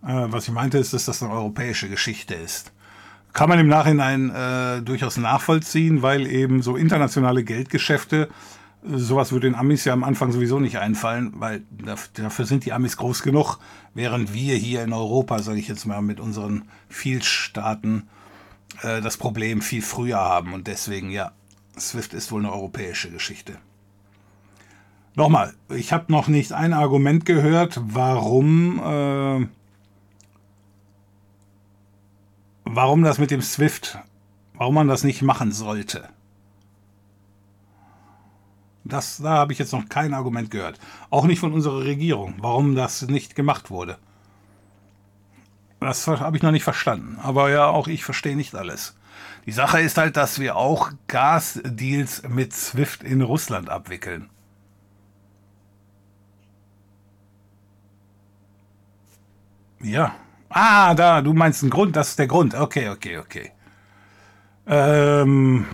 Äh, 0.03 0.26
was 0.27 0.48
ich 0.48 0.53
meinte, 0.53 0.77
ist, 0.77 0.94
dass 0.94 1.06
das 1.06 1.23
eine 1.23 1.31
europäische 1.31 1.90
Geschichte 1.90 2.35
ist. 2.35 2.73
Kann 3.31 3.49
man 3.49 3.60
im 3.60 3.68
Nachhinein 3.68 4.30
äh, 4.30 4.81
durchaus 4.81 5.18
nachvollziehen, 5.18 6.02
weil 6.02 6.27
eben 6.27 6.61
so 6.61 6.76
internationale 6.76 7.44
Geldgeschäfte, 7.44 8.30
sowas 8.84 9.31
würde 9.31 9.48
den 9.48 9.56
Amis 9.56 9.85
ja 9.85 9.94
am 9.94 10.03
Anfang 10.03 10.31
sowieso 10.31 10.60
nicht 10.60 10.77
einfallen, 10.77 11.31
weil 11.38 11.64
dafür 12.15 12.45
sind 12.45 12.65
die 12.65 12.73
Amis 12.73 12.98
groß 12.98 13.23
genug, 13.23 13.57
während 13.94 14.34
wir 14.34 14.56
hier 14.56 14.84
in 14.84 14.94
Europa, 14.94 15.41
sage 15.41 15.60
ich 15.60 15.68
jetzt 15.68 15.85
mal, 15.85 16.02
mit 16.02 16.19
unseren 16.19 16.64
Vielstaaten 16.90 18.10
äh, 18.81 19.02
das 19.02 19.18
Problem 19.18 19.61
viel 19.61 19.81
früher 19.81 20.19
haben. 20.19 20.53
Und 20.53 20.68
deswegen, 20.68 21.10
ja, 21.10 21.31
SWIFT 21.78 22.14
ist 22.14 22.32
wohl 22.32 22.41
eine 22.41 22.54
europäische 22.54 23.10
Geschichte. 23.10 23.58
Nochmal, 25.16 25.54
ich 25.70 25.94
habe 25.94 26.12
noch 26.12 26.28
nicht 26.28 26.54
ein 26.54 26.74
Argument 26.74 27.26
gehört, 27.26 27.80
warum 27.84 28.80
äh, 28.80 29.48
warum 32.66 33.04
das 33.04 33.20
mit 33.20 33.32
dem 33.32 33.41
SWIFT, 33.41 34.00
warum 34.54 34.76
man 34.76 34.88
das 34.88 35.04
nicht 35.04 35.22
machen 35.22 35.52
sollte. 35.52 36.10
Das, 38.86 39.18
da 39.18 39.30
habe 39.38 39.54
ich 39.54 39.60
jetzt 39.60 39.72
noch 39.72 39.88
kein 39.88 40.14
Argument 40.14 40.52
gehört. 40.52 40.80
Auch 41.10 41.26
nicht 41.26 41.40
von 41.40 41.54
unserer 41.54 41.86
Regierung, 41.86 42.36
warum 42.40 42.76
das 42.76 43.02
nicht 43.04 43.36
gemacht 43.36 43.70
wurde. 43.70 43.98
Das 45.80 46.08
habe 46.08 46.38
ich 46.38 46.44
noch 46.44 46.52
nicht 46.52 46.64
verstanden. 46.64 47.18
Aber 47.22 47.50
ja, 47.50 47.68
auch 47.68 47.88
ich 47.88 48.04
verstehe 48.04 48.36
nicht 48.36 48.56
alles. 48.56 48.95
Die 49.45 49.52
Sache 49.52 49.82
ist 49.82 49.98
halt, 49.98 50.15
dass 50.18 50.40
wir 50.40 50.56
auch 50.56 50.91
Gasdeals 51.07 52.24
mit 52.28 52.53
SWIFT 52.53 53.03
in 53.03 53.22
Russland 53.22 53.70
abwickeln. 53.70 54.30
Ja, 59.82 60.15
Ah, 60.56 60.94
da, 60.94 61.22
du 61.22 61.34
meinst 61.34 61.64
einen 61.64 61.72
Grund, 61.72 61.95
das 61.95 62.10
ist 62.10 62.20
der 62.20 62.28
Grund. 62.28 62.53
Okay, 62.53 62.90
okay, 62.90 63.18
okay. 63.18 63.52
Ähm. 64.68 65.65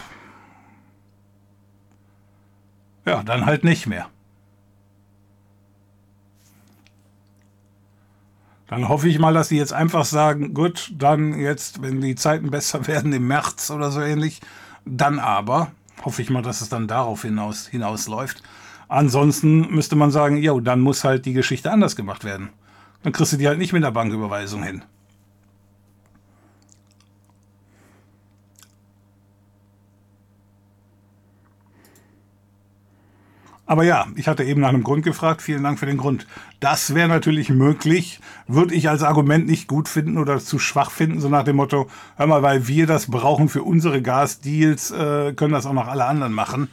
Ja, 3.05 3.23
dann 3.23 3.45
halt 3.45 3.63
nicht 3.65 3.87
mehr. 3.87 4.07
Dann 8.69 8.87
hoffe 8.87 9.09
ich 9.09 9.17
mal, 9.17 9.33
dass 9.33 9.49
sie 9.49 9.57
jetzt 9.57 9.73
einfach 9.73 10.05
sagen, 10.05 10.53
gut, 10.53 10.93
dann 10.95 11.39
jetzt, 11.39 11.81
wenn 11.81 12.01
die 12.01 12.15
Zeiten 12.15 12.51
besser 12.51 12.87
werden 12.87 13.11
im 13.13 13.27
März 13.27 13.71
oder 13.71 13.91
so 13.91 14.01
ähnlich, 14.01 14.41
dann 14.85 15.19
aber, 15.19 15.71
hoffe 16.03 16.21
ich 16.21 16.29
mal, 16.29 16.43
dass 16.43 16.61
es 16.61 16.69
dann 16.69 16.87
darauf 16.87 17.23
hinaus, 17.23 17.67
hinausläuft. 17.67 18.41
Ansonsten 18.87 19.69
müsste 19.73 19.95
man 19.95 20.11
sagen, 20.11 20.37
jo, 20.37 20.59
dann 20.59 20.81
muss 20.81 21.03
halt 21.03 21.25
die 21.25 21.33
Geschichte 21.33 21.71
anders 21.71 21.95
gemacht 21.95 22.23
werden. 22.23 22.49
Dann 23.03 23.13
kriegst 23.13 23.33
du 23.33 23.37
die 23.37 23.47
halt 23.47 23.59
nicht 23.59 23.73
mit 23.73 23.83
der 23.83 23.91
Banküberweisung 23.91 24.63
hin. 24.63 24.83
Aber 33.69 33.83
ja, 33.83 34.07
ich 34.15 34.27
hatte 34.27 34.43
eben 34.43 34.61
nach 34.61 34.69
einem 34.69 34.81
Grund 34.81 35.03
gefragt. 35.03 35.43
Vielen 35.43 35.61
Dank 35.61 35.77
für 35.77 35.85
den 35.85 35.97
Grund. 35.97 36.25
Das 36.59 36.95
wäre 36.95 37.07
natürlich 37.07 37.49
möglich, 37.49 38.19
würde 38.47 38.73
ich 38.73 38.89
als 38.89 39.03
Argument 39.03 39.45
nicht 39.45 39.67
gut 39.67 39.87
finden 39.87 40.17
oder 40.17 40.39
zu 40.39 40.57
schwach 40.57 40.89
finden, 40.89 41.21
so 41.21 41.29
nach 41.29 41.43
dem 41.43 41.57
Motto, 41.57 41.87
hör 42.17 42.25
mal, 42.25 42.41
weil 42.41 42.67
wir 42.67 42.87
das 42.87 43.11
brauchen 43.11 43.47
für 43.47 43.61
unsere 43.61 44.01
Gasdeals, 44.01 44.89
äh, 44.89 45.33
können 45.33 45.53
das 45.53 45.67
auch 45.67 45.73
noch 45.73 45.87
alle 45.87 46.05
anderen 46.05 46.33
machen. 46.33 46.69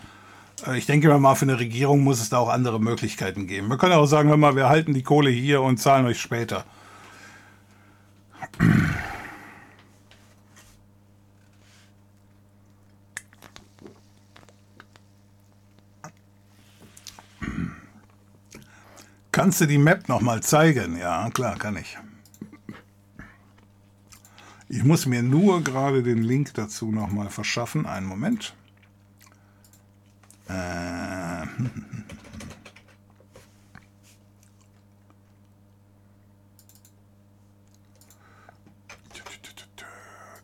Äh, 0.67 0.79
ich 0.79 0.87
denke 0.87 1.19
mal, 1.19 1.35
für 1.35 1.43
eine 1.45 1.61
Regierung 1.61 2.03
muss 2.03 2.19
es 2.19 2.31
da 2.31 2.39
auch 2.39 2.49
andere 2.49 2.81
Möglichkeiten 2.81 3.47
geben. 3.47 3.69
Wir 3.69 3.77
können 3.77 3.93
auch 3.93 4.07
sagen, 4.07 4.31
hör 4.31 4.39
mal, 4.39 4.57
wir 4.57 4.71
halten 4.71 4.95
die 4.95 5.03
Kohle 5.03 5.29
hier 5.29 5.61
und 5.61 5.77
zahlen 5.77 6.07
euch 6.07 6.19
später. 6.19 6.65
Kannst 19.37 19.61
du 19.61 19.67
die 19.67 19.77
Map 19.77 20.09
nochmal 20.09 20.43
zeigen? 20.43 20.97
Ja, 20.97 21.29
klar, 21.29 21.59
kann 21.59 21.77
ich. 21.77 21.99
Ich 24.71 24.83
muss 24.83 25.05
mir 25.05 25.23
nur 25.23 25.63
gerade 25.63 26.03
den 26.03 26.23
Link 26.23 26.55
dazu 26.55 26.91
nochmal 26.91 27.29
verschaffen. 27.29 27.85
Einen 27.85 28.07
Moment. 28.07 28.55
Äh. 30.49 31.45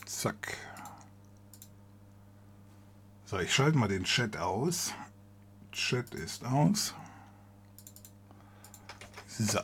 Zack. 0.05 0.59
So, 3.25 3.39
ich 3.39 3.55
schalte 3.55 3.79
mal 3.79 3.89
den 3.89 4.05
Chat 4.05 4.37
aus. 4.37 4.93
Chat 5.73 6.15
ist 6.15 6.45
aus. 6.45 6.95
So. 9.39 9.61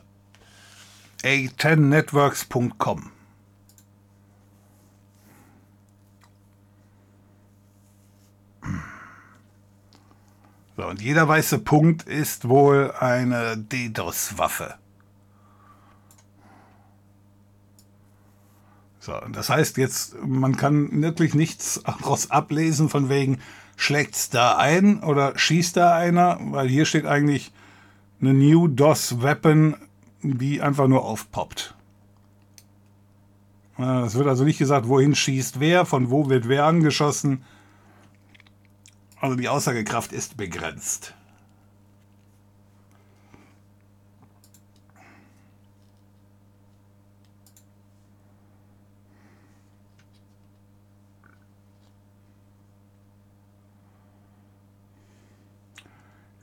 a10networks.com 1.23 3.13
So, 10.77 10.87
und 10.87 11.03
jeder 11.03 11.27
weiße 11.27 11.59
Punkt 11.59 12.05
ist 12.05 12.49
wohl 12.49 12.93
eine 12.93 13.59
DDoS-Waffe. 13.59 14.77
So, 19.01 19.19
das 19.33 19.51
heißt 19.51 19.77
jetzt, 19.77 20.17
man 20.25 20.57
kann 20.57 21.03
wirklich 21.03 21.35
nichts 21.35 21.83
daraus 21.85 22.31
ablesen 22.31 22.89
von 22.89 23.09
wegen, 23.09 23.41
schlägt's 23.77 24.31
da 24.31 24.57
ein 24.57 25.03
oder 25.03 25.37
schießt 25.37 25.77
da 25.77 25.97
einer, 25.97 26.39
weil 26.41 26.69
hier 26.69 26.85
steht 26.85 27.07
eigentlich 27.07 27.53
eine 28.21 28.35
New 28.35 28.69
DOS 28.69 29.23
Weapon, 29.23 29.77
die 30.23 30.61
einfach 30.61 30.89
nur 30.89 31.05
aufpoppt. 31.05 31.75
Es 33.79 34.15
wird 34.15 34.27
also 34.27 34.43
nicht 34.43 34.59
gesagt, 34.59 34.89
wohin 34.89 35.15
schießt 35.15 35.61
wer, 35.61 35.87
von 35.87 36.11
wo 36.11 36.29
wird 36.29 36.49
wer 36.49 36.65
angeschossen. 36.65 37.45
Also 39.21 39.37
die 39.37 39.49
Aussagekraft 39.49 40.13
ist 40.13 40.37
begrenzt. 40.37 41.15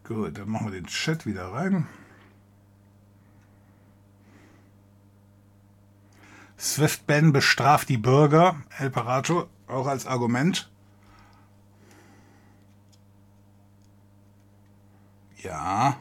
Gut, 0.08 0.38
dann 0.38 0.50
machen 0.50 0.68
wir 0.68 0.72
den 0.72 0.86
Chat 0.86 1.26
wieder 1.26 1.52
rein. 1.52 1.88
Swift-Ban 6.60 7.34
bestraft 7.34 7.90
die 7.90 7.98
Bürger, 7.98 8.56
El 8.78 8.92
Parato, 8.92 9.50
auch 9.68 9.88
als 9.88 10.06
Argument. 10.06 10.70
Ja. 15.42 15.98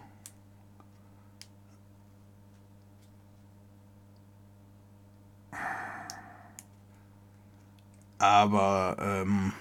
Aber 8.18 8.97
ähm, 9.01 9.52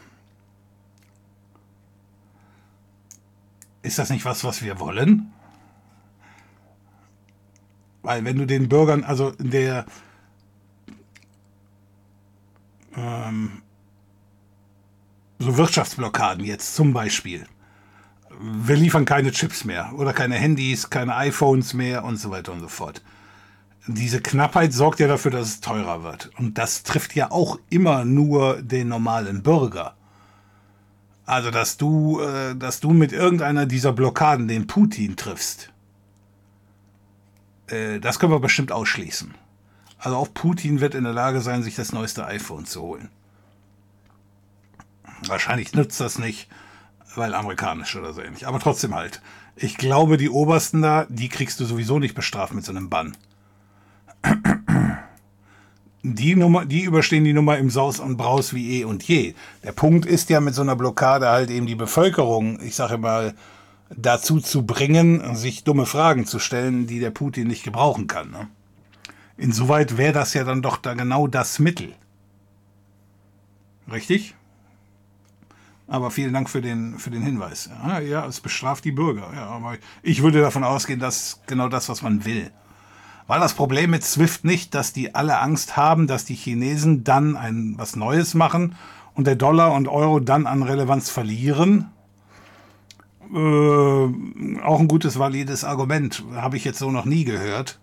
ist 3.93 3.99
das 3.99 4.09
nicht 4.09 4.25
was, 4.25 4.43
was 4.43 4.63
wir 4.63 4.79
wollen? 4.79 5.31
Weil 8.01 8.25
wenn 8.25 8.37
du 8.37 8.47
den 8.47 8.67
Bürgern, 8.67 9.03
also 9.03 9.31
der 9.37 9.85
ähm, 12.95 13.61
so 15.37 15.57
Wirtschaftsblockaden 15.57 16.43
jetzt 16.43 16.73
zum 16.73 16.91
Beispiel, 16.91 17.45
wir 18.39 18.75
liefern 18.75 19.05
keine 19.05 19.31
Chips 19.31 19.63
mehr 19.63 19.93
oder 19.95 20.11
keine 20.11 20.35
Handys, 20.35 20.89
keine 20.89 21.15
iPhones 21.15 21.75
mehr 21.75 22.03
und 22.03 22.17
so 22.17 22.31
weiter 22.31 22.51
und 22.51 22.61
so 22.61 22.67
fort. 22.67 23.03
Diese 23.85 24.21
Knappheit 24.21 24.73
sorgt 24.73 25.01
ja 25.01 25.07
dafür, 25.07 25.29
dass 25.29 25.47
es 25.49 25.61
teurer 25.61 26.01
wird. 26.01 26.31
Und 26.39 26.57
das 26.57 26.81
trifft 26.81 27.15
ja 27.15 27.29
auch 27.29 27.59
immer 27.69 28.05
nur 28.05 28.59
den 28.59 28.87
normalen 28.87 29.43
Bürger. 29.43 29.95
Also, 31.25 31.51
dass 31.51 31.77
du, 31.77 32.19
äh, 32.19 32.55
dass 32.55 32.79
du 32.79 32.91
mit 32.91 33.11
irgendeiner 33.11 33.65
dieser 33.65 33.93
Blockaden 33.93 34.47
den 34.47 34.67
Putin 34.67 35.15
triffst, 35.15 35.71
äh, 37.67 37.99
das 37.99 38.19
können 38.19 38.31
wir 38.31 38.39
bestimmt 38.39 38.71
ausschließen. 38.71 39.33
Also 39.99 40.17
auch 40.17 40.33
Putin 40.33 40.81
wird 40.81 40.95
in 40.95 41.05
der 41.05 41.13
Lage 41.13 41.39
sein, 41.39 41.63
sich 41.63 41.75
das 41.75 41.93
neueste 41.93 42.25
iPhone 42.25 42.65
zu 42.65 42.81
holen. 42.81 43.09
Wahrscheinlich 45.27 45.73
nützt 45.73 46.01
das 46.01 46.19
nicht, 46.19 46.49
weil 47.15 47.33
amerikanisch 47.33 47.95
oder 47.95 48.11
so 48.11 48.21
ähnlich. 48.21 48.45
Aber 48.45 48.59
trotzdem 48.59 48.93
halt. 48.93 49.21
Ich 49.55 49.77
glaube, 49.77 50.17
die 50.17 50.29
Obersten 50.29 50.81
da, 50.81 51.05
die 51.07 51.29
kriegst 51.29 51.59
du 51.61 51.65
sowieso 51.65 51.99
nicht 51.99 52.15
bestraft 52.15 52.53
mit 52.53 52.65
so 52.65 52.71
einem 52.71 52.89
Bann. 52.89 53.15
Die 56.03 56.35
Nummer, 56.35 56.65
die 56.65 56.84
überstehen 56.84 57.23
die 57.23 57.34
Nummer 57.34 57.57
im 57.57 57.69
Saus 57.69 57.99
und 57.99 58.17
Braus 58.17 58.53
wie 58.53 58.81
eh 58.81 58.84
und 58.84 59.03
je. 59.03 59.34
Der 59.63 59.71
Punkt 59.71 60.05
ist 60.05 60.30
ja 60.30 60.41
mit 60.41 60.53
so 60.53 60.61
einer 60.61 60.75
Blockade 60.75 61.30
halt 61.30 61.49
eben 61.49 61.65
die 61.65 61.75
Bevölkerung, 61.75 62.61
ich 62.61 62.75
sage 62.75 62.97
mal, 62.97 63.34
dazu 63.95 64.41
zu 64.41 64.65
bringen, 64.65 65.35
sich 65.35 65.63
dumme 65.63 65.85
Fragen 65.85 66.25
zu 66.25 66.39
stellen, 66.39 66.88
die 66.88 66.99
der 66.99 67.11
Putin 67.11 67.47
nicht 67.47 67.63
gebrauchen 67.63 68.07
kann. 68.07 68.31
Ne? 68.31 68.47
Insoweit 69.38 69.97
wäre 69.97 70.13
das 70.13 70.34
ja 70.34 70.43
dann 70.43 70.61
doch 70.61 70.77
da 70.77 70.93
genau 70.93 71.27
das 71.27 71.59
Mittel. 71.59 71.93
Richtig? 73.89 74.35
Aber 75.88 76.11
vielen 76.11 76.34
Dank 76.34 76.49
für 76.49 76.61
den, 76.61 76.97
für 76.97 77.11
den 77.11 77.21
Hinweis. 77.21 77.69
Ja, 77.85 77.99
ja, 77.99 78.25
es 78.25 78.41
bestraft 78.41 78.84
die 78.84 78.91
Bürger. 78.91 79.31
Ja, 79.34 79.47
aber 79.47 79.77
ich 80.01 80.21
würde 80.21 80.41
davon 80.41 80.63
ausgehen, 80.63 80.99
dass 80.99 81.41
genau 81.45 81.69
das, 81.69 81.88
was 81.88 82.01
man 82.01 82.25
will. 82.25 82.51
War 83.27 83.39
das 83.39 83.53
Problem 83.53 83.91
mit 83.91 84.03
SWIFT 84.03 84.43
nicht, 84.43 84.75
dass 84.75 84.91
die 84.93 85.15
alle 85.15 85.39
Angst 85.39 85.77
haben, 85.77 86.07
dass 86.07 86.25
die 86.25 86.35
Chinesen 86.35 87.03
dann 87.03 87.37
ein, 87.37 87.75
was 87.77 87.95
Neues 87.95 88.33
machen 88.33 88.75
und 89.15 89.27
der 89.27 89.35
Dollar 89.35 89.73
und 89.73 89.87
Euro 89.87 90.19
dann 90.19 90.45
an 90.45 90.63
Relevanz 90.63 91.09
verlieren? 91.09 91.89
Äh, 93.33 93.37
auch 93.37 94.79
ein 94.79 94.87
gutes, 94.87 95.17
valides 95.17 95.63
Argument. 95.63 96.23
Habe 96.35 96.57
ich 96.57 96.65
jetzt 96.65 96.79
so 96.79 96.91
noch 96.91 97.05
nie 97.05 97.23
gehört. 97.23 97.79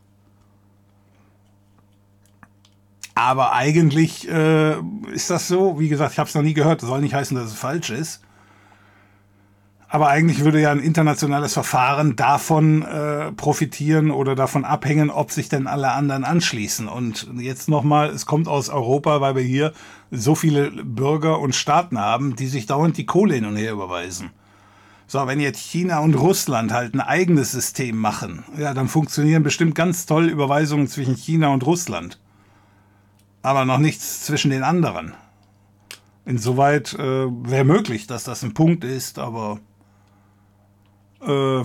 Aber 3.15 3.53
eigentlich 3.53 4.29
äh, 4.29 4.79
ist 5.13 5.31
das 5.31 5.49
so. 5.49 5.81
Wie 5.81 5.89
gesagt, 5.89 6.13
ich 6.13 6.19
habe 6.19 6.29
es 6.29 6.35
noch 6.35 6.43
nie 6.43 6.55
gehört. 6.55 6.83
Das 6.83 6.89
soll 6.89 7.01
nicht 7.01 7.15
heißen, 7.15 7.37
dass 7.37 7.47
es 7.47 7.59
falsch 7.59 7.91
ist. 7.91 8.23
Aber 9.93 10.07
eigentlich 10.07 10.45
würde 10.45 10.61
ja 10.61 10.71
ein 10.71 10.79
internationales 10.79 11.53
Verfahren 11.53 12.15
davon 12.15 12.83
äh, 12.83 13.33
profitieren 13.33 14.13
oder 14.13 14.37
davon 14.37 14.65
abhängen, 14.65 15.11
ob 15.11 15.33
sich 15.33 15.49
denn 15.49 15.67
alle 15.67 15.91
anderen 15.91 16.23
anschließen. 16.23 16.87
Und 16.87 17.27
jetzt 17.39 17.69
nochmal, 17.69 18.11
es 18.11 18.25
kommt 18.25 18.47
aus 18.47 18.69
Europa, 18.69 19.21
weil 19.21 19.35
wir 19.35 19.43
hier 19.43 19.73
so 20.13 20.37
viele 20.37 20.71
Bürger 20.71 21.41
und 21.41 21.57
Staaten 21.57 21.99
haben, 21.99 22.37
die 22.37 22.47
sich 22.47 22.67
dauernd 22.67 22.99
die 22.99 23.07
Kohle 23.07 23.35
hin 23.35 23.47
und 23.47 23.57
her 23.57 23.73
überweisen. 23.73 24.31
So, 25.09 25.27
wenn 25.27 25.41
jetzt 25.41 25.59
China 25.59 25.99
und 25.99 26.15
Russland 26.15 26.73
halt 26.73 26.95
ein 26.95 27.01
eigenes 27.01 27.51
System 27.51 27.99
machen, 27.99 28.45
ja, 28.57 28.75
dann 28.75 28.87
funktionieren 28.87 29.43
bestimmt 29.43 29.75
ganz 29.75 30.07
toll 30.07 30.29
Überweisungen 30.29 30.87
zwischen 30.87 31.17
China 31.17 31.49
und 31.49 31.67
Russland. 31.67 32.21
Aber 33.43 33.65
noch 33.65 33.79
nichts 33.79 34.25
zwischen 34.25 34.53
den 34.53 34.63
anderen. 34.63 35.15
Insoweit 36.25 36.95
äh, 36.95 37.27
wäre 37.27 37.65
möglich, 37.65 38.07
dass 38.07 38.23
das 38.23 38.45
ein 38.45 38.55
Punkt 38.55 38.85
ist, 38.85 39.19
aber 39.19 39.59
äh, 41.21 41.63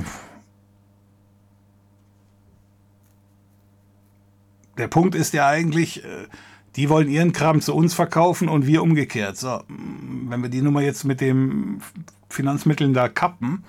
der 4.77 4.88
Punkt 4.88 5.15
ist 5.15 5.34
ja 5.34 5.48
eigentlich, 5.48 6.03
äh, 6.03 6.27
die 6.76 6.90
wollen 6.90 7.10
ihren 7.10 7.32
Kram 7.32 7.61
zu 7.61 7.73
uns 7.73 7.94
verkaufen 7.94 8.49
und 8.49 8.68
wir 8.68 8.84
umgekehrt. 8.84 9.38
So, 9.38 9.64
wenn 9.68 10.41
wir 10.41 10.49
die 10.49 10.61
Nummer 10.61 10.82
jetzt 10.82 11.06
mit 11.06 11.22
den 11.22 11.82
Finanzmitteln 12.30 12.94
da 12.94 13.07
kappen, 13.07 13.64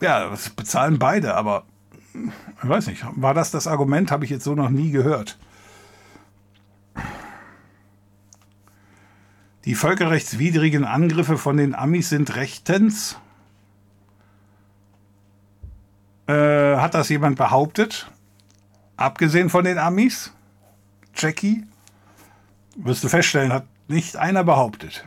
ja, 0.00 0.28
das 0.28 0.50
bezahlen 0.50 0.98
beide, 0.98 1.34
aber 1.34 1.64
ich 2.14 2.68
weiß 2.68 2.88
nicht, 2.88 3.04
war 3.14 3.34
das 3.34 3.50
das 3.50 3.66
Argument? 3.66 4.10
Habe 4.10 4.24
ich 4.24 4.30
jetzt 4.30 4.44
so 4.44 4.54
noch 4.54 4.68
nie 4.68 4.90
gehört. 4.90 5.38
Die 9.64 9.76
völkerrechtswidrigen 9.76 10.84
Angriffe 10.84 11.38
von 11.38 11.56
den 11.56 11.74
Amis 11.74 12.08
sind 12.08 12.34
rechtens. 12.34 13.16
Äh, 16.26 16.76
hat 16.76 16.94
das 16.94 17.08
jemand 17.08 17.36
behauptet? 17.36 18.10
Abgesehen 18.96 19.50
von 19.50 19.64
den 19.64 19.78
Amis? 19.78 20.32
Jackie? 21.14 21.64
Wirst 22.76 23.04
du 23.04 23.08
feststellen, 23.08 23.52
hat 23.52 23.66
nicht 23.88 24.16
einer 24.16 24.44
behauptet. 24.44 25.04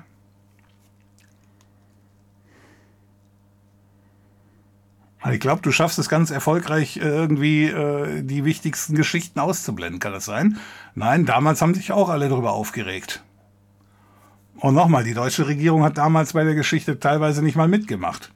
Ich 5.31 5.39
glaube, 5.39 5.61
du 5.63 5.71
schaffst 5.71 5.97
es 5.97 6.07
ganz 6.07 6.29
erfolgreich, 6.29 6.97
äh, 6.97 7.01
irgendwie 7.01 7.65
äh, 7.65 8.21
die 8.21 8.45
wichtigsten 8.45 8.95
Geschichten 8.95 9.39
auszublenden. 9.39 9.99
Kann 9.99 10.11
das 10.11 10.25
sein? 10.25 10.57
Nein, 10.93 11.25
damals 11.25 11.61
haben 11.61 11.73
sich 11.73 11.91
auch 11.91 12.09
alle 12.09 12.29
darüber 12.29 12.53
aufgeregt. 12.53 13.23
Und 14.57 14.75
nochmal, 14.75 15.03
die 15.03 15.15
deutsche 15.15 15.47
Regierung 15.47 15.83
hat 15.83 15.97
damals 15.97 16.33
bei 16.33 16.43
der 16.43 16.53
Geschichte 16.53 16.99
teilweise 16.99 17.41
nicht 17.41 17.55
mal 17.55 17.67
mitgemacht. 17.67 18.31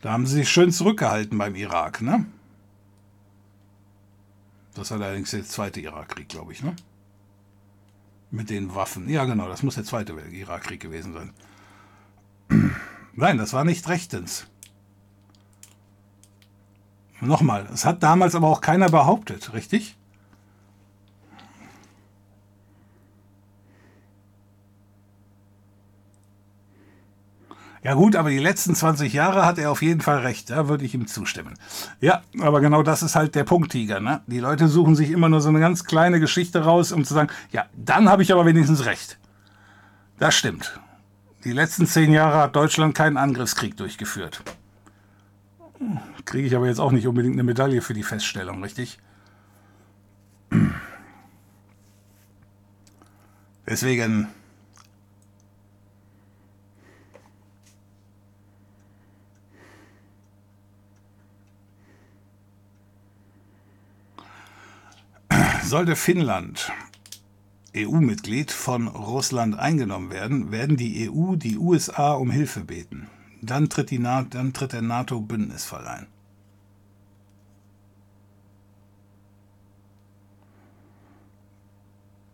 Da 0.00 0.12
haben 0.12 0.26
sie 0.26 0.36
sich 0.36 0.48
schön 0.48 0.70
zurückgehalten 0.70 1.36
beim 1.36 1.54
Irak, 1.56 2.02
ne? 2.02 2.24
Das 4.74 4.90
war 4.92 5.00
allerdings 5.00 5.32
der 5.32 5.44
zweite 5.44 5.80
Irakkrieg, 5.80 6.28
glaube 6.28 6.52
ich, 6.52 6.62
ne? 6.62 6.76
Mit 8.30 8.48
den 8.50 8.74
Waffen. 8.74 9.08
Ja, 9.08 9.24
genau, 9.24 9.48
das 9.48 9.62
muss 9.62 9.74
der 9.74 9.84
zweite 9.84 10.12
Irakkrieg 10.12 10.80
gewesen 10.80 11.12
sein. 11.12 11.32
Nein, 13.14 13.38
das 13.38 13.52
war 13.52 13.64
nicht 13.64 13.88
rechtens. 13.88 14.46
Nochmal, 17.20 17.68
es 17.74 17.84
hat 17.84 18.02
damals 18.04 18.36
aber 18.36 18.46
auch 18.46 18.60
keiner 18.60 18.88
behauptet, 18.88 19.52
richtig? 19.52 19.97
Ja 27.88 27.94
gut, 27.94 28.16
aber 28.16 28.28
die 28.28 28.38
letzten 28.38 28.74
20 28.74 29.14
Jahre 29.14 29.46
hat 29.46 29.56
er 29.56 29.70
auf 29.70 29.80
jeden 29.80 30.02
Fall 30.02 30.18
recht, 30.18 30.50
da 30.50 30.68
würde 30.68 30.84
ich 30.84 30.92
ihm 30.92 31.06
zustimmen. 31.06 31.54
Ja, 32.02 32.20
aber 32.38 32.60
genau 32.60 32.82
das 32.82 33.02
ist 33.02 33.16
halt 33.16 33.34
der 33.34 33.44
Punkt, 33.44 33.72
Tiger. 33.72 33.98
Ne? 33.98 34.20
Die 34.26 34.40
Leute 34.40 34.68
suchen 34.68 34.94
sich 34.94 35.10
immer 35.10 35.30
nur 35.30 35.40
so 35.40 35.48
eine 35.48 35.58
ganz 35.58 35.84
kleine 35.84 36.20
Geschichte 36.20 36.64
raus, 36.64 36.92
um 36.92 37.06
zu 37.06 37.14
sagen, 37.14 37.30
ja, 37.50 37.64
dann 37.74 38.10
habe 38.10 38.22
ich 38.22 38.30
aber 38.30 38.44
wenigstens 38.44 38.84
recht. 38.84 39.18
Das 40.18 40.34
stimmt. 40.34 40.78
Die 41.44 41.52
letzten 41.52 41.86
zehn 41.86 42.12
Jahre 42.12 42.36
hat 42.36 42.56
Deutschland 42.56 42.94
keinen 42.94 43.16
Angriffskrieg 43.16 43.74
durchgeführt. 43.78 44.42
Kriege 46.26 46.46
ich 46.46 46.54
aber 46.54 46.66
jetzt 46.66 46.80
auch 46.80 46.92
nicht 46.92 47.06
unbedingt 47.06 47.36
eine 47.36 47.42
Medaille 47.42 47.80
für 47.80 47.94
die 47.94 48.02
Feststellung, 48.02 48.62
richtig? 48.62 48.98
Deswegen 53.66 54.28
Sollte 65.68 65.96
Finnland 65.96 66.72
EU-Mitglied 67.76 68.52
von 68.52 68.88
Russland 68.88 69.58
eingenommen 69.58 70.10
werden, 70.10 70.50
werden 70.50 70.78
die 70.78 71.10
EU 71.10 71.36
die 71.36 71.58
USA 71.58 72.12
um 72.12 72.30
Hilfe 72.30 72.64
beten. 72.64 73.10
Dann 73.42 73.68
tritt, 73.68 73.90
die 73.90 73.98
Na 73.98 74.22
dann 74.22 74.54
tritt 74.54 74.72
der 74.72 74.80
NATO-Bündnisfall 74.80 75.86
ein. 75.86 76.06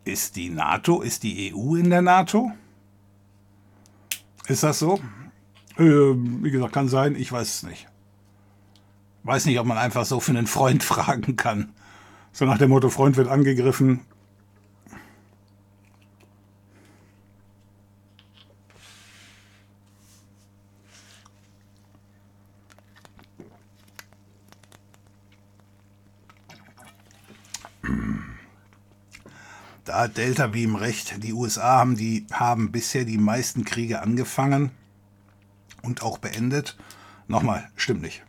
Ist 0.05 0.37
die 0.37 0.51
NATO, 0.51 1.03
ist 1.03 1.25
die 1.25 1.53
EU 1.53 1.75
in 1.75 1.91
der 1.91 2.03
NATO? 2.03 2.53
Ist 4.47 4.63
das 4.63 4.79
so? 4.79 5.01
Äh, 5.77 5.83
wie 5.83 6.53
gesagt, 6.53 6.73
kann 6.73 6.89
sein, 6.89 7.17
ich 7.17 7.33
weiß 7.33 7.49
es 7.49 7.63
nicht. 7.65 7.89
Weiß 9.25 9.47
nicht, 9.47 9.59
ob 9.59 9.67
man 9.67 9.79
einfach 9.79 10.05
so 10.05 10.21
für 10.21 10.31
einen 10.31 10.47
Freund 10.47 10.85
fragen 10.85 11.35
kann. 11.35 11.75
So 12.37 12.47
nach 12.47 12.59
dem 12.59 12.71
Motto, 12.71 12.91
Freund 12.91 13.17
wird 13.17 13.29
angegriffen. 13.29 14.01
Da 29.85 30.01
hat 30.01 30.17
Delta 30.17 30.49
Beam 30.49 30.75
recht. 30.75 31.23
Die 31.23 31.33
USA 31.33 31.79
haben, 31.79 31.95
die, 31.95 32.27
haben 32.33 32.73
bisher 32.73 33.05
die 33.05 33.17
meisten 33.17 33.65
Kriege 33.65 34.03
angefangen 34.03 34.73
und 35.83 36.03
auch 36.03 36.19
beendet. 36.19 36.77
Nochmal, 37.29 37.71
stimmt 37.77 38.03
nicht. 38.03 38.24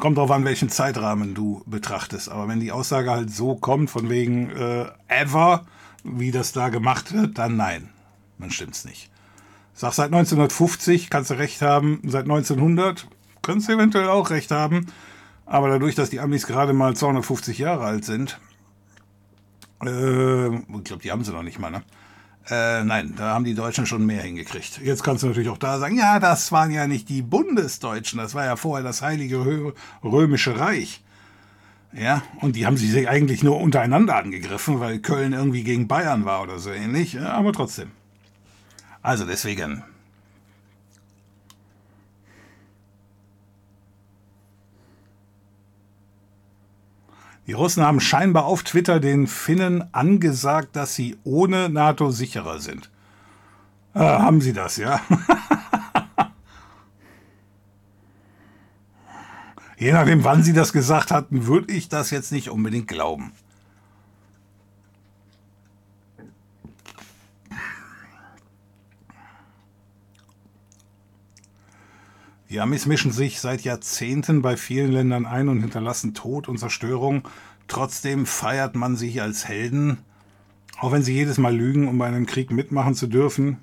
Kommt 0.00 0.16
drauf 0.16 0.30
an, 0.30 0.46
welchen 0.46 0.70
Zeitrahmen 0.70 1.34
du 1.34 1.62
betrachtest. 1.66 2.30
Aber 2.30 2.48
wenn 2.48 2.58
die 2.58 2.72
Aussage 2.72 3.10
halt 3.10 3.30
so 3.30 3.54
kommt, 3.54 3.90
von 3.90 4.08
wegen 4.08 4.50
äh, 4.50 4.86
ever, 5.08 5.66
wie 6.02 6.30
das 6.30 6.52
da 6.52 6.70
gemacht 6.70 7.12
wird, 7.12 7.36
dann 7.38 7.56
nein. 7.56 7.90
Dann 8.38 8.50
stimmt's 8.50 8.86
nicht. 8.86 9.10
Sag 9.74 9.92
seit 9.92 10.06
1950 10.06 11.10
kannst 11.10 11.30
du 11.30 11.34
recht 11.34 11.60
haben, 11.60 12.00
seit 12.04 12.22
1900 12.22 13.08
kannst 13.42 13.68
du 13.68 13.72
eventuell 13.72 14.08
auch 14.08 14.30
recht 14.30 14.50
haben. 14.50 14.86
Aber 15.44 15.68
dadurch, 15.68 15.96
dass 15.96 16.08
die 16.08 16.20
Amis 16.20 16.46
gerade 16.46 16.72
mal 16.72 16.96
250 16.96 17.58
Jahre 17.58 17.84
alt 17.84 18.06
sind, 18.06 18.40
äh, 19.84 20.48
ich 20.48 20.84
glaube, 20.84 21.02
die 21.02 21.10
haben 21.10 21.24
sie 21.24 21.32
noch 21.32 21.42
nicht 21.42 21.58
mal, 21.58 21.70
ne? 21.70 21.82
Äh, 22.50 22.82
nein, 22.82 23.14
da 23.16 23.34
haben 23.34 23.44
die 23.44 23.54
Deutschen 23.54 23.86
schon 23.86 24.04
mehr 24.04 24.22
hingekriegt. 24.22 24.80
Jetzt 24.82 25.04
kannst 25.04 25.22
du 25.22 25.28
natürlich 25.28 25.48
auch 25.50 25.58
da 25.58 25.78
sagen, 25.78 25.96
ja, 25.96 26.18
das 26.18 26.50
waren 26.50 26.72
ja 26.72 26.88
nicht 26.88 27.08
die 27.08 27.22
Bundesdeutschen, 27.22 28.18
das 28.18 28.34
war 28.34 28.44
ja 28.44 28.56
vorher 28.56 28.82
das 28.84 29.02
Heilige 29.02 29.72
Römische 30.02 30.58
Reich. 30.58 31.00
Ja, 31.92 32.22
und 32.40 32.56
die 32.56 32.66
haben 32.66 32.76
sich 32.76 33.08
eigentlich 33.08 33.42
nur 33.42 33.60
untereinander 33.60 34.16
angegriffen, 34.16 34.80
weil 34.80 34.98
Köln 34.98 35.32
irgendwie 35.32 35.62
gegen 35.62 35.88
Bayern 35.88 36.24
war 36.24 36.42
oder 36.42 36.58
so 36.58 36.70
ähnlich, 36.70 37.14
ja, 37.14 37.32
aber 37.32 37.52
trotzdem. 37.52 37.90
Also 39.02 39.24
deswegen. 39.24 39.84
Die 47.46 47.52
Russen 47.52 47.82
haben 47.82 48.00
scheinbar 48.00 48.44
auf 48.44 48.62
Twitter 48.62 49.00
den 49.00 49.26
Finnen 49.26 49.92
angesagt, 49.92 50.76
dass 50.76 50.94
sie 50.94 51.18
ohne 51.24 51.68
NATO 51.68 52.10
sicherer 52.10 52.60
sind. 52.60 52.90
Äh, 53.94 54.00
haben 54.00 54.40
sie 54.40 54.52
das, 54.52 54.76
ja? 54.76 55.00
Je 59.78 59.92
nachdem, 59.92 60.24
wann 60.24 60.42
sie 60.42 60.52
das 60.52 60.72
gesagt 60.74 61.10
hatten, 61.10 61.46
würde 61.46 61.72
ich 61.72 61.88
das 61.88 62.10
jetzt 62.10 62.32
nicht 62.32 62.50
unbedingt 62.50 62.86
glauben. 62.86 63.32
Die 72.50 72.58
Amis 72.58 72.86
mischen 72.86 73.12
sich 73.12 73.40
seit 73.40 73.62
Jahrzehnten 73.62 74.42
bei 74.42 74.56
vielen 74.56 74.90
Ländern 74.90 75.24
ein 75.24 75.48
und 75.48 75.60
hinterlassen 75.60 76.14
Tod 76.14 76.48
und 76.48 76.58
Zerstörung. 76.58 77.22
Trotzdem 77.68 78.26
feiert 78.26 78.74
man 78.74 78.96
sich 78.96 79.22
als 79.22 79.46
Helden, 79.46 79.98
auch 80.80 80.90
wenn 80.90 81.04
sie 81.04 81.14
jedes 81.14 81.38
Mal 81.38 81.54
lügen, 81.54 81.86
um 81.86 81.96
bei 81.96 82.08
einem 82.08 82.26
Krieg 82.26 82.50
mitmachen 82.50 82.96
zu 82.96 83.06
dürfen. 83.06 83.58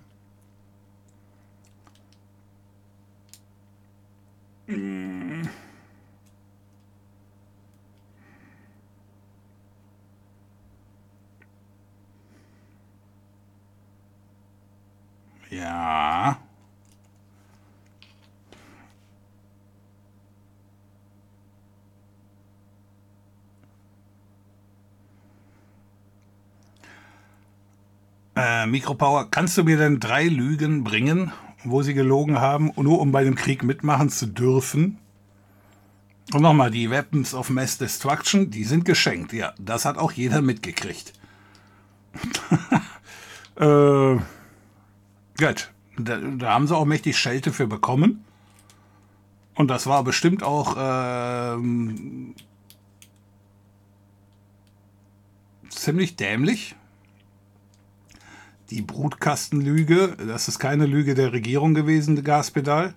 Mikropower, 28.71 29.29
kannst 29.29 29.57
du 29.57 29.63
mir 29.63 29.77
denn 29.77 29.99
drei 29.99 30.25
Lügen 30.25 30.83
bringen, 30.83 31.31
wo 31.63 31.81
sie 31.81 31.93
gelogen 31.93 32.39
haben, 32.39 32.71
nur 32.75 32.99
um 32.99 33.11
bei 33.11 33.23
dem 33.23 33.35
Krieg 33.35 33.63
mitmachen 33.63 34.09
zu 34.09 34.27
dürfen? 34.27 34.99
Und 36.33 36.41
nochmal, 36.41 36.71
die 36.71 36.89
Weapons 36.89 37.33
of 37.33 37.49
Mass 37.49 37.77
Destruction, 37.77 38.51
die 38.51 38.65
sind 38.65 38.83
geschenkt. 38.83 39.31
Ja, 39.31 39.53
das 39.59 39.85
hat 39.85 39.97
auch 39.97 40.11
jeder 40.11 40.41
mitgekriegt. 40.41 41.13
äh, 43.55 44.17
gut, 45.37 45.71
da, 45.97 46.17
da, 46.17 46.53
haben 46.53 46.67
sie 46.67 46.75
auch 46.75 46.85
mächtig 46.85 47.17
Schelte 47.17 47.53
für 47.53 47.67
bekommen. 47.67 48.25
Und 49.55 49.69
das 49.69 49.87
war 49.87 50.03
bestimmt 50.03 50.43
auch 50.43 50.75
äh, 50.75 51.57
ziemlich 55.69 56.15
dämlich 56.15 56.75
die 58.69 58.81
Brutkastenlüge, 58.81 60.17
das 60.27 60.47
ist 60.47 60.59
keine 60.59 60.85
Lüge 60.85 61.15
der 61.15 61.31
Regierung 61.33 61.73
gewesen, 61.73 62.23
Gaspedal. 62.23 62.93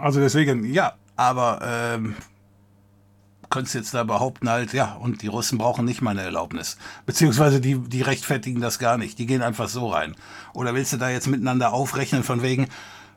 Also 0.00 0.20
deswegen, 0.20 0.72
ja, 0.72 0.94
aber 1.16 1.60
ähm, 1.64 2.14
könntest 3.50 3.74
jetzt 3.74 3.94
da 3.94 4.04
behaupten 4.04 4.48
halt, 4.48 4.72
ja, 4.72 4.94
und 4.94 5.22
die 5.22 5.26
Russen 5.26 5.58
brauchen 5.58 5.84
nicht 5.84 6.02
meine 6.02 6.22
Erlaubnis. 6.22 6.78
Beziehungsweise 7.04 7.60
die, 7.60 7.78
die 7.78 8.02
rechtfertigen 8.02 8.60
das 8.60 8.78
gar 8.78 8.96
nicht. 8.96 9.18
Die 9.18 9.26
gehen 9.26 9.42
einfach 9.42 9.68
so 9.68 9.88
rein. 9.88 10.16
Oder 10.54 10.74
willst 10.74 10.92
du 10.92 10.96
da 10.96 11.10
jetzt 11.10 11.26
miteinander 11.26 11.72
aufrechnen 11.72 12.22
von 12.22 12.42
wegen, 12.42 12.68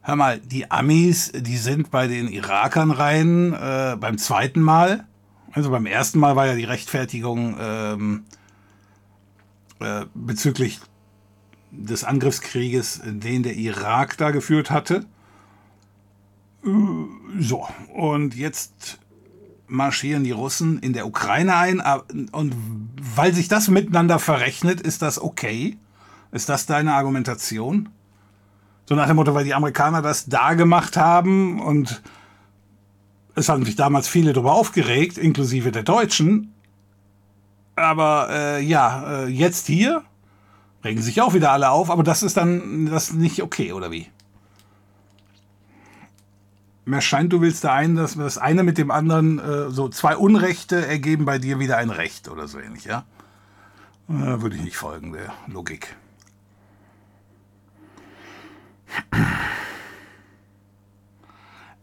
Hör 0.08 0.16
mal, 0.16 0.40
die 0.40 0.70
Amis, 0.70 1.32
die 1.32 1.58
sind 1.58 1.90
bei 1.90 2.06
den 2.06 2.28
Irakern 2.28 2.92
rein 2.92 3.54
äh, 3.54 3.98
beim 4.00 4.20
zweiten 4.20 4.62
Mal. 4.62 5.08
Also 5.52 5.72
beim 5.72 5.88
ersten 5.88 6.20
Mal 6.20 6.36
war 6.36 6.46
ja 6.46 6.54
die 6.54 6.64
Rechtfertigung 6.64 7.58
ähm, 7.60 8.26
äh, 9.80 10.06
bezüglich 10.14 10.80
des 11.72 12.04
Angriffskrieges, 12.04 13.02
den 13.04 13.42
der 13.42 13.56
Irak 13.56 14.16
da 14.18 14.30
geführt 14.30 14.70
hatte. 14.70 15.08
Äh, 16.64 16.70
so, 17.40 17.68
und 17.92 18.36
jetzt 18.36 19.00
marschieren 19.66 20.24
die 20.24 20.30
Russen 20.30 20.78
in 20.78 20.94
der 20.94 21.08
Ukraine 21.08 21.56
ein. 21.56 21.82
Und 22.32 22.56
weil 23.16 23.34
sich 23.34 23.48
das 23.48 23.70
miteinander 23.70 24.20
verrechnet, 24.20 24.82
ist 24.82 25.02
das 25.02 25.20
okay? 25.20 25.80
Ist 26.32 26.48
das 26.48 26.68
deine 26.68 26.94
Argumentation? 26.94 27.90
So 28.86 28.96
nach 28.96 29.08
dem 29.08 29.16
Motto, 29.16 29.34
weil 29.34 29.46
die 29.46 29.54
Amerikaner 29.54 30.02
das 30.02 30.26
da 30.28 30.54
gemacht 30.54 30.96
haben 30.96 31.60
und 31.60 32.02
es 33.34 33.50
haben 33.50 33.66
sich 33.66 33.76
damals 33.76 34.08
viele 34.08 34.32
darüber 34.32 34.54
aufgeregt, 34.54 35.18
inklusive 35.18 35.72
der 35.72 35.84
Deutschen. 35.84 36.54
Aber 37.76 38.30
äh, 38.30 38.64
ja, 38.64 39.24
äh, 39.24 39.28
jetzt 39.28 39.68
hier 39.68 40.04
regen 40.84 41.02
sich 41.02 41.22
auch 41.22 41.34
wieder 41.34 41.52
alle 41.52 41.72
auf, 41.72 41.90
aber 41.90 42.04
das 42.04 42.24
ist 42.24 42.38
dann 42.38 42.86
das 42.86 43.12
nicht 43.12 43.42
okay, 43.42 43.74
oder 43.74 43.92
wie? 43.92 44.08
Mir 46.86 47.02
scheint, 47.02 47.34
du 47.34 47.42
willst 47.42 47.64
da 47.64 47.74
ein, 47.74 47.96
dass 47.96 48.16
das 48.16 48.38
eine 48.38 48.62
mit 48.62 48.78
dem 48.78 48.92
anderen, 48.92 49.40
äh, 49.40 49.70
so 49.72 49.90
zwei 49.90 50.16
Unrechte 50.16 50.86
ergeben 50.86 51.26
bei 51.26 51.40
dir 51.40 51.58
wieder 51.60 51.78
ein 51.78 51.90
Recht 51.90 52.30
oder 52.30 52.48
so 52.48 52.60
ähnlich, 52.60 52.86
ja? 52.86 53.04
Äh, 54.08 54.42
würde 54.42 54.56
ich 54.56 54.62
nicht 54.62 54.78
folgen, 54.78 55.12
der 55.12 55.34
Logik. 55.48 55.96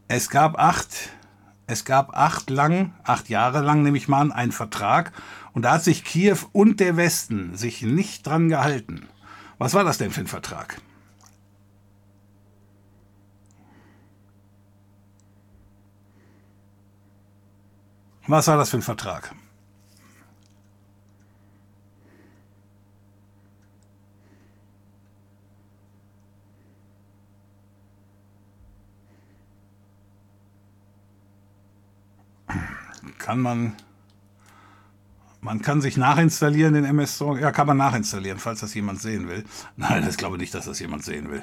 Es 0.08 0.28
gab 0.28 0.58
acht, 0.58 1.10
es 1.66 1.84
gab 1.86 2.14
acht 2.14 2.50
lang, 2.50 2.92
acht 3.02 3.30
Jahre 3.30 3.60
lang, 3.60 3.82
nehme 3.82 3.96
ich 3.96 4.08
mal 4.08 4.20
an, 4.20 4.32
einen 4.32 4.52
Vertrag. 4.52 5.12
Und 5.54 5.62
da 5.62 5.72
hat 5.72 5.84
sich 5.84 6.04
Kiew 6.04 6.36
und 6.52 6.80
der 6.80 6.96
Westen 6.96 7.56
sich 7.56 7.82
nicht 7.82 8.26
dran 8.26 8.48
gehalten. 8.48 9.08
Was 9.58 9.74
war 9.74 9.84
das 9.84 9.98
denn 9.98 10.10
für 10.10 10.20
ein 10.20 10.26
Vertrag? 10.26 10.80
Was 18.26 18.48
war 18.48 18.56
das 18.56 18.70
für 18.70 18.76
ein 18.78 18.82
Vertrag? 18.82 19.34
Kann 33.22 33.40
man, 33.40 33.74
man 35.40 35.62
kann 35.62 35.80
sich 35.80 35.96
nachinstallieren 35.96 36.74
den 36.74 36.84
MS 36.84 37.16
Store. 37.16 37.40
Ja, 37.40 37.52
kann 37.52 37.68
man 37.68 37.76
nachinstallieren, 37.76 38.38
falls 38.38 38.60
das 38.60 38.74
jemand 38.74 39.00
sehen 39.00 39.28
will. 39.28 39.44
Nein, 39.76 40.06
ich 40.08 40.16
glaube 40.16 40.38
nicht, 40.38 40.52
dass 40.52 40.66
das 40.66 40.80
jemand 40.80 41.04
sehen 41.04 41.30
will. 41.30 41.42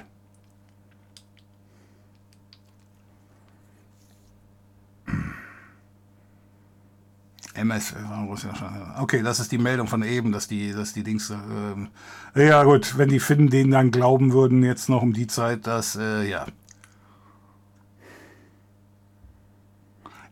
MS, 7.56 7.94
okay, 9.00 9.22
das 9.22 9.42
ist 9.42 9.52
die 9.52 9.58
Meldung 9.58 9.88
von 9.88 10.02
eben, 10.04 10.32
dass 10.32 10.48
die, 10.48 10.72
dass 10.72 10.94
die 10.94 11.04
Dings, 11.04 11.30
äh, 12.36 12.48
ja 12.48 12.64
gut, 12.64 12.98
wenn 12.98 13.10
die 13.10 13.20
Finnen 13.20 13.50
denen 13.50 13.72
dann 13.72 13.92
glauben 13.92 14.32
würden, 14.32 14.64
jetzt 14.64 14.88
noch 14.88 15.02
um 15.02 15.12
die 15.12 15.28
Zeit, 15.28 15.68
dass, 15.68 15.98
äh, 15.98 16.30
ja, 16.30 16.46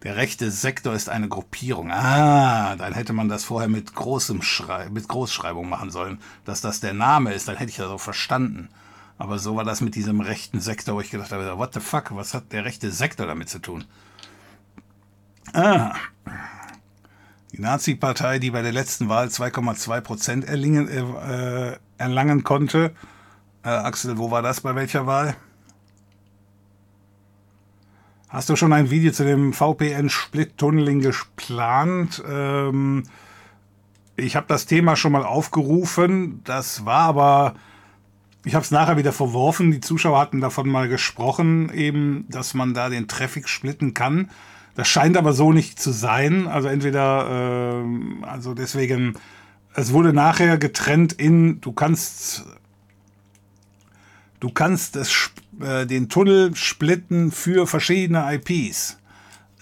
Der 0.03 0.15
rechte 0.15 0.51
Sektor 0.51 0.93
ist 0.93 1.09
eine 1.09 1.27
Gruppierung. 1.27 1.91
Ah, 1.91 2.75
dann 2.75 2.93
hätte 2.93 3.13
man 3.13 3.29
das 3.29 3.43
vorher 3.43 3.67
mit 3.67 3.95
großem 3.95 4.41
Schrei 4.41 4.89
mit 4.89 5.07
Großschreibung 5.07 5.67
machen 5.67 5.89
sollen, 5.89 6.19
dass 6.45 6.61
das 6.61 6.79
der 6.79 6.93
Name 6.93 7.33
ist. 7.33 7.47
Dann 7.47 7.57
hätte 7.57 7.71
ich 7.71 7.77
das 7.77 7.87
auch 7.87 7.99
verstanden. 7.99 8.69
Aber 9.17 9.39
so 9.39 9.55
war 9.55 9.63
das 9.63 9.81
mit 9.81 9.95
diesem 9.95 10.21
rechten 10.21 10.59
Sektor, 10.59 10.95
wo 10.95 11.01
ich 11.01 11.09
gedacht 11.09 11.31
habe, 11.31 11.57
what 11.57 11.73
the 11.73 11.79
fuck, 11.79 12.15
was 12.15 12.35
hat 12.35 12.51
der 12.51 12.65
rechte 12.65 12.91
Sektor 12.91 13.25
damit 13.25 13.49
zu 13.49 13.59
tun? 13.59 13.85
Ah. 15.53 15.95
Die 17.51 17.61
Nazi-Partei, 17.61 18.37
die 18.37 18.51
bei 18.51 18.61
der 18.61 18.73
letzten 18.73 19.09
Wahl 19.09 19.27
2,2 19.27 20.01
Prozent 20.01 20.45
erlangen, 20.45 20.87
äh, 20.87 21.77
erlangen 21.97 22.43
konnte. 22.43 22.93
Äh, 23.63 23.69
Axel, 23.69 24.19
wo 24.19 24.29
war 24.29 24.43
das 24.43 24.61
bei 24.61 24.75
welcher 24.75 25.07
Wahl? 25.07 25.35
Hast 28.29 28.49
du 28.49 28.57
schon 28.57 28.73
ein 28.73 28.89
Video 28.89 29.13
zu 29.13 29.23
dem 29.23 29.53
VPN-Split-Tunneling 29.53 30.99
geplant? 30.99 32.21
Ähm, 32.29 33.03
ich 34.17 34.35
habe 34.35 34.47
das 34.49 34.65
Thema 34.65 34.97
schon 34.97 35.13
mal 35.13 35.23
aufgerufen. 35.23 36.41
Das 36.43 36.85
war 36.85 37.03
aber 37.03 37.55
ich 38.43 38.53
habe 38.53 38.63
es 38.63 38.71
nachher 38.71 38.97
wieder 38.97 39.13
verworfen. 39.13 39.71
Die 39.71 39.79
Zuschauer 39.79 40.19
hatten 40.19 40.41
davon 40.41 40.67
mal 40.67 40.89
gesprochen, 40.89 41.71
eben, 41.73 42.25
dass 42.29 42.53
man 42.53 42.73
da 42.73 42.89
den 42.89 43.07
Traffic 43.07 43.47
splitten 43.47 43.93
kann. 43.93 44.29
Das 44.75 44.87
scheint 44.87 45.17
aber 45.17 45.33
so 45.33 45.53
nicht 45.53 45.79
zu 45.79 45.91
sein. 45.91 46.47
Also 46.47 46.67
entweder, 46.67 47.83
äh, 47.83 48.25
also 48.25 48.53
deswegen, 48.53 49.15
es 49.73 49.93
wurde 49.93 50.11
nachher 50.11 50.57
getrennt 50.57 51.13
in, 51.13 51.61
du 51.61 51.71
kannst, 51.71 52.45
du 54.39 54.49
kannst 54.49 54.95
es, 54.97 55.31
äh, 55.61 55.85
den 55.85 56.09
Tunnel 56.09 56.55
splitten 56.55 57.31
für 57.31 57.67
verschiedene 57.67 58.33
IPs. 58.33 58.97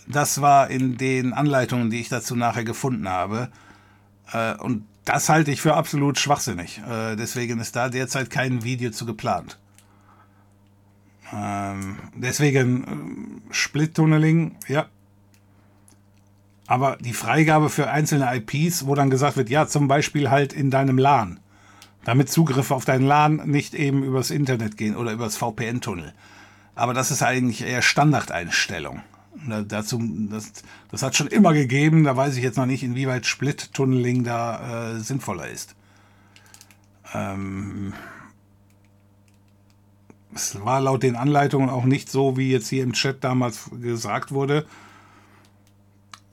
Das 0.07 0.41
war 0.41 0.69
in 0.69 0.97
den 0.97 1.33
Anleitungen, 1.33 1.89
die 1.89 1.99
ich 1.99 2.09
dazu 2.09 2.35
nachher 2.35 2.63
gefunden 2.63 3.09
habe. 3.09 3.49
Äh, 4.31 4.55
und 4.55 4.85
das 5.05 5.29
halte 5.29 5.51
ich 5.51 5.61
für 5.61 5.75
absolut 5.75 6.19
schwachsinnig. 6.19 6.81
Äh, 6.87 7.15
deswegen 7.15 7.59
ist 7.59 7.75
da 7.75 7.89
derzeit 7.89 8.29
kein 8.29 8.63
Video 8.63 8.91
zu 8.91 9.05
geplant. 9.05 9.59
Ähm, 11.33 11.97
deswegen 12.15 13.43
äh, 13.49 13.53
Split-Tunneling, 13.53 14.57
ja. 14.67 14.87
Aber 16.67 16.97
die 16.99 17.13
Freigabe 17.13 17.69
für 17.69 17.89
einzelne 17.89 18.35
IPs, 18.35 18.87
wo 18.87 18.95
dann 18.95 19.11
gesagt 19.11 19.37
wird, 19.37 19.49
ja, 19.49 19.67
zum 19.67 19.87
Beispiel 19.87 20.31
halt 20.31 20.53
in 20.53 20.71
deinem 20.71 20.97
LAN. 20.97 21.39
Damit 22.05 22.29
Zugriffe 22.29 22.73
auf 22.73 22.85
dein 22.85 23.01
LAN 23.01 23.41
nicht 23.45 23.73
eben 23.73 24.03
übers 24.03 24.31
Internet 24.31 24.77
gehen 24.77 24.95
oder 24.95 25.11
übers 25.11 25.35
VPN-Tunnel. 25.35 26.13
Aber 26.75 26.93
das 26.93 27.11
ist 27.11 27.23
eigentlich 27.23 27.63
eher 27.63 27.81
Standardeinstellung. 27.81 29.01
Dazu, 29.67 30.01
das, 30.29 30.53
das 30.91 31.03
hat 31.03 31.15
schon 31.15 31.27
immer 31.27 31.53
gegeben, 31.53 32.05
da 32.05 32.15
weiß 32.15 32.37
ich 32.37 32.43
jetzt 32.43 32.57
noch 32.57 32.65
nicht, 32.65 32.83
inwieweit 32.83 33.25
Split-Tunneling 33.25 34.23
da 34.23 34.93
äh, 34.93 34.99
sinnvoller 34.99 35.49
ist. 35.49 35.75
Ähm, 37.13 37.93
es 40.33 40.63
war 40.63 40.81
laut 40.81 41.03
den 41.03 41.15
Anleitungen 41.15 41.69
auch 41.69 41.85
nicht 41.85 42.09
so, 42.09 42.37
wie 42.37 42.51
jetzt 42.51 42.69
hier 42.69 42.83
im 42.83 42.93
Chat 42.93 43.23
damals 43.23 43.69
gesagt 43.81 44.31
wurde, 44.31 44.65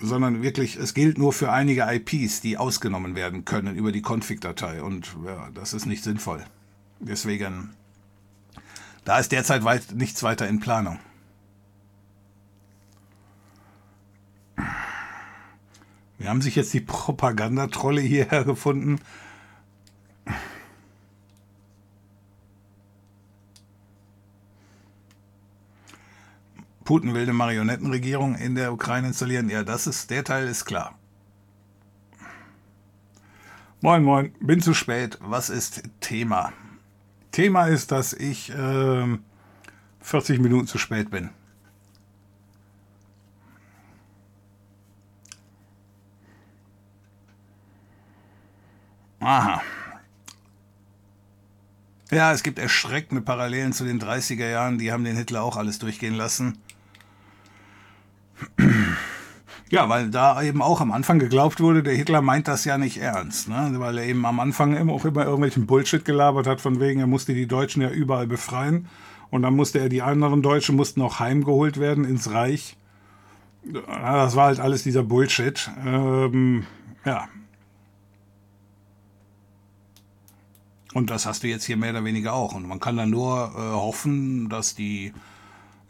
sondern 0.02 0.42
wirklich, 0.42 0.76
es 0.76 0.94
gilt 0.94 1.16
nur 1.16 1.32
für 1.32 1.52
einige 1.52 1.86
IPs, 1.88 2.40
die 2.40 2.58
ausgenommen 2.58 3.14
werden 3.14 3.44
können 3.44 3.76
über 3.76 3.92
die 3.92 4.02
Config-Datei 4.02 4.82
und 4.82 5.16
ja, 5.24 5.48
das 5.54 5.72
ist 5.72 5.86
nicht 5.86 6.02
sinnvoll. 6.02 6.44
Deswegen, 6.98 7.70
da 9.04 9.18
ist 9.18 9.32
derzeit 9.32 9.64
weit, 9.64 9.92
nichts 9.94 10.22
weiter 10.22 10.48
in 10.48 10.60
Planung. 10.60 10.98
Wir 16.18 16.28
haben 16.28 16.42
sich 16.42 16.56
jetzt 16.56 16.72
die 16.74 16.80
Propagandatrolle 16.80 18.00
hierher 18.00 18.44
gefunden. 18.44 19.00
Putin 26.84 27.14
will 27.14 27.22
eine 27.22 27.32
Marionettenregierung 27.32 28.34
in 28.34 28.54
der 28.54 28.72
Ukraine 28.72 29.08
installieren. 29.08 29.48
Ja, 29.48 29.62
das 29.62 29.86
ist, 29.86 30.10
der 30.10 30.24
Teil 30.24 30.48
ist 30.48 30.64
klar. 30.64 30.98
Moin, 33.80 34.04
moin, 34.04 34.32
bin 34.40 34.60
zu 34.60 34.74
spät. 34.74 35.18
Was 35.20 35.50
ist 35.50 35.82
Thema? 36.00 36.52
Thema 37.32 37.66
ist, 37.66 37.90
dass 37.90 38.12
ich 38.12 38.50
äh, 38.50 39.18
40 40.00 40.40
Minuten 40.40 40.66
zu 40.66 40.78
spät 40.78 41.10
bin. 41.10 41.30
Aha. 49.20 49.62
Ja, 52.10 52.32
es 52.32 52.42
gibt 52.42 52.58
erschreckende 52.58 53.22
Parallelen 53.22 53.72
zu 53.72 53.84
den 53.84 54.00
30er 54.00 54.50
Jahren. 54.50 54.78
Die 54.78 54.92
haben 54.92 55.04
den 55.04 55.16
Hitler 55.16 55.42
auch 55.42 55.56
alles 55.56 55.78
durchgehen 55.78 56.14
lassen. 56.14 56.58
Ja, 59.70 59.88
weil 59.88 60.10
da 60.10 60.42
eben 60.42 60.60
auch 60.60 60.82
am 60.82 60.92
Anfang 60.92 61.18
geglaubt 61.18 61.60
wurde, 61.60 61.82
der 61.82 61.94
Hitler 61.94 62.20
meint 62.20 62.46
das 62.46 62.66
ja 62.66 62.76
nicht 62.76 62.98
ernst, 62.98 63.48
ne? 63.48 63.72
weil 63.76 63.96
er 63.96 64.04
eben 64.04 64.26
am 64.26 64.38
Anfang 64.38 64.76
immer 64.76 64.92
auch 64.92 65.06
immer 65.06 65.24
irgendwelchen 65.24 65.66
Bullshit 65.66 66.04
gelabert 66.04 66.46
hat, 66.46 66.60
von 66.60 66.78
wegen, 66.78 67.00
er 67.00 67.06
musste 67.06 67.32
die 67.32 67.46
Deutschen 67.46 67.80
ja 67.80 67.88
überall 67.88 68.26
befreien 68.26 68.86
und 69.30 69.40
dann 69.40 69.56
musste 69.56 69.78
er 69.78 69.88
die 69.88 70.02
anderen 70.02 70.42
Deutschen 70.42 70.76
mussten 70.76 71.00
auch 71.00 71.20
heimgeholt 71.20 71.80
werden 71.80 72.04
ins 72.04 72.30
Reich. 72.30 72.76
Ja, 73.64 74.24
das 74.24 74.36
war 74.36 74.48
halt 74.48 74.60
alles 74.60 74.82
dieser 74.82 75.04
Bullshit. 75.04 75.70
Ähm, 75.86 76.66
ja, 77.06 77.28
Und 80.92 81.10
das 81.10 81.26
hast 81.26 81.42
du 81.42 81.48
jetzt 81.48 81.64
hier 81.64 81.76
mehr 81.76 81.90
oder 81.90 82.04
weniger 82.04 82.34
auch. 82.34 82.54
Und 82.54 82.66
man 82.66 82.80
kann 82.80 82.96
dann 82.96 83.10
nur 83.10 83.52
äh, 83.54 83.58
hoffen, 83.58 84.48
dass 84.48 84.74
die, 84.74 85.12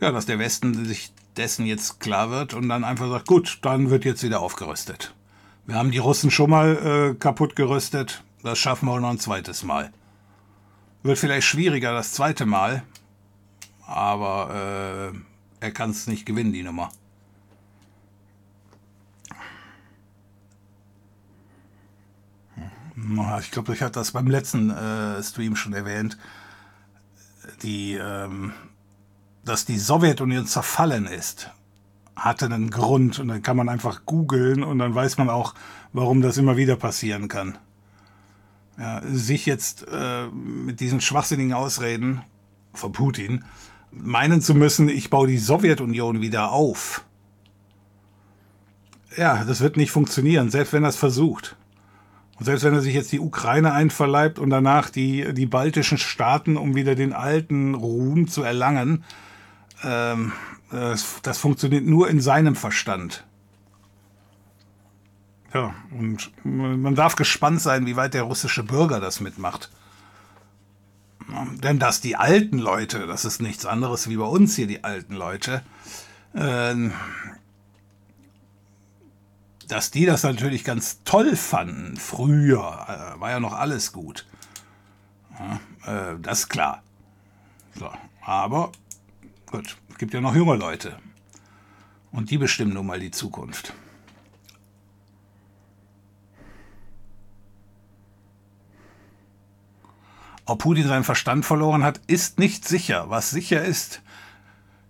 ja, 0.01 0.13
dass 0.13 0.27
der 0.27 0.39
Westen 0.39 0.85
sich 0.85 1.13
dessen 1.37 1.67
jetzt 1.67 2.01
klar 2.01 2.31
wird 2.31 2.55
und 2.55 2.69
dann 2.69 2.85
einfach 2.85 3.09
sagt, 3.09 3.27
gut, 3.27 3.59
dann 3.63 3.91
wird 3.91 4.05
jetzt 4.05 4.23
wieder 4.23 4.41
aufgerüstet. 4.41 5.15
Wir 5.67 5.77
haben 5.77 5.91
die 5.91 5.99
Russen 5.99 6.31
schon 6.31 6.51
mal 6.51 7.13
äh, 7.13 7.15
kaputt 7.15 7.57
gerüstet, 7.57 8.25
das 8.43 8.59
schaffen 8.59 8.87
wir 8.87 9.01
noch 9.01 9.11
ein 9.11 9.19
zweites 9.19 9.63
Mal. 9.63 9.93
Wird 11.03 11.19
vielleicht 11.19 11.47
schwieriger 11.47 11.93
das 11.93 12.13
zweite 12.13 12.47
Mal, 12.47 12.83
aber 13.87 15.13
äh, 15.13 15.65
er 15.65 15.71
kann 15.71 15.91
es 15.91 16.07
nicht 16.07 16.27
gewinnen, 16.27 16.53
die 16.53 16.63
Nummer. 16.63 16.91
Ich 23.41 23.51
glaube, 23.51 23.73
ich 23.73 23.83
hatte 23.83 23.93
das 23.93 24.13
beim 24.13 24.29
letzten 24.29 24.71
äh, 24.71 25.23
Stream 25.23 25.57
schon 25.57 25.73
erwähnt, 25.73 26.19
die, 27.63 27.95
ähm, 27.95 28.53
dass 29.45 29.65
die 29.65 29.79
Sowjetunion 29.79 30.47
zerfallen 30.47 31.07
ist, 31.07 31.51
hatte 32.15 32.47
einen 32.47 32.71
Grund 32.71 33.19
und 33.19 33.29
dann 33.29 33.43
kann 33.43 33.57
man 33.57 33.69
einfach 33.69 34.07
googeln 34.07 34.63
und 34.63 34.79
dann 34.79 34.95
weiß 34.95 35.19
man 35.19 35.31
auch, 35.31 35.55
warum 35.93 36.21
das 36.21 36.37
immer 36.37 36.57
wieder 36.57 36.77
passieren 36.77 37.29
kann. 37.29 37.59
Ja, 38.79 39.03
sich 39.05 39.47
jetzt 39.47 39.87
äh, 39.91 40.27
mit 40.29 40.81
diesen 40.81 41.01
schwachsinnigen 41.01 41.53
Ausreden 41.53 42.23
von 42.73 42.93
Putin 42.93 43.45
meinen 43.93 44.41
zu 44.41 44.55
müssen, 44.55 44.89
ich 44.89 45.11
baue 45.11 45.29
die 45.29 45.39
Sowjetunion 45.39 46.21
wieder 46.21 46.51
auf. 46.51 47.05
Ja, 49.17 49.45
das 49.45 49.61
wird 49.61 49.77
nicht 49.77 49.91
funktionieren, 49.91 50.51
selbst 50.51 50.73
wenn 50.73 50.85
er 50.85 50.89
es 50.89 50.97
versucht. 50.97 51.57
Und 52.39 52.47
selbst 52.47 52.65
wenn 52.65 52.73
er 52.73 52.81
sich 52.81 52.95
jetzt 52.95 53.13
die 53.13 53.21
Ukraine 53.21 53.73
einverleibt 53.73 54.39
und 54.39 54.49
danach 54.49 54.89
die, 54.89 55.35
die 55.35 55.47
baltischen 55.47 55.99
Staaten, 55.99 56.57
um 56.57 56.75
wieder 56.75 56.95
den 56.95 57.13
alten 57.13 57.75
Ruhm 57.75 58.27
zu 58.27 58.43
erlangen, 58.43 59.05
ähm, 59.83 60.33
das, 60.71 61.21
das 61.23 61.39
funktioniert 61.39 61.85
nur 61.85 62.09
in 62.09 62.21
seinem 62.21 62.57
Verstand. 62.57 63.25
Ja, 65.53 65.75
und 65.91 66.33
man 66.45 66.95
darf 66.95 67.15
gespannt 67.15 67.61
sein, 67.61 67.85
wie 67.85 67.97
weit 67.97 68.15
der 68.15 68.23
russische 68.23 68.63
Bürger 68.63 69.01
das 69.01 69.21
mitmacht. 69.21 69.71
Denn 71.63 71.79
dass 71.79 72.01
die 72.01 72.17
alten 72.17 72.59
Leute, 72.59 73.07
das 73.07 73.25
ist 73.25 73.43
nichts 73.43 73.67
anderes 73.67 74.09
wie 74.09 74.17
bei 74.17 74.25
uns 74.25 74.57
hier 74.57 74.67
die 74.67 74.83
alten 74.83 75.15
Leute, 75.15 75.63
äh, 76.35 76.75
dass 79.69 79.91
die 79.91 80.05
das 80.05 80.23
natürlich 80.23 80.65
ganz 80.65 81.03
toll 81.05 81.37
fanden, 81.37 81.97
früher, 81.97 83.15
äh, 83.17 83.21
war 83.21 83.31
ja 83.31 83.41
noch 83.41 83.55
alles 83.55 83.93
gut. 83.93 84.27
Ja, 85.39 86.13
äh, 86.13 86.19
das 86.21 86.41
ist 86.41 86.49
klar. 86.49 86.83
So, 87.79 87.91
aber 88.25 88.73
gut, 89.53 89.77
es 89.91 89.99
gibt 89.99 90.15
ja 90.15 90.21
noch 90.21 90.35
junge 90.35 90.57
Leute. 90.57 90.99
Und 92.11 92.31
die 92.31 92.39
bestimmen 92.39 92.75
nun 92.75 92.87
mal 92.87 92.99
die 92.99 93.11
Zukunft. 93.11 93.73
Ob 100.45 100.59
Putin 100.59 100.89
seinen 100.89 101.05
Verstand 101.05 101.45
verloren 101.45 101.85
hat, 101.85 102.01
ist 102.09 102.39
nicht 102.39 102.67
sicher. 102.67 103.09
Was 103.09 103.31
sicher 103.31 103.65
ist, 103.65 104.03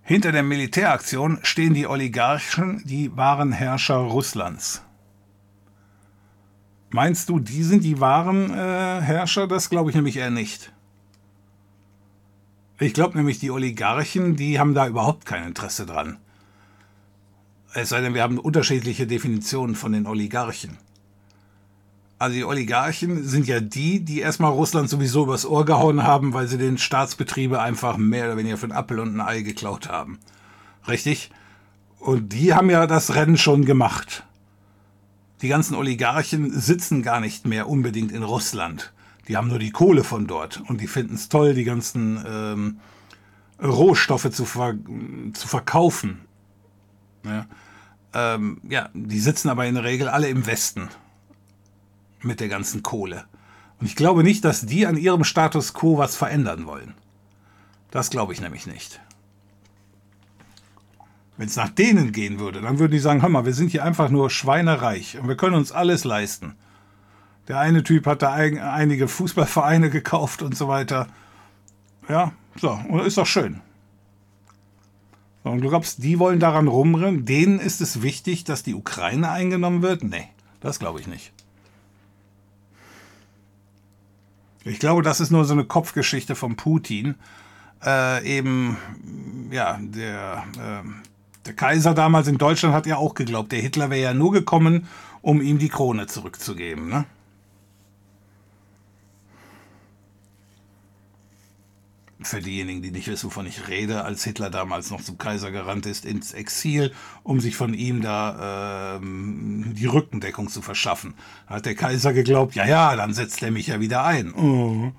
hinter 0.02 0.32
der 0.32 0.42
Militäraktion 0.42 1.38
stehen 1.42 1.74
die 1.74 1.86
Oligarchen, 1.86 2.82
die 2.84 3.14
wahren 3.16 3.52
Herrscher 3.52 3.96
Russlands. 3.96 4.82
Meinst 6.90 7.28
du, 7.28 7.38
die 7.38 7.62
sind 7.62 7.84
die 7.84 8.00
wahren 8.00 8.50
äh, 8.50 9.00
Herrscher? 9.00 9.46
Das 9.46 9.70
glaube 9.70 9.90
ich 9.90 9.96
nämlich 9.96 10.16
eher 10.16 10.30
nicht. 10.30 10.72
Ich 12.82 12.94
glaube 12.94 13.16
nämlich, 13.16 13.38
die 13.38 13.52
Oligarchen, 13.52 14.34
die 14.34 14.58
haben 14.58 14.74
da 14.74 14.88
überhaupt 14.88 15.24
kein 15.24 15.46
Interesse 15.46 15.86
dran. 15.86 16.16
Es 17.74 17.90
sei 17.90 18.00
denn, 18.00 18.12
wir 18.12 18.24
haben 18.24 18.40
unterschiedliche 18.40 19.06
Definitionen 19.06 19.76
von 19.76 19.92
den 19.92 20.04
Oligarchen. 20.04 20.78
Also 22.18 22.34
die 22.34 22.44
Oligarchen 22.44 23.22
sind 23.22 23.46
ja 23.46 23.60
die, 23.60 24.00
die 24.00 24.18
erstmal 24.18 24.50
Russland 24.50 24.90
sowieso 24.90 25.22
übers 25.22 25.46
Ohr 25.46 25.64
gehauen 25.64 26.02
haben, 26.02 26.34
weil 26.34 26.48
sie 26.48 26.58
den 26.58 26.76
Staatsbetriebe 26.76 27.60
einfach 27.60 27.96
mehr 27.98 28.26
oder 28.26 28.36
weniger 28.36 28.56
für 28.56 28.66
einen 28.66 28.72
Appel 28.72 28.98
und 28.98 29.14
ein 29.14 29.20
Ei 29.20 29.42
geklaut 29.42 29.88
haben. 29.88 30.18
Richtig? 30.88 31.30
Und 32.00 32.32
die 32.32 32.52
haben 32.52 32.68
ja 32.68 32.88
das 32.88 33.14
Rennen 33.14 33.38
schon 33.38 33.64
gemacht. 33.64 34.24
Die 35.40 35.48
ganzen 35.48 35.76
Oligarchen 35.76 36.50
sitzen 36.50 37.02
gar 37.02 37.20
nicht 37.20 37.46
mehr 37.46 37.68
unbedingt 37.68 38.10
in 38.10 38.24
Russland. 38.24 38.92
Die 39.28 39.36
haben 39.36 39.48
nur 39.48 39.58
die 39.58 39.70
Kohle 39.70 40.04
von 40.04 40.26
dort 40.26 40.62
und 40.68 40.80
die 40.80 40.86
finden 40.86 41.14
es 41.14 41.28
toll, 41.28 41.54
die 41.54 41.64
ganzen 41.64 42.22
ähm, 42.26 42.80
Rohstoffe 43.62 44.30
zu, 44.30 44.44
ver 44.44 44.74
zu 45.32 45.48
verkaufen. 45.48 46.22
Ja. 47.24 47.46
Ähm, 48.14 48.60
ja, 48.68 48.90
die 48.94 49.20
sitzen 49.20 49.48
aber 49.48 49.66
in 49.66 49.74
der 49.74 49.84
Regel 49.84 50.08
alle 50.08 50.28
im 50.28 50.46
Westen 50.46 50.88
mit 52.20 52.40
der 52.40 52.48
ganzen 52.48 52.82
Kohle. 52.82 53.24
Und 53.80 53.86
ich 53.86 53.96
glaube 53.96 54.22
nicht, 54.22 54.44
dass 54.44 54.66
die 54.66 54.86
an 54.86 54.96
ihrem 54.96 55.24
Status 55.24 55.74
quo 55.74 55.98
was 55.98 56.16
verändern 56.16 56.66
wollen. 56.66 56.94
Das 57.90 58.10
glaube 58.10 58.32
ich 58.32 58.40
nämlich 58.40 58.66
nicht. 58.66 59.00
Wenn 61.36 61.48
es 61.48 61.56
nach 61.56 61.70
denen 61.70 62.12
gehen 62.12 62.38
würde, 62.38 62.60
dann 62.60 62.78
würden 62.78 62.92
die 62.92 62.98
sagen, 62.98 63.22
hör 63.22 63.28
mal, 63.28 63.46
wir 63.46 63.54
sind 63.54 63.70
hier 63.70 63.84
einfach 63.84 64.10
nur 64.10 64.30
schweinereich 64.30 65.18
und 65.18 65.28
wir 65.28 65.36
können 65.36 65.56
uns 65.56 65.72
alles 65.72 66.04
leisten. 66.04 66.54
Der 67.48 67.58
eine 67.58 67.82
Typ 67.82 68.06
hat 68.06 68.22
da 68.22 68.32
ein, 68.32 68.58
einige 68.58 69.08
Fußballvereine 69.08 69.90
gekauft 69.90 70.42
und 70.42 70.56
so 70.56 70.68
weiter. 70.68 71.08
Ja, 72.08 72.32
so, 72.56 72.78
ist 73.04 73.18
doch 73.18 73.26
schön. 73.26 73.60
Und 75.42 75.60
du 75.60 75.68
glaubst, 75.68 76.02
die 76.04 76.18
wollen 76.18 76.38
daran 76.38 76.68
rumrennen? 76.68 77.24
Denen 77.24 77.58
ist 77.58 77.80
es 77.80 78.02
wichtig, 78.02 78.44
dass 78.44 78.62
die 78.62 78.74
Ukraine 78.74 79.30
eingenommen 79.30 79.82
wird? 79.82 80.04
Nee, 80.04 80.28
das 80.60 80.78
glaube 80.78 81.00
ich 81.00 81.08
nicht. 81.08 81.32
Ich 84.64 84.78
glaube, 84.78 85.02
das 85.02 85.20
ist 85.20 85.30
nur 85.30 85.44
so 85.44 85.54
eine 85.54 85.64
Kopfgeschichte 85.64 86.36
von 86.36 86.54
Putin. 86.54 87.16
Äh, 87.84 88.38
eben, 88.38 88.76
ja, 89.50 89.80
der, 89.82 90.44
äh, 90.56 90.88
der 91.46 91.54
Kaiser 91.54 91.94
damals 91.94 92.28
in 92.28 92.38
Deutschland 92.38 92.72
hat 92.72 92.86
ja 92.86 92.96
auch 92.96 93.14
geglaubt, 93.14 93.50
der 93.50 93.60
Hitler 93.60 93.90
wäre 93.90 94.02
ja 94.02 94.14
nur 94.14 94.30
gekommen, 94.30 94.86
um 95.20 95.42
ihm 95.42 95.58
die 95.58 95.68
Krone 95.68 96.06
zurückzugeben. 96.06 96.88
Ne? 96.88 97.04
Für 102.28 102.40
diejenigen, 102.40 102.82
die 102.82 102.90
nicht 102.90 103.08
wissen, 103.08 103.26
wovon 103.26 103.46
ich 103.46 103.68
rede, 103.68 104.04
als 104.04 104.24
Hitler 104.24 104.50
damals 104.50 104.90
noch 104.90 105.02
zum 105.02 105.18
Kaiser 105.18 105.50
gerannt 105.50 105.86
ist, 105.86 106.04
ins 106.04 106.32
Exil, 106.32 106.92
um 107.22 107.40
sich 107.40 107.56
von 107.56 107.74
ihm 107.74 108.02
da 108.02 108.96
ähm, 108.96 109.74
die 109.74 109.86
Rückendeckung 109.86 110.48
zu 110.48 110.62
verschaffen. 110.62 111.14
Da 111.48 111.56
hat 111.56 111.66
der 111.66 111.74
Kaiser 111.74 112.12
geglaubt, 112.12 112.54
ja, 112.54 112.66
ja, 112.66 112.96
dann 112.96 113.14
setzt 113.14 113.42
er 113.42 113.50
mich 113.50 113.68
ja 113.68 113.80
wieder 113.80 114.04
ein. 114.04 114.34
Oh. 114.34 114.92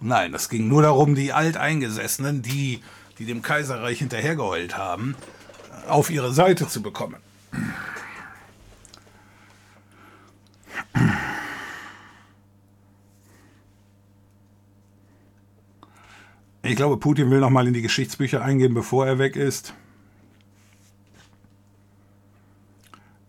Nein, 0.00 0.32
das 0.32 0.48
ging 0.48 0.68
nur 0.68 0.82
darum, 0.82 1.14
die 1.14 1.32
Alteingesessenen, 1.32 2.42
die, 2.42 2.82
die 3.18 3.24
dem 3.24 3.42
Kaiserreich 3.42 3.98
hinterhergeheult 3.98 4.76
haben, 4.76 5.16
auf 5.88 6.10
ihre 6.10 6.32
Seite 6.32 6.68
zu 6.68 6.82
bekommen. 6.82 7.16
Ich 16.68 16.76
glaube, 16.76 16.98
Putin 16.98 17.30
will 17.30 17.40
noch 17.40 17.48
mal 17.48 17.66
in 17.66 17.72
die 17.72 17.80
Geschichtsbücher 17.80 18.44
eingehen, 18.44 18.74
bevor 18.74 19.06
er 19.06 19.18
weg 19.18 19.36
ist. 19.36 19.72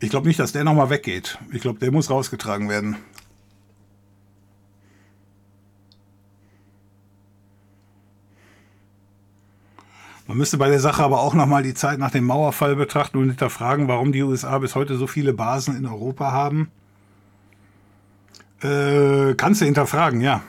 Ich 0.01 0.09
glaube 0.09 0.27
nicht, 0.27 0.41
dass 0.41 0.51
der 0.51 0.65
noch 0.65 0.73
mal 0.73 0.89
weggeht. 0.89 1.37
Ich 1.53 1.61
glaube, 1.61 1.79
der 1.79 1.89
muss 1.93 2.09
rausgetragen 2.09 2.67
werden. 2.67 2.97
Man 10.27 10.37
müsste 10.37 10.57
bei 10.57 10.67
der 10.67 10.81
Sache 10.81 11.01
aber 11.01 11.21
auch 11.21 11.33
noch 11.33 11.45
mal 11.45 11.63
die 11.63 11.73
Zeit 11.73 11.97
nach 11.97 12.11
dem 12.11 12.25
Mauerfall 12.25 12.75
betrachten 12.75 13.19
und 13.19 13.29
hinterfragen, 13.29 13.87
warum 13.87 14.11
die 14.11 14.21
USA 14.21 14.57
bis 14.57 14.75
heute 14.75 14.97
so 14.97 15.07
viele 15.07 15.31
Basen 15.31 15.77
in 15.77 15.85
Europa 15.85 16.33
haben. 16.33 16.71
Äh, 18.61 19.35
kannst 19.35 19.61
du 19.61 19.65
hinterfragen, 19.65 20.19
ja. 20.19 20.41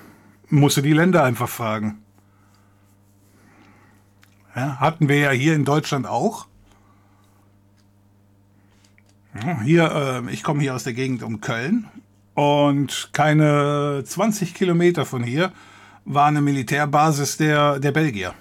Musst 0.49 0.77
du 0.77 0.81
die 0.81 0.93
Länder 0.93 1.23
einfach 1.23 1.49
fragen. 1.49 1.99
Ja, 4.55 4.81
hatten 4.81 5.09
wir 5.09 5.18
ja 5.18 5.31
hier 5.31 5.55
in 5.55 5.64
Deutschland 5.64 6.06
auch. 6.06 6.47
Hier, 9.62 10.24
äh, 10.27 10.32
ich 10.32 10.43
komme 10.43 10.60
hier 10.60 10.74
aus 10.74 10.85
der 10.85 10.93
Gegend 10.93 11.22
um 11.22 11.40
Köln 11.40 11.86
und 12.35 13.10
keine 13.12 14.02
20 14.05 14.55
Kilometer 14.55 15.06
von 15.06 15.22
hier 15.22 15.52
war 16.05 16.27
eine 16.27 16.40
Militärbasis 16.40 17.36
der, 17.36 17.78
der 17.78 17.93
Belgier. 17.93 18.35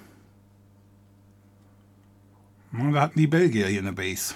Und 2.72 2.94
da 2.94 3.02
hatten 3.02 3.20
die 3.20 3.28
Belgier 3.28 3.68
hier 3.68 3.82
eine 3.82 3.94
Base. 3.94 4.36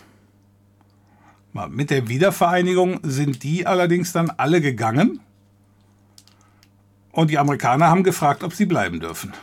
Mit 1.70 1.92
der 1.92 2.08
Wiedervereinigung 2.08 3.00
sind 3.04 3.44
die 3.44 3.68
allerdings 3.68 4.12
dann 4.12 4.32
alle 4.32 4.60
gegangen 4.60 5.20
und 7.12 7.30
die 7.30 7.38
Amerikaner 7.38 7.90
haben 7.90 8.04
gefragt, 8.04 8.44
ob 8.44 8.54
sie 8.54 8.66
bleiben 8.66 9.00
dürfen. 9.00 9.34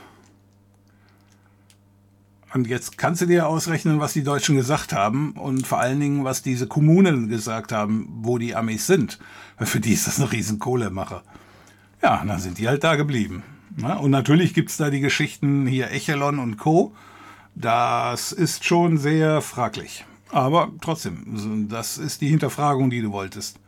Und 2.52 2.66
jetzt 2.66 2.98
kannst 2.98 3.20
du 3.22 3.26
dir 3.26 3.46
ausrechnen, 3.46 4.00
was 4.00 4.12
die 4.12 4.24
Deutschen 4.24 4.56
gesagt 4.56 4.92
haben 4.92 5.32
und 5.32 5.66
vor 5.66 5.78
allen 5.78 6.00
Dingen, 6.00 6.24
was 6.24 6.42
diese 6.42 6.66
Kommunen 6.66 7.28
gesagt 7.28 7.70
haben, 7.70 8.08
wo 8.22 8.38
die 8.38 8.56
Amis 8.56 8.86
sind. 8.86 9.18
Für 9.58 9.78
die 9.78 9.92
ist 9.92 10.06
das 10.06 10.18
eine 10.18 10.32
riesen 10.32 10.58
Kohlemache. 10.58 11.22
Ja, 12.02 12.24
dann 12.24 12.40
sind 12.40 12.58
die 12.58 12.66
halt 12.66 12.82
da 12.82 12.96
geblieben. 12.96 13.42
Und 14.00 14.10
natürlich 14.10 14.52
gibt 14.52 14.70
es 14.70 14.78
da 14.78 14.90
die 14.90 15.00
Geschichten 15.00 15.66
hier 15.66 15.90
Echelon 15.92 16.38
und 16.38 16.56
Co. 16.56 16.92
Das 17.54 18.32
ist 18.32 18.64
schon 18.64 18.98
sehr 18.98 19.40
fraglich. 19.42 20.04
Aber 20.30 20.72
trotzdem, 20.80 21.68
das 21.68 21.98
ist 21.98 22.20
die 22.20 22.28
Hinterfragung, 22.28 22.90
die 22.90 23.02
du 23.02 23.12
wolltest. 23.12 23.58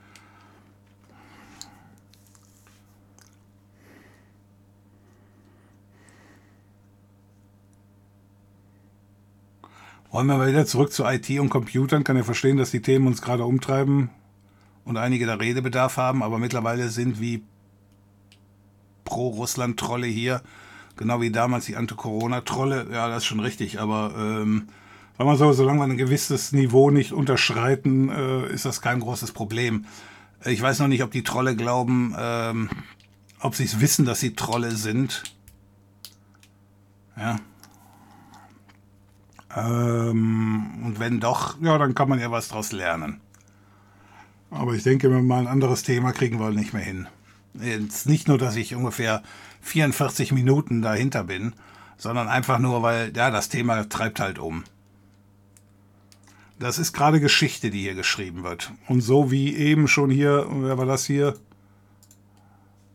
Wollen 10.12 10.26
wir 10.26 10.36
mal 10.36 10.48
wieder 10.48 10.66
zurück 10.66 10.92
zu 10.92 11.06
IT 11.06 11.30
und 11.40 11.48
Computern? 11.48 12.04
Kann 12.04 12.18
ja 12.18 12.22
verstehen, 12.22 12.58
dass 12.58 12.70
die 12.70 12.82
Themen 12.82 13.06
uns 13.06 13.22
gerade 13.22 13.46
umtreiben 13.46 14.10
und 14.84 14.98
einige 14.98 15.24
da 15.24 15.36
Redebedarf 15.36 15.96
haben, 15.96 16.22
aber 16.22 16.38
mittlerweile 16.38 16.90
sind 16.90 17.18
wie 17.18 17.42
Pro-Russland-Trolle 19.06 20.06
hier, 20.06 20.42
genau 20.96 21.22
wie 21.22 21.30
damals 21.30 21.64
die 21.64 21.76
Anti-Corona-Trolle, 21.76 22.88
ja, 22.92 23.08
das 23.08 23.22
ist 23.22 23.24
schon 23.24 23.40
richtig, 23.40 23.80
aber 23.80 24.12
ähm, 24.18 24.68
sagen 25.16 25.30
wir 25.30 25.36
so, 25.36 25.50
solange 25.54 25.78
wir 25.78 25.84
ein 25.84 25.96
gewisses 25.96 26.52
Niveau 26.52 26.90
nicht 26.90 27.12
unterschreiten, 27.12 28.10
äh, 28.10 28.52
ist 28.52 28.66
das 28.66 28.82
kein 28.82 29.00
großes 29.00 29.32
Problem. 29.32 29.86
Ich 30.44 30.60
weiß 30.60 30.80
noch 30.80 30.88
nicht, 30.88 31.02
ob 31.02 31.10
die 31.10 31.24
Trolle 31.24 31.56
glauben, 31.56 32.14
ähm, 32.18 32.68
ob 33.40 33.54
sie 33.54 33.64
es 33.64 33.80
wissen, 33.80 34.04
dass 34.04 34.20
sie 34.20 34.34
Trolle 34.34 34.72
sind. 34.72 35.22
Ja, 37.16 37.38
ähm, 39.54 40.82
und 40.84 40.98
wenn 40.98 41.20
doch, 41.20 41.60
ja, 41.60 41.76
dann 41.78 41.94
kann 41.94 42.08
man 42.08 42.20
ja 42.20 42.30
was 42.30 42.48
daraus 42.48 42.72
lernen. 42.72 43.20
Aber 44.50 44.74
ich 44.74 44.82
denke, 44.82 45.10
wenn 45.10 45.16
wir 45.18 45.22
mal 45.22 45.40
ein 45.40 45.46
anderes 45.46 45.82
Thema 45.82 46.12
kriegen 46.12 46.38
wollen, 46.38 46.56
nicht 46.56 46.72
mehr 46.72 46.82
hin. 46.82 47.08
Jetzt 47.54 48.06
nicht 48.06 48.28
nur, 48.28 48.38
dass 48.38 48.56
ich 48.56 48.74
ungefähr 48.74 49.22
44 49.62 50.32
Minuten 50.32 50.82
dahinter 50.82 51.24
bin, 51.24 51.54
sondern 51.96 52.28
einfach 52.28 52.58
nur, 52.58 52.82
weil, 52.82 53.12
ja, 53.14 53.30
das 53.30 53.48
Thema 53.48 53.88
treibt 53.88 54.20
halt 54.20 54.38
um. 54.38 54.64
Das 56.58 56.78
ist 56.78 56.92
gerade 56.92 57.20
Geschichte, 57.20 57.70
die 57.70 57.80
hier 57.80 57.94
geschrieben 57.94 58.44
wird. 58.44 58.72
Und 58.88 59.00
so 59.00 59.30
wie 59.30 59.54
eben 59.54 59.88
schon 59.88 60.10
hier, 60.10 60.46
wer 60.48 60.78
war 60.78 60.86
das 60.86 61.04
hier? 61.06 61.34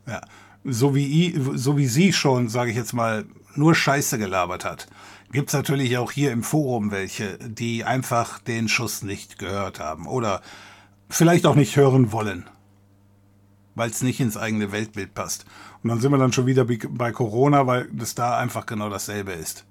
Ja, 0.07 0.21
so 0.63 0.95
wie, 0.95 1.39
so 1.55 1.77
wie 1.77 1.87
sie 1.87 2.13
schon, 2.13 2.49
sage 2.49 2.71
ich 2.71 2.77
jetzt 2.77 2.93
mal, 2.93 3.25
nur 3.55 3.75
Scheiße 3.75 4.17
gelabert 4.17 4.65
hat 4.65 4.87
gibt 5.31 5.49
es 5.49 5.53
natürlich 5.53 5.97
auch 5.97 6.11
hier 6.11 6.31
im 6.31 6.43
Forum 6.43 6.91
welche, 6.91 7.37
die 7.37 7.83
einfach 7.83 8.39
den 8.39 8.67
Schuss 8.67 9.03
nicht 9.03 9.37
gehört 9.39 9.79
haben 9.79 10.07
oder 10.07 10.41
vielleicht 11.09 11.45
auch 11.45 11.55
nicht 11.55 11.75
hören 11.75 12.11
wollen, 12.11 12.45
weil 13.75 13.89
es 13.89 14.01
nicht 14.01 14.19
ins 14.19 14.37
eigene 14.37 14.71
Weltbild 14.71 15.13
passt. 15.13 15.45
Und 15.83 15.89
dann 15.89 15.99
sind 15.99 16.11
wir 16.11 16.17
dann 16.17 16.33
schon 16.33 16.45
wieder 16.45 16.65
bei 16.65 17.11
Corona, 17.11 17.67
weil 17.67 17.89
das 17.91 18.15
da 18.15 18.37
einfach 18.37 18.65
genau 18.65 18.89
dasselbe 18.89 19.33
ist. 19.33 19.65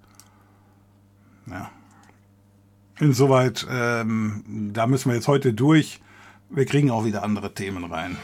Ja. 1.47 1.71
Insoweit, 2.99 3.67
ähm, 3.71 4.71
da 4.73 4.87
müssen 4.87 5.11
wir 5.11 5.17
jetzt 5.17 5.29
heute 5.29 5.53
durch. 5.53 6.01
Wir 6.49 6.65
kriegen 6.65 6.91
auch 6.91 7.05
wieder 7.05 7.23
andere 7.23 7.53
Themen 7.53 7.85
rein. 7.85 8.17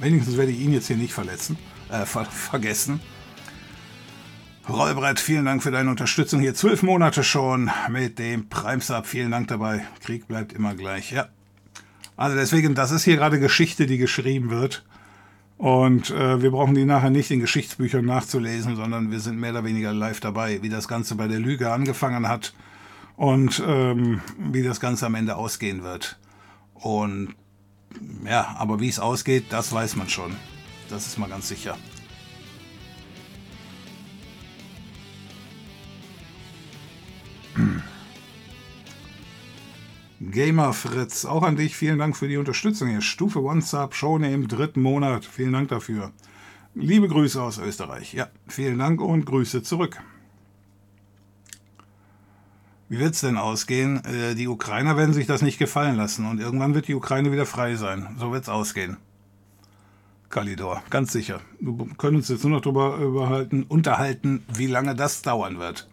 Wenigstens 0.00 0.36
werde 0.36 0.50
ich 0.50 0.60
ihn 0.60 0.72
jetzt 0.72 0.86
hier 0.86 0.96
nicht 0.96 1.12
verletzen, 1.12 1.58
äh, 1.90 2.06
ver 2.06 2.24
vergessen. 2.24 3.00
Rollbrett, 4.68 5.20
vielen 5.20 5.44
Dank 5.44 5.62
für 5.62 5.70
deine 5.70 5.90
Unterstützung 5.90 6.40
hier. 6.40 6.54
Zwölf 6.54 6.82
Monate 6.82 7.22
schon 7.22 7.70
mit 7.90 8.18
dem 8.18 8.48
Prime-Sub. 8.48 9.06
Vielen 9.06 9.30
Dank 9.30 9.48
dabei. 9.48 9.84
Krieg 10.00 10.26
bleibt 10.26 10.52
immer 10.52 10.74
gleich, 10.74 11.12
ja. 11.12 11.28
Also 12.16 12.36
deswegen, 12.36 12.74
das 12.74 12.92
ist 12.92 13.04
hier 13.04 13.16
gerade 13.16 13.40
Geschichte, 13.40 13.86
die 13.86 13.98
geschrieben 13.98 14.50
wird. 14.50 14.84
Und 15.58 16.10
äh, 16.10 16.40
wir 16.40 16.50
brauchen 16.50 16.74
die 16.74 16.86
nachher 16.86 17.10
nicht 17.10 17.30
in 17.30 17.40
Geschichtsbüchern 17.40 18.04
nachzulesen, 18.04 18.76
sondern 18.76 19.10
wir 19.10 19.20
sind 19.20 19.38
mehr 19.38 19.50
oder 19.50 19.64
weniger 19.64 19.92
live 19.92 20.20
dabei, 20.20 20.62
wie 20.62 20.70
das 20.70 20.88
Ganze 20.88 21.16
bei 21.16 21.28
der 21.28 21.38
Lüge 21.38 21.70
angefangen 21.70 22.28
hat 22.28 22.54
und 23.16 23.62
ähm, 23.66 24.22
wie 24.38 24.62
das 24.62 24.80
Ganze 24.80 25.04
am 25.04 25.14
Ende 25.14 25.36
ausgehen 25.36 25.82
wird. 25.82 26.18
Und 26.72 27.34
ja, 28.24 28.54
aber 28.58 28.80
wie 28.80 28.88
es 28.88 28.98
ausgeht, 28.98 29.46
das 29.50 29.72
weiß 29.72 29.96
man 29.96 30.08
schon. 30.08 30.34
Das 30.88 31.06
ist 31.06 31.18
mal 31.18 31.28
ganz 31.28 31.48
sicher. 31.48 31.76
Gamer 40.20 40.72
Fritz, 40.72 41.24
auch 41.24 41.42
an 41.42 41.56
dich. 41.56 41.76
Vielen 41.76 41.98
Dank 41.98 42.16
für 42.16 42.28
die 42.28 42.36
Unterstützung 42.36 42.88
hier. 42.88 43.00
Stufe 43.00 43.42
One 43.42 43.62
Sub, 43.62 43.94
schon 43.94 44.22
im 44.22 44.48
dritten 44.48 44.82
Monat. 44.82 45.24
Vielen 45.24 45.52
Dank 45.52 45.68
dafür. 45.68 46.12
Liebe 46.74 47.08
Grüße 47.08 47.42
aus 47.42 47.58
Österreich. 47.58 48.14
Ja, 48.14 48.28
vielen 48.46 48.78
Dank 48.78 49.00
und 49.00 49.24
Grüße 49.26 49.62
zurück. 49.62 50.00
Wie 52.90 52.98
wird 52.98 53.14
es 53.14 53.20
denn 53.20 53.38
ausgehen? 53.38 54.04
Äh, 54.04 54.34
die 54.34 54.48
Ukrainer 54.48 54.96
werden 54.96 55.14
sich 55.14 55.28
das 55.28 55.42
nicht 55.42 55.58
gefallen 55.58 55.96
lassen 55.96 56.26
und 56.26 56.40
irgendwann 56.40 56.74
wird 56.74 56.88
die 56.88 56.96
Ukraine 56.96 57.30
wieder 57.30 57.46
frei 57.46 57.76
sein. 57.76 58.16
So 58.18 58.32
wird 58.32 58.42
es 58.42 58.48
ausgehen. 58.48 58.96
Kalidor, 60.28 60.82
ganz 60.90 61.12
sicher. 61.12 61.40
Wir 61.60 61.86
können 61.96 62.16
uns 62.16 62.28
jetzt 62.28 62.42
nur 62.42 62.52
noch 62.52 62.60
darüber 62.60 63.46
unterhalten, 63.68 64.44
wie 64.52 64.66
lange 64.66 64.96
das 64.96 65.22
dauern 65.22 65.60
wird. 65.60 65.88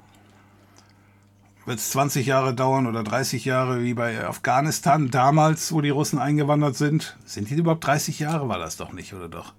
Wird 1.67 1.77
es 1.77 1.91
20 1.91 2.25
Jahre 2.25 2.55
dauern 2.55 2.87
oder 2.87 3.03
30 3.03 3.45
Jahre 3.45 3.83
wie 3.83 3.93
bei 3.93 4.25
Afghanistan 4.25 5.11
damals, 5.11 5.71
wo 5.71 5.81
die 5.81 5.89
Russen 5.89 6.17
eingewandert 6.17 6.77
sind? 6.77 7.15
Sind 7.25 7.49
die 7.49 7.55
überhaupt 7.55 7.85
30 7.85 8.19
Jahre? 8.19 8.49
War 8.49 8.57
das 8.57 8.75
doch 8.75 8.91
nicht, 8.91 9.13
oder 9.13 9.29
doch? 9.29 9.53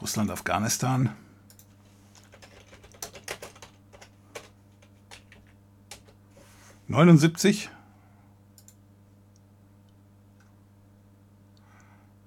Russland, 0.00 0.30
Afghanistan. 0.30 1.10
Neunundsiebzig. 6.90 7.70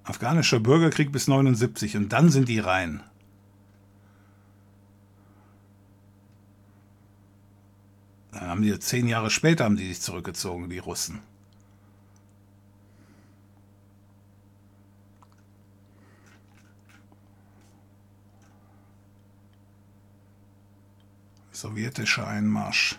Afghanischer 0.04 0.58
Bürgerkrieg 0.58 1.12
bis 1.12 1.28
79 1.28 1.98
und 1.98 2.08
dann 2.14 2.30
sind 2.30 2.48
die 2.48 2.60
rein. 2.60 3.02
Dann 8.32 8.48
haben 8.48 8.62
die 8.62 8.78
zehn 8.78 9.06
Jahre 9.06 9.28
später 9.28 9.64
haben 9.64 9.76
die 9.76 9.86
sich 9.86 10.00
zurückgezogen, 10.00 10.70
die 10.70 10.78
Russen. 10.78 11.20
Sowjetischer 21.52 22.26
Einmarsch. 22.26 22.98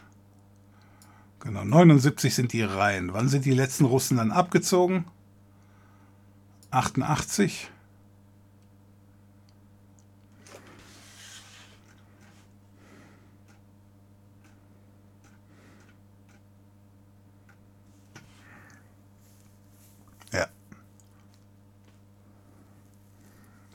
Genau, 1.45 1.63
79 1.63 2.33
sind 2.33 2.53
die 2.53 2.63
rein. 2.63 3.13
Wann 3.13 3.29
sind 3.29 3.45
die 3.45 3.51
letzten 3.51 3.85
Russen 3.85 4.17
dann 4.17 4.31
abgezogen? 4.31 5.05
88. 6.71 7.69
Ja. 20.33 20.47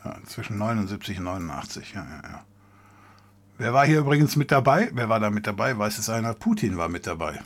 ja. 0.04 0.16
Zwischen 0.26 0.58
79 0.58 1.18
und 1.18 1.24
89, 1.24 1.92
ja, 1.94 2.04
ja, 2.04 2.30
ja. 2.30 2.44
Wer 3.58 3.72
war 3.72 3.86
hier 3.86 4.00
übrigens 4.00 4.34
mit 4.34 4.50
dabei? 4.50 4.90
Wer 4.92 5.08
war 5.08 5.20
da 5.20 5.30
mit 5.30 5.46
dabei? 5.46 5.78
Weiß 5.78 5.98
es 5.98 6.10
einer? 6.10 6.34
Putin 6.34 6.76
war 6.76 6.88
mit 6.88 7.06
dabei. 7.06 7.40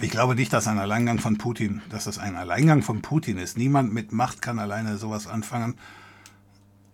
Ich 0.00 0.10
glaube 0.10 0.34
nicht, 0.34 0.52
dass 0.52 0.66
ein 0.66 0.78
Alleingang 0.78 1.18
von 1.18 1.38
Putin, 1.38 1.80
dass 1.88 2.04
das 2.04 2.18
ein 2.18 2.34
Alleingang 2.34 2.82
von 2.82 3.00
Putin 3.00 3.38
ist. 3.38 3.56
Niemand 3.56 3.92
mit 3.92 4.12
Macht 4.12 4.42
kann 4.42 4.58
alleine 4.58 4.96
sowas 4.96 5.26
anfangen. 5.26 5.76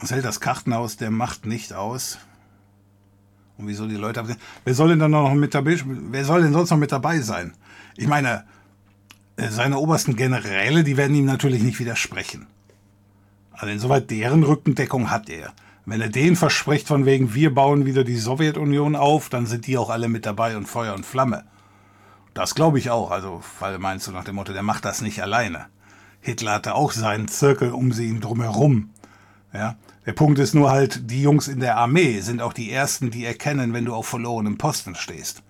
Es 0.03 0.11
hält 0.11 0.25
das 0.25 0.41
Kartenhaus 0.41 0.97
der 0.97 1.11
Macht 1.11 1.47
nicht 1.47 1.73
aus. 1.73 2.19
Und 3.57 3.69
wieso 3.69 3.87
die 3.87 3.97
Leute 3.97 4.25
Wer 4.65 4.75
soll 4.75 4.91
denn 4.91 4.99
dann 4.99 5.11
noch 5.11 5.33
mit 5.35 5.55
dabei? 5.55 5.79
Wer 5.85 6.25
soll 6.25 6.43
denn 6.43 6.53
sonst 6.53 6.71
noch 6.71 6.79
mit 6.79 6.93
dabei 6.93 7.21
sein? 7.21 7.55
Ich 7.97 8.07
meine, 8.07 8.45
äh, 9.37 9.49
seine 9.49 9.79
obersten 9.79 10.17
Generäle, 10.17 10.85
die 10.85 10.97
werden 10.97 11.17
ihm 11.17 11.27
natürlich 11.27 11.63
nicht 11.63 11.79
widersprechen. 11.79 12.47
Also 13.53 13.73
insoweit 13.73 14.11
deren 14.11 14.43
Rückendeckung 14.43 15.11
hat 15.11 15.29
er. 15.29 15.53
Wenn 15.87 16.01
er 16.01 16.09
denen 16.09 16.37
verspricht, 16.37 16.87
von 16.87 17.05
wegen, 17.05 17.35
wir 17.35 17.55
bauen 17.55 17.85
wieder 17.85 18.05
die 18.05 18.17
Sowjetunion 18.17 18.97
auf, 18.97 19.29
dann 19.29 19.47
sind 19.47 19.67
die 19.67 19.77
auch 19.77 19.91
alle 19.91 20.09
mit 20.09 20.25
dabei 20.25 20.57
und 20.57 20.67
Feuer 20.67 20.95
und 20.95 21.05
Flamme. 21.05 21.45
Das 22.35 22.55
glaube 22.55 22.79
ich 22.79 22.91
auch. 22.91 23.11
Also, 23.11 23.43
weil 23.59 23.79
meinst 23.79 24.07
du 24.07 24.13
nach 24.13 24.25
dem 24.25 24.37
Motto, 24.37 24.53
der 24.53 24.63
macht 24.63 24.85
das 24.85 25.01
nicht 25.01 25.23
alleine. 25.23 25.67
Hitler 26.21 26.53
hatte 26.53 26.75
auch 26.75 26.93
seinen 26.93 27.29
Zirkel 27.29 27.73
um 27.73 27.93
sie 27.93 28.19
drumherum. 28.21 28.91
Ja, 29.53 29.77
der 30.07 30.13
Punkt 30.13 30.39
ist 30.39 30.55
nur 30.55 30.71
halt, 30.71 31.11
die 31.11 31.23
Jungs 31.23 31.49
in 31.49 31.61
der 31.61 31.77
Armee 31.77 32.21
sind 32.21 32.41
auch 32.41 32.53
die 32.53 32.71
ersten, 32.71 33.11
die 33.11 33.25
erkennen, 33.25 33.73
wenn 33.73 33.85
du 33.85 33.95
auf 33.95 34.07
verlorenem 34.07 34.59
Posten 34.59 34.95
stehst. 34.95 35.43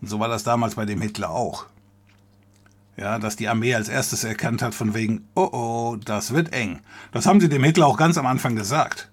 Und 0.00 0.08
so 0.08 0.18
war 0.18 0.28
das 0.28 0.42
damals 0.42 0.74
bei 0.74 0.84
dem 0.84 1.00
Hitler 1.00 1.30
auch. 1.30 1.66
Ja, 2.96 3.18
dass 3.18 3.36
die 3.36 3.48
Armee 3.48 3.74
als 3.74 3.88
erstes 3.88 4.24
erkannt 4.24 4.62
hat 4.62 4.74
von 4.74 4.94
wegen, 4.94 5.28
oh 5.34 5.48
oh, 5.52 5.96
das 5.96 6.32
wird 6.32 6.52
eng. 6.52 6.80
Das 7.12 7.26
haben 7.26 7.40
sie 7.40 7.48
dem 7.48 7.62
Hitler 7.62 7.86
auch 7.86 7.98
ganz 7.98 8.16
am 8.16 8.26
Anfang 8.26 8.56
gesagt. 8.56 9.10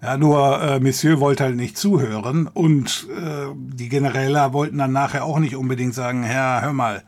Ja, 0.00 0.16
nur 0.16 0.62
äh, 0.62 0.78
Monsieur 0.78 1.18
wollte 1.18 1.44
halt 1.44 1.56
nicht 1.56 1.76
zuhören 1.76 2.46
und 2.46 3.08
äh, 3.10 3.46
die 3.56 3.88
Generäle 3.88 4.52
wollten 4.52 4.78
dann 4.78 4.92
nachher 4.92 5.24
auch 5.24 5.40
nicht 5.40 5.56
unbedingt 5.56 5.92
sagen, 5.92 6.22
Herr, 6.22 6.62
hör 6.62 6.72
mal. 6.72 7.02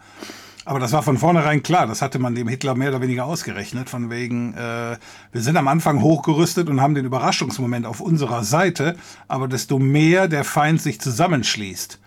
Aber 0.65 0.81
das 0.81 0.93
war 0.93 1.03
von 1.03 1.17
vornherein 1.17 1.63
klar, 1.63 1.87
das 1.87 2.03
hatte 2.03 2.19
man 2.19 2.35
dem 2.35 2.49
Hitler 2.49 2.75
mehr 2.75 2.91
oder 2.91 3.01
weniger 3.01 3.27
ausgerechnet, 3.27 3.89
von 3.89 4.11
wegen, 4.11 4.55
äh, 4.55 4.99
wir 5.33 5.41
sind 5.41 5.57
am 5.57 5.69
Anfang 5.69 6.03
hochgerüstet 6.03 6.69
und 6.69 6.81
haben 6.81 6.95
den 6.97 7.07
Überraschungsmoment 7.07 7.87
auf 7.87 8.01
unserer 8.01 8.43
Seite, 8.43 8.97
aber 9.29 9.47
desto 9.47 9.79
mehr 9.79 10.27
der 10.27 10.45
Feind 10.45 10.83
sich 10.83 11.01
zusammenschließt, 11.01 12.01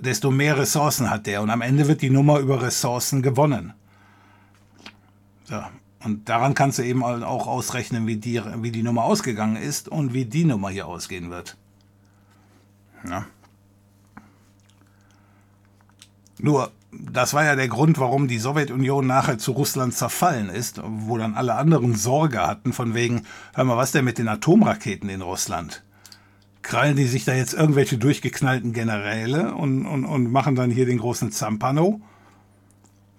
desto 0.00 0.30
mehr 0.30 0.56
Ressourcen 0.56 1.10
hat 1.10 1.26
der 1.26 1.42
und 1.42 1.50
am 1.50 1.62
Ende 1.62 1.88
wird 1.88 2.00
die 2.00 2.10
Nummer 2.10 2.38
über 2.38 2.62
Ressourcen 2.62 3.22
gewonnen. 3.22 3.74
So, 5.44 5.60
und 6.04 6.28
daran 6.28 6.54
kannst 6.54 6.78
du 6.78 6.82
eben 6.82 7.02
auch 7.04 7.46
ausrechnen, 7.46 8.06
wie 8.06 8.16
die, 8.16 8.40
wie 8.56 8.70
die 8.70 8.82
Nummer 8.82 9.04
ausgegangen 9.04 9.56
ist 9.56 9.88
und 9.88 10.12
wie 10.12 10.24
die 10.24 10.44
Nummer 10.44 10.70
hier 10.70 10.86
ausgehen 10.86 11.30
wird. 11.30 11.56
Ja. 13.08 13.26
Nur, 16.38 16.72
das 16.90 17.34
war 17.34 17.44
ja 17.44 17.54
der 17.56 17.68
Grund, 17.68 17.98
warum 17.98 18.26
die 18.26 18.38
Sowjetunion 18.38 19.06
nachher 19.06 19.38
zu 19.38 19.52
Russland 19.52 19.94
zerfallen 19.94 20.48
ist, 20.48 20.80
wo 20.84 21.16
dann 21.16 21.34
alle 21.34 21.54
anderen 21.54 21.94
Sorge 21.94 22.46
hatten, 22.46 22.72
von 22.72 22.94
wegen, 22.94 23.22
hör 23.54 23.64
mal, 23.64 23.76
was 23.76 23.92
denn 23.92 24.04
mit 24.04 24.18
den 24.18 24.28
Atomraketen 24.28 25.08
in 25.08 25.22
Russland? 25.22 25.84
Krallen 26.62 26.96
die 26.96 27.06
sich 27.06 27.24
da 27.24 27.34
jetzt 27.34 27.54
irgendwelche 27.54 27.98
durchgeknallten 27.98 28.72
Generäle 28.72 29.54
und, 29.54 29.86
und, 29.86 30.04
und 30.04 30.30
machen 30.30 30.54
dann 30.54 30.70
hier 30.70 30.86
den 30.86 30.98
großen 30.98 31.32
Zampano? 31.32 32.00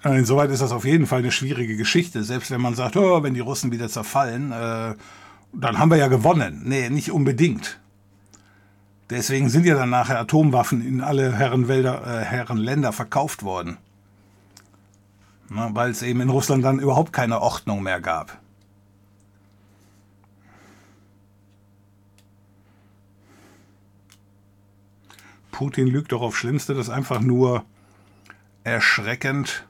Äh, 0.03 0.19
insoweit 0.19 0.51
ist 0.51 0.61
das 0.61 0.71
auf 0.71 0.85
jeden 0.85 1.07
Fall 1.07 1.19
eine 1.19 1.31
schwierige 1.31 1.77
Geschichte. 1.77 2.23
Selbst 2.23 2.51
wenn 2.51 2.61
man 2.61 2.75
sagt, 2.75 2.97
oh, 2.97 3.23
wenn 3.23 3.33
die 3.33 3.39
Russen 3.39 3.71
wieder 3.71 3.89
zerfallen, 3.89 4.51
äh, 4.51 4.95
dann 5.53 5.77
haben 5.77 5.91
wir 5.91 5.97
ja 5.97 6.07
gewonnen. 6.07 6.61
Nee, 6.65 6.89
nicht 6.89 7.11
unbedingt. 7.11 7.79
Deswegen 9.09 9.49
sind 9.49 9.65
ja 9.65 9.75
dann 9.75 9.89
nachher 9.89 10.19
Atomwaffen 10.19 10.85
in 10.85 11.01
alle 11.01 11.33
Herrenwälder, 11.33 12.21
äh, 12.21 12.25
Herrenländer 12.25 12.91
verkauft 12.91 13.43
worden. 13.43 13.77
Weil 15.49 15.91
es 15.91 16.01
eben 16.01 16.21
in 16.21 16.29
Russland 16.29 16.63
dann 16.63 16.79
überhaupt 16.79 17.13
keine 17.13 17.39
Ordnung 17.39 17.83
mehr 17.83 18.01
gab. 18.01 18.39
Putin 25.51 25.85
lügt 25.87 26.11
doch 26.11 26.21
auf 26.21 26.35
Schlimmste, 26.35 26.73
das 26.73 26.87
ist 26.87 26.93
einfach 26.93 27.21
nur 27.21 27.63
erschreckend 28.63 29.67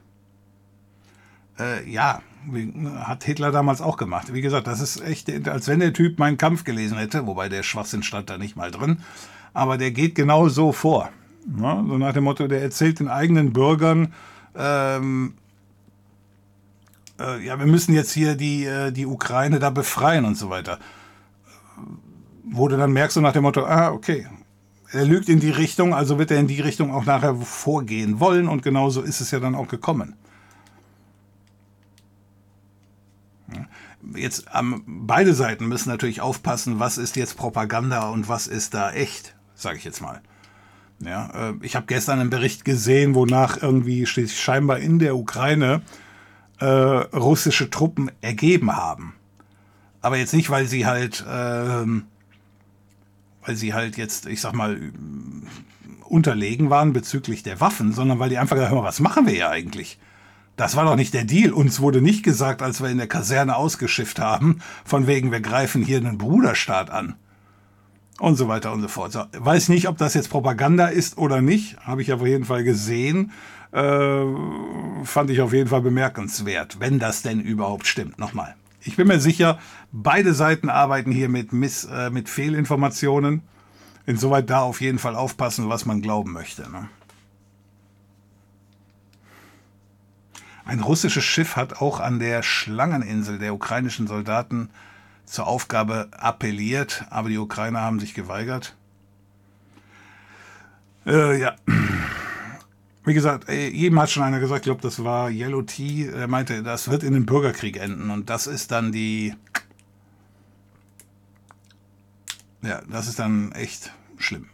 äh, 1.58 1.88
ja, 1.88 2.20
hat 3.00 3.24
Hitler 3.24 3.52
damals 3.52 3.80
auch 3.80 3.96
gemacht. 3.96 4.34
Wie 4.34 4.42
gesagt, 4.42 4.66
das 4.66 4.80
ist 4.80 5.00
echt, 5.00 5.48
als 5.48 5.68
wenn 5.68 5.80
der 5.80 5.92
Typ 5.92 6.18
meinen 6.18 6.36
Kampf 6.36 6.64
gelesen 6.64 6.98
hätte, 6.98 7.26
wobei 7.26 7.48
der 7.48 7.62
Schwachsinn 7.62 8.02
stand 8.02 8.30
da 8.30 8.38
nicht 8.38 8.56
mal 8.56 8.70
drin. 8.70 8.98
Aber 9.52 9.78
der 9.78 9.92
geht 9.92 10.14
genau 10.14 10.48
so 10.48 10.72
vor. 10.72 11.10
Ja, 11.60 11.84
so 11.86 11.98
nach 11.98 12.12
dem 12.12 12.24
Motto, 12.24 12.48
der 12.48 12.62
erzählt 12.62 13.00
den 13.00 13.08
eigenen 13.08 13.52
Bürgern, 13.52 14.12
ähm, 14.56 15.34
äh, 17.20 17.44
ja, 17.44 17.58
wir 17.58 17.66
müssen 17.66 17.94
jetzt 17.94 18.12
hier 18.12 18.34
die, 18.34 18.64
äh, 18.64 18.90
die 18.90 19.06
Ukraine 19.06 19.58
da 19.58 19.70
befreien 19.70 20.24
und 20.24 20.36
so 20.36 20.50
weiter. 20.50 20.78
Wo 22.44 22.68
du 22.68 22.76
dann 22.76 22.92
merkst, 22.92 23.14
so 23.14 23.20
nach 23.20 23.32
dem 23.32 23.42
Motto, 23.42 23.64
ah, 23.64 23.90
okay, 23.90 24.26
er 24.90 25.04
lügt 25.04 25.28
in 25.28 25.40
die 25.40 25.50
Richtung, 25.50 25.94
also 25.94 26.18
wird 26.18 26.30
er 26.30 26.38
in 26.38 26.46
die 26.46 26.60
Richtung 26.60 26.92
auch 26.92 27.04
nachher 27.04 27.34
vorgehen 27.34 28.20
wollen 28.20 28.48
und 28.48 28.62
genauso 28.62 29.02
ist 29.02 29.20
es 29.20 29.30
ja 29.30 29.40
dann 29.40 29.54
auch 29.54 29.68
gekommen. 29.68 30.14
Jetzt 34.14 34.46
ähm, 34.54 34.82
beide 34.86 35.34
Seiten 35.34 35.66
müssen 35.66 35.88
natürlich 35.88 36.20
aufpassen, 36.20 36.78
was 36.78 36.98
ist 36.98 37.16
jetzt 37.16 37.36
Propaganda 37.36 38.08
und 38.08 38.28
was 38.28 38.46
ist 38.46 38.74
da 38.74 38.92
echt, 38.92 39.34
sage 39.54 39.78
ich 39.78 39.84
jetzt 39.84 40.00
mal. 40.00 40.20
Ja, 41.00 41.50
äh, 41.50 41.54
ich 41.62 41.76
habe 41.76 41.86
gestern 41.86 42.20
einen 42.20 42.30
Bericht 42.30 42.64
gesehen, 42.64 43.14
wonach 43.14 43.62
irgendwie 43.62 44.06
scheinbar 44.06 44.78
in 44.78 44.98
der 44.98 45.16
Ukraine 45.16 45.82
äh, 46.60 46.66
russische 46.66 47.70
Truppen 47.70 48.10
ergeben 48.20 48.76
haben. 48.76 49.14
Aber 50.00 50.16
jetzt 50.18 50.34
nicht, 50.34 50.50
weil 50.50 50.66
sie 50.66 50.86
halt, 50.86 51.24
äh, 51.26 51.86
weil 53.46 53.56
sie 53.56 53.74
halt 53.74 53.96
jetzt, 53.96 54.26
ich 54.26 54.40
sag 54.40 54.52
mal, 54.52 54.78
unterlegen 56.04 56.70
waren 56.70 56.92
bezüglich 56.92 57.42
der 57.42 57.60
Waffen, 57.60 57.92
sondern 57.92 58.18
weil 58.18 58.28
die 58.28 58.38
einfach 58.38 58.56
gesagt 58.56 58.72
haben, 58.72 58.84
was 58.84 59.00
machen 59.00 59.26
wir 59.26 59.34
ja 59.34 59.50
eigentlich? 59.50 59.98
Das 60.56 60.76
war 60.76 60.84
doch 60.84 60.96
nicht 60.96 61.14
der 61.14 61.24
Deal. 61.24 61.52
Uns 61.52 61.80
wurde 61.80 62.00
nicht 62.00 62.22
gesagt, 62.22 62.62
als 62.62 62.80
wir 62.80 62.88
in 62.88 62.98
der 62.98 63.08
Kaserne 63.08 63.56
ausgeschifft 63.56 64.20
haben, 64.20 64.60
von 64.84 65.06
wegen, 65.06 65.32
wir 65.32 65.40
greifen 65.40 65.82
hier 65.82 65.98
einen 65.98 66.18
Bruderstaat 66.18 66.90
an. 66.90 67.16
Und 68.20 68.36
so 68.36 68.46
weiter 68.46 68.72
und 68.72 68.80
so 68.80 68.88
fort. 68.88 69.10
So, 69.10 69.24
weiß 69.32 69.68
nicht, 69.68 69.88
ob 69.88 69.98
das 69.98 70.14
jetzt 70.14 70.30
Propaganda 70.30 70.86
ist 70.86 71.18
oder 71.18 71.40
nicht. 71.40 71.76
Habe 71.80 72.02
ich 72.02 72.12
auf 72.12 72.24
jeden 72.24 72.44
Fall 72.44 72.62
gesehen. 72.62 73.32
Äh, 73.72 74.24
fand 75.02 75.30
ich 75.30 75.40
auf 75.40 75.52
jeden 75.52 75.68
Fall 75.68 75.80
bemerkenswert, 75.80 76.78
wenn 76.78 77.00
das 77.00 77.22
denn 77.22 77.40
überhaupt 77.40 77.88
stimmt. 77.88 78.20
Nochmal. 78.20 78.54
Ich 78.82 78.94
bin 78.96 79.08
mir 79.08 79.18
sicher, 79.18 79.58
beide 79.90 80.34
Seiten 80.34 80.68
arbeiten 80.68 81.10
hier 81.10 81.28
mit, 81.28 81.52
Miss, 81.52 81.84
äh, 81.84 82.10
mit 82.10 82.28
Fehlinformationen. 82.28 83.42
Insoweit 84.06 84.48
da 84.48 84.60
auf 84.60 84.80
jeden 84.80 84.98
Fall 84.98 85.16
aufpassen, 85.16 85.68
was 85.68 85.86
man 85.86 86.02
glauben 86.02 86.32
möchte. 86.32 86.70
Ne? 86.70 86.88
Ein 90.64 90.80
russisches 90.80 91.24
Schiff 91.24 91.56
hat 91.56 91.80
auch 91.80 92.00
an 92.00 92.18
der 92.18 92.42
Schlangeninsel 92.42 93.38
der 93.38 93.54
ukrainischen 93.54 94.06
Soldaten 94.06 94.70
zur 95.26 95.46
Aufgabe 95.46 96.08
appelliert, 96.12 97.04
aber 97.10 97.28
die 97.28 97.38
Ukrainer 97.38 97.80
haben 97.80 98.00
sich 98.00 98.14
geweigert. 98.14 98.76
Äh, 101.06 101.38
ja. 101.38 101.56
Wie 103.04 103.12
gesagt, 103.12 103.50
äh, 103.50 103.68
jedem 103.68 104.00
hat 104.00 104.10
schon 104.10 104.22
einer 104.22 104.40
gesagt, 104.40 104.60
ich 104.60 104.64
glaube, 104.64 104.80
das 104.80 105.04
war 105.04 105.30
Yellow 105.30 105.62
Tea, 105.62 106.08
er 106.08 106.28
meinte, 106.28 106.62
das 106.62 106.90
wird 106.90 107.02
in 107.02 107.14
einem 107.14 107.26
Bürgerkrieg 107.26 107.76
enden. 107.76 108.10
Und 108.10 108.30
das 108.30 108.46
ist 108.46 108.70
dann 108.70 108.92
die. 108.92 109.34
Ja, 112.62 112.80
das 112.88 113.08
ist 113.08 113.18
dann 113.18 113.52
echt 113.52 113.92
schlimm. 114.16 114.48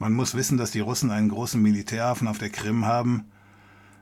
Man 0.00 0.14
muss 0.14 0.34
wissen, 0.34 0.56
dass 0.56 0.70
die 0.70 0.80
Russen 0.80 1.10
einen 1.10 1.28
großen 1.28 1.60
Militärhafen 1.60 2.26
auf 2.26 2.38
der 2.38 2.48
Krim 2.48 2.86
haben. 2.86 3.26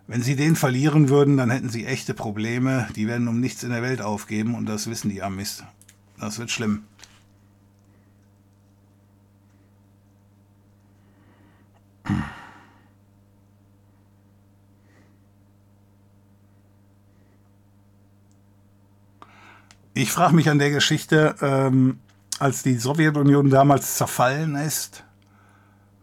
Wenn 0.06 0.22
sie 0.22 0.36
den 0.36 0.54
verlieren 0.54 1.08
würden, 1.08 1.36
dann 1.36 1.50
hätten 1.50 1.70
sie 1.70 1.86
echte 1.86 2.14
Probleme. 2.14 2.86
Die 2.94 3.08
werden 3.08 3.26
um 3.26 3.40
nichts 3.40 3.64
in 3.64 3.70
der 3.70 3.82
Welt 3.82 4.00
aufgeben 4.00 4.54
und 4.54 4.66
das 4.66 4.88
wissen 4.88 5.10
die 5.10 5.24
Amis. 5.24 5.64
Das 6.20 6.38
wird 6.38 6.52
schlimm. 6.52 6.84
Ich 19.94 20.12
frage 20.12 20.36
mich 20.36 20.48
an 20.48 20.60
der 20.60 20.70
Geschichte, 20.70 21.34
ähm, 21.40 21.98
als 22.38 22.62
die 22.62 22.76
Sowjetunion 22.76 23.50
damals 23.50 23.96
zerfallen 23.96 24.54
ist, 24.54 25.02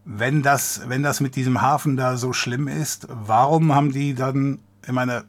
wenn 0.05 0.43
das, 0.43 0.81
wenn 0.87 1.01
das 1.01 1.19
mit 1.19 1.35
diesem 1.35 1.61
Hafen 1.61 1.97
da 1.97 2.15
so 2.15 2.31
schlimm 2.31 2.67
ist, 2.67 3.07
warum 3.09 3.73
haben 3.73 3.91
die 3.91 4.13
dann, 4.13 4.59
ich 4.85 4.91
meine, 4.91 5.25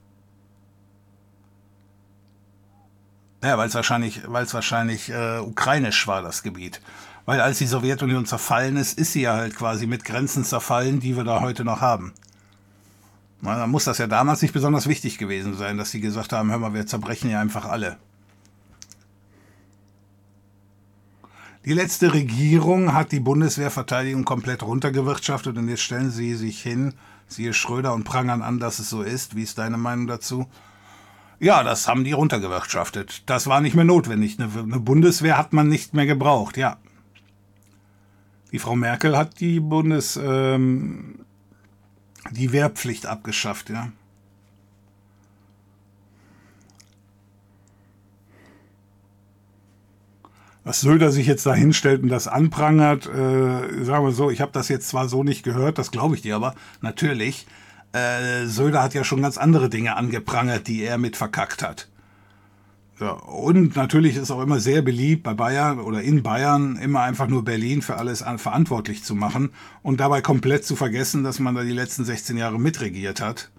ja, 3.43 3.57
weil 3.57 3.69
es 3.69 3.74
wahrscheinlich, 3.74 4.23
weil 4.27 4.44
es 4.44 4.53
wahrscheinlich 4.53 5.09
äh, 5.09 5.39
ukrainisch 5.39 6.07
war, 6.07 6.20
das 6.20 6.43
Gebiet. 6.43 6.82
Weil 7.24 7.40
als 7.40 7.59
die 7.59 7.66
Sowjetunion 7.66 8.27
zerfallen 8.27 8.77
ist, 8.77 8.98
ist 8.98 9.12
sie 9.12 9.23
ja 9.23 9.35
halt 9.35 9.57
quasi 9.57 9.86
mit 9.86 10.05
Grenzen 10.05 10.44
zerfallen, 10.44 11.01
die 11.01 11.16
wir 11.16 11.24
da 11.24 11.40
heute 11.40 11.65
noch 11.65 11.81
haben. 11.81 12.12
Na, 13.40 13.57
dann 13.57 13.70
muss 13.70 13.85
das 13.85 13.98
ja 13.98 14.07
damals 14.07 14.43
nicht 14.43 14.53
besonders 14.53 14.86
wichtig 14.86 15.19
gewesen 15.19 15.57
sein, 15.57 15.78
dass 15.78 15.90
sie 15.90 16.01
gesagt 16.01 16.32
haben, 16.32 16.51
hör 16.51 16.59
mal, 16.59 16.74
wir 16.74 16.86
zerbrechen 16.86 17.31
ja 17.31 17.40
einfach 17.40 17.65
alle. 17.65 17.97
Die 21.66 21.72
letzte 21.72 22.14
Regierung 22.14 22.94
hat 22.94 23.10
die 23.10 23.18
Bundeswehrverteidigung 23.18 24.24
komplett 24.24 24.62
runtergewirtschaftet 24.62 25.59
und 25.59 25.68
jetzt 25.68 25.82
stellen 25.82 26.12
sie 26.12 26.36
sich 26.36 26.62
hin, 26.62 26.94
siehe 27.26 27.52
Schröder 27.52 27.93
und 27.93 28.05
prangern 28.05 28.40
an, 28.40 28.60
dass 28.60 28.78
es 28.78 28.88
so 28.88 29.02
ist. 29.02 29.34
Wie 29.34 29.43
ist 29.43 29.59
deine 29.59 29.76
Meinung 29.76 30.06
dazu? 30.06 30.47
Ja, 31.40 31.64
das 31.64 31.88
haben 31.88 32.05
die 32.05 32.12
runtergewirtschaftet. 32.12 33.24
Das 33.26 33.48
war 33.48 33.60
nicht 33.60 33.74
mehr 33.74 33.84
notwendig. 33.84 34.38
Eine, 34.38 34.78
Bundeswehr 34.78 35.36
hat 35.36 35.52
man 35.52 35.68
nicht 35.68 35.93
mehr 35.93 36.06
gebraucht, 36.06 36.56
ja. 36.56 36.76
Die 38.52 38.60
Frau 38.60 38.76
Merkel 38.76 39.18
hat 39.18 39.40
die 39.40 39.59
Bundes, 39.59 40.16
ähm, 40.22 41.26
die 42.30 42.52
Wehrpflicht 42.52 43.06
abgeschafft, 43.06 43.70
ja. 43.70 43.90
Dass 50.66 50.80
Söder 50.80 51.12
sich 51.12 51.28
jetzt 51.28 51.47
da 51.47 51.55
hinstellt 51.55 52.02
und 52.02 52.09
das 52.09 52.26
anprangert, 52.26 53.06
äh, 53.06 53.84
sagen 53.84 54.05
wir 54.05 54.10
so, 54.10 54.30
ich 54.30 54.40
habe 54.40 54.51
das 54.51 54.68
jetzt 54.68 54.88
zwar 54.88 55.09
so 55.09 55.22
nicht 55.22 55.44
gehört, 55.44 55.78
das 55.78 55.93
glaube 55.93 56.16
ich 56.16 56.22
dir 56.22 56.34
aber, 56.34 56.56
natürlich. 56.80 57.47
Äh, 57.93 58.47
Söder 58.47 58.82
hat 58.82 58.93
ja 58.93 59.05
schon 59.05 59.22
ganz 59.22 59.38
andere 59.38 59.70
Dinge 59.70 59.94
angeprangert, 59.94 60.66
die 60.66 60.82
er 60.82 60.98
mit 60.98 61.16
verkackt 61.16 61.62
hat. 61.62 61.86
Ja, 62.98 63.10
und 63.10 63.76
natürlich 63.76 64.16
ist 64.16 64.32
auch 64.32 64.43
immer 64.43 64.59
sehr 64.59 64.82
beliebt 64.82 65.22
bei 65.22 65.34
Bayern 65.34 65.78
oder 65.78 66.02
in 66.02 66.24
Bayern 66.24 66.76
immer 66.78 67.02
einfach 67.02 67.28
nur 67.28 67.44
Berlin 67.44 67.80
für 67.80 67.97
alles 67.97 68.24
verantwortlich 68.36 69.05
zu 69.05 69.14
machen 69.14 69.51
und 69.84 70.01
dabei 70.01 70.20
komplett 70.20 70.64
zu 70.64 70.74
vergessen, 70.74 71.22
dass 71.22 71.38
man 71.38 71.55
da 71.55 71.62
die 71.62 71.70
letzten 71.70 72.05
16 72.05 72.36
Jahre 72.36 72.59
mitregiert 72.59 73.20
hat. 73.20 73.51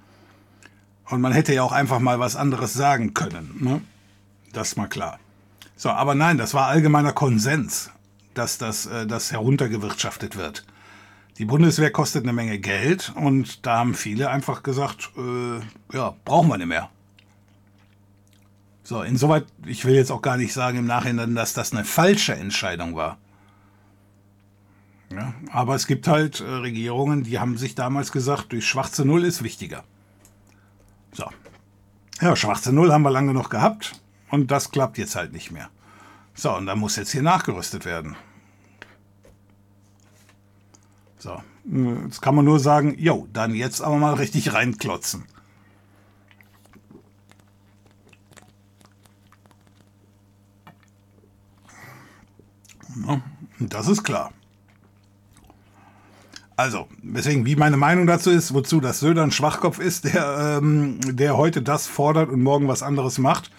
Und 1.06 1.22
man 1.22 1.32
hätte 1.32 1.54
ja 1.54 1.64
auch 1.64 1.72
einfach 1.72 2.00
mal 2.00 2.20
was 2.20 2.36
anderes 2.36 2.74
sagen 2.74 3.14
können. 3.14 3.56
Ne? 3.62 3.80
Das 4.52 4.76
mal 4.76 4.88
klar. 4.88 5.20
So, 5.78 5.92
aber 5.92 6.16
nein, 6.16 6.40
das 6.40 6.56
war 6.56 6.68
allgemeiner 6.68 7.14
Konsens, 7.14 7.92
dass 8.34 8.58
das, 8.58 8.88
äh, 8.88 9.06
das 9.06 9.32
heruntergewirtschaftet 9.32 10.36
wird. 10.36 10.66
Die 11.38 11.46
Bundeswehr 11.46 11.92
kostet 11.92 12.24
eine 12.24 12.34
Menge 12.34 12.58
Geld 12.58 13.14
und 13.16 13.66
da 13.66 13.78
haben 13.78 13.94
viele 13.94 14.32
einfach 14.32 14.64
gesagt, 14.64 15.12
äh, 15.16 15.96
ja, 15.96 16.16
brauchen 16.26 16.50
wir 16.50 16.58
nicht 16.58 16.68
mehr. 16.68 16.90
So, 18.84 19.04
insoweit, 19.04 19.46
ich 19.66 19.86
will 19.86 19.94
jetzt 19.94 20.12
auch 20.12 20.24
gar 20.24 20.38
nicht 20.38 20.52
sagen 20.52 20.80
im 20.80 20.86
Nachhinein, 20.86 21.36
dass 21.36 21.54
das 21.54 21.74
eine 21.74 21.86
falsche 21.86 22.34
Entscheidung 22.34 22.96
war. 22.96 23.20
Ja, 25.12 25.36
aber 25.52 25.76
es 25.76 25.86
gibt 25.86 26.08
halt 26.08 26.42
äh, 26.42 26.44
Regierungen, 26.44 27.24
die 27.24 27.38
haben 27.38 27.56
sich 27.56 27.76
damals 27.76 28.12
gesagt, 28.12 28.52
durch 28.52 28.66
schwarze 28.66 29.06
Null 29.06 29.24
ist 29.24 29.44
wichtiger. 29.44 29.84
So. 31.14 31.26
Ja, 32.20 32.36
schwarze 32.36 32.74
Null 32.74 32.92
haben 32.92 33.04
wir 33.04 33.12
lange 33.12 33.34
noch 33.34 33.50
gehabt. 33.50 34.02
Und 34.30 34.52
das 34.52 34.72
klappt 34.72 34.98
jetzt 34.98 35.16
halt 35.16 35.32
nicht 35.34 35.52
mehr. 35.52 35.70
So, 36.34 36.56
und 36.56 36.66
da 36.66 36.76
muss 36.76 36.96
jetzt 36.96 37.12
hier 37.12 37.24
nachgerüstet 37.24 37.86
werden. 37.86 38.16
So, 41.18 41.42
jetzt 42.06 42.22
kann 42.22 42.36
man 42.36 42.46
nur 42.46 42.60
sagen, 42.60 42.96
jo, 42.98 43.28
dann 43.34 43.56
jetzt 43.56 43.82
aber 43.82 43.98
mal 43.98 44.14
richtig 44.14 44.54
reinklotzen. 44.54 45.26
Ja, 53.08 53.22
das 53.60 53.88
ist 53.88 54.04
klar. 54.04 54.32
Also, 56.56 56.88
deswegen, 57.04 57.46
wie 57.46 57.56
meine 57.56 57.78
Meinung 57.78 58.08
dazu 58.08 58.32
ist, 58.32 58.54
wozu 58.54 58.82
das 58.82 59.00
Söder 59.00 59.22
ein 59.22 59.32
Schwachkopf 59.32 59.78
ist, 59.78 60.06
der, 60.06 60.60
ähm, 60.60 61.00
der 61.16 61.38
heute 61.38 61.62
das 61.62 61.86
fordert 61.86 62.30
und 62.30 62.42
morgen 62.42 62.68
was 62.68 62.82
anderes 62.82 63.20
macht, 63.20 63.52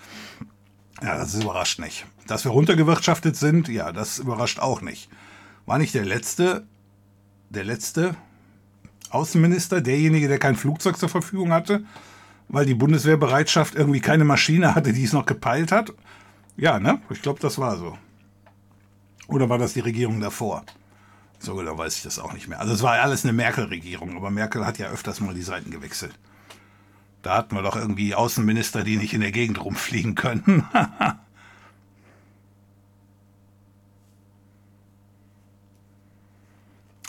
ja, 1.02 1.16
das 1.16 1.34
überrascht 1.34 1.78
nicht. 1.78 2.06
Dass 2.26 2.44
wir 2.44 2.52
runtergewirtschaftet 2.52 3.36
sind, 3.36 3.68
ja, 3.68 3.92
das 3.92 4.18
überrascht 4.18 4.58
auch 4.58 4.80
nicht. 4.80 5.08
War 5.66 5.78
nicht 5.78 5.94
der 5.94 6.04
letzte, 6.04 6.66
der 7.50 7.64
letzte 7.64 8.16
Außenminister, 9.10 9.80
derjenige, 9.80 10.28
der 10.28 10.38
kein 10.38 10.56
Flugzeug 10.56 10.98
zur 10.98 11.08
Verfügung 11.08 11.52
hatte, 11.52 11.84
weil 12.48 12.66
die 12.66 12.74
Bundeswehrbereitschaft 12.74 13.74
irgendwie 13.74 14.00
keine 14.00 14.24
Maschine 14.24 14.74
hatte, 14.74 14.92
die 14.92 15.04
es 15.04 15.12
noch 15.12 15.26
gepeilt 15.26 15.72
hat? 15.72 15.92
Ja, 16.56 16.78
ne? 16.78 17.00
Ich 17.10 17.22
glaube, 17.22 17.40
das 17.40 17.58
war 17.58 17.76
so. 17.76 17.96
Oder 19.28 19.48
war 19.48 19.58
das 19.58 19.74
die 19.74 19.80
Regierung 19.80 20.20
davor? 20.20 20.64
So 21.38 21.54
genau 21.54 21.78
weiß 21.78 21.96
ich 21.96 22.02
das 22.02 22.18
auch 22.18 22.32
nicht 22.32 22.48
mehr. 22.48 22.60
Also 22.60 22.72
es 22.72 22.82
war 22.82 22.94
alles 22.94 23.24
eine 23.24 23.32
Merkel-Regierung, 23.32 24.16
aber 24.16 24.30
Merkel 24.30 24.66
hat 24.66 24.78
ja 24.78 24.88
öfters 24.88 25.20
mal 25.20 25.34
die 25.34 25.42
Seiten 25.42 25.70
gewechselt. 25.70 26.18
Da 27.22 27.36
hatten 27.36 27.54
wir 27.54 27.62
doch 27.62 27.76
irgendwie 27.76 28.14
Außenminister, 28.14 28.84
die 28.84 28.96
nicht 28.96 29.14
in 29.14 29.20
der 29.20 29.32
Gegend 29.32 29.62
rumfliegen 29.64 30.14
können. 30.14 30.64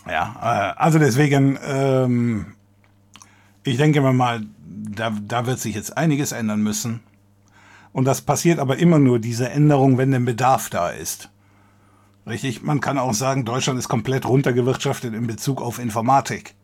Ja, 0.09 0.35
äh, 0.41 0.79
also 0.79 0.99
deswegen, 0.99 1.57
ähm, 1.63 2.55
ich 3.63 3.77
denke 3.77 4.01
mal, 4.01 4.41
da, 4.67 5.11
da 5.11 5.45
wird 5.45 5.59
sich 5.59 5.75
jetzt 5.75 5.97
einiges 5.97 6.31
ändern 6.31 6.61
müssen. 6.61 7.01
Und 7.91 8.05
das 8.05 8.21
passiert 8.21 8.59
aber 8.59 8.77
immer 8.77 8.99
nur, 8.99 9.19
diese 9.19 9.49
Änderung, 9.49 9.97
wenn 9.97 10.11
der 10.11 10.19
Bedarf 10.19 10.69
da 10.69 10.89
ist. 10.89 11.29
Richtig, 12.27 12.61
man 12.61 12.79
kann 12.79 12.99
auch 12.99 13.13
sagen, 13.13 13.45
Deutschland 13.45 13.79
ist 13.79 13.89
komplett 13.89 14.27
runtergewirtschaftet 14.27 15.13
in 15.13 15.27
Bezug 15.27 15.61
auf 15.61 15.79
Informatik. 15.79 16.55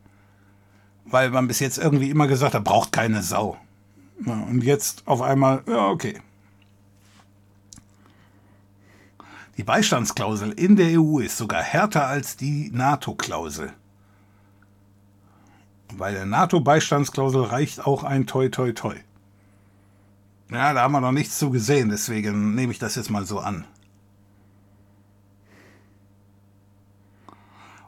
Weil 1.05 1.29
man 1.29 1.47
bis 1.47 1.59
jetzt 1.59 1.77
irgendwie 1.77 2.09
immer 2.09 2.27
gesagt 2.27 2.53
hat, 2.53 2.63
braucht 2.63 2.91
keine 2.91 3.21
Sau. 3.21 3.57
Ja, 4.25 4.33
und 4.33 4.63
jetzt 4.63 5.07
auf 5.07 5.21
einmal, 5.21 5.63
ja, 5.67 5.87
okay. 5.87 6.19
Die 9.57 9.63
Beistandsklausel 9.63 10.51
in 10.51 10.75
der 10.75 10.99
EU 10.99 11.19
ist 11.19 11.37
sogar 11.37 11.61
härter 11.61 12.07
als 12.07 12.35
die 12.35 12.71
NATO-Klausel. 12.73 13.71
Bei 15.97 16.11
der 16.11 16.25
NATO-Beistandsklausel 16.25 17.43
reicht 17.43 17.85
auch 17.85 18.03
ein 18.03 18.27
Toi 18.27 18.49
Toi 18.49 18.73
Toi. 18.73 18.95
Ja, 20.51 20.73
da 20.73 20.81
haben 20.81 20.91
wir 20.91 21.01
noch 21.01 21.11
nichts 21.11 21.39
zu 21.39 21.49
gesehen, 21.51 21.89
deswegen 21.89 22.53
nehme 22.53 22.71
ich 22.71 22.79
das 22.79 22.95
jetzt 22.95 23.09
mal 23.09 23.25
so 23.25 23.39
an. 23.39 23.65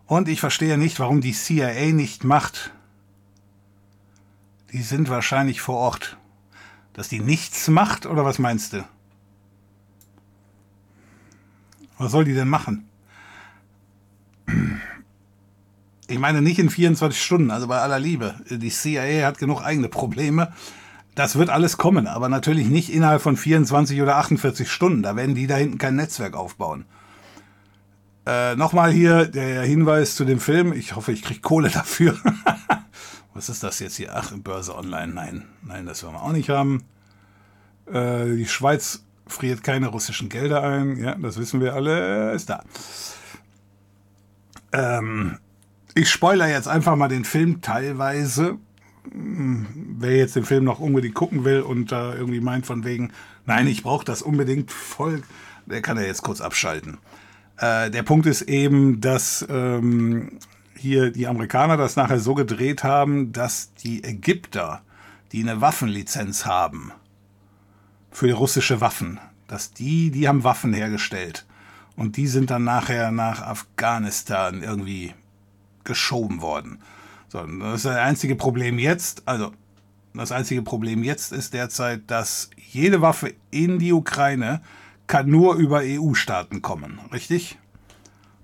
Und 0.06 0.30
ich 0.30 0.40
verstehe 0.40 0.78
nicht, 0.78 1.00
warum 1.00 1.20
die 1.20 1.34
CIA 1.34 1.92
nicht 1.92 2.24
macht. 2.24 2.72
Die 4.72 4.82
sind 4.82 5.10
wahrscheinlich 5.10 5.62
vor 5.62 5.78
Ort. 5.78 6.18
Dass 6.94 7.10
die 7.10 7.20
nichts 7.20 7.68
macht, 7.68 8.06
oder 8.06 8.26
was 8.26 8.40
meinst 8.40 8.74
du? 8.74 8.84
Was 11.98 12.12
soll 12.12 12.26
die 12.26 12.34
denn 12.34 12.50
machen? 12.50 12.88
Ich 16.08 16.20
meine 16.20 16.42
nicht 16.42 16.60
in 16.60 16.70
24 16.70 17.22
Stunden, 17.22 17.52
also 17.52 17.68
bei 17.68 17.80
aller 17.80 18.00
Liebe. 18.00 18.36
Die 18.50 18.70
CIA 18.70 19.26
hat 19.26 19.38
genug 19.38 19.62
eigene 19.62 19.90
Probleme. 19.90 20.54
Das 21.16 21.36
wird 21.36 21.50
alles 21.50 21.78
kommen, 21.78 22.08
aber 22.08 22.30
natürlich 22.30 22.68
nicht 22.68 22.94
innerhalb 22.94 23.22
von 23.22 23.36
24 23.36 24.02
oder 24.02 24.18
48 24.18 24.72
Stunden. 24.72 25.02
Da 25.02 25.16
werden 25.16 25.36
die 25.36 25.48
da 25.48 25.56
hinten 25.56 25.78
kein 25.80 25.96
Netzwerk 25.96 26.36
aufbauen. 26.36 26.86
Äh, 28.26 28.56
Nochmal 28.56 28.92
hier 28.92 29.26
der 29.26 29.64
Hinweis 29.64 30.16
zu 30.16 30.26
dem 30.26 30.40
Film. 30.40 30.74
Ich 30.74 30.96
hoffe, 30.96 31.12
ich 31.12 31.24
kriege 31.24 31.42
Kohle 31.42 31.70
dafür. 31.74 32.18
Was 33.38 33.50
ist 33.50 33.62
das 33.62 33.78
jetzt 33.78 33.98
hier? 33.98 34.16
Ach, 34.16 34.34
Börse 34.36 34.76
Online. 34.76 35.14
Nein, 35.14 35.46
nein, 35.62 35.86
das 35.86 36.02
wollen 36.02 36.16
wir 36.16 36.24
auch 36.24 36.32
nicht 36.32 36.50
haben. 36.50 36.84
Äh, 37.86 38.36
die 38.36 38.48
Schweiz 38.48 39.04
friert 39.28 39.64
keine 39.64 39.90
russischen 39.90 40.28
Gelder 40.28 40.64
ein. 40.64 40.98
Ja, 40.98 41.14
das 41.14 41.38
wissen 41.38 41.62
wir 41.62 41.76
alle. 41.76 42.32
Ist 42.32 42.50
da. 42.50 42.64
Ähm, 44.72 45.38
ich 45.94 46.10
spoiler 46.10 46.48
jetzt 46.48 46.68
einfach 46.68 46.96
mal 46.96 47.10
den 47.10 47.26
Film 47.26 47.62
teilweise. 47.62 48.58
Hm, 49.12 49.68
wer 50.00 50.18
jetzt 50.18 50.36
den 50.36 50.46
Film 50.46 50.64
noch 50.64 50.80
unbedingt 50.80 51.14
gucken 51.14 51.46
will 51.46 51.62
und 51.62 51.92
da 51.92 52.14
äh, 52.14 52.18
irgendwie 52.18 52.42
meint 52.42 52.66
von 52.66 52.86
wegen, 52.86 53.12
nein, 53.46 53.68
ich 53.68 53.84
brauche 53.84 54.04
das 54.04 54.24
unbedingt 54.24 54.72
voll, 54.72 55.22
der 55.68 55.84
kann 55.84 55.98
ja 55.98 56.04
jetzt 56.06 56.24
kurz 56.24 56.42
abschalten. 56.42 56.98
Äh, 57.58 57.92
der 57.92 58.02
Punkt 58.02 58.26
ist 58.26 58.42
eben, 58.42 59.00
dass 59.00 59.46
ähm, 59.48 60.40
hier 60.78 61.12
die 61.12 61.28
Amerikaner 61.28 61.78
das 61.78 61.96
nachher 61.96 62.20
so 62.20 62.34
gedreht 62.34 62.84
haben, 62.84 63.32
dass 63.32 63.74
die 63.74 64.04
Ägypter, 64.04 64.82
die 65.32 65.42
eine 65.42 65.62
Waffenlizenz 65.62 66.46
haben 66.46 66.92
für 68.12 68.34
russische 68.34 68.82
Waffen, 68.82 69.20
dass 69.48 69.74
die, 69.74 70.12
die 70.12 70.28
haben 70.28 70.44
Waffen 70.44 70.74
hergestellt 70.74 71.46
und 71.96 72.18
die 72.18 72.28
sind 72.28 72.50
dann 72.50 72.64
nachher 72.64 73.12
nach 73.12 73.42
Afghanistan 73.42 74.64
irgendwie 74.64 75.14
geschoben 75.84 76.42
worden. 76.42 76.80
So, 77.30 77.46
das 77.46 77.76
ist 77.76 77.86
das 77.86 77.98
einzige 77.98 78.36
Problem 78.36 78.80
jetzt. 78.80 79.24
Also, 79.28 79.52
das 80.14 80.32
einzige 80.32 80.62
Problem 80.62 81.04
jetzt 81.04 81.32
ist 81.32 81.54
derzeit, 81.54 82.10
dass 82.10 82.50
jede 82.56 83.02
Waffe 83.02 83.34
in 83.52 83.80
die 83.80 83.94
Ukraine 83.94 84.62
kann 85.08 85.30
nur 85.30 85.56
über 85.56 85.82
EU-Staaten 85.84 86.62
kommen, 86.62 87.00
richtig? 87.12 87.58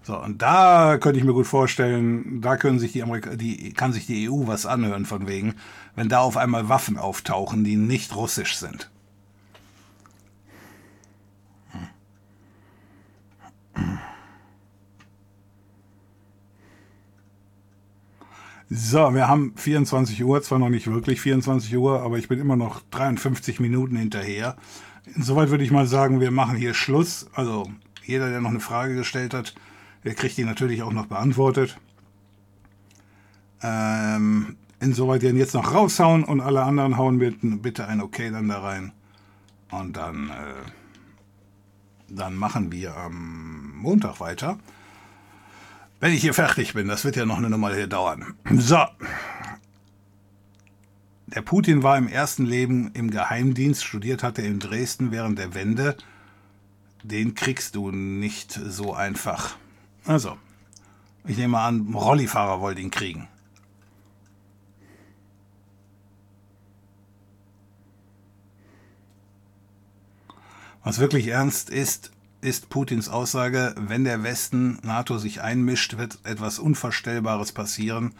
So, 0.06 0.22
und 0.22 0.42
da 0.42 0.98
könnte 0.98 1.18
ich 1.18 1.26
mir 1.26 1.32
gut 1.32 1.48
vorstellen, 1.48 2.42
da 2.42 2.58
können 2.58 2.78
sich 2.78 2.92
die 2.92 3.04
Amerika 3.04 3.38
die, 3.38 3.72
kann 3.72 3.94
sich 3.94 4.06
die 4.06 4.30
EU 4.30 4.48
was 4.48 4.66
anhören 4.66 5.06
von 5.06 5.28
wegen, 5.28 5.56
wenn 5.96 6.10
da 6.10 6.20
auf 6.20 6.36
einmal 6.36 6.68
Waffen 6.68 6.98
auftauchen, 6.98 7.64
die 7.64 7.78
nicht 7.78 8.14
russisch 8.14 8.58
sind. 8.58 8.90
So, 18.70 19.14
wir 19.14 19.28
haben 19.30 19.54
24 19.56 20.22
Uhr, 20.24 20.42
zwar 20.42 20.60
noch 20.60 20.70
nicht 20.70 20.88
wirklich 20.88 21.22
24 21.22 21.78
Uhr, 21.78 22.02
aber 22.02 22.18
ich 22.18 22.28
bin 22.28 22.40
immer 22.40 22.56
noch 22.56 22.82
53 22.92 23.60
Minuten 23.62 23.96
hinterher. 23.96 24.58
Insoweit 25.16 25.50
würde 25.50 25.64
ich 25.64 25.72
mal 25.72 25.88
sagen, 25.88 26.20
wir 26.20 26.32
machen 26.32 26.58
hier 26.58 26.74
Schluss. 26.74 27.28
Also 27.34 27.70
jeder, 28.04 28.30
der 28.30 28.42
noch 28.42 28.50
eine 28.50 28.60
Frage 28.60 28.96
gestellt 28.96 29.34
hat, 29.34 29.54
der 30.04 30.16
kriegt 30.16 30.38
die 30.38 30.46
natürlich 30.46 30.84
auch 30.84 30.92
noch 30.92 31.06
beantwortet. 31.06 31.78
Ähm, 33.62 34.58
insoweit 34.80 35.22
den 35.22 35.38
jetzt 35.38 35.54
noch 35.54 35.74
raushauen 35.74 36.24
und 36.24 36.42
alle 36.42 36.64
anderen 36.64 36.98
hauen 36.98 37.20
bitte 37.62 37.88
ein 37.88 38.02
Okay 38.02 38.30
dann 38.30 38.50
da 38.50 38.60
rein. 38.60 38.92
Und 39.72 39.98
dann, 39.98 40.30
äh, 40.30 40.70
dann 42.10 42.36
machen 42.36 42.72
wir 42.72 42.96
am 42.96 43.76
Montag 43.78 44.20
weiter. 44.20 44.60
Wenn 46.00 46.12
ich 46.12 46.22
hier 46.22 46.34
fertig 46.34 46.74
bin, 46.74 46.88
das 46.88 47.06
wird 47.06 47.16
ja 47.16 47.26
noch 47.26 47.38
eine 47.38 47.50
Nummer 47.50 47.74
hier 47.74 47.88
dauern. 47.88 48.34
So. 48.52 48.84
Der 51.28 51.42
Putin 51.42 51.82
war 51.82 51.98
im 51.98 52.08
ersten 52.08 52.46
Leben 52.46 52.92
im 52.94 53.10
Geheimdienst, 53.10 53.84
studiert 53.84 54.22
hatte 54.22 54.42
in 54.42 54.60
Dresden 54.60 55.12
während 55.12 55.40
der 55.40 55.56
Wende. 55.56 55.96
Den 57.04 57.34
kriegst 57.34 57.76
du 57.76 57.90
nicht 57.90 58.52
so 58.52 58.94
einfach. 58.94 59.56
Also, 60.06 60.38
ich 61.26 61.38
nehme 61.38 61.60
an, 61.60 61.94
Rollifahrer 61.94 62.60
wollte 62.60 62.82
ihn 62.82 62.92
kriegen. 62.92 63.28
Was 70.84 71.00
wirklich 71.00 71.28
ernst 71.28 71.70
ist, 71.70 72.12
ist 72.42 72.70
Putins 72.70 73.08
Aussage, 73.08 73.74
wenn 73.78 74.04
der 74.04 74.24
Westen 74.24 74.80
NATO 74.84 75.18
sich 75.18 75.42
einmischt, 75.42 75.98
wird 75.98 76.20
etwas 76.26 76.60
Unvorstellbares 76.60 77.54
passieren. 77.54 78.14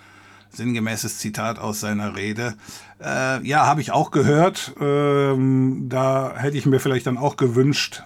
Sinngemäßes 0.50 1.18
Zitat 1.18 1.60
aus 1.60 1.82
seiner 1.82 2.16
Rede. 2.16 2.56
Äh, 3.04 3.46
ja, 3.46 3.66
habe 3.66 3.82
ich 3.82 3.92
auch 3.92 4.12
gehört. 4.12 4.74
Ähm, 4.80 5.88
da 5.90 6.36
hätte 6.38 6.58
ich 6.58 6.66
mir 6.66 6.80
vielleicht 6.80 7.08
dann 7.08 7.18
auch 7.18 7.36
gewünscht, 7.36 8.04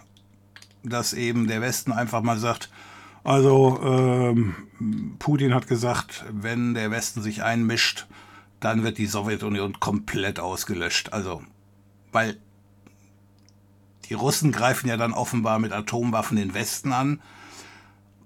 dass 0.83 1.13
eben 1.13 1.47
der 1.47 1.61
Westen 1.61 1.91
einfach 1.91 2.23
mal 2.23 2.39
sagt, 2.39 2.69
also 3.23 3.79
ähm, 3.83 4.55
Putin 5.19 5.53
hat 5.53 5.67
gesagt, 5.67 6.25
wenn 6.31 6.73
der 6.73 6.91
Westen 6.91 7.21
sich 7.21 7.43
einmischt, 7.43 8.07
dann 8.59 8.83
wird 8.83 8.97
die 8.97 9.05
Sowjetunion 9.05 9.79
komplett 9.79 10.39
ausgelöscht. 10.39 11.13
Also, 11.13 11.41
weil 12.11 12.37
die 14.09 14.13
Russen 14.13 14.51
greifen 14.51 14.87
ja 14.87 14.97
dann 14.97 15.13
offenbar 15.13 15.59
mit 15.59 15.73
Atomwaffen 15.73 16.37
den 16.37 16.53
Westen 16.53 16.93
an, 16.93 17.21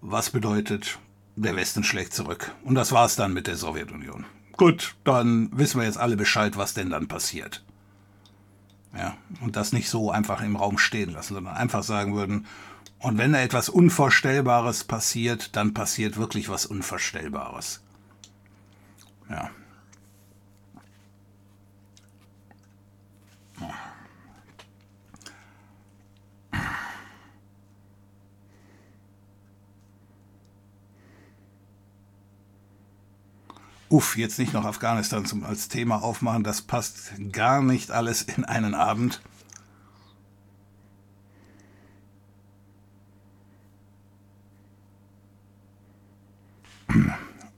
was 0.02 0.30
bedeutet, 0.30 1.00
der 1.36 1.56
Westen 1.56 1.84
schlägt 1.84 2.14
zurück. 2.14 2.54
Und 2.64 2.76
das 2.76 2.92
war's 2.92 3.16
dann 3.16 3.34
mit 3.34 3.48
der 3.48 3.56
Sowjetunion. 3.56 4.26
Gut, 4.58 4.96
dann 5.04 5.50
wissen 5.54 5.80
wir 5.80 5.88
jetzt 5.88 5.98
alle 5.98 6.18
Bescheid, 6.18 6.58
was 6.58 6.74
denn 6.74 6.90
dann 6.90 7.08
passiert. 7.08 7.64
Ja, 8.96 9.16
und 9.40 9.56
das 9.56 9.72
nicht 9.72 9.90
so 9.90 10.12
einfach 10.12 10.42
im 10.42 10.56
Raum 10.56 10.78
stehen 10.78 11.12
lassen, 11.12 11.34
sondern 11.36 11.56
einfach 11.56 11.84
sagen 11.84 12.14
würden, 12.14 12.46
und 13.02 13.18
wenn 13.18 13.34
da 13.34 13.40
etwas 13.40 13.70
Unvorstellbares 13.70 14.84
passiert, 14.84 15.56
dann 15.56 15.74
passiert 15.74 16.18
wirklich 16.18 16.50
was 16.50 16.66
Unvorstellbares. 16.66 17.82
Ja. 19.30 19.50
uff, 33.92 34.18
jetzt 34.18 34.40
nicht 34.40 34.54
noch 34.54 34.66
Afghanistan 34.66 35.26
zum, 35.26 35.44
als 35.44 35.68
Thema 35.68 36.02
aufmachen, 36.02 36.44
das 36.44 36.62
passt 36.62 37.12
gar 37.32 37.62
nicht 37.62 37.92
alles 37.92 38.22
in 38.22 38.46
einen 38.46 38.74
Abend. 38.74 39.22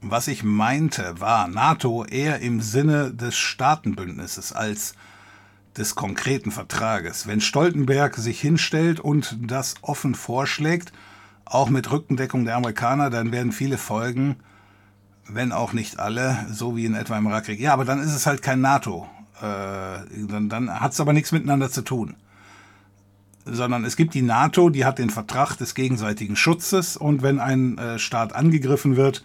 Was 0.00 0.28
ich 0.28 0.44
meinte, 0.44 1.14
war 1.18 1.48
NATO 1.48 2.04
eher 2.04 2.40
im 2.40 2.60
Sinne 2.60 3.12
des 3.12 3.36
Staatenbündnisses 3.36 4.52
als 4.52 4.94
des 5.76 5.94
konkreten 5.94 6.50
Vertrages. 6.50 7.26
Wenn 7.26 7.40
Stoltenberg 7.40 8.16
sich 8.16 8.40
hinstellt 8.40 9.00
und 9.00 9.36
das 9.40 9.74
offen 9.82 10.14
vorschlägt, 10.14 10.92
auch 11.44 11.68
mit 11.68 11.90
Rückendeckung 11.90 12.44
der 12.44 12.56
Amerikaner, 12.56 13.10
dann 13.10 13.32
werden 13.32 13.52
viele 13.52 13.78
Folgen 13.78 14.36
wenn 15.28 15.52
auch 15.52 15.72
nicht 15.72 15.98
alle, 15.98 16.46
so 16.50 16.76
wie 16.76 16.84
in 16.84 16.94
etwa 16.94 17.18
im 17.18 17.26
Irakkrieg. 17.26 17.60
Ja, 17.60 17.72
aber 17.72 17.84
dann 17.84 18.00
ist 18.00 18.14
es 18.14 18.26
halt 18.26 18.42
kein 18.42 18.60
NATO. 18.60 19.08
Äh, 19.40 19.42
dann 20.28 20.48
dann 20.48 20.80
hat 20.80 20.92
es 20.92 21.00
aber 21.00 21.12
nichts 21.12 21.32
miteinander 21.32 21.70
zu 21.70 21.82
tun. 21.82 22.14
Sondern 23.44 23.84
es 23.84 23.96
gibt 23.96 24.14
die 24.14 24.22
NATO, 24.22 24.70
die 24.70 24.84
hat 24.84 24.98
den 24.98 25.10
Vertrag 25.10 25.56
des 25.56 25.74
gegenseitigen 25.74 26.36
Schutzes 26.36 26.96
und 26.96 27.22
wenn 27.22 27.40
ein 27.40 27.76
äh, 27.78 27.98
Staat 27.98 28.34
angegriffen 28.34 28.96
wird, 28.96 29.22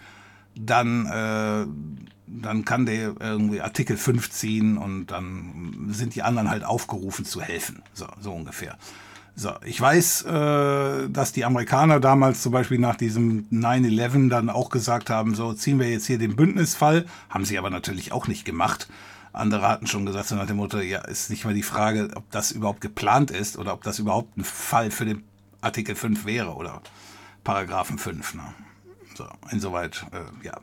dann, 0.56 1.06
äh, 1.06 1.66
dann 2.28 2.66
kann 2.66 2.86
der 2.86 3.16
irgendwie 3.20 3.62
Artikel 3.62 3.96
5 3.96 4.30
ziehen 4.30 4.78
und 4.78 5.08
dann 5.08 5.88
sind 5.91 6.16
die 6.16 6.24
anderen 6.24 6.50
halt 6.50 6.66
aufgerufen 6.66 7.24
zu 7.24 7.41
helfen. 7.41 7.82
So, 7.94 8.08
so 8.20 8.34
ungefähr. 8.34 8.78
So, 9.36 9.52
ich 9.64 9.80
weiß, 9.80 10.24
äh, 10.24 11.10
dass 11.10 11.32
die 11.32 11.46
Amerikaner 11.46 12.02
damals 12.02 12.41
zum 12.41 12.52
Beispiel 12.52 12.78
nach 12.78 12.98
diesem 12.98 13.48
9-11 13.52 14.30
dann 14.30 14.50
auch 14.50 14.70
gesagt 14.70 15.10
haben, 15.10 15.34
so 15.34 15.54
ziehen 15.54 15.80
wir 15.80 15.90
jetzt 15.90 16.08
hier 16.08 16.18
den 16.18 16.36
Bündnisfall, 16.36 17.06
haben 17.30 17.46
sie 17.46 17.58
aber 17.58 17.70
natürlich 17.70 18.12
auch 18.12 18.28
nicht 18.28 18.44
gemacht. 18.44 18.90
Andere 19.31 19.68
hatten 19.68 19.88
schon 19.88 20.06
gesagt, 20.06 20.27
so 20.27 20.35
nach 20.35 20.47
dem 20.47 20.57
Motto, 20.57 20.80
ja, 20.80 20.99
ist 21.01 21.30
nicht 21.30 21.45
mal 21.45 21.53
die 21.53 21.64
Frage, 21.64 22.10
ob 22.15 22.30
das 22.31 22.51
überhaupt 22.51 22.81
geplant 22.81 23.31
ist 23.31 23.57
oder 23.57 23.73
ob 23.73 23.84
das 23.84 23.99
überhaupt 23.99 24.38
ein 24.38 24.43
Fall 24.43 24.91
für 24.91 25.06
den 25.06 25.23
Artikel 25.61 25.95
5 25.95 26.26
wäre 26.26 26.56
oder 26.56 26.81
Paragraphen 27.43 27.97
5. 27.97 28.35
Ne? 28.35 28.43
So, 29.15 29.27
insoweit, 29.51 30.06
äh, 30.11 30.45
ja. 30.45 30.60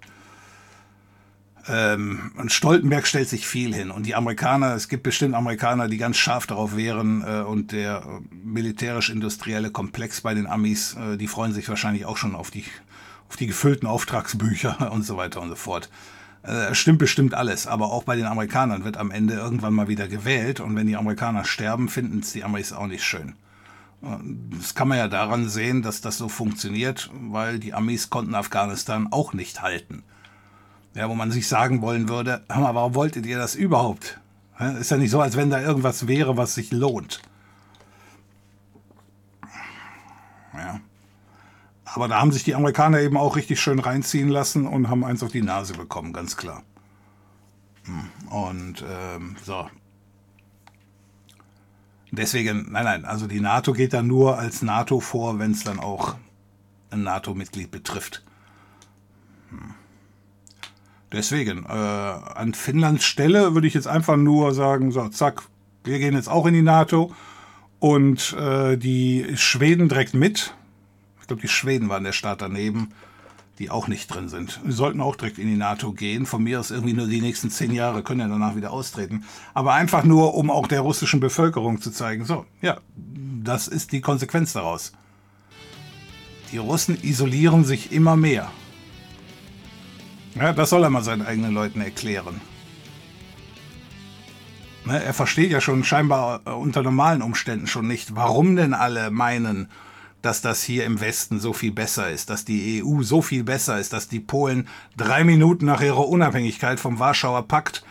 Ähm, 1.68 2.32
und 2.36 2.52
Stoltenberg 2.52 3.06
stellt 3.06 3.28
sich 3.28 3.47
viel 3.47 3.74
hin. 3.74 3.90
Und 3.90 4.06
die 4.06 4.14
Amerikaner, 4.14 4.74
es 4.74 4.88
gibt 4.88 5.02
bestimmt 5.02 5.34
Amerikaner, 5.34 5.88
die 5.88 5.97
ganz 5.97 6.16
scharf 6.16 6.47
darauf 6.47 6.76
wären. 6.76 7.22
Äh, 7.22 7.43
und 7.43 7.72
der 7.72 8.02
äh, 8.05 8.34
militärisch-industrielle 8.34 9.70
Komplex 9.70 10.20
bei 10.20 10.34
den 10.34 10.47
Amis, 10.47 10.94
äh, 10.94 11.16
die 11.16 11.26
freuen 11.26 11.52
sich 11.52 11.68
wahrscheinlich 11.68 12.05
auch 12.05 12.16
schon 12.16 12.36
auf 12.36 12.51
die, 12.51 12.64
auf 13.28 13.36
die 13.36 13.48
gefüllten 13.48 13.86
Auftragsbücher 13.88 14.93
und 14.93 15.02
so 15.02 15.16
weiter 15.16 15.40
und 15.40 15.48
so 15.48 15.56
fort. 15.56 15.90
Äh, 16.47 16.74
stimmt 16.74 16.98
bestimmt 16.98 17.35
alles. 17.35 17.66
Aber 17.66 17.93
auch 17.93 18.05
bei 18.05 18.16
den 18.16 18.27
Amerikanern 18.27 18.85
wird 18.85 18.97
am 18.97 19.10
Ende 19.10 19.35
irgendwann 19.35 19.74
mal 19.74 19.89
wieder 19.89 20.09
gewählt. 20.09 20.60
Und 20.60 20.77
wenn 20.77 20.86
die 20.86 20.97
Amerikaner 20.97 21.44
sterben, 21.44 21.89
finden 21.89 22.20
es 22.20 22.32
die 22.32 22.44
Amis 22.44 22.73
auch 22.73 22.86
nicht 22.86 23.05
schön. 23.05 23.35
Äh, 24.02 24.16
das 24.59 24.74
kann 24.74 24.89
man 24.89 24.98
ja 24.98 25.09
daran 25.09 25.48
sehen, 25.48 25.82
dass 25.82 26.01
das 26.01 26.18
so 26.18 26.28
funktioniert, 26.28 27.10
weil 27.12 27.59
die 27.59 27.74
Amis 27.74 28.10
konnten 28.10 28.35
Afghanistan 28.35 29.09
auch 29.10 29.32
nicht 29.32 29.62
halten 29.62 30.02
ja, 30.97 31.10
wo 31.10 31.14
man 31.14 31.31
sich 31.31 31.47
sagen 31.47 31.82
wollen 31.82 32.09
würde, 32.09 32.43
hör 32.48 32.62
mal, 32.62 32.74
warum 32.74 32.94
wolltet 32.94 33.27
ihr 33.27 33.36
das 33.39 33.55
überhaupt? 33.55 34.18
Ist 34.81 34.90
ja 34.90 34.97
nicht 34.97 35.10
so, 35.10 35.20
als 35.20 35.36
wenn 35.36 35.51
da 35.51 35.60
irgendwas 35.60 36.09
wäre, 36.09 36.39
was 36.39 36.55
sich 36.55 36.73
lohnt. 36.73 37.20
Ja. 40.55 40.81
Aber 41.97 42.09
da 42.09 42.20
haben 42.20 42.31
sich 42.31 42.44
die 42.44 42.55
Amerikaner 42.55 43.01
eben 43.01 43.16
auch 43.16 43.36
richtig 43.36 43.59
schön 43.59 43.78
reinziehen 43.78 44.28
lassen 44.28 44.66
und 44.66 44.90
haben 44.90 45.02
eins 45.02 45.23
auf 45.23 45.32
die 45.32 45.40
Nase 45.40 45.73
bekommen, 45.73 46.12
ganz 46.12 46.36
klar. 46.36 46.62
Hm. 47.85 48.10
Und 48.31 48.85
ähm, 48.86 49.36
so. 49.43 49.66
Deswegen, 52.10 52.70
nein, 52.70 52.85
nein, 52.85 53.05
also 53.06 53.27
die 53.27 53.40
NATO 53.40 53.73
geht 53.73 53.94
da 53.94 54.02
nur 54.02 54.39
als 54.39 54.60
NATO 54.60 55.01
vor, 55.01 55.39
wenn 55.39 55.52
es 55.52 55.64
dann 55.64 55.81
auch 55.81 56.16
ein 56.90 57.02
NATO-Mitglied 57.02 57.70
betrifft. 57.70 58.23
Hm. 59.48 59.73
Deswegen, 61.12 61.64
äh, 61.64 61.70
an 61.70 62.52
Finnlands 62.52 63.06
Stelle 63.06 63.55
würde 63.55 63.68
ich 63.68 63.74
jetzt 63.74 63.89
einfach 63.89 64.18
nur 64.18 64.52
sagen, 64.52 64.93
so, 64.93 65.09
zack, 65.09 65.44
wir 65.85 65.98
gehen 65.98 66.14
jetzt 66.14 66.28
auch 66.28 66.44
in 66.44 66.52
die 66.52 66.60
NATO 66.60 67.14
und 67.78 68.35
äh, 68.35 68.77
die 68.77 69.35
Schweden 69.35 69.89
direkt 69.89 70.12
mit. 70.12 70.55
Ich 71.27 71.28
glaube, 71.28 71.43
die 71.43 71.48
Schweden 71.48 71.89
waren 71.89 72.05
der 72.05 72.12
Staat 72.12 72.40
daneben, 72.40 72.90
die 73.59 73.69
auch 73.69 73.89
nicht 73.89 74.07
drin 74.07 74.28
sind. 74.28 74.61
Die 74.65 74.70
sollten 74.70 75.01
auch 75.01 75.16
direkt 75.16 75.39
in 75.39 75.48
die 75.48 75.57
NATO 75.57 75.90
gehen. 75.90 76.24
Von 76.24 76.44
mir 76.44 76.61
aus 76.61 76.70
irgendwie 76.70 76.93
nur 76.93 77.09
die 77.09 77.20
nächsten 77.20 77.51
zehn 77.51 77.73
Jahre, 77.73 78.05
können 78.05 78.20
ja 78.20 78.28
danach 78.28 78.55
wieder 78.55 78.70
austreten. 78.70 79.24
Aber 79.53 79.74
einfach 79.74 80.05
nur, 80.05 80.35
um 80.35 80.53
auch 80.53 80.69
der 80.69 80.82
russischen 80.82 81.19
Bevölkerung 81.19 81.81
zu 81.81 81.90
zeigen, 81.90 82.24
so, 82.24 82.47
ja, 82.62 82.78
das 83.43 83.66
ist 83.66 83.90
die 83.90 84.01
Konsequenz 84.01 84.53
daraus. 84.53 84.93
Die 86.53 86.59
Russen 86.59 86.97
isolieren 87.03 87.65
sich 87.65 87.90
immer 87.90 88.15
mehr. 88.15 88.48
Ja, 90.36 90.53
das 90.53 90.70
soll 90.70 90.85
er 90.85 90.90
mal 90.90 91.03
seinen 91.03 91.27
eigenen 91.27 91.53
Leuten 91.53 91.81
erklären. 91.81 92.40
Ne, 94.85 95.03
er 95.03 95.12
versteht 95.12 95.51
ja 95.51 95.61
schon 95.61 95.82
scheinbar 95.82 96.43
äh, 96.47 96.51
unter 96.51 96.85
normalen 96.85 97.20
Umständen 97.20 97.66
schon 97.66 97.89
nicht, 97.89 98.15
warum 98.15 98.55
denn 98.55 98.74
alle 98.74 99.11
meinen, 99.11 99.69
dass 100.27 100.43
das 100.43 100.65
hier 100.65 100.85
im 100.85 101.01
Westen 101.01 101.39
so 101.39 101.53
viel 101.53 101.70
besser 101.70 102.11
ist, 102.11 102.31
dass 102.31 102.44
die 102.44 102.82
EU 102.82 103.03
so 103.03 103.23
viel 103.23 103.44
besser 103.44 103.78
ist, 103.78 103.93
dass 103.93 104.09
die 104.09 104.19
Polen 104.19 104.66
drei 104.97 105.23
Minuten 105.23 105.66
nach 105.66 105.81
ihrer 105.81 106.09
Unabhängigkeit 106.09 106.81
vom 106.81 106.98
Warschauer 106.98 107.47
Pakt 107.47 107.85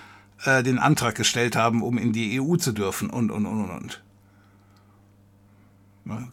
äh, 0.44 0.62
den 0.62 0.78
Antrag 0.78 1.16
gestellt 1.16 1.56
haben, 1.56 1.82
um 1.82 1.98
in 1.98 2.12
die 2.12 2.42
EU 2.42 2.58
zu 2.58 2.74
dürfen 2.74 3.10
und, 3.10 3.32
und, 3.32 3.46
und, 3.46 3.70
und. 3.70 4.04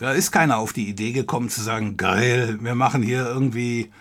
Da 0.01 0.11
ist 0.11 0.33
keiner 0.33 0.59
auf 0.59 0.73
die 0.73 0.89
Idee 0.89 1.12
gekommen 1.12 1.49
zu 1.49 1.62
sagen, 1.62 1.97
geil, 1.97 2.59
wir 2.61 2.74
machen 2.74 3.03
hier 3.03 3.24
irgendwie 3.24 3.93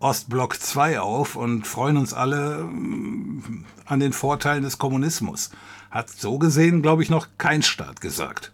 Ostblock 0.00 0.60
2 0.60 0.98
auf 0.98 1.36
und 1.36 1.64
freuen 1.64 1.96
uns 1.96 2.12
alle 2.12 2.64
mm, 2.64 3.64
an 3.84 4.00
den 4.00 4.12
Vorteilen 4.12 4.64
des 4.64 4.78
Kommunismus. 4.78 5.50
Hat 5.92 6.10
so 6.10 6.38
gesehen, 6.38 6.82
glaube 6.82 7.04
ich, 7.04 7.08
noch 7.08 7.28
kein 7.38 7.62
Staat 7.62 8.00
gesagt. 8.00 8.50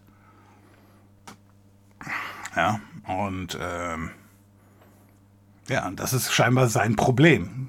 Ja, 2.55 2.81
und 3.07 3.59
ähm, 3.61 4.11
ja, 5.69 5.91
das 5.91 6.13
ist 6.13 6.33
scheinbar 6.33 6.69
sein 6.69 6.97
Problem. 6.97 7.69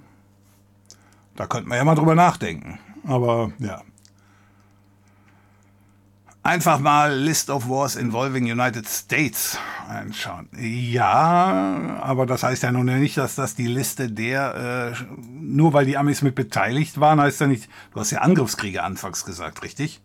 Da 1.36 1.48
könnte 1.48 1.70
man 1.70 1.78
ja 1.78 1.84
mal 1.84 1.96
drüber 1.96 2.16
nachdenken. 2.16 2.80
Aber 3.06 3.52
ja, 3.60 3.82
Einfach 6.46 6.80
mal 6.80 7.18
List 7.18 7.50
of 7.50 7.70
Wars 7.70 7.96
Involving 7.96 8.52
United 8.52 8.86
States 8.86 9.58
anschauen. 9.88 10.50
Ja, 10.60 12.02
aber 12.02 12.26
das 12.26 12.44
heißt 12.44 12.64
ja 12.64 12.72
nun 12.74 12.88
nicht, 12.88 13.16
dass 13.16 13.36
das 13.36 13.56
die 13.56 13.68
Liste 13.68 14.12
der, 14.12 14.92
äh, 14.94 15.04
nur 15.40 15.72
weil 15.72 15.86
die 15.86 15.96
Amis 15.96 16.22
mit 16.22 16.36
beteiligt 16.36 17.00
waren, 17.00 17.22
heißt 17.22 17.40
ja 17.40 17.48
nicht, 17.48 17.70
du 17.94 18.02
hast 18.02 18.12
ja 18.12 18.20
Angriffskriege 18.20 18.84
anfangs 18.84 19.24
gesagt, 19.24 19.64
richtig? 19.64 20.02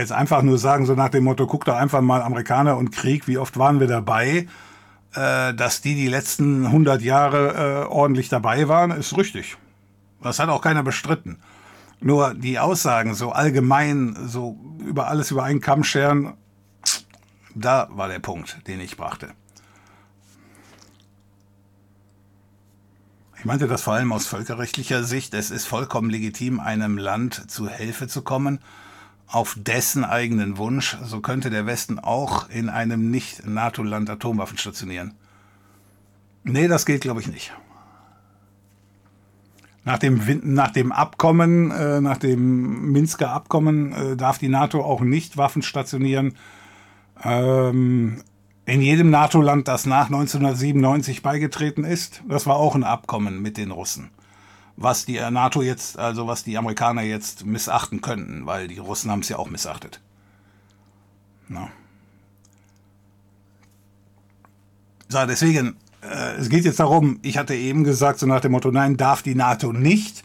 Jetzt 0.00 0.12
einfach 0.12 0.40
nur 0.40 0.56
sagen, 0.56 0.86
so 0.86 0.94
nach 0.94 1.10
dem 1.10 1.24
Motto, 1.24 1.46
guck 1.46 1.66
doch 1.66 1.76
einfach 1.76 2.00
mal 2.00 2.22
Amerikaner 2.22 2.78
und 2.78 2.90
Krieg, 2.90 3.28
wie 3.28 3.36
oft 3.36 3.58
waren 3.58 3.80
wir 3.80 3.86
dabei, 3.86 4.48
äh, 5.14 5.52
dass 5.52 5.82
die 5.82 5.94
die 5.94 6.08
letzten 6.08 6.64
100 6.64 7.02
Jahre 7.02 7.84
äh, 7.84 7.86
ordentlich 7.86 8.30
dabei 8.30 8.66
waren, 8.66 8.92
ist 8.92 9.14
richtig. 9.18 9.58
Das 10.22 10.38
hat 10.38 10.48
auch 10.48 10.62
keiner 10.62 10.82
bestritten. 10.82 11.38
Nur 12.00 12.32
die 12.32 12.58
Aussagen 12.58 13.12
so 13.12 13.32
allgemein, 13.32 14.16
so 14.26 14.56
über 14.78 15.08
alles 15.08 15.30
über 15.32 15.44
einen 15.44 15.60
Kamm 15.60 15.84
scheren, 15.84 16.32
da 17.54 17.86
war 17.90 18.08
der 18.08 18.20
Punkt, 18.20 18.66
den 18.68 18.80
ich 18.80 18.96
brachte. 18.96 19.28
Ich 23.36 23.44
meinte 23.44 23.68
das 23.68 23.82
vor 23.82 23.92
allem 23.92 24.12
aus 24.12 24.26
völkerrechtlicher 24.26 25.04
Sicht. 25.04 25.34
Es 25.34 25.50
ist 25.50 25.66
vollkommen 25.66 26.08
legitim, 26.08 26.58
einem 26.58 26.96
Land 26.96 27.50
zu 27.50 27.68
Hilfe 27.68 28.08
zu 28.08 28.22
kommen, 28.22 28.60
auf 29.30 29.56
dessen 29.58 30.04
eigenen 30.04 30.58
Wunsch. 30.58 30.96
So 31.02 31.20
könnte 31.20 31.50
der 31.50 31.66
Westen 31.66 31.98
auch 31.98 32.48
in 32.48 32.68
einem 32.68 33.10
Nicht-NATO-Land 33.10 34.10
Atomwaffen 34.10 34.58
stationieren. 34.58 35.14
Nee, 36.42 36.68
das 36.68 36.86
geht, 36.86 37.02
glaube 37.02 37.20
ich, 37.20 37.28
nicht. 37.28 37.52
Nach 39.84 39.98
dem, 39.98 40.20
nach 40.42 40.70
dem 40.72 40.92
Abkommen, 40.92 41.70
äh, 41.70 42.00
nach 42.00 42.18
dem 42.18 42.92
Minsker 42.92 43.30
Abkommen 43.30 43.92
äh, 43.92 44.16
darf 44.16 44.38
die 44.38 44.48
NATO 44.48 44.82
auch 44.82 45.00
nicht 45.00 45.36
Waffen 45.36 45.62
stationieren. 45.62 46.34
Ähm, 47.22 48.22
in 48.66 48.82
jedem 48.82 49.10
NATO-Land, 49.10 49.68
das 49.68 49.86
nach 49.86 50.06
1997 50.06 51.22
beigetreten 51.22 51.84
ist. 51.84 52.22
Das 52.28 52.46
war 52.46 52.56
auch 52.56 52.74
ein 52.74 52.84
Abkommen 52.84 53.40
mit 53.42 53.56
den 53.56 53.70
Russen. 53.70 54.10
Was 54.80 55.04
die 55.04 55.20
NATO 55.30 55.60
jetzt, 55.60 55.98
also 55.98 56.26
was 56.26 56.42
die 56.42 56.56
Amerikaner 56.56 57.02
jetzt 57.02 57.44
missachten 57.44 58.00
könnten, 58.00 58.46
weil 58.46 58.66
die 58.66 58.78
Russen 58.78 59.10
haben 59.10 59.20
es 59.20 59.28
ja 59.28 59.38
auch 59.38 59.50
missachtet. 59.50 60.00
Na. 61.48 61.68
So, 65.06 65.26
deswegen, 65.26 65.76
äh, 66.00 66.36
es 66.36 66.48
geht 66.48 66.64
jetzt 66.64 66.80
darum, 66.80 67.18
ich 67.20 67.36
hatte 67.36 67.54
eben 67.54 67.84
gesagt, 67.84 68.20
so 68.20 68.26
nach 68.26 68.40
dem 68.40 68.52
Motto, 68.52 68.70
nein, 68.70 68.96
darf 68.96 69.20
die 69.20 69.34
NATO 69.34 69.70
nicht. 69.70 70.24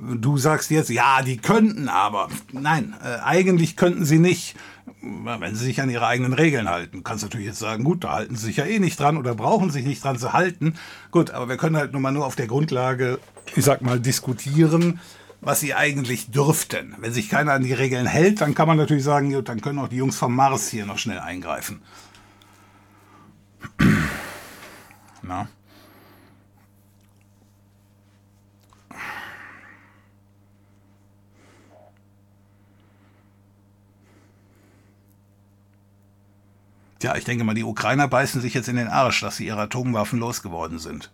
Du 0.00 0.38
sagst 0.38 0.70
jetzt, 0.70 0.88
ja, 0.88 1.20
die 1.22 1.36
könnten 1.36 1.88
aber. 1.88 2.28
Nein, 2.52 2.94
äh, 3.04 3.18
eigentlich 3.22 3.76
könnten 3.76 4.06
sie 4.06 4.18
nicht, 4.18 4.56
wenn 5.02 5.54
sie 5.54 5.66
sich 5.66 5.82
an 5.82 5.90
ihre 5.90 6.06
eigenen 6.06 6.32
Regeln 6.32 6.70
halten. 6.70 6.98
Du 6.98 7.02
kannst 7.02 7.22
natürlich 7.22 7.46
jetzt 7.46 7.58
sagen, 7.58 7.84
gut, 7.84 8.04
da 8.04 8.12
halten 8.12 8.34
sie 8.34 8.46
sich 8.46 8.56
ja 8.56 8.64
eh 8.64 8.78
nicht 8.78 8.98
dran 8.98 9.18
oder 9.18 9.34
brauchen 9.34 9.70
sich 9.70 9.84
nicht 9.84 10.02
dran 10.02 10.18
zu 10.18 10.32
halten. 10.32 10.74
Gut, 11.10 11.30
aber 11.32 11.50
wir 11.50 11.58
können 11.58 11.76
halt 11.76 11.92
nun 11.92 12.00
mal 12.00 12.12
nur 12.12 12.24
auf 12.24 12.34
der 12.34 12.46
Grundlage, 12.46 13.18
ich 13.54 13.64
sag 13.64 13.82
mal, 13.82 14.00
diskutieren, 14.00 15.00
was 15.42 15.60
sie 15.60 15.74
eigentlich 15.74 16.30
dürften. 16.30 16.94
Wenn 16.98 17.12
sich 17.12 17.28
keiner 17.28 17.52
an 17.52 17.62
die 17.62 17.74
Regeln 17.74 18.06
hält, 18.06 18.40
dann 18.40 18.54
kann 18.54 18.68
man 18.68 18.78
natürlich 18.78 19.04
sagen, 19.04 19.30
gut, 19.30 19.50
dann 19.50 19.60
können 19.60 19.78
auch 19.78 19.88
die 19.88 19.96
Jungs 19.96 20.16
vom 20.16 20.34
Mars 20.34 20.68
hier 20.68 20.86
noch 20.86 20.98
schnell 20.98 21.18
eingreifen. 21.18 21.82
Na? 25.22 25.48
Ja, 37.02 37.16
ich 37.16 37.24
denke 37.24 37.44
mal, 37.44 37.54
die 37.54 37.64
Ukrainer 37.64 38.08
beißen 38.08 38.40
sich 38.40 38.52
jetzt 38.52 38.68
in 38.68 38.76
den 38.76 38.88
Arsch, 38.88 39.20
dass 39.22 39.38
sie 39.38 39.46
ihre 39.46 39.62
Atomwaffen 39.62 40.18
losgeworden 40.18 40.78
sind. 40.78 41.10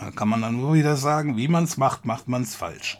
Da 0.00 0.10
kann 0.10 0.28
man 0.28 0.42
dann 0.42 0.56
nur 0.56 0.74
wieder 0.74 0.96
sagen, 0.96 1.36
wie 1.36 1.48
man 1.48 1.64
es 1.64 1.76
macht, 1.76 2.04
macht 2.04 2.28
man 2.28 2.42
es 2.42 2.54
falsch. 2.54 2.98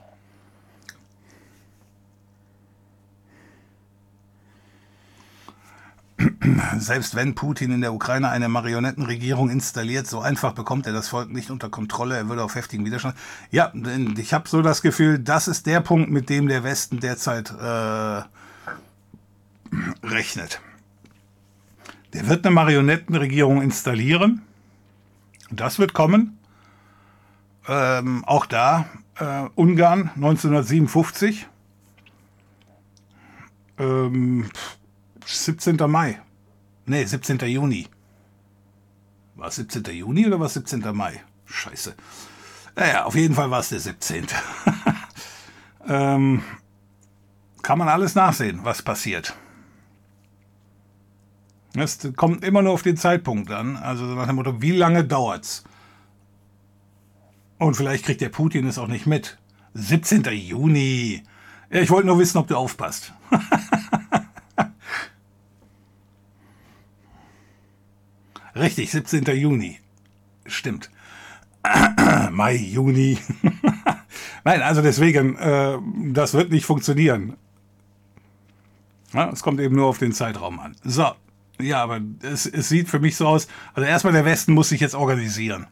Selbst 6.78 7.14
wenn 7.14 7.34
Putin 7.34 7.72
in 7.72 7.80
der 7.80 7.92
Ukraine 7.92 8.28
eine 8.28 8.48
Marionettenregierung 8.48 9.50
installiert, 9.50 10.06
so 10.06 10.20
einfach 10.20 10.52
bekommt 10.52 10.86
er 10.86 10.92
das 10.92 11.08
Volk 11.08 11.30
nicht 11.30 11.50
unter 11.50 11.68
Kontrolle. 11.68 12.16
Er 12.16 12.28
würde 12.28 12.44
auf 12.44 12.54
heftigen 12.54 12.84
Widerstand. 12.84 13.16
Ja, 13.50 13.72
ich 14.16 14.32
habe 14.32 14.48
so 14.48 14.62
das 14.62 14.82
Gefühl, 14.82 15.18
das 15.18 15.48
ist 15.48 15.66
der 15.66 15.80
Punkt, 15.80 16.10
mit 16.10 16.28
dem 16.28 16.48
der 16.48 16.64
Westen 16.64 17.00
derzeit 17.00 17.50
äh, 17.50 18.22
rechnet. 20.06 20.60
Der 22.12 22.28
wird 22.28 22.46
eine 22.46 22.54
Marionettenregierung 22.54 23.62
installieren. 23.62 24.42
Das 25.50 25.78
wird 25.78 25.92
kommen. 25.92 26.38
Ähm, 27.68 28.24
auch 28.24 28.46
da 28.46 28.86
äh, 29.18 29.48
Ungarn 29.54 30.10
1957. 30.14 31.46
Ähm, 33.78 34.48
17. 35.24 35.76
Mai. 35.88 36.20
Nee, 36.86 37.04
17. 37.04 37.38
Juni. 37.40 37.88
War 39.34 39.48
es 39.48 39.56
17. 39.56 39.84
Juni 39.94 40.26
oder 40.26 40.38
war 40.38 40.46
es 40.46 40.54
17. 40.54 40.82
Mai? 40.94 41.20
Scheiße. 41.44 41.94
Naja, 42.76 43.04
auf 43.04 43.14
jeden 43.14 43.34
Fall 43.34 43.50
war 43.50 43.60
es 43.60 43.70
der 43.70 43.80
17. 43.80 44.26
ähm, 45.88 46.42
kann 47.62 47.78
man 47.78 47.88
alles 47.88 48.14
nachsehen, 48.14 48.60
was 48.62 48.82
passiert. 48.82 49.34
Es 51.74 51.98
kommt 52.16 52.44
immer 52.44 52.62
nur 52.62 52.72
auf 52.72 52.82
den 52.82 52.96
Zeitpunkt 52.96 53.50
an. 53.50 53.76
Also 53.76 54.04
nach 54.04 54.26
dem 54.26 54.36
Motto, 54.36 54.62
wie 54.62 54.70
lange 54.70 55.04
dauert's? 55.04 55.64
Und 57.58 57.74
vielleicht 57.74 58.04
kriegt 58.04 58.20
der 58.20 58.28
Putin 58.28 58.66
es 58.66 58.78
auch 58.78 58.88
nicht 58.88 59.06
mit. 59.06 59.38
17. 59.74 60.24
Juni. 60.24 61.22
Ja, 61.70 61.80
ich 61.80 61.90
wollte 61.90 62.06
nur 62.06 62.18
wissen, 62.18 62.38
ob 62.38 62.46
du 62.48 62.56
aufpasst. 62.56 63.12
Richtig, 68.56 68.90
17. 68.90 69.24
Juni. 69.36 69.78
Stimmt. 70.46 70.90
Mai, 72.30 72.56
Juni. 72.56 73.18
Nein, 74.44 74.62
also 74.62 74.80
deswegen, 74.82 75.36
äh, 75.36 75.78
das 76.12 76.34
wird 76.34 76.50
nicht 76.50 76.64
funktionieren. 76.64 77.36
Ja, 79.12 79.30
es 79.30 79.42
kommt 79.42 79.60
eben 79.60 79.76
nur 79.76 79.86
auf 79.86 79.98
den 79.98 80.12
Zeitraum 80.12 80.58
an. 80.58 80.76
So, 80.84 81.12
ja, 81.60 81.82
aber 81.82 82.00
es, 82.22 82.46
es 82.46 82.68
sieht 82.68 82.88
für 82.88 82.98
mich 82.98 83.16
so 83.16 83.26
aus. 83.26 83.48
Also 83.74 83.88
erstmal 83.88 84.12
der 84.12 84.24
Westen 84.24 84.52
muss 84.52 84.68
sich 84.68 84.80
jetzt 84.80 84.94
organisieren. 84.94 85.66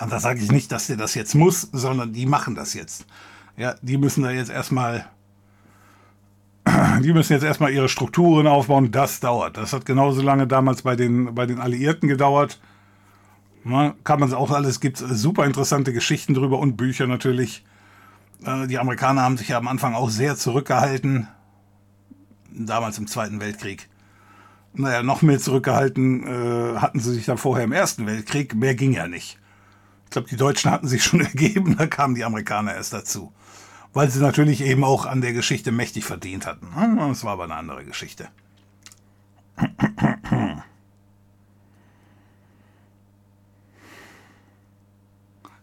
Und 0.00 0.10
da 0.10 0.18
sage 0.18 0.40
ich 0.40 0.50
nicht, 0.50 0.72
dass 0.72 0.86
der 0.86 0.96
das 0.96 1.14
jetzt 1.14 1.34
muss, 1.34 1.62
sondern 1.72 2.12
die 2.12 2.26
machen 2.26 2.54
das 2.54 2.74
jetzt. 2.74 3.06
Ja, 3.56 3.74
die 3.82 3.98
müssen 3.98 4.22
da 4.22 4.30
jetzt 4.30 4.50
erstmal 4.50 5.06
die 7.02 7.12
müssen 7.12 7.32
jetzt 7.32 7.42
erstmal 7.42 7.72
ihre 7.72 7.88
Strukturen 7.88 8.46
aufbauen. 8.46 8.90
Das 8.90 9.20
dauert. 9.20 9.56
Das 9.56 9.72
hat 9.72 9.86
genauso 9.86 10.22
lange 10.22 10.46
damals 10.46 10.82
bei 10.82 10.96
den, 10.96 11.34
bei 11.34 11.46
den 11.46 11.60
Alliierten 11.60 12.08
gedauert. 12.08 12.60
Na, 13.64 13.94
kann 14.04 14.20
man 14.20 14.32
auch 14.32 14.50
alles, 14.50 14.80
gibt 14.80 14.98
super 14.98 15.44
interessante 15.44 15.92
Geschichten 15.92 16.34
drüber 16.34 16.58
und 16.58 16.76
Bücher 16.76 17.06
natürlich. 17.06 17.64
Äh, 18.44 18.66
die 18.66 18.78
Amerikaner 18.78 19.22
haben 19.22 19.36
sich 19.36 19.48
ja 19.48 19.58
am 19.58 19.68
Anfang 19.68 19.94
auch 19.94 20.10
sehr 20.10 20.36
zurückgehalten. 20.36 21.28
Damals 22.52 22.98
im 22.98 23.06
Zweiten 23.06 23.40
Weltkrieg. 23.40 23.88
Naja, 24.72 25.02
noch 25.02 25.22
mehr 25.22 25.38
zurückgehalten 25.38 26.26
äh, 26.26 26.78
hatten 26.78 27.00
sie 27.00 27.12
sich 27.12 27.26
dann 27.26 27.38
vorher 27.38 27.64
im 27.64 27.72
Ersten 27.72 28.06
Weltkrieg. 28.06 28.54
Mehr 28.54 28.74
ging 28.74 28.92
ja 28.92 29.08
nicht. 29.08 29.38
Ich 30.04 30.10
glaube, 30.10 30.28
die 30.28 30.36
Deutschen 30.36 30.70
hatten 30.70 30.88
sich 30.88 31.04
schon 31.04 31.20
ergeben, 31.20 31.76
da 31.76 31.86
kamen 31.86 32.14
die 32.14 32.24
Amerikaner 32.24 32.74
erst 32.74 32.92
dazu 32.92 33.32
weil 33.92 34.10
sie 34.10 34.20
natürlich 34.20 34.62
eben 34.62 34.84
auch 34.84 35.06
an 35.06 35.20
der 35.20 35.32
Geschichte 35.32 35.72
mächtig 35.72 36.04
verdient 36.04 36.46
hatten. 36.46 36.68
Das 36.96 37.24
war 37.24 37.32
aber 37.32 37.44
eine 37.44 37.56
andere 37.56 37.84
Geschichte. 37.84 38.28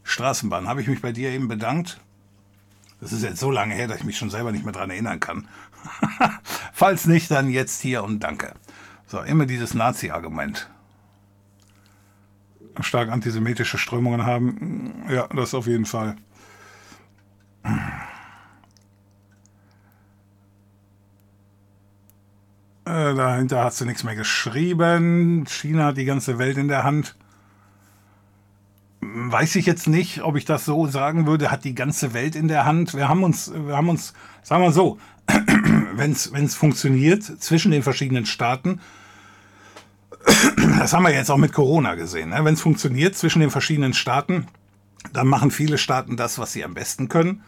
Straßenbahn, 0.04 0.68
habe 0.68 0.82
ich 0.82 0.88
mich 0.88 1.02
bei 1.02 1.12
dir 1.12 1.30
eben 1.30 1.48
bedankt? 1.48 2.00
Das 3.00 3.12
ist 3.12 3.24
jetzt 3.24 3.40
so 3.40 3.52
lange 3.52 3.76
her, 3.76 3.88
dass 3.88 4.00
ich 4.00 4.04
mich 4.04 4.18
schon 4.18 4.30
selber 4.30 4.52
nicht 4.52 4.64
mehr 4.64 4.74
daran 4.74 4.90
erinnern 4.90 5.20
kann. 5.20 5.48
Falls 6.74 7.06
nicht, 7.06 7.30
dann 7.30 7.50
jetzt 7.50 7.82
hier 7.82 8.04
und 8.04 8.22
danke. 8.22 8.54
So, 9.06 9.22
immer 9.22 9.46
dieses 9.46 9.74
Nazi-Argument. 9.74 10.70
Stark 12.80 13.10
antisemitische 13.10 13.78
Strömungen 13.78 14.26
haben. 14.26 15.06
Ja, 15.10 15.28
das 15.28 15.54
auf 15.54 15.68
jeden 15.68 15.86
Fall. 15.86 16.16
Äh, 22.88 23.16
dahinter 23.16 23.66
hast 23.66 23.82
du 23.82 23.86
nichts 23.86 24.06
mehr 24.06 24.16
geschrieben. 24.16 25.46
China 25.46 25.88
hat 25.88 25.98
die 25.98 26.06
ganze 26.06 26.40
Welt 26.40 26.58
in 26.58 26.70
der 26.70 26.86
Hand. 26.86 27.16
Weiß 29.02 29.56
ich 29.56 29.66
jetzt 29.66 29.88
nicht, 29.88 30.22
ob 30.22 30.38
ich 30.38 30.46
das 30.46 30.64
so 30.64 30.88
sagen 30.88 31.28
würde, 31.28 31.52
hat 31.52 31.66
die 31.66 31.76
ganze 31.76 32.14
Welt 32.14 32.36
in 32.36 32.48
der 32.48 32.66
Hand. 32.66 32.94
Wir 32.94 33.10
haben 33.10 33.24
uns, 33.24 33.52
wir 33.54 33.76
haben 33.76 33.90
uns, 33.90 34.14
sagen 34.42 34.64
wir 34.64 34.72
so, 34.72 34.98
wenn 35.28 36.12
es 36.12 36.56
funktioniert 36.56 37.24
zwischen 37.24 37.72
den 37.72 37.84
verschiedenen 37.84 38.26
Staaten, 38.26 38.80
das 40.80 40.94
haben 40.94 41.04
wir 41.04 41.14
jetzt 41.14 41.30
auch 41.30 41.38
mit 41.38 41.54
Corona 41.54 41.96
gesehen, 41.96 42.30
ne? 42.30 42.44
wenn 42.44 42.54
es 42.54 42.62
funktioniert 42.62 43.16
zwischen 43.16 43.40
den 43.40 43.50
verschiedenen 43.50 43.94
Staaten, 43.94 44.48
dann 45.14 45.28
machen 45.28 45.52
viele 45.52 45.78
Staaten 45.78 46.18
das, 46.18 46.40
was 46.40 46.54
sie 46.54 46.64
am 46.64 46.74
besten 46.74 47.10
können. 47.10 47.44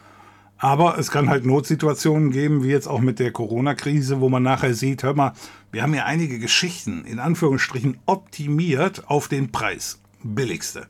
Aber 0.60 0.98
es 0.98 1.10
kann 1.10 1.30
halt 1.30 1.46
Notsituationen 1.46 2.30
geben, 2.30 2.62
wie 2.62 2.68
jetzt 2.68 2.86
auch 2.86 3.00
mit 3.00 3.18
der 3.18 3.32
Corona-Krise, 3.32 4.20
wo 4.20 4.28
man 4.28 4.42
nachher 4.42 4.74
sieht, 4.74 5.02
hör 5.02 5.14
mal, 5.14 5.32
wir 5.72 5.82
haben 5.82 5.94
ja 5.94 6.04
einige 6.04 6.38
Geschichten 6.38 7.04
in 7.06 7.18
Anführungsstrichen 7.18 7.98
optimiert 8.04 9.08
auf 9.08 9.26
den 9.28 9.50
Preis. 9.50 10.00
Billigste. 10.22 10.86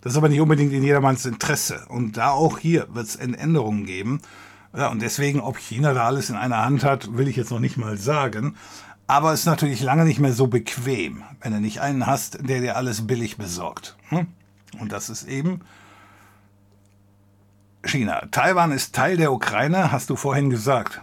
Das 0.00 0.12
ist 0.14 0.16
aber 0.16 0.30
nicht 0.30 0.40
unbedingt 0.40 0.72
in 0.72 0.82
jedermanns 0.82 1.26
Interesse. 1.26 1.84
Und 1.88 2.16
da 2.16 2.30
auch 2.30 2.58
hier 2.58 2.88
wird 2.94 3.06
es 3.06 3.16
Änderungen 3.16 3.84
geben. 3.84 4.22
Ja, 4.74 4.88
und 4.88 5.02
deswegen, 5.02 5.40
ob 5.40 5.58
China 5.58 5.92
da 5.92 6.06
alles 6.06 6.30
in 6.30 6.36
einer 6.36 6.64
Hand 6.64 6.82
hat, 6.82 7.14
will 7.14 7.28
ich 7.28 7.36
jetzt 7.36 7.50
noch 7.50 7.60
nicht 7.60 7.76
mal 7.76 7.98
sagen. 7.98 8.56
Aber 9.06 9.34
es 9.34 9.40
ist 9.40 9.46
natürlich 9.46 9.82
lange 9.82 10.06
nicht 10.06 10.20
mehr 10.20 10.32
so 10.32 10.46
bequem, 10.46 11.22
wenn 11.42 11.52
du 11.52 11.60
nicht 11.60 11.82
einen 11.82 12.06
hast, 12.06 12.48
der 12.48 12.62
dir 12.62 12.78
alles 12.78 13.06
billig 13.06 13.36
besorgt. 13.36 13.94
Hm? 14.08 14.28
Und 14.80 14.90
das 14.90 15.10
ist 15.10 15.28
eben 15.28 15.60
China. 17.82 18.26
Taiwan 18.30 18.72
ist 18.72 18.94
Teil 18.94 19.16
der 19.16 19.32
Ukraine, 19.32 19.92
hast 19.92 20.10
du 20.10 20.16
vorhin 20.16 20.50
gesagt. 20.50 21.00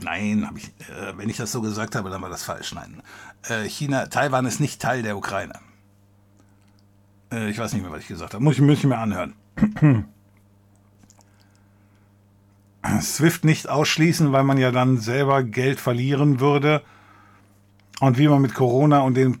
Nein, 0.00 0.48
ich, 0.56 0.68
äh, 0.88 1.16
wenn 1.16 1.28
ich 1.28 1.36
das 1.36 1.52
so 1.52 1.60
gesagt 1.60 1.94
habe, 1.94 2.10
dann 2.10 2.22
war 2.22 2.30
das 2.30 2.42
falsch. 2.42 2.72
Nein. 2.74 3.02
Äh, 3.48 3.68
China, 3.68 4.06
Taiwan 4.06 4.46
ist 4.46 4.60
nicht 4.60 4.80
Teil 4.80 5.02
der 5.02 5.16
Ukraine. 5.16 5.58
Äh, 7.32 7.50
ich 7.50 7.58
weiß 7.58 7.72
nicht 7.72 7.82
mehr, 7.82 7.92
was 7.92 8.02
ich 8.02 8.08
gesagt 8.08 8.34
habe. 8.34 8.42
Muss 8.42 8.56
ich, 8.56 8.60
muss 8.60 8.78
ich 8.78 8.84
mir 8.84 8.98
anhören. 8.98 9.34
SWIFT 13.00 13.44
nicht 13.44 13.68
ausschließen, 13.68 14.32
weil 14.32 14.44
man 14.44 14.58
ja 14.58 14.70
dann 14.70 14.98
selber 14.98 15.42
Geld 15.42 15.80
verlieren 15.80 16.40
würde. 16.40 16.82
Und 18.00 18.18
wie 18.18 18.28
man 18.28 18.42
mit 18.42 18.54
Corona 18.54 19.00
und 19.00 19.14
den 19.14 19.40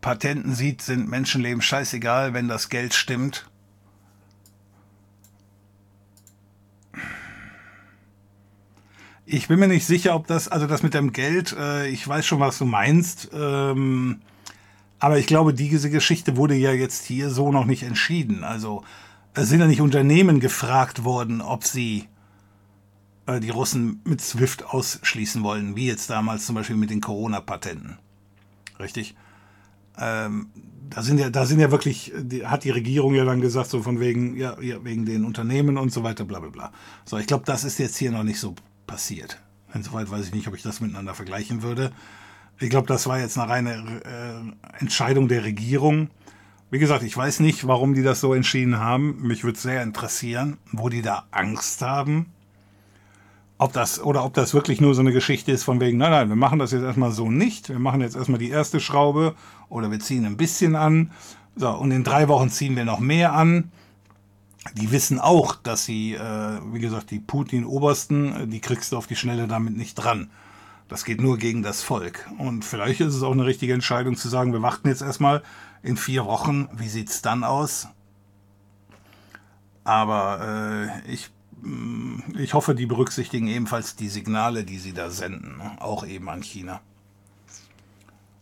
Patenten 0.00 0.54
sieht, 0.54 0.82
sind 0.82 1.08
Menschenleben 1.08 1.62
scheißegal, 1.62 2.34
wenn 2.34 2.48
das 2.48 2.68
Geld 2.68 2.94
stimmt. 2.94 3.48
Ich 9.30 9.46
bin 9.46 9.58
mir 9.58 9.68
nicht 9.68 9.84
sicher, 9.84 10.14
ob 10.14 10.26
das, 10.26 10.48
also 10.48 10.66
das 10.66 10.82
mit 10.82 10.94
dem 10.94 11.12
Geld, 11.12 11.54
äh, 11.54 11.86
ich 11.88 12.08
weiß 12.08 12.24
schon, 12.24 12.40
was 12.40 12.56
du 12.56 12.64
meinst. 12.64 13.28
Ähm, 13.34 14.20
aber 14.98 15.18
ich 15.18 15.26
glaube, 15.26 15.52
diese 15.52 15.90
Geschichte 15.90 16.38
wurde 16.38 16.54
ja 16.54 16.72
jetzt 16.72 17.04
hier 17.04 17.28
so 17.28 17.52
noch 17.52 17.66
nicht 17.66 17.82
entschieden. 17.82 18.42
Also 18.42 18.84
es 19.34 19.50
sind 19.50 19.60
ja 19.60 19.66
nicht 19.66 19.82
Unternehmen 19.82 20.40
gefragt 20.40 21.04
worden, 21.04 21.42
ob 21.42 21.64
sie 21.64 22.08
äh, 23.26 23.38
die 23.38 23.50
Russen 23.50 24.00
mit 24.04 24.22
SWIFT 24.22 24.64
ausschließen 24.64 25.42
wollen, 25.42 25.76
wie 25.76 25.88
jetzt 25.88 26.08
damals 26.08 26.46
zum 26.46 26.54
Beispiel 26.54 26.76
mit 26.76 26.88
den 26.88 27.02
Corona-Patenten. 27.02 27.98
Richtig? 28.80 29.14
Ähm, 29.98 30.46
da 30.88 31.02
sind 31.02 31.20
ja, 31.20 31.28
da 31.28 31.44
sind 31.44 31.60
ja 31.60 31.70
wirklich, 31.70 32.14
die, 32.16 32.46
hat 32.46 32.64
die 32.64 32.70
Regierung 32.70 33.14
ja 33.14 33.26
dann 33.26 33.42
gesagt, 33.42 33.68
so 33.68 33.82
von 33.82 34.00
wegen, 34.00 34.38
ja, 34.38 34.58
ja 34.58 34.82
wegen 34.84 35.04
den 35.04 35.26
Unternehmen 35.26 35.76
und 35.76 35.92
so 35.92 36.02
weiter, 36.02 36.24
bla 36.24 36.40
bla 36.40 36.48
bla. 36.48 36.72
So, 37.04 37.18
ich 37.18 37.26
glaube, 37.26 37.44
das 37.44 37.64
ist 37.64 37.76
jetzt 37.76 37.98
hier 37.98 38.10
noch 38.10 38.22
nicht 38.24 38.40
so 38.40 38.54
passiert. 38.88 39.40
Insoweit 39.72 40.10
weiß 40.10 40.26
ich 40.26 40.34
nicht, 40.34 40.48
ob 40.48 40.56
ich 40.56 40.62
das 40.62 40.80
miteinander 40.80 41.14
vergleichen 41.14 41.62
würde. 41.62 41.92
Ich 42.58 42.70
glaube, 42.70 42.88
das 42.88 43.06
war 43.06 43.20
jetzt 43.20 43.38
eine 43.38 43.48
reine 43.48 44.02
äh, 44.04 44.80
Entscheidung 44.80 45.28
der 45.28 45.44
Regierung. 45.44 46.10
Wie 46.70 46.80
gesagt, 46.80 47.04
ich 47.04 47.16
weiß 47.16 47.38
nicht, 47.40 47.68
warum 47.68 47.94
die 47.94 48.02
das 48.02 48.20
so 48.20 48.34
entschieden 48.34 48.80
haben. 48.80 49.22
Mich 49.22 49.44
würde 49.44 49.58
sehr 49.58 49.82
interessieren, 49.82 50.58
wo 50.72 50.88
die 50.88 51.02
da 51.02 51.26
Angst 51.30 51.82
haben. 51.82 52.32
Ob 53.58 53.72
das, 53.72 54.02
oder 54.02 54.24
ob 54.24 54.34
das 54.34 54.54
wirklich 54.54 54.80
nur 54.80 54.94
so 54.94 55.00
eine 55.00 55.12
Geschichte 55.12 55.52
ist 55.52 55.64
von 55.64 55.80
wegen, 55.80 55.98
nein, 55.98 56.10
nein, 56.10 56.28
wir 56.28 56.36
machen 56.36 56.58
das 56.58 56.72
jetzt 56.72 56.82
erstmal 56.82 57.12
so 57.12 57.30
nicht. 57.30 57.68
Wir 57.68 57.78
machen 57.78 58.00
jetzt 58.00 58.16
erstmal 58.16 58.38
die 58.38 58.50
erste 58.50 58.80
Schraube 58.80 59.34
oder 59.68 59.90
wir 59.90 60.00
ziehen 60.00 60.26
ein 60.26 60.36
bisschen 60.36 60.76
an. 60.76 61.10
So, 61.56 61.70
und 61.70 61.90
in 61.90 62.04
drei 62.04 62.28
Wochen 62.28 62.50
ziehen 62.50 62.76
wir 62.76 62.84
noch 62.84 63.00
mehr 63.00 63.32
an. 63.32 63.70
Die 64.74 64.90
wissen 64.90 65.20
auch, 65.20 65.56
dass 65.56 65.84
sie, 65.84 66.14
äh, 66.14 66.60
wie 66.72 66.80
gesagt, 66.80 67.10
die 67.10 67.20
Putin-Obersten, 67.20 68.34
äh, 68.34 68.46
die 68.46 68.60
kriegst 68.60 68.92
du 68.92 68.96
auf 68.96 69.06
die 69.06 69.16
Schnelle 69.16 69.46
damit 69.46 69.76
nicht 69.76 69.94
dran. 69.94 70.30
Das 70.88 71.04
geht 71.04 71.20
nur 71.20 71.36
gegen 71.38 71.62
das 71.62 71.82
Volk. 71.82 72.28
Und 72.38 72.64
vielleicht 72.64 73.00
ist 73.00 73.14
es 73.14 73.22
auch 73.22 73.32
eine 73.32 73.44
richtige 73.44 73.74
Entscheidung 73.74 74.16
zu 74.16 74.28
sagen, 74.28 74.52
wir 74.52 74.62
warten 74.62 74.88
jetzt 74.88 75.02
erstmal 75.02 75.42
in 75.82 75.96
vier 75.96 76.24
Wochen. 76.24 76.68
Wie 76.72 76.88
sieht 76.88 77.10
es 77.10 77.22
dann 77.22 77.44
aus? 77.44 77.88
Aber 79.84 80.90
äh, 81.06 81.12
ich 81.12 81.30
Mm, 81.62 82.20
ich 82.38 82.54
hoffe, 82.54 82.74
die 82.74 82.86
berücksichtigen 82.86 83.48
ebenfalls 83.48 83.96
die 83.96 84.08
Signale, 84.08 84.64
die 84.64 84.78
sie 84.78 84.92
da 84.92 85.10
senden, 85.10 85.60
auch 85.80 86.06
eben 86.06 86.28
an 86.28 86.42
China. 86.42 86.80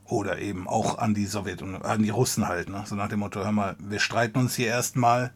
Oder 0.04 0.38
eben 0.38 0.68
auch 0.68 0.98
an 0.98 1.14
die 1.14 1.26
Sowjetunion, 1.26 1.82
an 1.82 2.02
die 2.02 2.10
Russen 2.10 2.46
halt, 2.46 2.68
ne? 2.68 2.84
so 2.86 2.94
nach 2.94 3.08
dem 3.08 3.20
Motto, 3.20 3.42
hör 3.42 3.52
mal, 3.52 3.76
wir 3.80 3.98
streiten 3.98 4.38
uns 4.38 4.54
hier 4.54 4.68
erstmal 4.68 5.32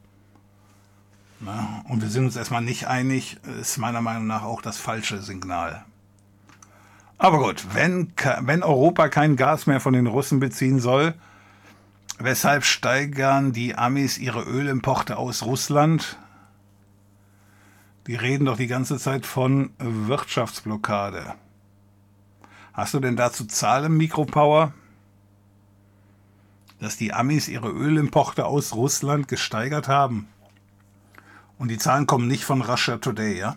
ne? 1.41 1.85
und 1.89 2.03
wir 2.03 2.09
sind 2.09 2.25
uns 2.27 2.37
erstmal 2.37 2.63
nicht 2.63 2.87
einig, 2.87 3.39
ist 3.61 3.79
meiner 3.79 4.01
Meinung 4.01 4.27
nach 4.27 4.43
auch 4.43 4.63
das 4.63 4.79
falsche 4.79 5.21
Signal. 5.23 5.85
Aber 7.19 7.39
gut, 7.39 7.67
wenn, 7.75 8.13
wenn 8.41 8.63
Europa 8.63 9.09
kein 9.09 9.37
Gas 9.37 9.67
mehr 9.67 9.81
von 9.81 9.93
den 9.93 10.07
Russen 10.07 10.41
beziehen 10.41 10.81
soll, 10.81 11.15
weshalb 12.19 12.65
steigern 12.65 13.53
die 13.53 13.75
Amis 13.75 14.17
ihre 14.17 14.43
Ölimporte 14.43 15.19
aus 15.19 15.43
Russland? 15.43 16.17
Die 18.07 18.15
reden 18.15 18.47
doch 18.47 18.57
die 18.57 18.69
ganze 18.69 18.97
Zeit 18.97 19.27
von 19.27 19.71
Wirtschaftsblockade. 19.79 21.35
Hast 22.73 22.95
du 22.95 23.01
denn 23.01 23.17
dazu 23.17 23.45
Zahlen, 23.45 23.99
Mikropower? 23.99 24.73
Dass 26.79 26.97
die 26.97 27.13
Amis 27.13 27.49
ihre 27.49 27.69
Ölimporte 27.69 28.47
aus 28.47 28.75
Russland 28.75 29.29
gesteigert 29.29 29.89
haben. 29.89 30.27
Und 31.61 31.69
die 31.69 31.77
Zahlen 31.77 32.07
kommen 32.07 32.27
nicht 32.27 32.45
von 32.45 32.63
Russia 32.63 32.97
Today, 32.97 33.39
ja? 33.39 33.57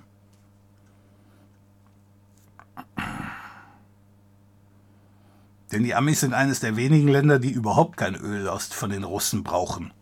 Denn 5.71 5.83
die 5.83 5.95
Amis 5.95 6.19
sind 6.19 6.33
eines 6.33 6.59
der 6.59 6.75
wenigen 6.75 7.07
Länder, 7.07 7.39
die 7.39 7.51
überhaupt 7.51 7.95
kein 7.95 8.15
Öl 8.15 8.51
von 8.59 8.89
den 8.89 9.05
Russen 9.05 9.43
brauchen. 9.43 9.93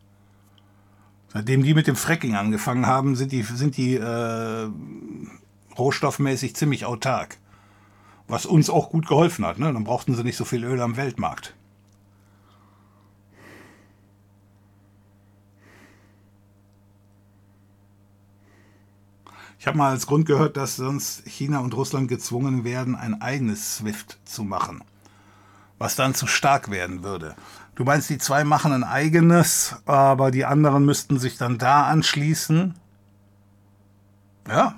Seitdem 1.28 1.62
die 1.62 1.76
mit 1.76 1.86
dem 1.86 1.96
Fracking 1.96 2.36
angefangen 2.36 2.88
haben, 2.88 3.16
sind 3.16 3.32
die, 3.32 3.44
sind 3.44 3.78
die 3.78 3.98
äh, 3.98 4.70
rohstoffmäßig 5.78 6.56
ziemlich 6.56 6.86
autark. 6.86 7.38
Was 8.28 8.48
uns 8.48 8.72
auch 8.72 8.90
gut 8.90 9.08
geholfen 9.08 9.46
hat. 9.46 9.60
Ne? 9.60 9.72
Dann 9.72 9.84
brauchten 9.84 10.16
sie 10.16 10.24
nicht 10.24 10.38
so 10.38 10.44
viel 10.44 10.64
Öl 10.64 10.82
am 10.82 10.98
Weltmarkt. 10.98 11.54
Ich 19.62 19.68
habe 19.68 19.78
mal 19.78 19.92
als 19.92 20.08
Grund 20.08 20.26
gehört, 20.26 20.58
dass 20.58 20.76
sonst 20.76 21.22
China 21.28 21.60
und 21.60 21.76
Russland 21.76 22.08
gezwungen 22.08 22.64
werden, 22.64 22.96
ein 22.96 23.22
eigenes 23.22 23.78
SWIFT 23.78 24.18
zu 24.26 24.44
machen, 24.44 24.84
was 25.78 25.96
dann 25.96 26.16
zu 26.16 26.26
stark 26.26 26.72
werden 26.72 27.04
würde. 27.04 27.36
Du 27.76 27.84
meinst, 27.84 28.10
die 28.10 28.18
zwei 28.18 28.44
machen 28.44 28.72
ein 28.72 28.84
eigenes, 28.84 29.76
aber 29.86 30.32
die 30.32 30.46
anderen 30.46 30.84
müssten 30.84 31.20
sich 31.20 31.38
dann 31.38 31.60
da 31.60 31.84
anschließen? 31.84 32.74
Ja, 34.50 34.76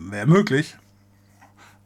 wäre 0.00 0.26
möglich. 0.26 0.76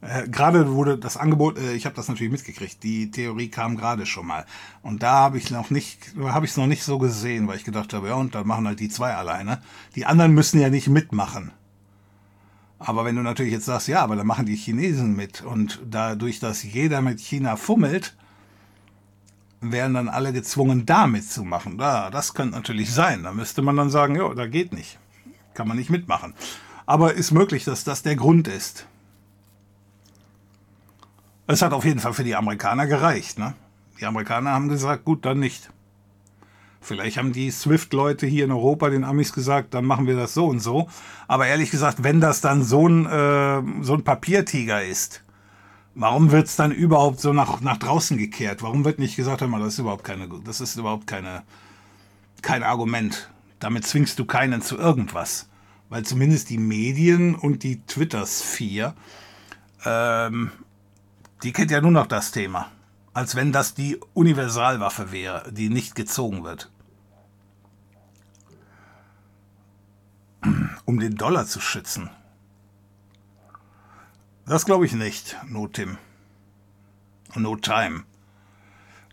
Äh, 0.01 0.27
gerade 0.27 0.71
wurde 0.71 0.97
das 0.97 1.17
Angebot, 1.17 1.59
äh, 1.59 1.73
ich 1.73 1.85
habe 1.85 1.95
das 1.95 2.07
natürlich 2.07 2.31
mitgekriegt, 2.31 2.81
die 2.81 3.11
Theorie 3.11 3.49
kam 3.49 3.77
gerade 3.77 4.07
schon 4.07 4.25
mal. 4.25 4.47
Und 4.81 5.03
da 5.03 5.11
habe 5.11 5.37
ich 5.37 5.51
noch 5.51 5.69
nicht, 5.69 6.15
habe 6.19 6.47
ich 6.47 6.51
es 6.53 6.57
noch 6.57 6.65
nicht 6.65 6.83
so 6.83 6.97
gesehen, 6.97 7.47
weil 7.47 7.57
ich 7.57 7.63
gedacht 7.63 7.93
habe, 7.93 8.07
ja, 8.07 8.15
und 8.15 8.33
dann 8.33 8.47
machen 8.47 8.65
halt 8.65 8.79
die 8.79 8.89
zwei 8.89 9.13
alleine. 9.13 9.61
Die 9.95 10.07
anderen 10.07 10.33
müssen 10.33 10.59
ja 10.59 10.71
nicht 10.71 10.87
mitmachen. 10.87 11.51
Aber 12.83 13.05
wenn 13.05 13.15
du 13.15 13.21
natürlich 13.21 13.53
jetzt 13.53 13.65
sagst, 13.65 13.87
ja, 13.87 14.01
aber 14.01 14.15
dann 14.15 14.25
machen 14.25 14.47
die 14.47 14.55
Chinesen 14.55 15.15
mit 15.15 15.43
und 15.43 15.79
dadurch, 15.87 16.39
dass 16.39 16.63
jeder 16.63 17.01
mit 17.01 17.19
China 17.19 17.55
fummelt, 17.55 18.15
wären 19.61 19.93
dann 19.93 20.09
alle 20.09 20.33
gezwungen, 20.33 20.87
damit 20.87 21.29
zu 21.29 21.43
machen. 21.43 21.77
Da, 21.77 22.09
das 22.09 22.33
könnte 22.33 22.55
natürlich 22.55 22.91
sein. 22.91 23.21
Da 23.21 23.33
müsste 23.33 23.61
man 23.61 23.77
dann 23.77 23.91
sagen, 23.91 24.15
ja, 24.15 24.33
da 24.33 24.47
geht 24.47 24.73
nicht. 24.73 24.97
Kann 25.53 25.67
man 25.67 25.77
nicht 25.77 25.91
mitmachen. 25.91 26.33
Aber 26.87 27.13
ist 27.13 27.31
möglich, 27.31 27.63
dass 27.65 27.83
das 27.83 28.01
der 28.01 28.15
Grund 28.15 28.47
ist. 28.47 28.87
Es 31.45 31.61
hat 31.61 31.73
auf 31.73 31.85
jeden 31.85 31.99
Fall 31.99 32.13
für 32.13 32.23
die 32.23 32.35
Amerikaner 32.35 32.87
gereicht. 32.87 33.37
Ne? 33.37 33.53
Die 33.99 34.05
Amerikaner 34.07 34.51
haben 34.51 34.69
gesagt, 34.69 35.05
gut, 35.05 35.23
dann 35.25 35.39
nicht. 35.39 35.69
Vielleicht 36.81 37.17
haben 37.17 37.31
die 37.31 37.51
SWIFT-Leute 37.51 38.25
hier 38.25 38.45
in 38.45 38.51
Europa 38.51 38.89
den 38.89 39.03
Amis 39.03 39.33
gesagt, 39.33 39.73
dann 39.73 39.85
machen 39.85 40.07
wir 40.07 40.15
das 40.15 40.33
so 40.33 40.47
und 40.47 40.59
so. 40.59 40.89
Aber 41.27 41.47
ehrlich 41.47 41.71
gesagt, 41.71 42.03
wenn 42.03 42.19
das 42.19 42.41
dann 42.41 42.63
so 42.63 42.87
ein, 42.87 43.05
äh, 43.05 43.83
so 43.83 43.93
ein 43.93 44.03
Papiertiger 44.03 44.83
ist, 44.83 45.23
Warum 45.93 46.31
wird 46.31 46.47
es 46.47 46.55
dann 46.55 46.71
überhaupt 46.71 47.19
so 47.19 47.33
nach, 47.33 47.59
nach 47.59 47.77
draußen 47.77 48.17
gekehrt? 48.17 48.63
Warum 48.63 48.85
wird 48.85 48.97
nicht 48.97 49.17
gesagt, 49.17 49.41
hör 49.41 49.47
mal, 49.47 49.59
das 49.59 49.73
ist 49.73 49.79
überhaupt 49.79 50.05
keine, 50.05 50.29
das 50.45 50.61
ist 50.61 50.77
überhaupt 50.77 51.05
keine, 51.05 51.43
kein 52.41 52.63
Argument. 52.63 53.29
Damit 53.59 53.85
zwingst 53.85 54.17
du 54.17 54.25
keinen 54.25 54.61
zu 54.61 54.77
irgendwas. 54.77 55.49
Weil 55.89 56.03
zumindest 56.03 56.49
die 56.49 56.57
Medien 56.57 57.35
und 57.35 57.63
die 57.63 57.81
Twitter-Sphere, 57.81 58.95
ähm, 59.83 60.51
die 61.43 61.51
kennt 61.51 61.71
ja 61.71 61.81
nur 61.81 61.91
noch 61.91 62.07
das 62.07 62.31
Thema. 62.31 62.71
Als 63.13 63.35
wenn 63.35 63.51
das 63.51 63.73
die 63.73 63.99
Universalwaffe 64.13 65.11
wäre, 65.11 65.51
die 65.51 65.67
nicht 65.67 65.95
gezogen 65.95 66.45
wird. 66.45 66.70
Um 70.85 70.99
den 70.99 71.15
Dollar 71.15 71.45
zu 71.45 71.59
schützen. 71.59 72.09
Das 74.45 74.65
glaube 74.65 74.85
ich 74.85 74.93
nicht, 74.93 75.37
No 75.47 75.67
Tim. 75.67 75.97
No 77.35 77.55
Time. 77.55 78.03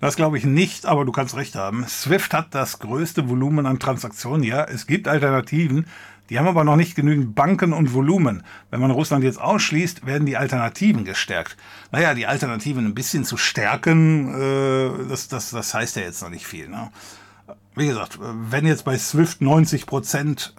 Das 0.00 0.16
glaube 0.16 0.38
ich 0.38 0.44
nicht, 0.44 0.86
aber 0.86 1.04
du 1.04 1.12
kannst 1.12 1.36
recht 1.36 1.56
haben. 1.56 1.84
Swift 1.86 2.32
hat 2.32 2.54
das 2.54 2.78
größte 2.78 3.28
Volumen 3.28 3.66
an 3.66 3.78
Transaktionen. 3.78 4.44
Ja, 4.44 4.64
es 4.64 4.86
gibt 4.86 5.08
Alternativen. 5.08 5.86
Die 6.30 6.38
haben 6.38 6.46
aber 6.46 6.62
noch 6.62 6.76
nicht 6.76 6.94
genügend 6.94 7.34
Banken 7.34 7.72
und 7.72 7.94
Volumen. 7.94 8.42
Wenn 8.70 8.80
man 8.80 8.90
Russland 8.90 9.24
jetzt 9.24 9.40
ausschließt, 9.40 10.06
werden 10.06 10.26
die 10.26 10.36
Alternativen 10.36 11.04
gestärkt. 11.04 11.56
Naja, 11.90 12.14
die 12.14 12.26
Alternativen 12.26 12.84
ein 12.84 12.94
bisschen 12.94 13.24
zu 13.24 13.36
stärken, 13.36 14.34
äh, 14.34 15.08
das, 15.08 15.28
das, 15.28 15.50
das 15.50 15.72
heißt 15.72 15.96
ja 15.96 16.02
jetzt 16.02 16.22
noch 16.22 16.30
nicht 16.30 16.46
viel. 16.46 16.68
Ne? 16.68 16.90
Wie 17.74 17.86
gesagt, 17.86 18.18
wenn 18.20 18.66
jetzt 18.66 18.84
bei 18.84 18.98
Swift 18.98 19.40
90 19.40 19.86
Prozent 19.86 20.54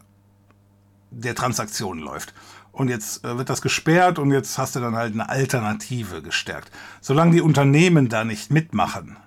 der 1.12 1.36
Transaktionen 1.36 2.04
läuft 2.04 2.34
und 2.72 2.90
jetzt 2.90 3.24
äh, 3.26 3.38
wird 3.38 3.50
das 3.50 3.62
gesperrt 3.62 4.20
und 4.20 4.32
jetzt 4.32 4.58
hast 4.58 4.76
du 4.76 4.80
dann 4.80 4.96
halt 4.96 5.14
eine 5.14 5.30
Alternative 5.30 6.22
gestärkt. 6.22 6.72
Solange 7.02 7.32
die 7.34 7.42
Unternehmen 7.42 8.10
da 8.10 8.24
nicht 8.24 8.52
mitmachen, 8.52 9.18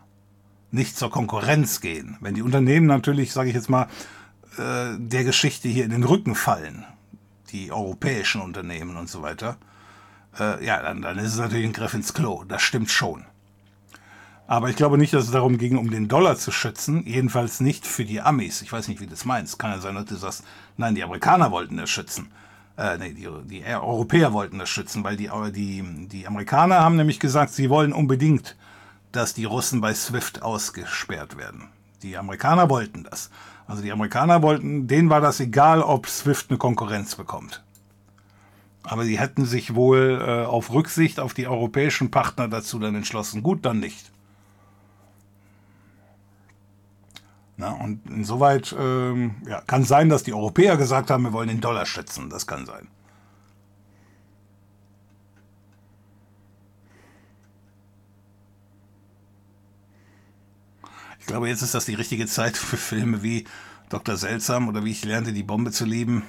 nicht 0.71 0.97
zur 0.97 1.11
Konkurrenz 1.11 1.81
gehen, 1.81 2.17
wenn 2.21 2.35
die 2.35 2.43
Unternehmen 2.43 2.87
natürlich, 2.87 3.33
sage 3.33 3.51
ich 3.51 3.55
jetzt 3.55 3.71
mal, 3.71 3.89
äh, 4.59 4.97
der 4.99 5.25
Geschichte 5.25 5.69
hier 5.69 5.85
in 5.85 5.91
den 5.91 6.05
Rücken 6.05 6.35
fallen, 6.35 6.85
die 7.51 7.71
europäischen 7.71 8.41
Unternehmen 8.41 8.97
und 8.97 9.09
so 9.09 9.23
weiter, 9.23 9.59
äh, 10.39 10.65
ja, 10.65 10.81
dann, 10.81 11.03
dann 11.03 11.19
ist 11.19 11.33
es 11.33 11.39
natürlich 11.39 11.67
ein 11.67 11.73
Griff 11.73 11.95
ins 11.95 12.15
Klo. 12.15 12.45
Das 12.45 12.63
stimmt 12.63 12.91
schon. 12.91 13.25
Aber 14.47 14.69
ich 14.69 14.77
glaube 14.77 14.99
nicht, 14.99 15.15
dass 15.15 15.25
es 15.25 15.31
darum 15.31 15.57
ging, 15.57 15.79
um 15.79 15.91
den 15.91 16.09
Dollar 16.09 16.37
zu 16.37 16.51
schützen. 16.51 17.05
Jedenfalls 17.07 17.61
nicht 17.61 17.87
für 17.87 18.05
die 18.05 18.21
Amis. 18.21 18.61
Ich 18.63 18.73
weiß 18.73 18.89
nicht, 18.89 19.01
wie 19.01 19.07
du 19.07 19.11
das 19.13 19.25
meinst. 19.25 19.59
Kann 19.59 19.71
ja 19.71 19.79
sein, 19.79 19.95
dass 19.95 20.07
du 20.07 20.17
sagst, 20.17 20.45
nein, 20.77 20.95
die 20.95 21.05
Amerikaner 21.05 21.51
wollten 21.51 21.77
das 21.77 21.91
schützen 21.91 22.31
äh, 22.77 22.99
nee, 22.99 23.13
die, 23.13 23.29
die 23.45 23.65
Europäer 23.65 24.33
wollten 24.33 24.59
das 24.59 24.69
schützen, 24.69 25.05
weil 25.05 25.17
die, 25.17 25.31
die, 25.53 26.09
die 26.09 26.27
Amerikaner 26.27 26.81
haben 26.81 26.97
nämlich 26.97 27.21
gesagt, 27.21 27.53
sie 27.53 27.71
wollen 27.71 27.93
unbedingt, 27.93 28.57
dass 29.13 29.35
die 29.35 29.45
Russen 29.45 29.81
bei 29.81 29.95
SWIFT 29.95 30.43
ausgesperrt 30.43 31.37
werden. 31.37 31.69
Die 32.03 32.17
Amerikaner 32.17 32.71
wollten 32.71 33.05
das. 33.05 33.31
Also 33.67 33.83
die 33.83 33.93
Amerikaner 33.93 34.43
wollten, 34.43 34.87
denen 34.87 35.11
war 35.11 35.21
das 35.21 35.39
egal, 35.41 35.83
ob 35.83 36.07
SWIFT 36.09 36.51
eine 36.51 36.59
Konkurrenz 36.59 37.15
bekommt. 37.15 37.63
Aber 38.85 39.05
sie 39.05 39.19
hätten 39.19 39.45
sich 39.45 39.75
wohl 39.75 40.21
äh, 40.21 40.45
auf 40.45 40.73
Rücksicht 40.73 41.21
auf 41.21 41.35
die 41.35 41.47
europäischen 41.47 42.11
Partner 42.11 42.49
dazu 42.49 42.79
dann 42.79 42.97
entschlossen, 42.97 43.43
gut, 43.43 43.65
dann 43.65 43.79
nicht. 43.79 44.12
Na, 47.63 47.75
und 47.75 48.05
insoweit 48.11 48.75
ähm, 48.77 49.37
ja, 49.47 49.61
kann 49.61 49.85
sein, 49.85 50.09
dass 50.09 50.25
die 50.25 50.35
Europäer 50.35 50.77
gesagt 50.77 51.13
haben, 51.13 51.23
wir 51.23 51.33
wollen 51.33 51.47
den 51.47 51.61
Dollar 51.61 51.87
schützen. 51.87 52.29
Das 52.29 52.49
kann 52.49 52.67
sein. 52.67 52.89
Ich 61.21 61.27
glaube, 61.27 61.47
jetzt 61.47 61.63
ist 61.63 61.73
das 61.73 61.85
die 61.85 61.95
richtige 61.95 62.27
Zeit 62.27 62.57
für 62.57 62.77
Filme 62.77 63.23
wie 63.23 63.47
Dr. 63.91 64.17
Seltsam 64.17 64.67
oder 64.67 64.85
wie 64.85 64.91
ich 64.91 65.05
lernte, 65.05 65.33
die 65.33 65.45
Bombe 65.45 65.71
zu 65.71 65.85
lieben. 65.85 66.25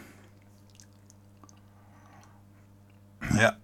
Ja, 3.35 3.57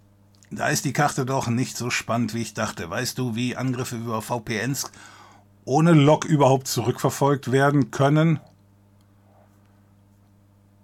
da 0.50 0.70
ist 0.70 0.84
die 0.84 0.92
Karte 0.92 1.24
doch 1.24 1.46
nicht 1.46 1.76
so 1.76 1.88
spannend, 1.88 2.34
wie 2.34 2.42
ich 2.42 2.52
dachte. 2.52 2.90
Weißt 2.90 3.16
du, 3.16 3.36
wie 3.36 3.54
Angriffe 3.54 3.94
über 3.94 4.22
VPNs 4.22 4.90
ohne 5.70 5.92
Log 5.92 6.24
überhaupt 6.24 6.66
zurückverfolgt 6.66 7.52
werden 7.52 7.92
können? 7.92 8.40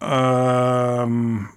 Ähm 0.01 1.49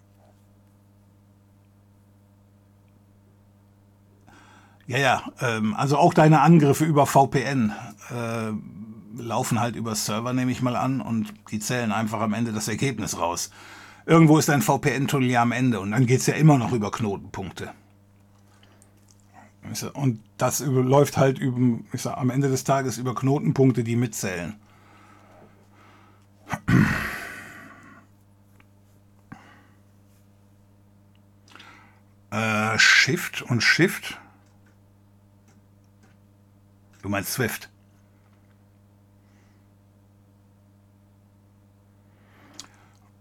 ja, 4.88 4.98
ja, 4.98 5.24
ähm, 5.42 5.76
also 5.76 5.98
auch 5.98 6.16
deine 6.16 6.42
Angriffe 6.42 6.86
über 6.86 7.06
VPN 7.06 7.72
äh, 8.10 9.22
laufen 9.22 9.60
halt 9.60 9.76
über 9.76 9.94
Server, 9.94 10.34
nehme 10.34 10.52
ich 10.52 10.64
mal 10.64 10.76
an, 10.76 11.00
und 11.00 11.32
die 11.52 11.60
zählen 11.60 11.92
einfach 11.92 12.22
am 12.22 12.34
Ende 12.34 12.52
das 12.52 12.68
Ergebnis 12.68 13.20
raus. 13.20 13.52
Irgendwo 14.08 14.40
ist 14.40 14.50
ein 14.50 14.64
VPN-Tunnel 14.64 15.30
ja 15.30 15.44
am 15.44 15.52
Ende 15.52 15.80
und 15.80 15.92
dann 15.92 16.08
geht 16.08 16.22
es 16.22 16.26
ja 16.26 16.34
immer 16.34 16.58
noch 16.58 16.72
über 16.72 16.90
Knotenpunkte. 16.90 17.70
Und 19.94 20.20
das 20.40 20.62
läuft 20.62 21.18
halt 21.18 21.38
über, 21.38 21.80
ich 21.92 22.02
sag, 22.02 22.18
am 22.18 22.30
Ende 22.30 22.50
des 22.50 22.64
Tages 22.64 22.98
über 22.98 23.14
Knotenpunkte, 23.14 23.84
die 23.84 23.96
mitzählen. 23.96 24.56
Äh, 32.32 32.78
Shift 32.78 33.42
und 33.42 33.62
Shift. 33.64 34.20
Du 37.02 37.10
meinst 37.10 37.34
Swift. 37.34 37.72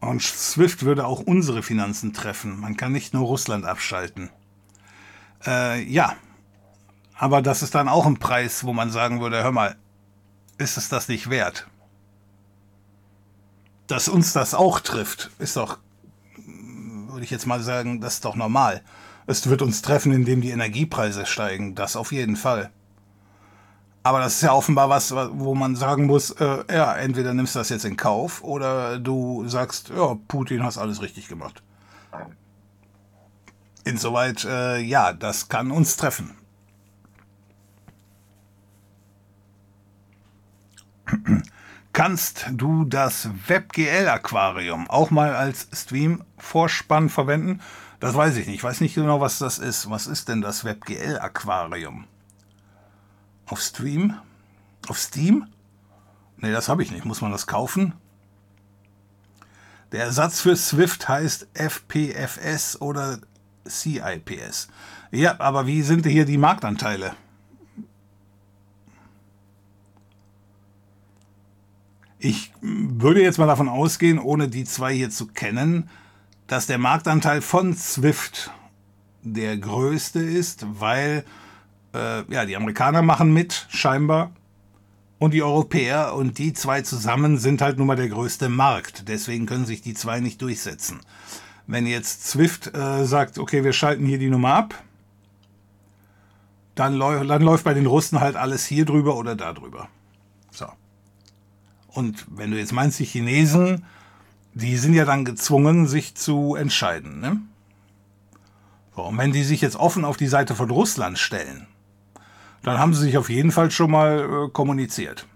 Und 0.00 0.20
Swift 0.20 0.84
würde 0.84 1.06
auch 1.06 1.20
unsere 1.20 1.62
Finanzen 1.62 2.12
treffen. 2.12 2.60
Man 2.60 2.76
kann 2.76 2.92
nicht 2.92 3.14
nur 3.14 3.24
Russland 3.24 3.64
abschalten. 3.64 4.28
Äh, 5.46 5.82
ja, 5.84 6.14
aber 7.18 7.42
das 7.42 7.62
ist 7.62 7.74
dann 7.74 7.88
auch 7.88 8.06
ein 8.06 8.18
Preis, 8.18 8.62
wo 8.62 8.72
man 8.72 8.90
sagen 8.90 9.20
würde, 9.20 9.42
hör 9.42 9.50
mal, 9.50 9.76
ist 10.56 10.76
es 10.76 10.88
das 10.88 11.08
nicht 11.08 11.28
wert? 11.28 11.66
Dass 13.88 14.08
uns 14.08 14.32
das 14.32 14.54
auch 14.54 14.80
trifft, 14.80 15.30
ist 15.38 15.56
doch, 15.56 15.78
würde 16.36 17.24
ich 17.24 17.30
jetzt 17.30 17.46
mal 17.46 17.60
sagen, 17.60 18.00
das 18.00 18.14
ist 18.14 18.24
doch 18.24 18.36
normal. 18.36 18.82
Es 19.26 19.48
wird 19.48 19.62
uns 19.62 19.82
treffen, 19.82 20.12
indem 20.12 20.40
die 20.40 20.50
Energiepreise 20.50 21.26
steigen, 21.26 21.74
das 21.74 21.96
auf 21.96 22.12
jeden 22.12 22.36
Fall. 22.36 22.70
Aber 24.04 24.20
das 24.20 24.34
ist 24.34 24.42
ja 24.42 24.52
offenbar 24.52 24.88
was, 24.88 25.12
wo 25.12 25.54
man 25.56 25.74
sagen 25.74 26.06
muss, 26.06 26.30
äh, 26.30 26.64
ja, 26.70 26.94
entweder 26.96 27.34
nimmst 27.34 27.56
du 27.56 27.58
das 27.58 27.68
jetzt 27.68 27.84
in 27.84 27.96
Kauf 27.96 28.44
oder 28.44 28.98
du 29.00 29.46
sagst, 29.48 29.90
ja, 29.90 30.16
Putin 30.28 30.62
hast 30.62 30.78
alles 30.78 31.02
richtig 31.02 31.28
gemacht. 31.28 31.62
Insoweit, 33.84 34.44
äh, 34.44 34.78
ja, 34.78 35.12
das 35.12 35.48
kann 35.48 35.72
uns 35.72 35.96
treffen. 35.96 36.37
Kannst 41.92 42.46
du 42.52 42.84
das 42.84 43.28
WebGL-Aquarium 43.46 44.88
auch 44.88 45.10
mal 45.10 45.34
als 45.34 45.68
Stream-Vorspann 45.72 47.08
verwenden? 47.08 47.60
Das 48.00 48.14
weiß 48.14 48.36
ich 48.36 48.46
nicht. 48.46 48.56
Ich 48.56 48.64
weiß 48.64 48.80
nicht 48.80 48.94
genau, 48.94 49.20
was 49.20 49.38
das 49.38 49.58
ist. 49.58 49.90
Was 49.90 50.06
ist 50.06 50.28
denn 50.28 50.40
das 50.40 50.64
WebGL-Aquarium? 50.64 52.06
Auf 53.46 53.60
Stream? 53.60 54.14
Auf 54.86 54.98
Steam? 54.98 55.46
Ne, 56.36 56.52
das 56.52 56.68
habe 56.68 56.82
ich 56.82 56.92
nicht. 56.92 57.04
Muss 57.04 57.20
man 57.20 57.32
das 57.32 57.46
kaufen? 57.46 57.94
Der 59.90 60.04
Ersatz 60.04 60.40
für 60.40 60.54
Swift 60.54 61.08
heißt 61.08 61.48
FPFS 61.54 62.80
oder 62.80 63.18
CIPS. 63.66 64.68
Ja, 65.10 65.40
aber 65.40 65.66
wie 65.66 65.82
sind 65.82 66.06
hier 66.06 66.26
die 66.26 66.38
Marktanteile? 66.38 67.14
Ich 72.18 72.52
würde 72.60 73.22
jetzt 73.22 73.38
mal 73.38 73.46
davon 73.46 73.68
ausgehen, 73.68 74.18
ohne 74.18 74.48
die 74.48 74.64
zwei 74.64 74.92
hier 74.92 75.10
zu 75.10 75.26
kennen, 75.26 75.88
dass 76.48 76.66
der 76.66 76.78
Marktanteil 76.78 77.42
von 77.42 77.74
Swift 77.76 78.50
der 79.22 79.56
größte 79.56 80.20
ist, 80.20 80.66
weil 80.80 81.24
äh, 81.94 82.24
ja, 82.32 82.44
die 82.44 82.56
Amerikaner 82.56 83.02
machen 83.02 83.32
mit, 83.32 83.66
scheinbar, 83.68 84.32
und 85.18 85.34
die 85.34 85.42
Europäer 85.42 86.14
und 86.14 86.38
die 86.38 86.52
zwei 86.52 86.82
zusammen 86.82 87.38
sind 87.38 87.60
halt 87.60 87.78
nun 87.78 87.86
mal 87.86 87.96
der 87.96 88.08
größte 88.08 88.48
Markt. 88.48 89.08
Deswegen 89.08 89.46
können 89.46 89.66
sich 89.66 89.82
die 89.82 89.94
zwei 89.94 90.20
nicht 90.20 90.40
durchsetzen. 90.42 91.00
Wenn 91.66 91.86
jetzt 91.86 92.26
Swift 92.26 92.74
äh, 92.74 93.04
sagt, 93.04 93.38
okay, 93.38 93.64
wir 93.64 93.72
schalten 93.72 94.06
hier 94.06 94.18
die 94.18 94.30
Nummer 94.30 94.54
ab, 94.54 94.74
dann, 96.74 96.98
dann 96.98 97.42
läuft 97.42 97.64
bei 97.64 97.74
den 97.74 97.86
Russen 97.86 98.20
halt 98.20 98.36
alles 98.36 98.64
hier 98.64 98.84
drüber 98.84 99.16
oder 99.16 99.34
da 99.34 99.52
drüber. 99.52 99.88
Und 101.88 102.26
wenn 102.30 102.50
du 102.50 102.58
jetzt 102.58 102.72
meinst, 102.72 102.98
die 102.98 103.04
Chinesen, 103.04 103.84
die 104.54 104.76
sind 104.76 104.94
ja 104.94 105.04
dann 105.04 105.24
gezwungen, 105.24 105.86
sich 105.86 106.14
zu 106.14 106.54
entscheiden. 106.54 107.20
Ne? 107.20 107.40
So, 108.94 109.04
und 109.04 109.18
wenn 109.18 109.32
die 109.32 109.44
sich 109.44 109.60
jetzt 109.60 109.76
offen 109.76 110.04
auf 110.04 110.16
die 110.16 110.26
Seite 110.26 110.54
von 110.54 110.70
Russland 110.70 111.18
stellen, 111.18 111.66
dann 112.62 112.78
haben 112.78 112.94
sie 112.94 113.02
sich 113.02 113.16
auf 113.16 113.30
jeden 113.30 113.52
Fall 113.52 113.70
schon 113.70 113.90
mal 113.90 114.46
äh, 114.46 114.50
kommuniziert. 114.50 115.26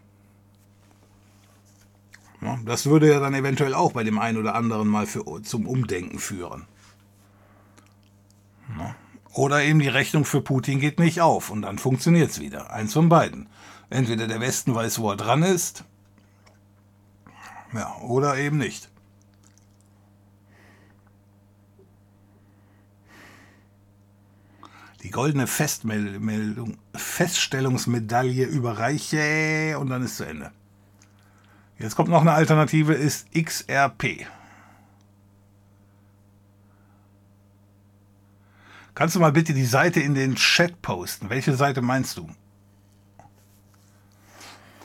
Ja, 2.40 2.58
das 2.64 2.86
würde 2.86 3.08
ja 3.08 3.20
dann 3.20 3.34
eventuell 3.34 3.74
auch 3.74 3.92
bei 3.92 4.02
dem 4.02 4.18
einen 4.18 4.38
oder 4.38 4.56
anderen 4.56 4.88
mal 4.88 5.06
für, 5.06 5.42
zum 5.42 5.66
Umdenken 5.66 6.18
führen. 6.18 6.66
Ja. 8.76 8.96
Oder 9.34 9.62
eben 9.62 9.78
die 9.78 9.88
Rechnung 9.88 10.24
für 10.24 10.42
Putin 10.42 10.80
geht 10.80 10.98
nicht 10.98 11.20
auf 11.20 11.50
und 11.50 11.62
dann 11.62 11.78
funktioniert 11.78 12.30
es 12.30 12.40
wieder. 12.40 12.72
Eins 12.72 12.92
von 12.92 13.08
beiden. 13.08 13.48
Entweder 13.88 14.26
der 14.26 14.40
Westen 14.40 14.74
weiß, 14.74 14.98
wo 14.98 15.10
er 15.10 15.16
dran 15.16 15.42
ist, 15.42 15.84
ja, 17.72 17.96
oder 18.00 18.36
eben 18.36 18.58
nicht. 18.58 18.92
die 25.02 25.10
goldene 25.10 25.46
Festmeldung, 25.46 26.78
Feststellungsmedaille 26.94 28.44
überreiche 28.44 29.76
und 29.78 29.90
dann 29.90 30.04
ist 30.04 30.16
zu 30.16 30.24
Ende. 30.24 30.52
Jetzt 31.78 31.96
kommt 31.96 32.08
noch 32.08 32.20
eine 32.20 32.32
Alternative, 32.32 32.94
ist 32.94 33.26
XRP. 33.32 34.26
Kannst 38.94 39.16
du 39.16 39.20
mal 39.20 39.32
bitte 39.32 39.54
die 39.54 39.64
Seite 39.64 40.00
in 40.00 40.14
den 40.14 40.36
Chat 40.36 40.80
posten? 40.82 41.30
Welche 41.30 41.56
Seite 41.56 41.82
meinst 41.82 42.18
du? 42.18 42.28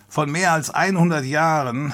Von 0.08 0.32
mehr 0.32 0.54
als 0.54 0.72
100 0.72 1.26
Jahren, 1.26 1.94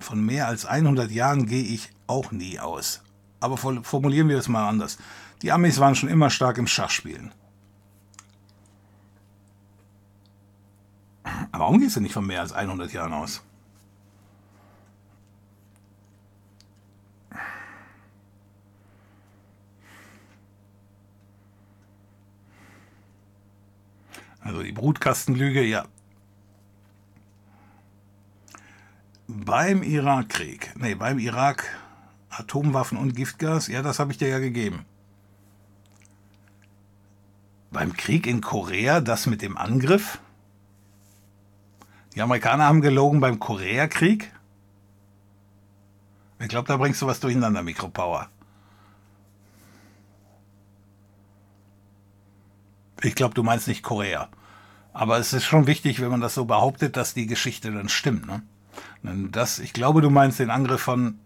von 0.00 0.24
mehr 0.24 0.48
als 0.48 0.66
100 0.66 1.10
Jahren 1.10 1.46
gehe 1.46 1.62
ich 1.62 1.90
auch 2.06 2.32
nie 2.32 2.58
aus. 2.58 3.02
Aber 3.38 3.56
formulieren 3.56 4.28
wir 4.28 4.38
es 4.38 4.48
mal 4.48 4.68
anders. 4.68 4.98
Die 5.42 5.52
Amis 5.52 5.78
waren 5.78 5.94
schon 5.94 6.08
immer 6.08 6.30
stark 6.30 6.58
im 6.58 6.66
Schachspielen. 6.66 7.32
Aber 11.52 11.64
warum 11.64 11.80
gehst 11.80 11.96
du 11.96 12.00
nicht 12.00 12.14
von 12.14 12.26
mehr 12.26 12.40
als 12.40 12.52
100 12.52 12.92
Jahren 12.92 13.12
aus? 13.12 13.42
Also 24.40 24.62
die 24.62 24.72
Brutkastenlüge, 24.72 25.62
ja. 25.62 25.86
Beim 29.32 29.84
Irakkrieg, 29.84 30.72
nee, 30.76 30.96
beim 30.96 31.20
Irak 31.20 31.64
Atomwaffen 32.30 32.98
und 32.98 33.14
Giftgas, 33.14 33.68
ja, 33.68 33.80
das 33.80 34.00
habe 34.00 34.10
ich 34.10 34.18
dir 34.18 34.26
ja 34.26 34.40
gegeben. 34.40 34.84
Beim 37.70 37.92
Krieg 37.92 38.26
in 38.26 38.40
Korea, 38.40 39.00
das 39.00 39.26
mit 39.26 39.40
dem 39.40 39.56
Angriff? 39.56 40.18
Die 42.16 42.22
Amerikaner 42.22 42.64
haben 42.64 42.80
gelogen 42.80 43.20
beim 43.20 43.38
Koreakrieg? 43.38 44.32
Ich 46.40 46.48
glaube, 46.48 46.66
da 46.66 46.76
bringst 46.76 47.00
du 47.00 47.06
was 47.06 47.20
durcheinander, 47.20 47.62
Mikropower. 47.62 48.28
Ich 53.02 53.14
glaube, 53.14 53.34
du 53.34 53.44
meinst 53.44 53.68
nicht 53.68 53.84
Korea. 53.84 54.28
Aber 54.92 55.18
es 55.18 55.32
ist 55.32 55.44
schon 55.44 55.68
wichtig, 55.68 56.00
wenn 56.00 56.10
man 56.10 56.20
das 56.20 56.34
so 56.34 56.46
behauptet, 56.46 56.96
dass 56.96 57.14
die 57.14 57.26
Geschichte 57.26 57.70
dann 57.70 57.88
stimmt. 57.88 58.26
Ne? 58.26 58.42
Das, 59.02 59.58
ich 59.58 59.72
glaube, 59.72 60.00
du 60.00 60.10
meinst 60.10 60.38
den 60.38 60.50
Angriff 60.50 60.80
von 60.80 61.18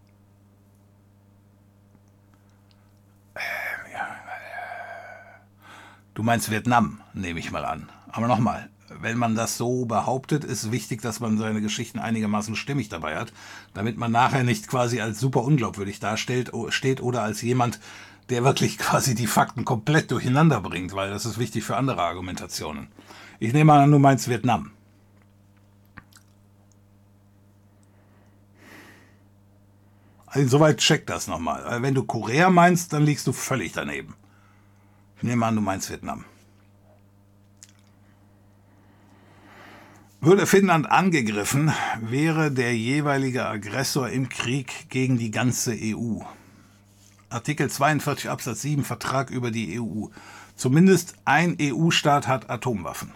Du 6.15 6.23
meinst 6.23 6.49
Vietnam, 6.49 7.01
nehme 7.13 7.41
ich 7.41 7.51
mal 7.51 7.65
an. 7.65 7.89
Aber 8.13 8.29
nochmal, 8.29 8.71
wenn 8.89 9.19
man 9.19 9.35
das 9.35 9.57
so 9.57 9.85
behauptet, 9.85 10.45
ist 10.45 10.71
wichtig, 10.71 11.03
dass 11.03 11.19
man 11.19 11.39
seine 11.39 11.61
Geschichten 11.61 11.99
einigermaßen 11.99 12.55
stimmig 12.55 12.89
dabei 12.89 13.17
hat, 13.17 13.33
damit 13.75 13.99
man 13.99 14.13
nachher 14.13 14.45
nicht 14.45 14.69
quasi 14.69 15.01
als 15.01 15.19
super 15.19 15.43
unglaubwürdig 15.43 15.99
dasteht 15.99 16.53
steht 16.69 17.03
oder 17.03 17.23
als 17.23 17.43
jemand, 17.43 17.81
der 18.31 18.45
wirklich 18.45 18.79
quasi 18.79 19.17
die 19.17 19.27
Fakten 19.27 19.65
komplett 19.65 20.13
durcheinander 20.13 20.61
bringt, 20.61 20.95
weil 20.95 21.11
das 21.11 21.27
ist 21.27 21.39
wichtig 21.39 21.65
für 21.65 21.77
andere 21.77 22.03
Argumentationen. 22.03 22.87
Ich 23.41 23.53
nehme 23.53 23.73
an, 23.73 23.91
du 23.91 23.99
meinst 23.99 24.29
Vietnam. 24.29 24.71
Insoweit 30.35 30.79
check 30.79 31.07
das 31.07 31.27
nochmal. 31.27 31.83
Wenn 31.83 31.95
du 31.95 32.05
Korea 32.05 32.51
meinst, 32.51 32.93
dann 32.93 33.05
liegst 33.05 33.27
du 33.27 33.33
völlig 33.33 33.73
daneben. 33.73 34.15
Ich 35.19 35.23
nehme 35.23 35.47
an, 35.47 35.55
du 35.55 35.61
meinst 35.61 35.91
Vietnam. 35.91 36.25
Würde 40.21 40.47
Finnland 40.47 40.91
angegriffen, 40.91 41.71
wäre 42.01 42.51
der 42.51 42.75
jeweilige 42.75 43.47
Aggressor 43.47 44.09
im 44.09 44.31
Krieg 44.31 44.89
gegen 44.89 45.19
die 45.19 45.31
ganze 45.31 45.77
EU. 45.79 46.21
Artikel 47.29 47.69
42 47.69 48.31
Absatz 48.31 48.63
7 48.63 48.85
Vertrag 48.85 49.31
über 49.31 49.51
die 49.51 49.79
EU. 49.79 50.07
Zumindest 50.57 51.17
ein 51.25 51.59
EU-Staat 51.61 52.27
hat 52.27 52.49
Atomwaffen. 52.49 53.13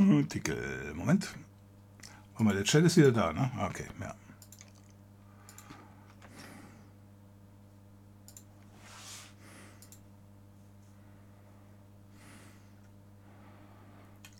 Artikel, 0.00 0.94
Moment. 0.94 1.28
Warte 2.32 2.44
mal, 2.44 2.54
der 2.54 2.64
Chat 2.64 2.84
ist 2.84 2.96
wieder 2.96 3.12
da, 3.12 3.34
ne? 3.34 3.50
Okay, 3.66 3.84
ja. 4.00 4.14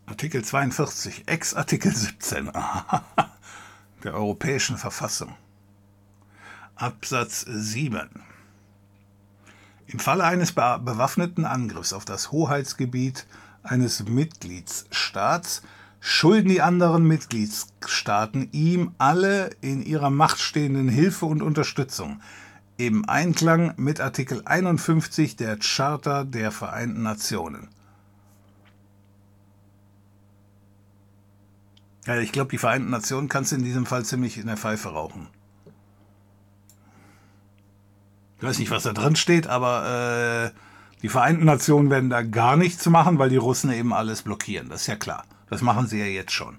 Artikel 0.06 0.42
42, 0.42 1.24
Ex-Artikel 1.26 1.94
17 1.94 2.50
der 4.04 4.14
Europäischen 4.14 4.78
Verfassung. 4.78 5.34
Absatz 6.74 7.44
7. 7.46 8.08
Im 9.88 9.98
Falle 9.98 10.24
eines 10.24 10.52
bewaffneten 10.52 11.44
Angriffs 11.44 11.92
auf 11.92 12.06
das 12.06 12.32
Hoheitsgebiet 12.32 13.26
eines 13.62 14.04
Mitgliedsstaats 14.08 15.62
schulden 16.00 16.48
die 16.48 16.62
anderen 16.62 17.04
Mitgliedstaaten 17.04 18.48
ihm 18.52 18.94
alle 18.98 19.50
in 19.60 19.82
ihrer 19.82 20.10
Macht 20.10 20.40
stehenden 20.40 20.88
Hilfe 20.88 21.26
und 21.26 21.42
Unterstützung 21.42 22.20
im 22.78 23.06
Einklang 23.06 23.74
mit 23.76 24.00
Artikel 24.00 24.42
51 24.46 25.36
der 25.36 25.58
Charta 25.58 26.24
der 26.24 26.50
Vereinten 26.50 27.02
Nationen. 27.02 27.68
Ja, 32.06 32.18
ich 32.18 32.32
glaube, 32.32 32.50
die 32.50 32.58
Vereinten 32.58 32.88
Nationen 32.88 33.28
kannst 33.28 33.52
du 33.52 33.56
in 33.56 33.64
diesem 33.64 33.84
Fall 33.84 34.06
ziemlich 34.06 34.38
in 34.38 34.46
der 34.46 34.56
Pfeife 34.56 34.88
rauchen. 34.88 35.28
Ich 38.38 38.42
weiß 38.42 38.58
nicht, 38.58 38.70
was 38.70 38.84
da 38.84 38.94
drin 38.94 39.16
steht, 39.16 39.46
aber 39.46 40.52
äh, 40.54 40.69
die 41.02 41.08
Vereinten 41.08 41.44
Nationen 41.44 41.90
werden 41.90 42.10
da 42.10 42.22
gar 42.22 42.56
nichts 42.56 42.86
machen, 42.86 43.18
weil 43.18 43.30
die 43.30 43.36
Russen 43.36 43.72
eben 43.72 43.92
alles 43.92 44.22
blockieren. 44.22 44.68
Das 44.68 44.82
ist 44.82 44.86
ja 44.86 44.96
klar. 44.96 45.24
Das 45.48 45.62
machen 45.62 45.86
sie 45.86 45.98
ja 45.98 46.06
jetzt 46.06 46.32
schon. 46.32 46.58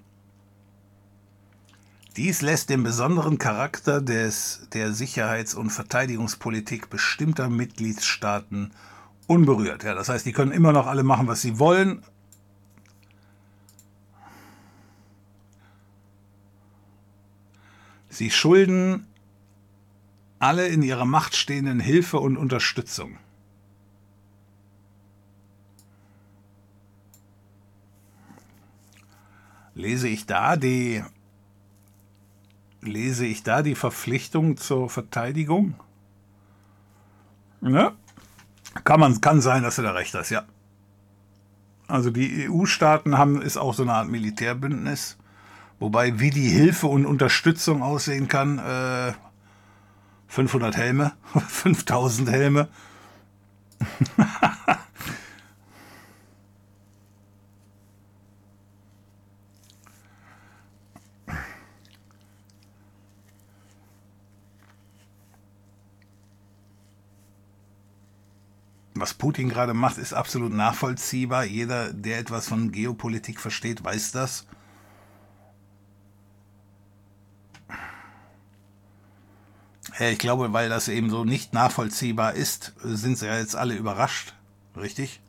Dies 2.18 2.42
lässt 2.42 2.70
den 2.70 2.84
besonderen 2.84 3.38
Charakter 3.38 4.02
des, 4.02 4.68
der 4.74 4.92
Sicherheits- 4.94 5.56
und 5.56 5.70
Verteidigungspolitik 5.70 6.90
bestimmter 6.90 7.50
Mitgliedstaaten 7.50 8.72
unberührt. 9.28 9.84
Ja, 9.84 9.94
das 9.94 10.10
heißt, 10.10 10.26
die 10.26 10.34
können 10.34 10.52
immer 10.52 10.74
noch 10.74 10.88
alle 10.88 11.04
machen, 11.04 11.28
was 11.28 11.42
sie 11.42 11.58
wollen. 11.58 12.04
Sie 18.10 18.30
schulden 18.30 19.08
alle 20.38 20.68
in 20.68 20.82
ihrer 20.82 21.06
Macht 21.06 21.38
stehenden 21.38 21.80
Hilfe 21.80 22.20
und 22.20 22.36
Unterstützung. 22.36 23.18
Lese 29.82 30.08
ich 30.08 30.26
da 30.26 30.56
die 30.56 31.04
lese 32.82 33.26
ich 33.26 33.44
da 33.44 33.62
die 33.62 33.76
Verpflichtung 33.76 34.58
zur 34.58 34.90
Verteidigung? 34.90 35.76
Ja, 37.62 37.94
kann 38.84 39.00
man 39.00 39.22
kann 39.22 39.42
sein, 39.42 39.64
dass 39.64 39.76
du 39.76 39.82
da 39.82 39.92
recht 39.92 40.14
hast, 40.14 40.30
ja. 40.30 40.44
Also 41.88 42.10
die 42.10 42.50
EU-Staaten 42.50 43.18
haben 43.18 43.42
ist 43.42 43.58
auch 43.58 43.74
so 43.74 43.84
eine 43.84 43.94
Art 43.94 44.08
Militärbündnis, 44.08 45.18
wobei 45.80 46.20
wie 46.20 46.30
die 46.30 46.48
Hilfe 46.48 46.88
und 46.88 47.06
Unterstützung 47.06 47.84
aussehen 47.84 48.28
kann, 48.28 48.60
äh, 48.60 49.14
500 50.28 50.78
Helme, 50.78 51.14
5000 51.48 52.30
Helme. 52.32 52.70
was 69.02 69.16
Putin 69.16 69.50
gerade 69.50 69.74
macht, 69.74 69.98
ist 69.98 70.14
absolut 70.14 70.54
nachvollziehbar. 70.54 71.44
Jeder, 71.44 71.92
der 71.92 72.20
etwas 72.20 72.48
von 72.48 72.72
Geopolitik 72.72 73.42
versteht, 73.42 73.84
weiß 73.84 74.12
das. 74.12 74.46
Ich 80.00 80.20
glaube, 80.20 80.54
weil 80.54 80.70
das 80.70 80.88
eben 80.88 81.10
so 81.10 81.26
nicht 81.26 81.54
nachvollziehbar 81.54 82.34
ist, 82.34 82.74
sind 82.82 83.18
sie 83.18 83.26
ja 83.26 83.38
jetzt 83.38 83.56
alle 83.56 83.76
überrascht. 83.76 84.34
Richtig? 84.78 85.20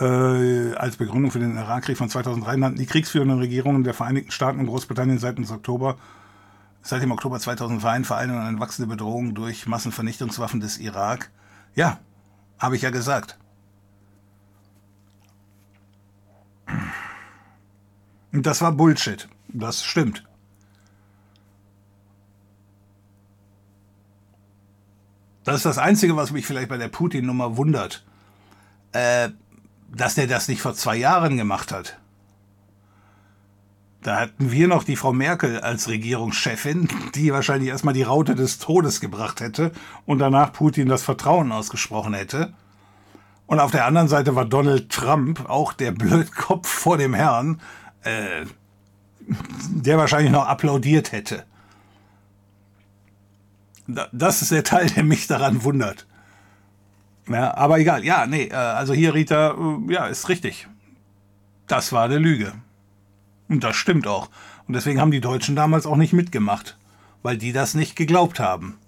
Äh, 0.00 0.74
als 0.74 0.96
Begründung 0.96 1.30
für 1.30 1.40
den 1.40 1.56
Irakkrieg 1.56 1.96
von 1.96 2.08
2003 2.08 2.56
nannten 2.56 2.78
die 2.78 2.86
kriegsführenden 2.86 3.38
Regierungen 3.38 3.84
der 3.84 3.94
Vereinigten 3.94 4.30
Staaten 4.30 4.60
und 4.60 4.66
Großbritannien 4.66 5.18
seit 5.18 5.38
Oktober, 5.50 5.96
seit 6.82 7.02
dem 7.02 7.10
Oktober 7.10 7.40
2001 7.40 8.06
vor 8.06 8.16
allem 8.16 8.36
eine 8.36 8.60
wachsende 8.60 8.88
Bedrohung 8.88 9.34
durch 9.34 9.66
Massenvernichtungswaffen 9.66 10.60
des 10.60 10.78
Irak. 10.78 11.30
Ja, 11.74 11.98
habe 12.58 12.76
ich 12.76 12.82
ja 12.82 12.90
gesagt. 12.90 13.38
Das 18.32 18.60
war 18.60 18.72
Bullshit. 18.72 19.28
Das 19.48 19.84
stimmt. 19.84 20.24
Das 25.44 25.56
ist 25.56 25.64
das 25.64 25.78
Einzige, 25.78 26.14
was 26.14 26.30
mich 26.30 26.46
vielleicht 26.46 26.68
bei 26.68 26.76
der 26.76 26.88
Putin-Nummer 26.88 27.56
wundert. 27.56 28.04
Äh, 28.92 29.30
dass 29.88 30.14
der 30.14 30.26
das 30.26 30.48
nicht 30.48 30.62
vor 30.62 30.74
zwei 30.74 30.96
Jahren 30.96 31.36
gemacht 31.36 31.72
hat. 31.72 31.98
Da 34.02 34.20
hatten 34.20 34.52
wir 34.52 34.68
noch 34.68 34.84
die 34.84 34.96
Frau 34.96 35.12
Merkel 35.12 35.60
als 35.60 35.88
Regierungschefin, 35.88 36.88
die 37.14 37.32
wahrscheinlich 37.32 37.68
erstmal 37.68 37.94
die 37.94 38.02
Raute 38.02 38.34
des 38.34 38.58
Todes 38.58 39.00
gebracht 39.00 39.40
hätte 39.40 39.72
und 40.06 40.18
danach 40.18 40.52
Putin 40.52 40.88
das 40.88 41.02
Vertrauen 41.02 41.52
ausgesprochen 41.52 42.14
hätte. 42.14 42.54
Und 43.46 43.60
auf 43.60 43.70
der 43.70 43.86
anderen 43.86 44.08
Seite 44.08 44.34
war 44.34 44.44
Donald 44.44 44.90
Trump, 44.90 45.48
auch 45.48 45.72
der 45.72 45.92
Blödkopf 45.92 46.68
vor 46.68 46.98
dem 46.98 47.14
Herrn, 47.14 47.60
äh, 48.02 48.44
der 49.70 49.98
wahrscheinlich 49.98 50.32
noch 50.32 50.46
applaudiert 50.46 51.12
hätte. 51.12 51.44
Das 54.12 54.42
ist 54.42 54.52
der 54.52 54.64
Teil, 54.64 54.90
der 54.90 55.02
mich 55.02 55.26
daran 55.26 55.64
wundert. 55.64 56.07
Ja, 57.28 57.54
aber 57.56 57.78
egal, 57.78 58.04
ja, 58.04 58.26
nee, 58.26 58.44
äh, 58.44 58.54
also 58.54 58.94
hier, 58.94 59.14
Rita, 59.14 59.50
äh, 59.50 59.92
ja, 59.92 60.06
ist 60.06 60.28
richtig. 60.28 60.66
Das 61.66 61.92
war 61.92 62.04
eine 62.04 62.18
Lüge. 62.18 62.52
Und 63.48 63.64
das 63.64 63.76
stimmt 63.76 64.06
auch. 64.06 64.30
Und 64.66 64.74
deswegen 64.74 65.00
haben 65.00 65.10
die 65.10 65.20
Deutschen 65.20 65.56
damals 65.56 65.86
auch 65.86 65.96
nicht 65.96 66.12
mitgemacht, 66.12 66.78
weil 67.22 67.36
die 67.36 67.52
das 67.52 67.74
nicht 67.74 67.96
geglaubt 67.96 68.40
haben. 68.40 68.78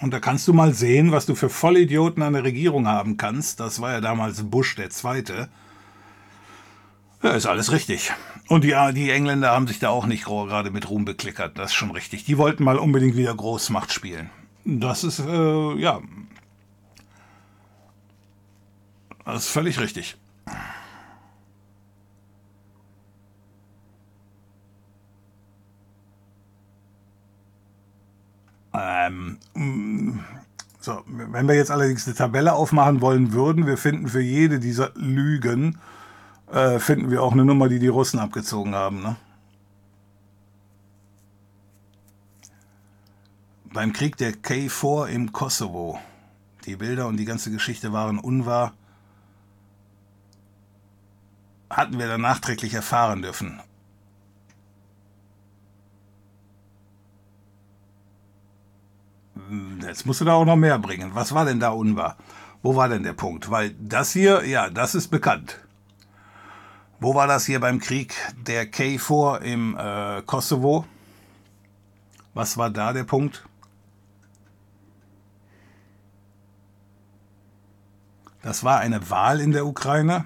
Und 0.00 0.12
da 0.12 0.20
kannst 0.20 0.46
du 0.46 0.52
mal 0.52 0.72
sehen, 0.72 1.10
was 1.10 1.26
du 1.26 1.34
für 1.34 1.48
Vollidioten 1.48 2.22
an 2.22 2.34
der 2.34 2.44
Regierung 2.44 2.86
haben 2.86 3.16
kannst. 3.16 3.58
Das 3.58 3.80
war 3.80 3.90
ja 3.90 4.00
damals 4.00 4.44
Bush 4.44 4.76
der 4.76 4.90
Zweite. 4.90 5.48
Ja, 7.22 7.30
ist 7.30 7.46
alles 7.46 7.72
richtig. 7.72 8.12
Und 8.48 8.62
die, 8.62 8.76
die 8.94 9.10
Engländer 9.10 9.50
haben 9.50 9.66
sich 9.66 9.80
da 9.80 9.88
auch 9.88 10.06
nicht 10.06 10.24
gerade 10.24 10.70
mit 10.70 10.88
Ruhm 10.88 11.04
beklickert. 11.04 11.58
Das 11.58 11.70
ist 11.70 11.74
schon 11.74 11.90
richtig. 11.90 12.24
Die 12.24 12.38
wollten 12.38 12.62
mal 12.62 12.78
unbedingt 12.78 13.16
wieder 13.16 13.34
Großmacht 13.34 13.92
spielen. 13.92 14.30
Das 14.68 15.04
ist, 15.04 15.20
äh, 15.20 15.74
ja. 15.76 16.00
Das 19.24 19.44
ist 19.44 19.48
völlig 19.48 19.78
richtig. 19.78 20.16
Ähm, 28.74 29.38
mm, 29.54 30.18
so, 30.80 31.02
wenn 31.06 31.46
wir 31.46 31.54
jetzt 31.54 31.70
allerdings 31.70 32.06
eine 32.08 32.16
Tabelle 32.16 32.52
aufmachen 32.52 33.00
wollen 33.00 33.32
würden, 33.32 33.68
wir 33.68 33.78
finden 33.78 34.08
für 34.08 34.20
jede 34.20 34.58
dieser 34.58 34.90
Lügen, 34.96 35.78
äh, 36.52 36.80
finden 36.80 37.12
wir 37.12 37.22
auch 37.22 37.32
eine 37.32 37.44
Nummer, 37.44 37.68
die 37.68 37.78
die 37.78 37.86
Russen 37.86 38.18
abgezogen 38.18 38.74
haben. 38.74 39.00
Ne? 39.00 39.16
Beim 43.76 43.92
Krieg 43.92 44.16
der 44.16 44.32
K4 44.32 45.08
im 45.08 45.32
Kosovo. 45.32 46.00
Die 46.64 46.76
Bilder 46.76 47.08
und 47.08 47.18
die 47.18 47.26
ganze 47.26 47.50
Geschichte 47.50 47.92
waren 47.92 48.18
unwahr. 48.18 48.72
Hatten 51.68 51.98
wir 51.98 52.08
dann 52.08 52.22
nachträglich 52.22 52.72
erfahren 52.72 53.20
dürfen. 53.20 53.60
Jetzt 59.82 60.06
musst 60.06 60.22
du 60.22 60.24
da 60.24 60.32
auch 60.32 60.46
noch 60.46 60.56
mehr 60.56 60.78
bringen. 60.78 61.10
Was 61.12 61.34
war 61.34 61.44
denn 61.44 61.60
da 61.60 61.68
unwahr? 61.68 62.16
Wo 62.62 62.76
war 62.76 62.88
denn 62.88 63.02
der 63.02 63.12
Punkt? 63.12 63.50
Weil 63.50 63.74
das 63.78 64.10
hier, 64.10 64.46
ja, 64.46 64.70
das 64.70 64.94
ist 64.94 65.08
bekannt. 65.08 65.60
Wo 66.98 67.14
war 67.14 67.26
das 67.26 67.44
hier 67.44 67.60
beim 67.60 67.78
Krieg 67.78 68.14
der 68.38 68.72
K4 68.72 69.40
im 69.40 69.76
äh, 69.76 70.22
Kosovo? 70.22 70.86
Was 72.32 72.56
war 72.56 72.70
da 72.70 72.94
der 72.94 73.04
Punkt? 73.04 73.44
Das 78.46 78.62
war 78.62 78.78
eine 78.78 79.10
Wahl 79.10 79.40
in 79.40 79.50
der 79.50 79.66
Ukraine. 79.66 80.24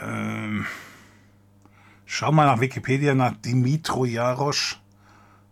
Ähm, 0.00 0.64
schau 2.06 2.32
mal 2.32 2.46
nach 2.46 2.62
Wikipedia 2.62 3.14
nach 3.14 3.32
Dimitro 3.44 4.06
Jarosch. 4.06 4.80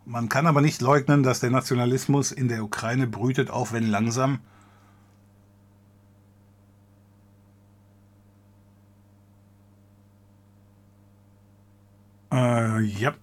Man 0.05 0.27
kann 0.27 0.47
aber 0.47 0.61
nicht 0.61 0.81
leugnen, 0.81 1.21
dass 1.21 1.39
der 1.39 1.51
Nationalismus 1.51 2.31
in 2.31 2.47
der 2.47 2.63
Ukraine 2.63 3.05
brütet, 3.05 3.51
auch 3.51 3.73
wenn 3.73 3.85
langsam. 3.85 4.39
Äh, 12.31 12.81
ja, 12.81 13.13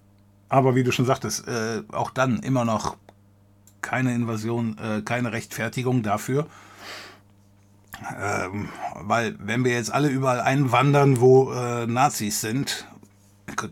aber 0.49 0.75
wie 0.75 0.83
du 0.83 0.91
schon 0.91 1.05
sagtest, 1.05 1.47
äh, 1.47 1.83
auch 1.91 2.11
dann 2.11 2.39
immer 2.39 2.65
noch 2.65 2.97
keine 3.81 4.13
Invasion, 4.13 4.77
äh, 4.77 5.01
keine 5.01 5.31
Rechtfertigung 5.31 6.03
dafür. 6.03 6.47
Ähm, 8.19 8.69
weil 8.95 9.35
wenn 9.39 9.63
wir 9.63 9.71
jetzt 9.71 9.91
alle 9.91 10.09
überall 10.09 10.41
einwandern, 10.41 11.19
wo 11.19 11.51
äh, 11.51 11.87
Nazis 11.87 12.41
sind, 12.41 12.87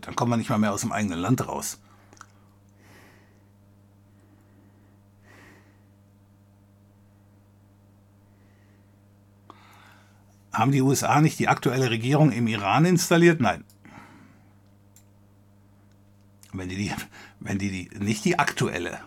dann 0.00 0.16
kommen 0.16 0.32
wir 0.32 0.36
nicht 0.36 0.50
mal 0.50 0.58
mehr 0.58 0.72
aus 0.72 0.80
dem 0.80 0.92
eigenen 0.92 1.18
Land 1.18 1.46
raus. 1.46 1.78
Haben 10.52 10.72
die 10.72 10.80
USA 10.80 11.20
nicht 11.20 11.38
die 11.38 11.48
aktuelle 11.48 11.90
Regierung 11.90 12.32
im 12.32 12.46
Iran 12.46 12.86
installiert? 12.86 13.40
Nein. 13.40 13.62
Wenn 16.56 16.68
die, 16.68 16.76
die, 16.76 16.92
wenn 17.40 17.58
die, 17.58 17.70
die 17.70 17.98
nicht 17.98 18.24
die 18.24 18.38
aktuelle. 18.38 19.00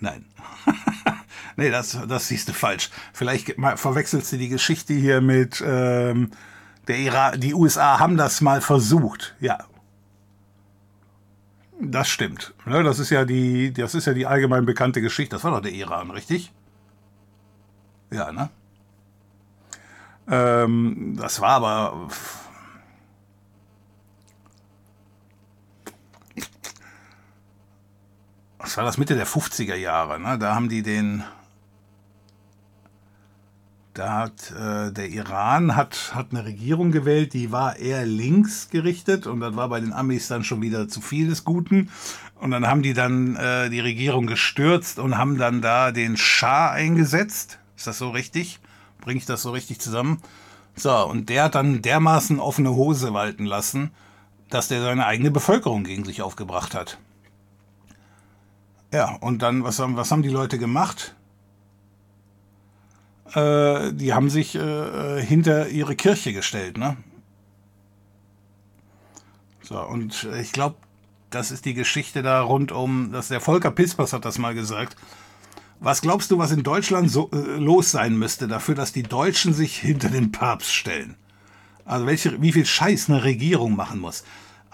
Nein. 0.00 0.24
nee, 1.56 1.70
das, 1.70 1.98
das 2.08 2.28
siehst 2.28 2.48
du 2.48 2.52
falsch. 2.52 2.90
Vielleicht 3.12 3.54
verwechselst 3.76 4.32
du 4.32 4.36
die 4.36 4.48
Geschichte 4.48 4.94
hier 4.94 5.20
mit 5.20 5.62
ähm, 5.64 6.30
der 6.88 6.96
Iran. 6.96 7.40
Die 7.40 7.54
USA 7.54 8.00
haben 8.00 8.16
das 8.16 8.40
mal 8.40 8.60
versucht. 8.60 9.36
Ja. 9.40 9.58
Das 11.80 12.08
stimmt. 12.08 12.54
Ne, 12.64 12.82
das 12.82 12.98
ist 12.98 13.10
ja 13.10 13.24
die, 13.24 13.72
das 13.72 13.94
ist 13.94 14.06
ja 14.06 14.14
die 14.14 14.26
allgemein 14.26 14.66
bekannte 14.66 15.00
Geschichte. 15.00 15.36
Das 15.36 15.44
war 15.44 15.52
doch 15.52 15.60
der 15.60 15.72
Iran, 15.72 16.10
richtig? 16.10 16.52
Ja, 18.10 18.32
ne? 18.32 18.50
Ähm, 20.28 21.16
das 21.16 21.40
war 21.40 21.50
aber 21.50 22.08
was 28.62 28.76
war 28.76 28.84
das, 28.84 28.96
Mitte 28.96 29.16
der 29.16 29.26
50er 29.26 29.74
Jahre, 29.74 30.20
ne? 30.20 30.38
da 30.38 30.54
haben 30.54 30.68
die 30.68 30.82
den, 30.82 31.24
da 33.92 34.18
hat 34.18 34.52
äh, 34.52 34.92
der 34.92 35.08
Iran 35.08 35.74
hat, 35.74 36.12
hat 36.14 36.28
eine 36.30 36.44
Regierung 36.44 36.92
gewählt, 36.92 37.34
die 37.34 37.50
war 37.50 37.76
eher 37.76 38.06
links 38.06 38.70
gerichtet 38.70 39.26
und 39.26 39.40
das 39.40 39.56
war 39.56 39.68
bei 39.68 39.80
den 39.80 39.92
Amis 39.92 40.28
dann 40.28 40.44
schon 40.44 40.62
wieder 40.62 40.88
zu 40.88 41.00
viel 41.00 41.28
des 41.28 41.44
Guten. 41.44 41.90
Und 42.36 42.50
dann 42.50 42.66
haben 42.66 42.82
die 42.82 42.92
dann 42.92 43.36
äh, 43.36 43.70
die 43.70 43.80
Regierung 43.80 44.26
gestürzt 44.26 44.98
und 44.98 45.16
haben 45.18 45.38
dann 45.38 45.60
da 45.60 45.92
den 45.92 46.16
Schah 46.16 46.70
eingesetzt. 46.70 47.58
Ist 47.76 47.86
das 47.86 47.98
so 47.98 48.10
richtig? 48.10 48.58
Bringe 49.00 49.18
ich 49.18 49.26
das 49.26 49.42
so 49.42 49.50
richtig 49.50 49.80
zusammen? 49.80 50.20
So, 50.74 51.06
und 51.06 51.28
der 51.28 51.44
hat 51.44 51.54
dann 51.54 51.82
dermaßen 51.82 52.40
offene 52.40 52.70
Hose 52.70 53.12
walten 53.12 53.44
lassen, 53.44 53.90
dass 54.50 54.68
der 54.68 54.82
seine 54.82 55.06
eigene 55.06 55.30
Bevölkerung 55.30 55.84
gegen 55.84 56.04
sich 56.04 56.22
aufgebracht 56.22 56.74
hat. 56.74 56.98
Ja, 58.92 59.16
und 59.20 59.40
dann, 59.42 59.64
was 59.64 59.78
haben, 59.78 59.96
was 59.96 60.10
haben 60.10 60.22
die 60.22 60.28
Leute 60.28 60.58
gemacht? 60.58 61.14
Äh, 63.34 63.92
die 63.94 64.12
haben 64.12 64.28
sich 64.28 64.54
äh, 64.54 65.22
hinter 65.22 65.68
ihre 65.68 65.96
Kirche 65.96 66.32
gestellt, 66.32 66.76
ne? 66.76 66.96
So, 69.62 69.80
und 69.80 70.28
ich 70.38 70.52
glaube, 70.52 70.76
das 71.30 71.50
ist 71.50 71.64
die 71.64 71.72
Geschichte 71.72 72.22
da 72.22 72.42
rund 72.42 72.72
um, 72.72 73.10
dass 73.12 73.28
der 73.28 73.40
Volker 73.40 73.70
Pispers 73.70 74.12
hat 74.12 74.26
das 74.26 74.38
mal 74.38 74.54
gesagt. 74.54 74.96
Was 75.80 76.02
glaubst 76.02 76.30
du, 76.30 76.38
was 76.38 76.52
in 76.52 76.62
Deutschland 76.62 77.10
so 77.10 77.30
äh, 77.32 77.36
los 77.36 77.90
sein 77.90 78.18
müsste 78.18 78.46
dafür, 78.46 78.74
dass 78.74 78.92
die 78.92 79.02
Deutschen 79.02 79.54
sich 79.54 79.78
hinter 79.78 80.10
den 80.10 80.30
Papst 80.30 80.72
stellen? 80.74 81.16
Also 81.84 82.06
welche, 82.06 82.40
wie 82.42 82.52
viel 82.52 82.66
Scheiß 82.66 83.08
eine 83.08 83.24
Regierung 83.24 83.74
machen 83.74 83.98
muss. 83.98 84.24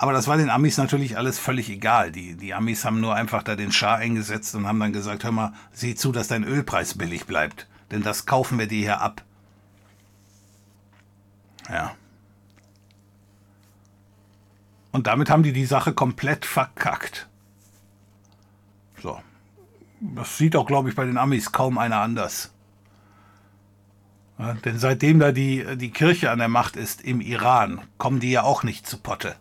Aber 0.00 0.12
das 0.12 0.28
war 0.28 0.36
den 0.36 0.48
Amis 0.48 0.78
natürlich 0.78 1.18
alles 1.18 1.40
völlig 1.40 1.68
egal. 1.68 2.12
Die, 2.12 2.36
die 2.36 2.54
Amis 2.54 2.84
haben 2.84 3.00
nur 3.00 3.16
einfach 3.16 3.42
da 3.42 3.56
den 3.56 3.72
Schar 3.72 3.96
eingesetzt 3.96 4.54
und 4.54 4.64
haben 4.64 4.78
dann 4.78 4.92
gesagt, 4.92 5.24
hör 5.24 5.32
mal, 5.32 5.52
sieh 5.72 5.96
zu, 5.96 6.12
dass 6.12 6.28
dein 6.28 6.44
Ölpreis 6.44 6.96
billig 6.96 7.26
bleibt. 7.26 7.66
Denn 7.90 8.04
das 8.04 8.24
kaufen 8.24 8.60
wir 8.60 8.68
dir 8.68 8.78
hier 8.80 9.00
ab. 9.00 9.24
Ja. 11.68 11.96
Und 14.92 15.08
damit 15.08 15.30
haben 15.30 15.42
die 15.42 15.52
die 15.52 15.66
Sache 15.66 15.92
komplett 15.92 16.46
verkackt. 16.46 17.28
So. 19.02 19.20
Das 20.00 20.38
sieht 20.38 20.54
auch, 20.54 20.66
glaube 20.66 20.90
ich, 20.90 20.94
bei 20.94 21.06
den 21.06 21.18
Amis 21.18 21.50
kaum 21.50 21.76
einer 21.76 22.00
anders. 22.00 22.54
Ja, 24.38 24.54
denn 24.54 24.78
seitdem 24.78 25.18
da 25.18 25.32
die, 25.32 25.76
die 25.76 25.90
Kirche 25.90 26.30
an 26.30 26.38
der 26.38 26.46
Macht 26.46 26.76
ist 26.76 27.02
im 27.02 27.20
Iran, 27.20 27.80
kommen 27.98 28.20
die 28.20 28.30
ja 28.30 28.44
auch 28.44 28.62
nicht 28.62 28.86
zu 28.86 28.98
Potte. 28.98 29.34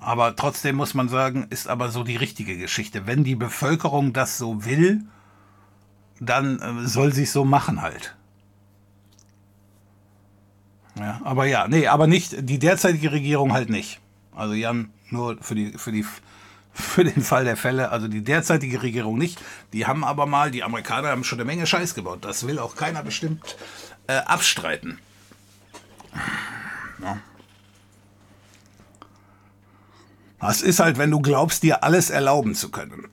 Aber 0.00 0.36
trotzdem 0.36 0.76
muss 0.76 0.94
man 0.94 1.08
sagen, 1.08 1.46
ist 1.50 1.68
aber 1.68 1.90
so 1.90 2.04
die 2.04 2.16
richtige 2.16 2.56
Geschichte. 2.56 3.06
Wenn 3.06 3.24
die 3.24 3.34
Bevölkerung 3.34 4.12
das 4.12 4.38
so 4.38 4.64
will, 4.64 5.04
dann 6.20 6.60
äh, 6.60 6.86
soll 6.86 7.12
sie 7.12 7.24
es 7.24 7.32
so 7.32 7.44
machen 7.44 7.82
halt. 7.82 8.14
Ja, 10.98 11.20
aber 11.24 11.46
ja, 11.46 11.66
nee, 11.68 11.86
aber 11.88 12.06
nicht, 12.06 12.48
die 12.48 12.58
derzeitige 12.58 13.12
Regierung 13.12 13.52
halt 13.52 13.70
nicht. 13.70 14.00
Also 14.34 14.54
Jan, 14.54 14.90
nur 15.10 15.38
für 15.42 15.54
die, 15.54 15.72
für 15.72 15.90
die, 15.90 16.04
für 16.72 17.02
den 17.02 17.22
Fall 17.22 17.44
der 17.44 17.56
Fälle, 17.56 17.90
also 17.90 18.06
die 18.06 18.22
derzeitige 18.22 18.82
Regierung 18.82 19.18
nicht. 19.18 19.40
Die 19.72 19.86
haben 19.86 20.04
aber 20.04 20.26
mal, 20.26 20.50
die 20.50 20.62
Amerikaner 20.62 21.08
haben 21.08 21.24
schon 21.24 21.40
eine 21.40 21.46
Menge 21.46 21.66
Scheiß 21.66 21.94
gebaut. 21.94 22.24
Das 22.24 22.46
will 22.46 22.58
auch 22.58 22.76
keiner 22.76 23.02
bestimmt 23.02 23.56
äh, 24.06 24.14
abstreiten. 24.14 24.98
Ja. 27.02 27.18
Das 30.42 30.60
ist 30.60 30.80
halt, 30.80 30.98
wenn 30.98 31.12
du 31.12 31.20
glaubst, 31.20 31.62
dir 31.62 31.84
alles 31.84 32.10
erlauben 32.10 32.56
zu 32.56 32.72
können. 32.72 33.06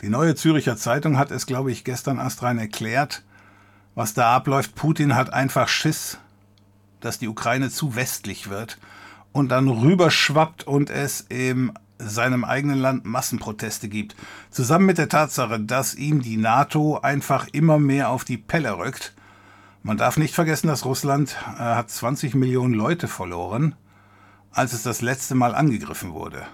Die 0.00 0.08
neue 0.08 0.36
Züricher 0.36 0.76
Zeitung 0.76 1.18
hat 1.18 1.32
es, 1.32 1.46
glaube 1.46 1.72
ich, 1.72 1.82
gestern 1.82 2.20
astrein 2.20 2.58
erklärt, 2.58 3.24
was 3.96 4.14
da 4.14 4.36
abläuft. 4.36 4.76
Putin 4.76 5.16
hat 5.16 5.32
einfach 5.32 5.66
Schiss, 5.66 6.18
dass 7.00 7.18
die 7.18 7.26
Ukraine 7.26 7.70
zu 7.70 7.96
westlich 7.96 8.50
wird 8.50 8.78
und 9.32 9.48
dann 9.48 9.66
rüberschwappt 9.68 10.64
und 10.64 10.90
es 10.90 11.22
in 11.22 11.72
seinem 11.98 12.44
eigenen 12.44 12.78
Land 12.78 13.04
Massenproteste 13.04 13.88
gibt. 13.88 14.14
Zusammen 14.50 14.86
mit 14.86 14.98
der 14.98 15.08
Tatsache, 15.08 15.58
dass 15.58 15.96
ihm 15.96 16.22
die 16.22 16.36
NATO 16.36 17.00
einfach 17.00 17.48
immer 17.50 17.80
mehr 17.80 18.10
auf 18.10 18.24
die 18.24 18.38
Pelle 18.38 18.78
rückt. 18.78 19.12
Man 19.82 19.96
darf 19.96 20.18
nicht 20.18 20.36
vergessen, 20.36 20.68
dass 20.68 20.84
Russland 20.84 21.36
äh, 21.56 21.58
hat 21.58 21.90
20 21.90 22.36
Millionen 22.36 22.74
Leute 22.74 23.08
verloren, 23.08 23.74
als 24.52 24.72
es 24.72 24.82
das 24.82 25.00
letzte 25.00 25.34
Mal 25.34 25.54
angegriffen 25.54 26.12
wurde. 26.12 26.46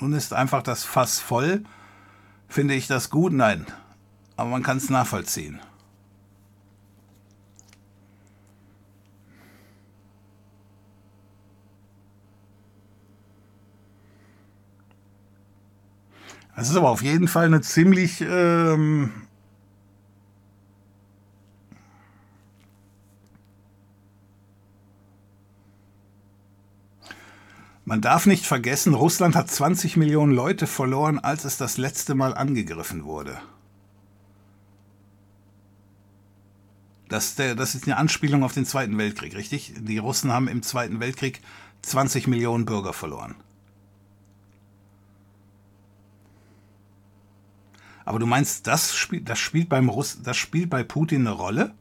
Nun 0.00 0.12
ist 0.12 0.32
einfach 0.32 0.62
das 0.62 0.84
Fass 0.84 1.20
voll. 1.20 1.64
Finde 2.48 2.74
ich 2.74 2.86
das 2.86 3.10
gut? 3.10 3.32
Nein. 3.32 3.66
Aber 4.36 4.50
man 4.50 4.62
kann 4.62 4.76
es 4.76 4.90
nachvollziehen. 4.90 5.60
Es 16.54 16.68
ist 16.68 16.76
aber 16.76 16.90
auf 16.90 17.02
jeden 17.02 17.28
Fall 17.28 17.46
eine 17.46 17.62
ziemlich 17.62 18.20
ähm, 18.20 19.21
Man 27.92 28.00
darf 28.00 28.24
nicht 28.24 28.46
vergessen, 28.46 28.94
Russland 28.94 29.36
hat 29.36 29.50
20 29.50 29.98
Millionen 29.98 30.32
Leute 30.32 30.66
verloren, 30.66 31.18
als 31.18 31.44
es 31.44 31.58
das 31.58 31.76
letzte 31.76 32.14
Mal 32.14 32.32
angegriffen 32.32 33.04
wurde. 33.04 33.38
Das, 37.10 37.34
das 37.34 37.74
ist 37.74 37.84
eine 37.84 37.98
Anspielung 37.98 38.44
auf 38.44 38.54
den 38.54 38.64
Zweiten 38.64 38.96
Weltkrieg, 38.96 39.34
richtig? 39.34 39.74
Die 39.76 39.98
Russen 39.98 40.32
haben 40.32 40.48
im 40.48 40.62
Zweiten 40.62 41.00
Weltkrieg 41.00 41.42
20 41.82 42.28
Millionen 42.28 42.64
Bürger 42.64 42.94
verloren. 42.94 43.34
Aber 48.06 48.18
du 48.18 48.24
meinst, 48.24 48.66
das 48.68 48.96
spielt, 48.96 49.28
das 49.28 49.38
spielt 49.38 49.68
beim 49.68 49.90
Russ, 49.90 50.22
das 50.22 50.38
spielt 50.38 50.70
bei 50.70 50.82
Putin 50.82 51.26
eine 51.26 51.36
Rolle? 51.36 51.74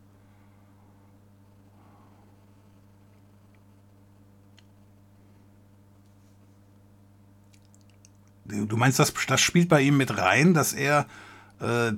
Du 8.51 8.77
meinst, 8.77 8.99
das, 8.99 9.13
das 9.27 9.41
spielt 9.41 9.69
bei 9.69 9.81
ihm 9.81 9.97
mit 9.97 10.17
rein, 10.17 10.53
dass 10.53 10.73
er. 10.73 11.05
Äh, 11.59 11.93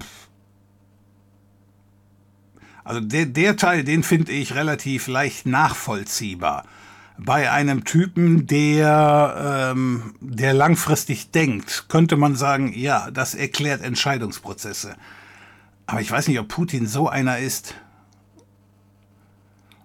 also 2.83 2.99
der, 2.99 3.25
der 3.25 3.55
Teil, 3.55 3.83
den 3.83 4.03
finde 4.03 4.31
ich 4.33 4.55
relativ 4.55 5.07
leicht 5.07 5.45
nachvollziehbar. 5.45 6.65
Bei 7.17 7.51
einem 7.51 7.85
Typen, 7.85 8.47
der, 8.47 9.71
ähm, 9.73 10.15
der 10.19 10.53
langfristig 10.53 11.31
denkt, 11.31 11.85
könnte 11.87 12.17
man 12.17 12.35
sagen, 12.35 12.73
ja, 12.75 13.09
das 13.11 13.35
erklärt 13.35 13.81
Entscheidungsprozesse. 13.81 14.95
Aber 15.85 16.01
ich 16.01 16.11
weiß 16.11 16.27
nicht, 16.27 16.39
ob 16.39 16.47
Putin 16.47 16.87
so 16.87 17.07
einer 17.07 17.37
ist. 17.37 17.75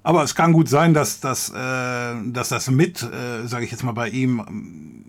Aber 0.03 0.23
es 0.23 0.35
kann 0.35 0.53
gut 0.53 0.69
sein, 0.69 0.95
dass, 0.95 1.21
dass, 1.21 1.51
äh, 1.51 2.15
dass 2.25 2.49
das 2.49 2.71
mit, 2.71 3.03
äh, 3.03 3.47
sage 3.47 3.65
ich 3.65 3.71
jetzt 3.71 3.85
mal, 3.85 3.93
bei 3.93 4.09
ihm 4.09 5.05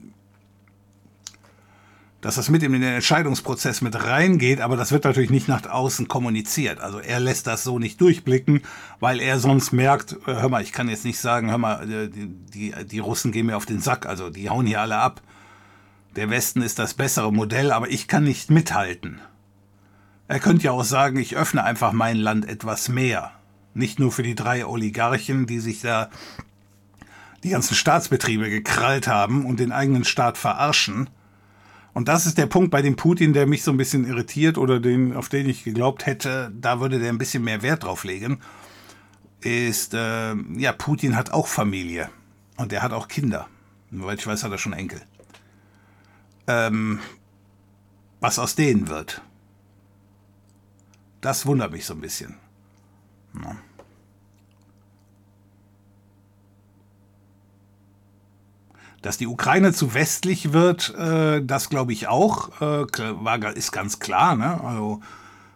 dass 2.21 2.35
das 2.35 2.49
mit 2.49 2.63
in 2.63 2.73
den 2.73 2.83
Entscheidungsprozess 2.83 3.81
mit 3.81 4.03
reingeht, 4.03 4.59
aber 4.59 4.75
das 4.75 4.91
wird 4.91 5.05
natürlich 5.05 5.29
nicht 5.29 5.47
nach 5.47 5.65
außen 5.65 6.07
kommuniziert. 6.07 6.81
Also 6.81 6.99
er 6.99 7.19
lässt 7.19 7.47
das 7.47 7.63
so 7.63 7.79
nicht 7.79 8.01
durchblicken, 8.01 8.61
weil 8.99 9.21
er 9.21 9.39
sonst 9.39 9.71
merkt, 9.71 10.13
äh, 10.27 10.33
hör 10.33 10.49
mal, 10.49 10.61
ich 10.61 10.73
kann 10.73 10.89
jetzt 10.89 11.05
nicht 11.05 11.19
sagen, 11.19 11.49
hör 11.49 11.57
mal, 11.57 11.89
äh, 11.89 12.09
die, 12.09 12.27
die, 12.27 12.73
die 12.85 12.99
Russen 12.99 13.31
gehen 13.31 13.45
mir 13.45 13.55
auf 13.55 13.65
den 13.65 13.79
Sack, 13.79 14.05
also 14.05 14.29
die 14.29 14.49
hauen 14.49 14.65
hier 14.65 14.81
alle 14.81 14.97
ab. 14.97 15.21
Der 16.15 16.29
Westen 16.29 16.61
ist 16.61 16.79
das 16.79 16.93
bessere 16.93 17.31
Modell, 17.31 17.71
aber 17.71 17.89
ich 17.89 18.07
kann 18.07 18.23
nicht 18.23 18.49
mithalten. 18.49 19.21
Er 20.27 20.39
könnte 20.39 20.65
ja 20.65 20.71
auch 20.71 20.83
sagen, 20.83 21.17
ich 21.17 21.37
öffne 21.37 21.63
einfach 21.63 21.93
mein 21.93 22.17
Land 22.17 22.47
etwas 22.47 22.89
mehr. 22.89 23.31
Nicht 23.73 23.99
nur 23.99 24.11
für 24.11 24.23
die 24.23 24.35
drei 24.35 24.65
Oligarchen, 24.65 25.45
die 25.47 25.59
sich 25.59 25.81
da 25.81 26.09
die 27.43 27.49
ganzen 27.49 27.75
Staatsbetriebe 27.75 28.49
gekrallt 28.49 29.07
haben 29.07 29.45
und 29.45 29.59
den 29.59 29.71
eigenen 29.71 30.03
Staat 30.03 30.37
verarschen, 30.37 31.09
und 31.99 32.07
das 32.07 32.25
ist 32.25 32.37
der 32.37 32.45
Punkt 32.45 32.71
bei 32.71 32.81
dem 32.81 32.95
Putin, 32.95 33.33
der 33.33 33.45
mich 33.45 33.61
so 33.61 33.71
ein 33.71 33.77
bisschen 33.77 34.07
irritiert 34.07 34.57
oder 34.57 34.79
den, 34.79 35.13
auf 35.13 35.27
den 35.27 35.49
ich 35.49 35.65
geglaubt 35.65 36.05
hätte, 36.05 36.49
da 36.57 36.79
würde 36.79 36.97
der 36.97 37.09
ein 37.09 37.17
bisschen 37.17 37.43
mehr 37.43 37.61
Wert 37.61 37.83
drauf 37.83 38.05
legen, 38.05 38.39
ist, 39.41 39.93
äh, 39.93 40.33
ja, 40.33 40.71
Putin 40.71 41.17
hat 41.17 41.31
auch 41.31 41.47
Familie 41.47 42.09
und 42.55 42.71
er 42.71 42.83
hat 42.83 42.93
auch 42.93 43.09
Kinder. 43.09 43.49
Soweit 43.91 44.19
ich 44.19 44.27
weiß, 44.27 44.45
hat 44.45 44.51
er 44.53 44.57
schon 44.57 44.71
Enkel. 44.71 45.01
Ähm, 46.47 47.01
was 48.21 48.39
aus 48.39 48.55
denen 48.55 48.87
wird, 48.87 49.21
das 51.19 51.45
wundert 51.45 51.73
mich 51.73 51.83
so 51.83 51.95
ein 51.95 51.99
bisschen. 51.99 52.37
Ja. 53.43 53.57
Dass 59.01 59.17
die 59.17 59.27
Ukraine 59.27 59.73
zu 59.73 59.93
westlich 59.93 60.51
wird, 60.51 60.93
äh, 60.95 61.41
das 61.43 61.69
glaube 61.69 61.93
ich 61.93 62.07
auch, 62.07 62.61
äh, 62.61 62.85
ist 63.55 63.71
ganz 63.71 63.99
klar. 63.99 64.35
Ne? 64.35 64.61
Also 64.63 65.01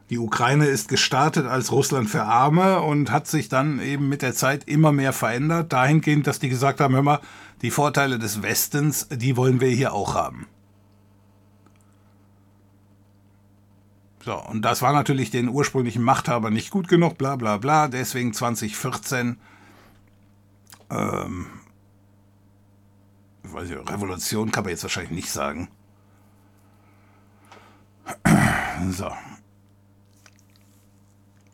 die 0.10 0.20
Ukraine 0.20 0.66
ist 0.66 0.90
gestartet 0.90 1.46
als 1.46 1.72
Russland 1.72 2.10
für 2.10 2.24
Arme 2.24 2.82
und 2.82 3.12
hat 3.12 3.28
sich 3.28 3.50
dann 3.50 3.80
eben 3.80 4.10
mit 4.10 4.22
der 4.22 4.34
Zeit 4.34 4.66
immer 4.66 4.92
mehr 4.92 5.14
verändert, 5.14 5.74
dahingehend, 5.74 6.28
dass 6.28 6.40
die 6.40 6.50
gesagt 6.50 6.80
haben, 6.80 6.94
hör 6.94 7.02
mal, 7.02 7.20
die 7.62 7.72
Vorteile 7.72 8.20
des 8.20 8.44
Westens, 8.44 9.08
die 9.10 9.38
wollen 9.38 9.62
wir 9.62 9.70
hier 9.70 9.94
auch 9.94 10.16
haben. 10.16 10.48
So, 14.24 14.36
und 14.36 14.62
das 14.62 14.82
war 14.82 14.94
natürlich 14.94 15.32
den 15.32 15.50
ursprünglichen 15.50 16.04
Machthabern 16.04 16.54
nicht 16.54 16.70
gut 16.70 16.88
genug, 16.88 17.18
bla 17.18 17.36
bla 17.36 17.58
bla, 17.58 17.88
deswegen 17.88 18.34
2014 18.34 19.38
ähm, 20.90 21.48
weiß 23.54 23.70
ich, 23.70 23.78
Revolution 23.78 24.52
kann 24.52 24.64
man 24.64 24.72
jetzt 24.72 24.84
wahrscheinlich 24.84 25.12
nicht 25.12 25.32
sagen. 25.32 25.70
So. 28.90 29.10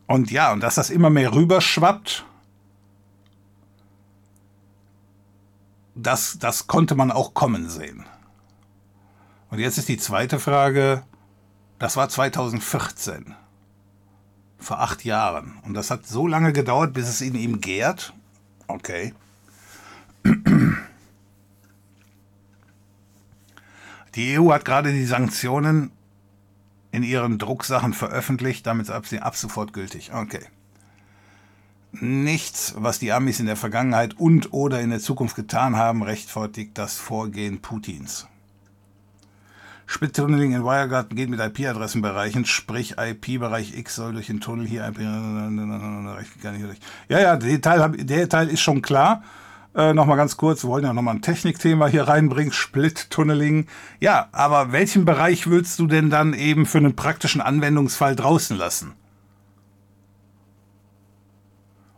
Und 0.07 0.31
ja, 0.31 0.51
und 0.51 0.61
dass 0.61 0.75
das 0.75 0.89
immer 0.89 1.11
mehr 1.11 1.33
rüberschwappt, 1.33 2.25
das, 5.93 6.39
das 6.39 6.65
konnte 6.65 6.95
man 6.95 7.11
auch 7.11 7.35
kommen 7.35 7.69
sehen. 7.69 8.05
Und 9.51 9.59
jetzt 9.59 9.77
ist 9.77 9.89
die 9.89 9.97
zweite 9.97 10.39
Frage, 10.39 11.03
das 11.77 11.97
war 11.97 12.09
2014, 12.09 13.35
vor 14.57 14.79
acht 14.79 15.05
Jahren. 15.05 15.59
Und 15.63 15.75
das 15.75 15.91
hat 15.91 16.07
so 16.07 16.25
lange 16.25 16.53
gedauert, 16.53 16.93
bis 16.93 17.07
es 17.07 17.21
in 17.21 17.35
ihm 17.35 17.61
gärt. 17.61 18.13
Okay. 18.67 19.13
Die 24.15 24.39
EU 24.39 24.51
hat 24.51 24.65
gerade 24.65 24.91
die 24.91 25.05
Sanktionen 25.05 25.91
in 26.91 27.03
ihren 27.03 27.37
Drucksachen 27.37 27.93
veröffentlicht, 27.93 28.65
damit 28.65 28.87
sie 29.05 29.19
ab 29.19 29.35
sofort 29.35 29.73
gültig. 29.73 30.11
Okay. 30.13 30.41
Nichts, 31.91 32.75
was 32.77 32.99
die 32.99 33.11
Amis 33.11 33.39
in 33.39 33.47
der 33.47 33.55
Vergangenheit 33.55 34.19
und 34.19 34.53
oder 34.53 34.79
in 34.81 34.91
der 34.91 34.99
Zukunft 34.99 35.35
getan 35.35 35.75
haben, 35.75 36.03
rechtfertigt 36.03 36.77
das 36.77 36.97
Vorgehen 36.97 37.61
Putins. 37.61 38.27
Spittunneling 39.87 40.53
in 40.53 40.63
Wireguard 40.63 41.15
geht 41.15 41.31
mit 41.31 41.39
IP-Adressenbereichen, 41.39 42.45
sprich 42.45 42.97
IP-Bereich 42.99 43.75
X 43.75 43.95
soll 43.95 44.13
durch 44.13 44.27
den 44.27 44.39
Tunnel 44.39 44.67
hier 44.67 44.87
IP. 44.87 44.99
Ja, 47.09 47.19
ja, 47.19 47.37
der 47.37 47.61
Teil, 47.61 47.91
der 47.97 48.29
Teil 48.29 48.49
ist 48.49 48.61
schon 48.61 48.83
klar. 48.83 49.23
Äh, 49.75 49.93
nochmal 49.93 50.17
ganz 50.17 50.35
kurz, 50.35 50.63
wir 50.63 50.69
wollen 50.69 50.83
ja 50.83 50.93
nochmal 50.93 51.15
ein 51.15 51.21
Technikthema 51.21 51.87
hier 51.87 52.07
reinbringen, 52.07 52.51
Split-Tunneling. 52.51 53.67
Ja, 53.99 54.27
aber 54.31 54.71
welchen 54.71 55.05
Bereich 55.05 55.47
willst 55.49 55.77
du 55.79 55.85
denn 55.85 56.09
dann 56.09 56.33
eben 56.33 56.65
für 56.65 56.79
einen 56.79 56.95
praktischen 56.95 57.39
Anwendungsfall 57.39 58.15
draußen 58.15 58.57
lassen? 58.57 58.93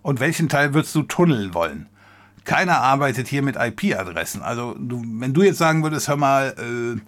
Und 0.02 0.20
welchen 0.20 0.50
Teil 0.50 0.74
würdest 0.74 0.96
du 0.96 1.04
tunneln 1.04 1.54
wollen? 1.54 1.88
Keiner 2.44 2.82
arbeitet 2.82 3.28
hier 3.28 3.44
mit 3.44 3.56
IP-Adressen. 3.56 4.42
Also, 4.42 4.76
du, 4.78 5.04
wenn 5.06 5.34
du 5.34 5.44
jetzt 5.44 5.60
sagen 5.60 5.84
würdest, 5.84 6.08
hör 6.08 6.18
mal, 6.18 6.56
äh, 6.58 7.00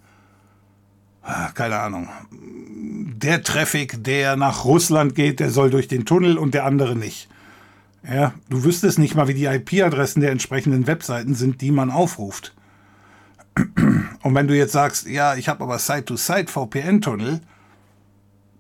ah, 1.24 1.50
keine 1.50 1.80
Ahnung, 1.80 2.08
der 2.32 3.42
Traffic, 3.42 4.04
der 4.04 4.36
nach 4.36 4.64
Russland 4.64 5.16
geht, 5.16 5.40
der 5.40 5.50
soll 5.50 5.72
durch 5.72 5.88
den 5.88 6.06
Tunnel 6.06 6.38
und 6.38 6.54
der 6.54 6.66
andere 6.66 6.96
nicht. 6.96 7.30
Ja, 8.08 8.34
du 8.50 8.64
wüsstest 8.64 9.00
nicht 9.00 9.16
mal, 9.16 9.28
wie 9.28 9.34
die 9.34 9.46
IP-Adressen 9.46 10.22
der 10.22 10.32
entsprechenden 10.32 10.88
Webseiten 10.88 11.36
sind, 11.36 11.62
die 11.62 11.72
man 11.72 11.90
aufruft. 11.90 12.54
Und 13.56 14.36
wenn 14.36 14.48
du 14.48 14.56
jetzt 14.56 14.74
sagst, 14.74 15.08
ja, 15.08 15.36
ich 15.36 15.48
habe 15.48 15.64
aber 15.64 15.80
Site-to-Site-VPN-Tunnel, 15.80 17.42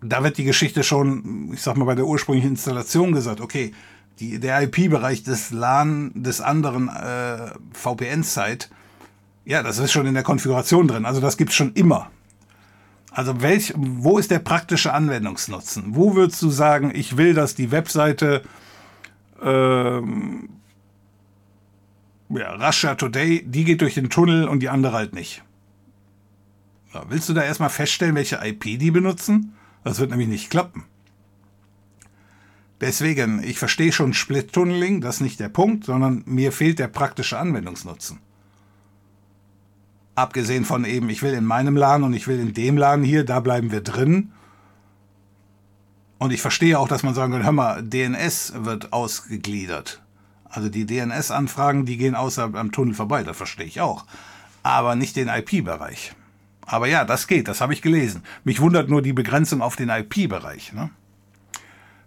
da 0.02 0.24
wird 0.24 0.38
die 0.38 0.44
Geschichte 0.44 0.84
schon, 0.84 1.52
ich 1.54 1.62
sag 1.62 1.78
mal, 1.78 1.86
bei 1.86 1.96
der 1.96 2.06
ursprünglichen 2.06 2.52
Installation 2.52 3.14
gesagt, 3.14 3.42
okay, 3.42 3.74
die, 4.20 4.40
der 4.40 4.62
IP-Bereich 4.62 5.24
des 5.24 5.52
LAN 5.52 6.12
des 6.14 6.40
anderen 6.42 6.90
äh, 6.90 7.52
VPN-Site, 7.74 8.68
ja, 9.46 9.64
das 9.64 9.80
ist 9.80 9.92
schon 9.92 10.06
in 10.06 10.14
der 10.14 10.24
Konfiguration 10.24 10.88
drin. 10.88 11.06
Also 11.06 11.20
das 11.20 11.38
gibt's 11.38 11.56
schon 11.56 11.74
immer. 11.74 12.12
Also 13.12 13.42
welch, 13.42 13.74
wo 13.76 14.18
ist 14.18 14.32
der 14.32 14.40
praktische 14.40 14.94
Anwendungsnutzen? 14.94 15.96
Wo 15.96 16.16
würdest 16.16 16.42
du 16.42 16.50
sagen, 16.50 16.92
ich 16.94 17.18
will, 17.18 17.34
dass 17.34 17.56
die 17.56 17.72
Webseite 17.72 18.44
ähm, 19.44 20.50
ja, 22.30 22.56
Russia 22.56 22.96
Today, 22.96 23.44
die 23.46 23.64
geht 23.64 23.82
durch 23.82 23.94
den 23.94 24.10
Tunnel 24.10 24.48
und 24.48 24.62
die 24.62 24.70
andere 24.70 24.94
halt 24.94 25.14
nicht. 25.14 25.44
Ja, 26.94 27.04
willst 27.10 27.30
du 27.30 27.34
da 27.34 27.44
erstmal 27.44 27.70
feststellen, 27.70 28.16
welche 28.16 28.40
IP 28.44 28.80
die 28.80 28.92
benutzen? 28.92 29.54
Das 29.84 30.00
wird 30.00 30.12
nämlich 30.12 30.30
nicht 30.30 30.50
klappen. 30.50 30.86
Deswegen, 32.82 33.42
ich 33.44 33.60
verstehe 33.60 33.92
schon 33.92 34.14
Split-Tunneling, 34.14 35.02
das 35.02 35.16
ist 35.16 35.22
nicht 35.22 35.40
der 35.40 35.50
Punkt, 35.50 35.86
sondern 35.86 36.24
mir 36.26 36.52
fehlt 36.52 36.80
der 36.80 36.88
praktische 36.88 37.38
Anwendungsnutzen. 37.38 38.20
Abgesehen 40.16 40.66
von 40.66 40.86
eben, 40.86 41.10
ich 41.10 41.24
will 41.24 41.34
in 41.34 41.46
meinem 41.46 41.76
LAN 41.76 42.04
und 42.04 42.14
ich 42.14 42.28
will 42.28 42.40
in 42.40 42.54
dem 42.54 42.78
LAN 42.78 43.04
hier, 43.04 43.24
da 43.24 43.40
bleiben 43.40 43.72
wir 43.72 43.82
drin. 43.82 44.32
Und 46.24 46.32
ich 46.32 46.42
verstehe 46.42 46.80
auch, 46.80 46.88
dass 46.88 47.04
man 47.04 47.14
sagen 47.14 47.34
kann, 47.34 47.44
hör 47.44 47.52
mal, 47.52 47.84
DNS 47.84 48.54
wird 48.60 48.94
ausgegliedert. 48.94 50.02
Also 50.46 50.70
die 50.70 50.86
DNS-Anfragen, 50.86 51.86
die 51.86 51.98
gehen 51.98 52.16
außerhalb 52.16 52.56
am 52.56 52.72
Tunnel 52.72 52.94
vorbei, 52.94 53.24
das 53.24 53.36
verstehe 53.36 53.66
ich 53.66 53.82
auch. 53.82 54.06
Aber 54.64 54.96
nicht 54.96 55.18
den 55.18 55.28
IP-Bereich. 55.28 56.14
Aber 56.66 56.88
ja, 56.88 57.04
das 57.04 57.28
geht, 57.28 57.50
das 57.50 57.60
habe 57.60 57.74
ich 57.74 57.82
gelesen. 57.82 58.24
Mich 58.46 58.62
wundert 58.62 58.88
nur 58.88 59.02
die 59.02 59.12
Begrenzung 59.12 59.62
auf 59.62 59.76
den 59.76 59.90
IP-Bereich. 59.90 60.72
Ne? 60.72 60.92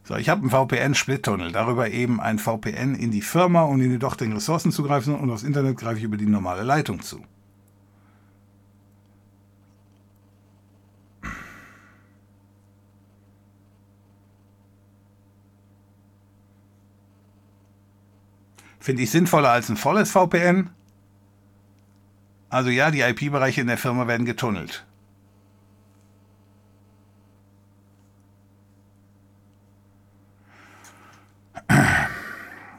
So, 0.03 0.17
ich 0.17 0.31
habe 0.31 0.41
einen 0.41 0.51
VPN-Split-Tunnel, 0.51 1.53
darüber 1.53 1.91
eben 1.91 2.19
ein 2.19 2.39
VPN 2.39 2.95
in 2.95 3.11
die 3.11 3.21
Firma, 3.21 3.65
um 3.65 3.79
in 3.83 3.91
die 3.91 3.99
dortigen 3.99 4.33
Ressourcen 4.33 4.73
zu 4.73 4.83
greifen 4.83 5.15
und 5.15 5.31
aufs 5.31 5.43
Internet 5.43 5.77
greife 5.77 5.99
ich 5.99 6.05
über 6.05 6.17
die 6.17 6.25
normale 6.25 6.63
Leitung 6.63 7.03
zu. 7.03 7.23
Finde 18.87 19.03
ich 19.03 19.11
sinnvoller 19.11 19.51
als 19.51 19.69
ein 19.69 19.77
volles 19.77 20.13
VPN. 20.13 20.71
Also 22.49 22.71
ja, 22.71 22.93
die 22.93 23.01
IP-Bereiche 23.01 23.61
in 23.61 23.67
der 23.67 23.79
Firma 23.79 24.07
werden 24.07 24.25
getunnelt. 24.25 24.87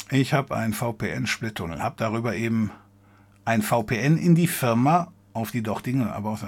Ich 0.09 0.31
habe 0.31 0.55
einen 0.55 0.73
VPN-Split-Tunnel, 0.73 1.83
habe 1.83 1.95
darüber 1.97 2.35
eben 2.35 2.71
ein 3.43 3.61
VPN 3.61 4.17
in 4.17 4.33
die 4.33 4.47
Firma 4.47 5.11
auf 5.33 5.51
die 5.51 5.61
doch 5.61 5.81
Dinge, 5.81 6.13
aber, 6.13 6.29
auf, 6.29 6.45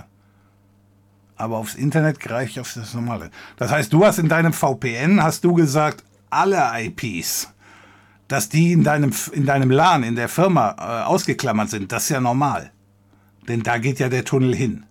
aber 1.36 1.58
aufs 1.58 1.76
Internet 1.76 2.22
greife 2.22 2.52
ich 2.52 2.62
auf 2.62 2.74
das 2.74 2.94
normale. 2.94 3.30
Das 3.58 3.72
heißt, 3.72 3.92
du 3.92 4.06
hast 4.06 4.20
in 4.20 4.30
deinem 4.30 4.54
VPN, 4.54 5.22
hast 5.22 5.44
du 5.44 5.54
gesagt, 5.54 6.06
alle 6.30 6.72
IPs 6.82 7.54
dass 8.30 8.48
die 8.48 8.72
in 8.72 8.84
deinem, 8.84 9.12
in 9.34 9.46
deinem 9.46 9.72
LAN, 9.72 10.04
in 10.04 10.16
der 10.16 10.30
Firma 10.30 10.76
äh, 10.78 11.04
ausgeklammert 11.04 11.72
sind, 11.72 11.92
das 11.92 12.04
ist 12.04 12.10
ja 12.10 12.22
normal. 12.22 12.72
Denn 13.48 13.64
da 13.64 13.80
geht 13.80 14.00
ja 14.00 14.08
der 14.08 14.24
Tunnel 14.24 14.56
hin. 14.56 14.86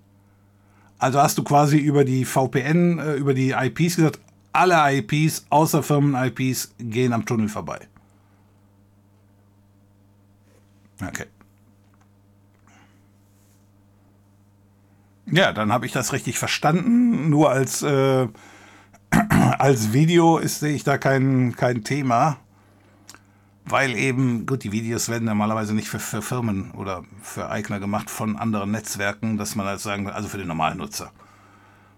Also 0.99 1.23
hast 1.23 1.39
du 1.39 1.45
quasi 1.45 1.79
über 1.79 2.05
die 2.05 2.25
VPN, 2.25 2.99
äh, 2.99 3.15
über 3.15 3.35
die 3.35 3.53
IPs 3.53 3.97
gesagt, 3.97 4.19
alle 4.53 4.93
IPs 4.93 5.47
außer 5.51 5.85
Firmen-IPs 5.85 6.75
gehen 6.79 7.13
am 7.13 7.25
Tunnel 7.25 7.49
vorbei. 7.49 7.87
Okay. 11.01 11.27
Ja, 15.27 15.53
dann 15.53 15.71
habe 15.73 15.87
ich 15.87 15.93
das 15.93 16.13
richtig 16.13 16.39
verstanden. 16.41 17.31
Nur 17.31 17.51
als, 17.51 17.83
äh, 17.83 18.27
als 19.59 19.93
Video 19.93 20.41
sehe 20.45 20.75
ich 20.75 20.83
da 20.83 20.99
kein, 20.99 21.55
kein 21.55 21.85
Thema 21.85 22.39
weil 23.71 23.95
eben, 23.97 24.47
gut, 24.47 24.65
die 24.65 24.73
Videos 24.73 25.09
werden 25.09 25.25
normalerweise 25.25 25.75
nicht 25.75 25.89
für, 25.89 25.99
für, 25.99 26.23
Firmen 26.23 26.71
oder 26.73 27.05
für 27.23 27.51
Eigner 27.51 27.81
gemacht 27.81 28.11
von 28.11 28.37
anderen 28.37 28.71
Netzwerken, 28.71 29.37
dass 29.37 29.57
man 29.57 29.67
halt 29.67 29.81
sagen, 29.81 30.09
also 30.09 30.29
für 30.29 30.39
den 30.39 30.49
normalen 30.49 30.79
Nutzer. 30.79 31.13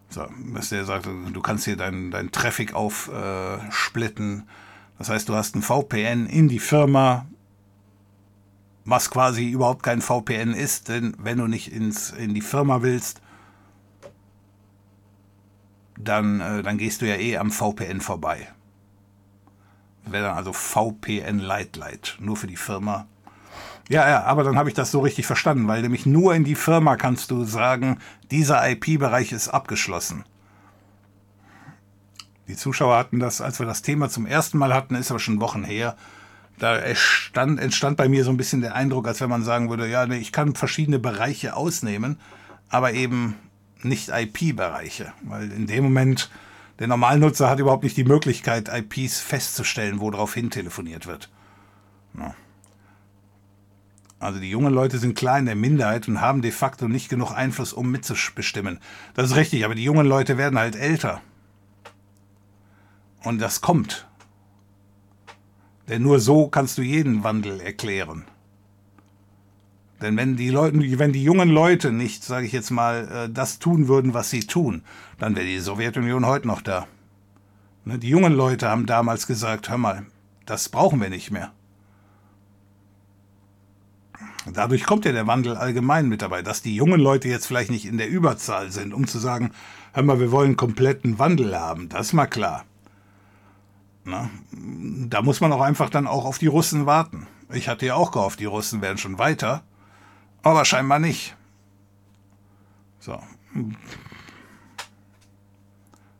So, 0.08 0.26
dass 0.54 0.70
der 0.70 0.84
sagt, 0.84 1.06
du 1.06 1.40
kannst 1.40 1.64
hier 1.64 1.76
deinen 1.76 2.10
dein 2.10 2.32
Traffic 2.32 2.74
aufsplitten. 2.74 4.40
Äh, 4.40 4.98
das 4.98 5.08
heißt, 5.08 5.28
du 5.28 5.34
hast 5.34 5.54
ein 5.54 5.62
VPN 5.62 6.26
in 6.26 6.48
die 6.48 6.58
Firma, 6.58 7.26
was 8.84 9.10
quasi 9.10 9.48
überhaupt 9.48 9.84
kein 9.84 10.02
VPN 10.02 10.52
ist, 10.52 10.88
denn 10.88 11.14
wenn 11.18 11.38
du 11.38 11.46
nicht 11.46 11.72
ins, 11.72 12.10
in 12.10 12.34
die 12.34 12.40
Firma 12.40 12.82
willst, 12.82 13.20
dann, 15.96 16.40
äh, 16.40 16.62
dann 16.62 16.78
gehst 16.78 17.02
du 17.02 17.08
ja 17.08 17.14
eh 17.14 17.36
am 17.36 17.52
VPN 17.52 18.00
vorbei 18.00 18.48
wäre 20.06 20.28
dann 20.28 20.36
also 20.36 20.52
VPN 20.52 21.38
Light 21.38 21.76
Light, 21.76 22.16
nur 22.20 22.36
für 22.36 22.46
die 22.46 22.56
Firma. 22.56 23.06
Ja, 23.88 24.08
ja, 24.08 24.22
aber 24.22 24.44
dann 24.44 24.56
habe 24.56 24.68
ich 24.68 24.74
das 24.74 24.92
so 24.92 25.00
richtig 25.00 25.26
verstanden, 25.26 25.66
weil 25.66 25.82
nämlich 25.82 26.06
nur 26.06 26.34
in 26.34 26.44
die 26.44 26.54
Firma 26.54 26.96
kannst 26.96 27.30
du 27.32 27.44
sagen, 27.44 27.98
dieser 28.30 28.70
IP-Bereich 28.70 29.32
ist 29.32 29.48
abgeschlossen. 29.48 30.24
Die 32.46 32.56
Zuschauer 32.56 32.96
hatten 32.96 33.18
das, 33.18 33.40
als 33.40 33.58
wir 33.58 33.66
das 33.66 33.82
Thema 33.82 34.08
zum 34.08 34.26
ersten 34.26 34.58
Mal 34.58 34.74
hatten, 34.74 34.94
ist 34.94 35.10
aber 35.10 35.20
schon 35.20 35.40
Wochen 35.40 35.64
her. 35.64 35.96
Da 36.58 36.76
entstand, 36.76 37.58
entstand 37.58 37.96
bei 37.96 38.08
mir 38.08 38.22
so 38.22 38.30
ein 38.30 38.36
bisschen 38.36 38.60
der 38.60 38.74
Eindruck, 38.74 39.08
als 39.08 39.20
wenn 39.20 39.30
man 39.30 39.42
sagen 39.42 39.70
würde, 39.70 39.88
ja, 39.88 40.06
nee, 40.06 40.18
ich 40.18 40.30
kann 40.30 40.54
verschiedene 40.54 40.98
Bereiche 40.98 41.56
ausnehmen, 41.56 42.20
aber 42.68 42.92
eben 42.92 43.34
nicht 43.82 44.10
IP-Bereiche, 44.10 45.12
weil 45.22 45.50
in 45.50 45.66
dem 45.66 45.84
Moment 45.84 46.30
der 46.80 46.88
Normalnutzer 46.88 47.48
hat 47.48 47.60
überhaupt 47.60 47.84
nicht 47.84 47.96
die 47.96 48.04
Möglichkeit, 48.04 48.68
IPs 48.68 49.20
festzustellen, 49.20 50.00
wo 50.00 50.10
darauf 50.10 50.34
hin 50.34 50.50
telefoniert 50.50 51.06
wird. 51.06 51.30
Ja. 52.18 52.34
Also 54.18 54.40
die 54.40 54.50
jungen 54.50 54.74
Leute 54.74 54.98
sind 54.98 55.16
klar 55.16 55.38
in 55.38 55.46
der 55.46 55.56
Minderheit 55.56 56.08
und 56.08 56.20
haben 56.20 56.42
de 56.42 56.50
facto 56.50 56.88
nicht 56.88 57.08
genug 57.08 57.32
Einfluss, 57.32 57.72
um 57.72 57.90
mitzubestimmen. 57.90 58.80
Das 59.14 59.30
ist 59.30 59.36
richtig, 59.36 59.64
aber 59.64 59.74
die 59.74 59.84
jungen 59.84 60.06
Leute 60.06 60.36
werden 60.36 60.58
halt 60.58 60.74
älter. 60.74 61.20
Und 63.24 63.40
das 63.40 63.60
kommt. 63.60 64.08
Denn 65.88 66.02
nur 66.02 66.18
so 66.18 66.48
kannst 66.48 66.78
du 66.78 66.82
jeden 66.82 67.24
Wandel 67.24 67.60
erklären. 67.60 68.24
Denn 70.00 70.16
wenn 70.16 70.36
die 70.36 70.50
Leute, 70.50 70.98
wenn 70.98 71.12
die 71.12 71.22
jungen 71.22 71.50
Leute 71.50 71.92
nicht, 71.92 72.24
sage 72.24 72.46
ich 72.46 72.52
jetzt 72.52 72.70
mal, 72.70 73.08
äh, 73.08 73.32
das 73.32 73.58
tun 73.58 73.88
würden, 73.88 74.14
was 74.14 74.30
sie 74.30 74.40
tun, 74.40 74.82
dann 75.18 75.36
wäre 75.36 75.46
die 75.46 75.58
Sowjetunion 75.58 76.26
heute 76.26 76.46
noch 76.46 76.62
da. 76.62 76.86
Ne, 77.84 77.98
die 77.98 78.08
jungen 78.08 78.32
Leute 78.32 78.68
haben 78.68 78.86
damals 78.86 79.26
gesagt, 79.26 79.68
hör 79.68 79.78
mal, 79.78 80.06
das 80.46 80.68
brauchen 80.68 81.00
wir 81.00 81.10
nicht 81.10 81.30
mehr. 81.30 81.52
Dadurch 84.50 84.84
kommt 84.84 85.04
ja 85.04 85.12
der 85.12 85.26
Wandel 85.26 85.56
allgemein 85.56 86.08
mit 86.08 86.22
dabei, 86.22 86.42
dass 86.42 86.62
die 86.62 86.74
jungen 86.74 87.00
Leute 87.00 87.28
jetzt 87.28 87.46
vielleicht 87.46 87.70
nicht 87.70 87.84
in 87.84 87.98
der 87.98 88.08
Überzahl 88.08 88.70
sind, 88.70 88.94
um 88.94 89.06
zu 89.06 89.18
sagen, 89.18 89.50
hör 89.92 90.02
mal, 90.02 90.18
wir 90.18 90.32
wollen 90.32 90.56
kompletten 90.56 91.18
Wandel 91.18 91.58
haben, 91.58 91.88
das 91.90 92.08
ist 92.08 92.12
mal 92.14 92.26
klar. 92.26 92.64
Na, 94.04 94.30
da 94.50 95.20
muss 95.20 95.42
man 95.42 95.52
auch 95.52 95.60
einfach 95.60 95.90
dann 95.90 96.06
auch 96.06 96.24
auf 96.24 96.38
die 96.38 96.46
Russen 96.46 96.86
warten. 96.86 97.26
Ich 97.52 97.68
hatte 97.68 97.84
ja 97.84 97.96
auch 97.96 98.12
gehofft, 98.12 98.40
die 98.40 98.46
Russen 98.46 98.80
wären 98.80 98.96
schon 98.96 99.18
weiter. 99.18 99.62
Aber 100.42 100.64
scheinbar 100.64 100.98
nicht. 100.98 101.36
So. 102.98 103.20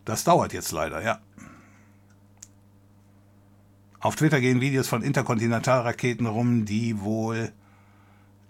Das 0.05 0.25
dauert 0.25 0.53
jetzt 0.53 0.73
leider, 0.73 1.03
ja. 1.03 1.21
Auf 4.01 4.17
Twitter 4.17 4.41
gehen 4.41 4.61
Videos 4.61 4.89
von 4.89 5.03
Interkontinentalraketen 5.03 6.27
rum, 6.27 6.65
die 6.65 7.01
wohl, 7.01 7.53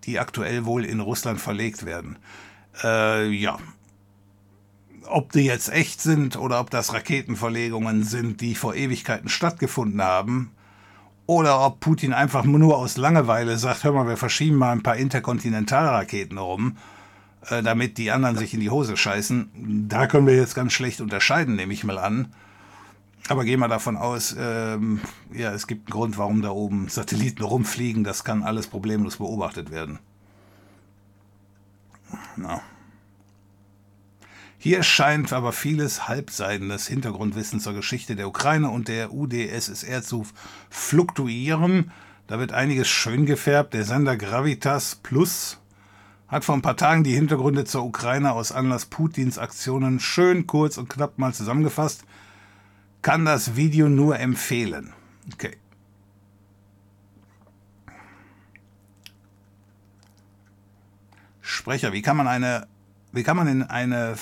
die 0.05 0.21
aktuell 0.21 0.65
wohl 0.65 0.85
in 0.85 1.01
Russland 1.01 1.41
verlegt 1.41 1.85
werden. 1.85 2.19
Äh, 2.83 3.29
ja. 3.31 3.59
Ob 5.07 5.33
die 5.33 5.45
jetzt 5.45 5.69
echt 5.69 6.01
sind 6.01 6.37
oder 6.37 6.61
ob 6.61 6.71
das 6.71 6.93
Raketenverlegungen 6.93 8.05
sind, 8.05 8.41
die 8.41 8.55
vor 8.55 8.77
Ewigkeiten 8.77 9.29
stattgefunden 9.29 10.01
haben, 10.03 10.53
oder 11.31 11.65
ob 11.65 11.79
Putin 11.79 12.13
einfach 12.13 12.43
nur 12.43 12.77
aus 12.77 12.97
Langeweile 12.97 13.57
sagt, 13.57 13.85
hör 13.85 13.93
mal, 13.93 14.09
wir 14.09 14.17
verschieben 14.17 14.57
mal 14.57 14.73
ein 14.73 14.83
paar 14.83 14.97
Interkontinentalraketen 14.97 16.37
rum, 16.39 16.77
äh, 17.49 17.63
damit 17.63 17.99
die 17.99 18.11
anderen 18.11 18.37
sich 18.37 18.53
in 18.53 18.59
die 18.59 18.69
Hose 18.69 18.97
scheißen. 18.97 19.87
Da 19.89 20.09
können 20.09 20.27
wir 20.27 20.35
jetzt 20.35 20.57
ganz 20.57 20.73
schlecht 20.73 21.01
unterscheiden, 21.01 21.55
nehme 21.55 21.73
ich 21.73 21.85
mal 21.85 21.99
an. 21.99 22.35
Aber 23.29 23.45
gehen 23.45 23.61
wir 23.61 23.69
davon 23.69 23.97
aus, 23.97 24.35
ähm, 24.37 25.03
ja, 25.33 25.53
es 25.53 25.69
gibt 25.69 25.87
einen 25.87 25.93
Grund, 25.93 26.19
warum 26.19 26.43
da 26.43 26.51
oben 26.51 26.89
Satelliten 26.89 27.45
rumfliegen. 27.45 28.03
Das 28.03 28.25
kann 28.25 28.43
alles 28.43 28.67
problemlos 28.67 29.19
beobachtet 29.19 29.71
werden. 29.71 30.01
Na. 32.35 32.61
Hier 34.63 34.83
scheint 34.83 35.33
aber 35.33 35.53
vieles 35.53 36.07
halbseidendes 36.07 36.87
Hintergrundwissen 36.87 37.61
zur 37.61 37.73
Geschichte 37.73 38.15
der 38.15 38.29
Ukraine 38.29 38.69
und 38.69 38.89
der 38.89 39.11
UdSSR 39.11 40.03
zu 40.03 40.27
fluktuieren. 40.69 41.93
Da 42.27 42.39
wird 42.39 42.53
einiges 42.53 42.87
schön 42.87 43.25
gefärbt. 43.25 43.73
Der 43.73 43.87
Sender 43.87 44.19
Gravitas 44.19 44.97
Plus 44.97 45.63
hat 46.29 46.45
vor 46.45 46.55
ein 46.57 46.61
paar 46.61 46.77
Tagen 46.77 47.05
die 47.05 47.15
Hintergründe 47.15 47.65
zur 47.65 47.85
Ukraine 47.85 48.33
aus 48.33 48.53
Anlass 48.53 48.85
Putins 48.85 49.39
Aktionen 49.39 49.99
schön 49.99 50.47
kurz 50.47 50.77
und 50.77 50.91
knapp 50.91 51.17
mal 51.17 51.33
zusammengefasst. 51.33 52.05
Kann 53.01 53.25
das 53.25 53.57
Video 53.57 53.89
nur 53.89 54.19
empfehlen. 54.19 54.93
Okay. 55.33 55.57
Sprecher, 61.41 61.95
wie 61.95 62.03
kann 62.03 62.19
man 62.19 62.29
eine, 62.29 62.67
wie 63.13 63.23
kann 63.23 63.39
man 63.39 63.49
in 63.49 63.63
eine, 63.63 64.17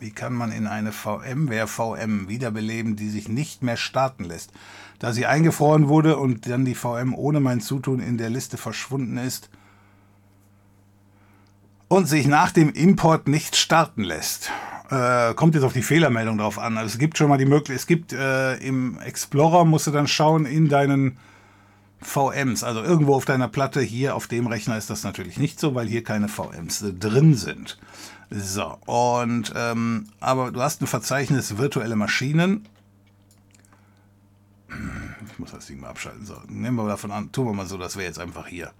wie 0.00 0.10
kann 0.10 0.32
man 0.32 0.50
in 0.50 0.66
eine 0.66 0.92
VMware 0.92 1.66
VM 1.66 2.28
wiederbeleben, 2.28 2.96
die 2.96 3.10
sich 3.10 3.28
nicht 3.28 3.62
mehr 3.62 3.76
starten 3.76 4.24
lässt? 4.24 4.50
Da 4.98 5.12
sie 5.12 5.26
eingefroren 5.26 5.88
wurde 5.88 6.16
und 6.16 6.48
dann 6.48 6.64
die 6.64 6.74
VM 6.74 7.14
ohne 7.14 7.40
mein 7.40 7.60
Zutun 7.60 8.00
in 8.00 8.18
der 8.18 8.30
Liste 8.30 8.56
verschwunden 8.56 9.18
ist 9.18 9.50
und 11.88 12.06
sich 12.08 12.26
nach 12.26 12.50
dem 12.50 12.72
Import 12.72 13.28
nicht 13.28 13.56
starten 13.56 14.02
lässt. 14.02 14.50
Äh, 14.90 15.34
kommt 15.34 15.54
jetzt 15.54 15.64
auf 15.64 15.72
die 15.72 15.82
Fehlermeldung 15.82 16.38
drauf 16.38 16.58
an. 16.58 16.78
Also 16.78 16.94
es 16.94 16.98
gibt 16.98 17.18
schon 17.18 17.28
mal 17.28 17.38
die 17.38 17.44
Möglichkeit, 17.44 17.76
es 17.76 17.86
gibt 17.86 18.12
äh, 18.12 18.54
im 18.56 18.98
Explorer, 19.00 19.64
musst 19.64 19.86
du 19.86 19.90
dann 19.90 20.08
schauen 20.08 20.46
in 20.46 20.68
deinen 20.68 21.18
VMs, 22.02 22.64
also 22.64 22.82
irgendwo 22.82 23.14
auf 23.14 23.24
deiner 23.24 23.48
Platte, 23.48 23.80
hier 23.80 24.16
auf 24.16 24.26
dem 24.26 24.46
Rechner 24.46 24.78
ist 24.78 24.88
das 24.88 25.04
natürlich 25.04 25.38
nicht 25.38 25.60
so, 25.60 25.74
weil 25.74 25.86
hier 25.86 26.02
keine 26.02 26.28
VMs 26.28 26.84
drin 26.98 27.34
sind. 27.34 27.78
So, 28.30 28.78
und 28.86 29.52
ähm, 29.56 30.06
aber 30.20 30.52
du 30.52 30.60
hast 30.60 30.80
ein 30.80 30.86
Verzeichnis 30.86 31.58
virtuelle 31.58 31.96
Maschinen. 31.96 32.66
Ich 35.26 35.38
muss 35.38 35.50
das 35.50 35.66
Ding 35.66 35.80
mal 35.80 35.88
abschalten. 35.88 36.24
So, 36.24 36.36
nehmen 36.46 36.76
wir 36.76 36.86
davon 36.86 37.10
an, 37.10 37.32
tun 37.32 37.46
wir 37.46 37.54
mal 37.54 37.66
so, 37.66 37.76
das 37.76 37.96
wäre 37.96 38.06
jetzt 38.06 38.20
einfach 38.20 38.46
hier. 38.46 38.70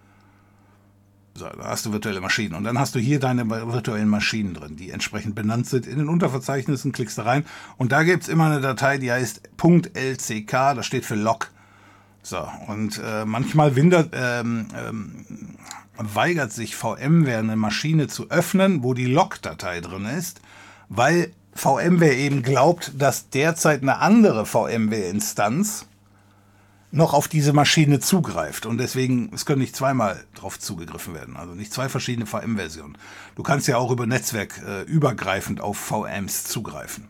So, 1.35 1.49
da 1.49 1.65
hast 1.65 1.87
du 1.87 1.93
virtuelle 1.93 2.21
Maschinen. 2.21 2.55
Und 2.55 2.65
dann 2.65 2.79
hast 2.79 2.95
du 2.95 3.01
hier 3.01 3.19
deine 3.19 3.49
virtuellen 3.49 4.09
Maschinen 4.09 4.55
drin, 4.55 4.77
die 4.77 4.91
entsprechend 4.91 5.35
benannt 5.35 5.67
sind. 5.67 5.87
In 5.87 5.99
den 5.99 6.09
Unterverzeichnissen 6.09 6.93
klickst 6.93 7.19
du 7.19 7.23
rein. 7.23 7.45
Und 7.77 7.93
da 7.93 8.03
gibt 8.05 8.25
es 8.25 8.29
immer 8.29 8.47
eine 8.47 8.61
Datei, 8.61 8.99
die 8.99 9.11
heißt 9.11 9.43
.lck, 9.59 10.51
das 10.51 10.87
steht 10.87 11.05
für 11.05 11.15
Log. 11.17 11.51
So, 12.23 12.47
und 12.67 13.01
äh, 13.03 13.25
manchmal 13.25 13.75
windert, 13.77 14.11
ähm, 14.13 14.69
ähm, 14.77 15.25
weigert 16.01 16.53
sich 16.53 16.77
VMware 16.77 17.39
eine 17.39 17.57
Maschine 17.57 18.09
zu 18.09 18.31
öffnen, 18.31 18.83
wo 18.83 18.95
die 18.95 19.07
Log-Datei 19.07 19.81
drin 19.81 20.07
ist, 20.07 20.41
weil 20.89 21.33
VMware 21.55 22.15
eben 22.15 22.43
glaubt, 22.43 22.93
dass 22.97 23.29
derzeit 23.31 23.83
eine 23.83 23.99
andere 23.99 24.47
VMware-Instanz 24.47 25.87
noch 26.93 27.13
auf 27.13 27.29
diese 27.29 27.53
Maschine 27.53 28.01
zugreift. 28.01 28.67
Und 28.67 28.79
deswegen, 28.79 29.31
es 29.33 29.47
können 29.47 29.61
nicht 29.61 29.77
zweimal 29.77 30.25
drauf 30.35 30.59
zugegriffen 30.59 31.15
werden, 31.15 31.37
also 31.37 31.55
nicht 31.55 31.73
zwei 31.73 31.89
verschiedene 31.89 32.27
VM-Versionen. 32.27 32.99
Du 33.37 33.43
kannst 33.43 33.69
ja 33.69 33.77
auch 33.77 33.91
über 33.91 34.07
Netzwerk 34.07 34.61
äh, 34.67 34.83
übergreifend 34.83 35.61
auf 35.61 35.79
VMs 35.79 36.45
zugreifen. 36.45 37.09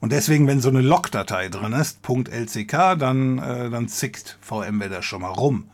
Und 0.00 0.12
deswegen, 0.12 0.46
wenn 0.46 0.60
so 0.60 0.68
eine 0.68 0.80
Log-Datei 0.80 1.48
drin 1.48 1.72
ist, 1.72 1.98
.lck, 2.08 2.98
dann, 2.98 3.38
äh, 3.38 3.70
dann 3.70 3.88
zickt 3.88 4.38
VMware 4.40 4.88
da 4.88 5.02
schon 5.02 5.22
mal 5.22 5.28
rum. 5.28 5.70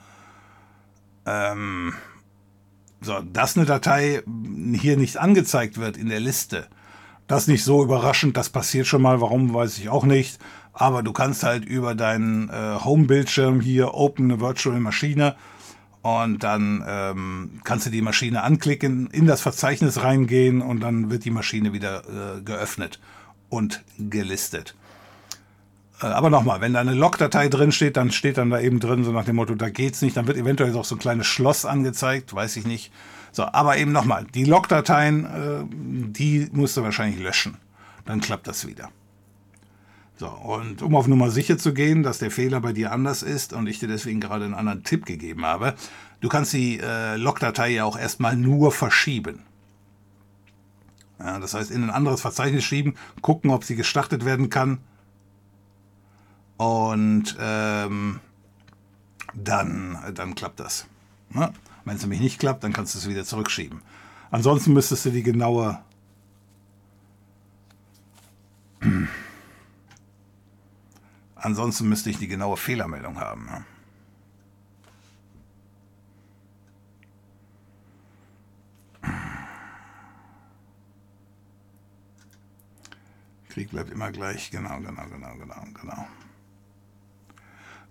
Ähm, 1.27 1.95
so, 3.01 3.21
dass 3.21 3.57
eine 3.57 3.67
Datei 3.67 4.23
hier 4.73 4.97
nicht 4.97 5.19
angezeigt 5.19 5.79
wird 5.79 5.97
in 5.97 6.09
der 6.09 6.21
Liste, 6.21 6.69
das 7.27 7.49
nicht 7.49 7.65
so 7.65 7.83
überraschend, 7.83 8.37
das 8.37 8.51
passiert 8.51 8.87
schon 8.87 9.03
mal, 9.03 9.21
warum 9.21 9.53
weiß 9.55 9.79
ich 9.79 9.89
auch 9.89 10.05
nicht. 10.05 10.39
Aber 10.73 11.03
du 11.03 11.13
kannst 11.13 11.43
halt 11.43 11.65
über 11.65 11.95
deinen 11.95 12.49
äh, 12.49 12.79
Home-Bildschirm 12.85 13.61
hier 13.61 13.95
Open 13.95 14.31
eine 14.31 14.41
Virtual 14.41 14.79
Maschine 14.81 15.37
und 16.03 16.43
dann 16.43 16.85
ähm, 16.87 17.61
kannst 17.65 17.87
du 17.87 17.91
die 17.91 18.03
Maschine 18.03 18.43
anklicken, 18.43 19.09
in 19.11 19.27
das 19.27 19.41
Verzeichnis 19.41 20.03
reingehen 20.03 20.61
und 20.61 20.81
dann 20.81 21.11
wird 21.11 21.25
die 21.25 21.31
Maschine 21.31 21.73
wieder 21.73 22.03
äh, 22.09 22.43
geöffnet 22.43 23.01
und 23.49 23.85
gelistet. 23.99 24.75
Äh, 26.01 26.07
aber 26.07 26.31
nochmal, 26.31 26.61
wenn 26.61 26.73
da 26.73 26.81
eine 26.81 26.95
Log-Datei 26.95 27.49
drin 27.49 27.73
steht, 27.73 27.97
dann 27.97 28.11
steht 28.11 28.39
dann 28.39 28.51
da 28.51 28.61
eben 28.61 28.81
drin, 28.81 29.05
so 29.05 29.13
nach 29.13 29.25
dem 29.25 29.37
Motto, 29.37 29.55
da 29.55 29.71
geht's 29.71 30.03
nicht, 30.03 30.17
dann 30.17 30.27
wird 30.27 30.39
eventuell 30.39 30.75
auch 30.77 30.85
so 30.85 30.97
ein 30.97 31.01
kleines 31.01 31.27
Schloss 31.27 31.65
angezeigt, 31.65 32.35
weiß 32.35 32.57
ich 32.57 32.67
nicht. 32.67 32.93
So, 33.33 33.45
aber 33.45 33.77
eben 33.77 33.93
nochmal, 33.93 34.27
die 34.35 34.45
Log-Dateien, 34.45 35.25
äh, 35.25 35.65
die 35.71 36.49
musst 36.53 36.77
du 36.77 36.83
wahrscheinlich 36.83 37.21
löschen. 37.21 37.57
Dann 38.05 38.21
klappt 38.21 38.47
das 38.47 38.67
wieder. 38.67 38.91
So, 40.17 40.29
und 40.29 40.81
um 40.83 40.95
auf 40.95 41.09
Nummer 41.09 41.31
sicher 41.31 41.59
zu 41.59 41.75
gehen, 41.75 42.05
dass 42.05 42.19
der 42.19 42.31
Fehler 42.31 42.61
bei 42.61 42.73
dir 42.73 42.93
anders 42.93 43.23
ist 43.25 43.53
und 43.53 43.67
ich 43.67 43.81
dir 43.81 43.89
deswegen 43.89 44.21
gerade 44.21 44.45
einen 44.45 44.55
anderen 44.55 44.85
Tipp 44.85 45.07
gegeben 45.07 45.45
habe, 45.45 45.75
du 46.21 46.29
kannst 46.29 46.53
die 46.53 46.79
äh, 46.79 47.17
Log-Datei 47.17 47.71
ja 47.71 47.85
auch 47.85 47.99
erstmal 47.99 48.37
nur 48.37 48.71
verschieben. 48.71 49.41
Ja, 51.19 51.41
das 51.41 51.55
heißt, 51.55 51.71
in 51.71 51.83
ein 51.83 51.91
anderes 51.91 52.21
Verzeichnis 52.21 52.65
schieben, 52.65 52.95
gucken, 53.23 53.51
ob 53.51 53.65
sie 53.65 53.75
gestartet 53.75 54.25
werden 54.25 54.51
kann. 54.51 54.79
Und 56.57 57.37
ähm, 57.39 58.21
dann, 59.35 59.99
dann 60.15 60.35
klappt 60.35 60.61
das. 60.61 60.87
Ja? 61.35 61.53
Wenn 61.85 61.97
es 61.97 62.03
nämlich 62.03 62.21
nicht 62.21 62.39
klappt, 62.39 62.65
dann 62.65 62.73
kannst 62.73 62.95
du 62.95 62.99
es 62.99 63.09
wieder 63.09 63.25
zurückschieben. 63.25 63.83
Ansonsten 64.31 64.73
müsstest 64.73 65.05
du 65.05 65.11
die 65.11 65.23
genaue 65.23 65.81
Ansonsten 71.37 71.89
müsste 71.91 72.09
ich 72.09 72.19
die 72.19 72.29
genaue 72.29 72.57
Fehlermeldung 72.57 73.21
haben. 73.21 73.47
Ja? 73.49 73.65
Krieg 83.51 83.71
bleibt 83.71 83.91
immer 83.91 84.11
gleich. 84.11 84.51
Genau, 84.51 84.79
genau, 84.81 85.05
genau, 85.11 85.35
genau, 85.37 85.65
genau. 85.81 86.09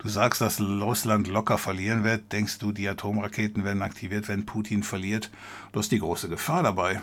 Du 0.04 0.10
sagst, 0.10 0.42
dass 0.42 0.60
Russland 0.60 1.30
locker 1.30 1.58
verlieren 1.58 2.04
wird. 2.04 2.34
Denkst 2.34 2.60
du, 2.60 2.74
die 2.74 2.90
Atomraketen 2.90 3.64
werden 3.64 3.82
aktiviert, 3.82 4.28
wenn 4.28 4.46
Putin 4.46 4.84
verliert? 4.84 5.32
Du 5.72 5.80
hast 5.80 5.94
die 5.94 6.00
große 6.00 6.28
Gefahr 6.28 6.62
dabei. 6.62 7.02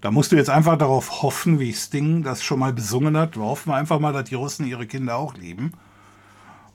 Da 0.00 0.10
musst 0.10 0.32
du 0.32 0.36
jetzt 0.36 0.48
einfach 0.48 0.78
darauf 0.78 1.20
hoffen, 1.20 1.60
wie 1.60 1.74
Sting 1.74 2.22
das 2.22 2.42
schon 2.42 2.58
mal 2.58 2.72
besungen 2.72 3.14
hat. 3.14 3.36
Wir 3.36 3.42
hoffen 3.42 3.72
einfach 3.72 4.00
mal, 4.00 4.14
dass 4.14 4.30
die 4.30 4.36
Russen 4.36 4.66
ihre 4.66 4.86
Kinder 4.86 5.16
auch 5.16 5.34
lieben. 5.34 5.72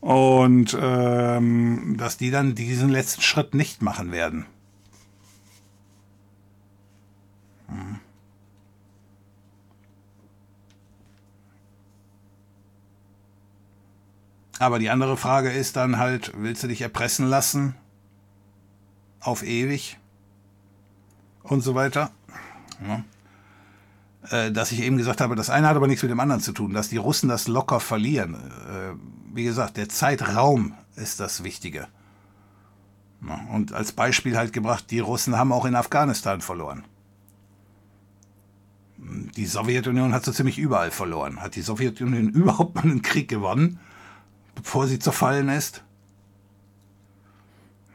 Und 0.02 0.78
ähm, 0.80 1.96
dass 1.98 2.18
die 2.18 2.30
dann 2.30 2.54
diesen 2.54 2.90
letzten 2.90 3.24
Schritt 3.24 3.56
nicht 3.56 3.82
machen 3.82 4.12
werden. 4.12 4.46
Hm. 7.70 8.03
Aber 14.60 14.80
die 14.80 14.90
andere 14.90 15.18
Frage 15.18 15.52
ist 15.52 15.76
dann 15.76 15.98
halt, 15.98 16.32
willst 16.38 16.64
du 16.64 16.68
dich 16.68 16.82
erpressen 16.82 17.28
lassen? 17.28 17.76
Auf 19.20 19.44
ewig? 19.44 19.98
Und 21.44 21.62
so 21.62 21.76
weiter. 21.76 22.12
Ja. 22.88 23.04
Äh, 24.30 24.52
dass 24.52 24.72
ich 24.72 24.82
eben 24.82 24.98
gesagt 24.98 25.22
habe, 25.22 25.36
das 25.36 25.50
eine 25.50 25.68
hat 25.68 25.76
aber 25.76 25.88
nichts 25.88 26.04
mit 26.04 26.12
dem 26.12 26.20
anderen 26.20 26.42
zu 26.42 26.54
tun, 26.54 26.74
dass 26.74 26.90
die 26.90 26.98
Russen 26.98 27.30
das 27.30 27.48
locker 27.48 27.80
verlieren. 27.80 28.36
Äh, 28.36 28.94
wie 29.34 29.44
gesagt, 29.44 29.78
der 29.78 29.90
Zeitraum 29.90 30.74
ist 30.96 31.20
das 31.20 31.44
Wichtige. 31.44 31.88
Und 33.52 33.74
als 33.74 33.94
Beispiel 33.94 34.38
halt 34.38 34.54
gebracht, 34.54 34.92
die 34.92 35.00
Russen 35.00 35.38
haben 35.38 35.54
auch 35.54 35.66
in 35.66 35.76
Afghanistan 35.76 36.42
verloren. 36.42 36.84
Die 38.98 39.46
Sowjetunion 39.46 40.14
hat 40.14 40.26
so 40.26 40.32
ziemlich 40.32 40.58
überall 40.58 40.92
verloren. 40.92 41.42
Hat 41.42 41.56
die 41.56 41.62
Sowjetunion 41.62 42.30
überhaupt 42.30 42.76
mal 42.76 42.84
einen 42.84 43.02
Krieg 43.02 43.28
gewonnen? 43.28 43.80
Bevor 44.56 44.88
sie 44.88 45.00
zerfallen 45.00 45.50
ist. 45.50 45.84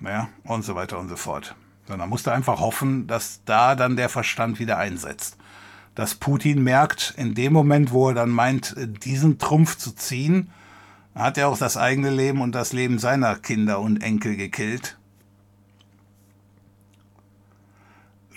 Ja, 0.01 0.29
und 0.45 0.65
so 0.65 0.75
weiter 0.75 0.99
und 0.99 1.09
so 1.09 1.17
fort. 1.17 1.55
Sondern 1.87 2.09
musste 2.09 2.33
einfach 2.33 2.61
hoffen, 2.61 3.07
dass 3.07 3.41
da 3.45 3.75
dann 3.75 3.97
der 3.97 4.09
Verstand 4.09 4.59
wieder 4.59 4.79
einsetzt. 4.79 5.37
Dass 5.95 6.15
Putin 6.15 6.63
merkt, 6.63 7.15
in 7.17 7.35
dem 7.35 7.53
Moment, 7.53 7.91
wo 7.93 8.09
er 8.09 8.15
dann 8.15 8.31
meint, 8.31 8.77
diesen 9.05 9.39
Trumpf 9.39 9.77
zu 9.77 9.93
ziehen, 9.93 10.51
hat 11.15 11.39
er 11.39 11.49
auch 11.49 11.59
das 11.59 11.77
eigene 11.77 12.11
Leben 12.11 12.41
und 12.41 12.53
das 12.53 12.73
Leben 12.73 12.99
seiner 12.99 13.35
Kinder 13.37 13.81
und 13.81 14.03
Enkel 14.03 14.37
gekillt. 14.37 14.99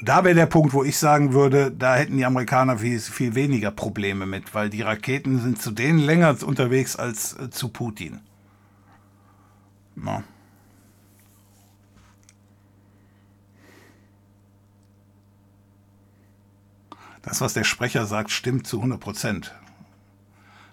Da 0.01 0.23
wäre 0.23 0.35
der 0.35 0.47
Punkt, 0.47 0.73
wo 0.73 0.83
ich 0.83 0.97
sagen 0.97 1.33
würde, 1.33 1.71
da 1.71 1.95
hätten 1.95 2.17
die 2.17 2.25
Amerikaner 2.25 2.79
viel, 2.79 2.99
viel 2.99 3.35
weniger 3.35 3.71
Probleme 3.71 4.25
mit, 4.25 4.53
weil 4.55 4.69
die 4.69 4.81
Raketen 4.81 5.39
sind 5.39 5.61
zu 5.61 5.71
denen 5.71 5.99
länger 5.99 6.35
unterwegs 6.43 6.95
als 6.95 7.37
äh, 7.37 7.49
zu 7.51 7.69
Putin. 7.69 8.19
Na. 9.95 10.23
Das, 17.21 17.39
was 17.39 17.53
der 17.53 17.63
Sprecher 17.63 18.07
sagt, 18.07 18.31
stimmt 18.31 18.65
zu 18.65 18.77
100 18.77 18.99
Prozent. 18.99 19.53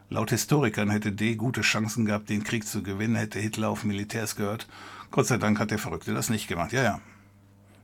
Laut 0.09 0.31
Historikern 0.31 0.89
hätte 0.89 1.13
D 1.13 1.37
gute 1.37 1.61
Chancen 1.61 2.07
gehabt, 2.07 2.31
den 2.31 2.43
Krieg 2.43 2.67
zu 2.67 2.83
gewinnen, 2.83 3.17
hätte 3.17 3.39
Hitler 3.39 3.69
auf 3.69 3.85
Militärs 3.85 4.37
gehört. 4.37 4.67
Gott 5.11 5.27
sei 5.27 5.37
Dank 5.37 5.61
hat 5.61 5.71
der 5.71 5.79
Verrückte 5.79 6.15
das 6.15 6.31
nicht 6.31 6.49
gemacht. 6.49 6.73
Ja, 6.73 6.83
ja. 6.83 7.01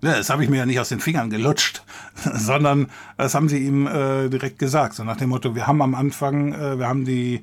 Ja, 0.05 0.18
das 0.18 0.28
habe 0.28 0.44
ich 0.44 0.50
mir 0.50 0.58
ja 0.58 0.66
nicht 0.66 0.78
aus 0.78 0.91
den 0.91 1.00
Fingern 1.00 1.31
gelutscht, 1.31 1.83
sondern 2.34 2.91
das 3.16 3.34
haben 3.34 3.49
sie 3.49 3.65
ihm 3.65 3.86
äh, 3.86 4.28
direkt 4.28 4.58
gesagt. 4.58 4.92
So 4.92 5.02
nach 5.02 5.16
dem 5.16 5.31
Motto, 5.31 5.55
wir 5.55 5.66
haben 5.66 5.81
am 5.81 5.94
Anfang, 5.94 6.52
äh, 6.52 6.78
wir 6.78 6.86
haben 6.86 7.07
die, 7.07 7.42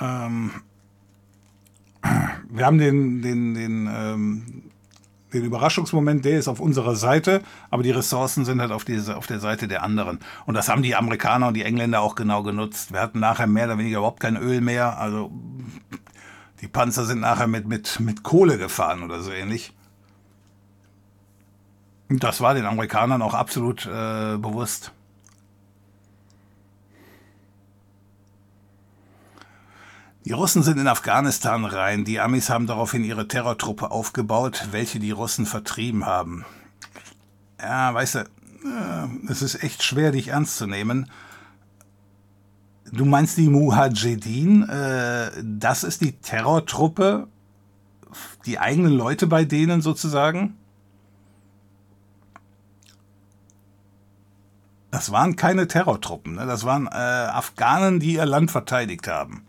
ähm, 0.00 0.52
wir 2.48 2.64
haben 2.64 2.78
den, 2.78 3.22
den, 3.22 3.54
den, 3.54 3.90
ähm, 3.92 4.62
den 5.32 5.44
Überraschungsmoment, 5.44 6.24
der 6.24 6.38
ist 6.38 6.46
auf 6.46 6.60
unserer 6.60 6.94
Seite, 6.94 7.42
aber 7.70 7.82
die 7.82 7.90
Ressourcen 7.90 8.44
sind 8.44 8.60
halt 8.60 8.70
auf, 8.70 8.84
diese, 8.84 9.16
auf 9.16 9.26
der 9.26 9.40
Seite 9.40 9.66
der 9.66 9.82
anderen. 9.82 10.20
Und 10.46 10.54
das 10.54 10.68
haben 10.68 10.84
die 10.84 10.94
Amerikaner 10.94 11.48
und 11.48 11.54
die 11.54 11.64
Engländer 11.64 12.02
auch 12.02 12.14
genau 12.14 12.44
genutzt. 12.44 12.92
Wir 12.92 13.00
hatten 13.00 13.18
nachher 13.18 13.48
mehr 13.48 13.64
oder 13.64 13.78
weniger 13.78 13.98
überhaupt 13.98 14.20
kein 14.20 14.36
Öl 14.36 14.60
mehr. 14.60 14.96
Also 15.00 15.32
die 16.60 16.68
Panzer 16.68 17.04
sind 17.04 17.18
nachher 17.18 17.48
mit, 17.48 17.66
mit, 17.66 17.98
mit 17.98 18.22
Kohle 18.22 18.58
gefahren 18.58 19.02
oder 19.02 19.20
so 19.22 19.32
ähnlich. 19.32 19.72
Das 22.08 22.40
war 22.40 22.54
den 22.54 22.66
Amerikanern 22.66 23.22
auch 23.22 23.34
absolut 23.34 23.86
äh, 23.86 24.36
bewusst. 24.36 24.92
Die 30.24 30.32
Russen 30.32 30.62
sind 30.62 30.78
in 30.78 30.88
Afghanistan 30.88 31.66
rein. 31.66 32.04
Die 32.04 32.18
Amis 32.18 32.48
haben 32.48 32.66
daraufhin 32.66 33.04
ihre 33.04 33.28
Terrortruppe 33.28 33.90
aufgebaut, 33.90 34.68
welche 34.70 34.98
die 34.98 35.10
Russen 35.10 35.44
vertrieben 35.44 36.06
haben. 36.06 36.46
Ja, 37.60 37.92
weißt 37.92 38.14
du, 38.14 38.18
äh, 38.20 39.30
es 39.30 39.42
ist 39.42 39.62
echt 39.62 39.82
schwer, 39.82 40.12
dich 40.12 40.28
ernst 40.28 40.56
zu 40.56 40.66
nehmen. 40.66 41.10
Du 42.90 43.04
meinst 43.04 43.36
die 43.36 43.48
Mujahedin? 43.48 44.68
Äh, 44.68 45.30
das 45.42 45.84
ist 45.84 46.00
die 46.00 46.12
Terrortruppe? 46.12 47.28
Die 48.46 48.58
eigenen 48.58 48.92
Leute 48.92 49.26
bei 49.26 49.44
denen 49.44 49.82
sozusagen? 49.82 50.56
Das 54.94 55.10
waren 55.10 55.34
keine 55.34 55.66
Terrortruppen, 55.66 56.36
ne? 56.36 56.46
das 56.46 56.62
waren 56.62 56.86
äh, 56.86 56.90
Afghanen, 56.90 57.98
die 57.98 58.14
ihr 58.14 58.26
Land 58.26 58.52
verteidigt 58.52 59.08
haben. 59.08 59.44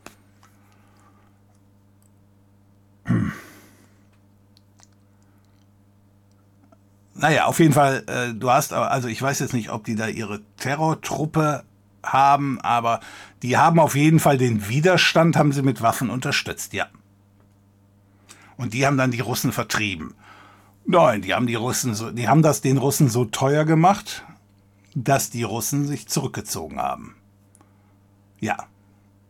Naja, 7.14 7.46
auf 7.46 7.60
jeden 7.60 7.74
Fall, 7.74 8.04
äh, 8.08 8.34
du 8.34 8.50
hast, 8.50 8.74
also 8.74 9.08
ich 9.08 9.22
weiß 9.22 9.38
jetzt 9.38 9.54
nicht, 9.54 9.70
ob 9.70 9.84
die 9.84 9.94
da 9.94 10.08
ihre 10.08 10.42
Terrortruppe 10.58 11.64
haben, 12.02 12.60
aber 12.62 13.00
die 13.44 13.56
haben 13.56 13.80
auf 13.80 13.96
jeden 13.96 14.20
Fall 14.20 14.40
den 14.40 14.68
Widerstand, 14.68 15.38
haben 15.38 15.52
sie 15.52 15.62
mit 15.62 15.80
Waffen 15.84 16.10
unterstützt, 16.10 16.74
ja. 16.74 16.88
Und 18.58 18.74
die 18.74 18.88
haben 18.88 18.98
dann 18.98 19.12
die 19.12 19.20
Russen 19.20 19.52
vertrieben. 19.52 20.16
Nein, 20.88 21.22
die 21.22 21.36
haben 21.36 21.46
die 21.46 21.54
Russen 21.54 21.94
so, 21.94 22.10
die 22.10 22.28
haben 22.28 22.42
das 22.42 22.62
den 22.62 22.78
Russen 22.78 23.10
so 23.10 23.26
teuer 23.26 23.64
gemacht, 23.64 24.24
dass 24.96 25.30
die 25.30 25.44
Russen 25.44 25.86
sich 25.86 26.08
zurückgezogen 26.08 26.80
haben. 26.80 27.16
Ja. 28.40 28.58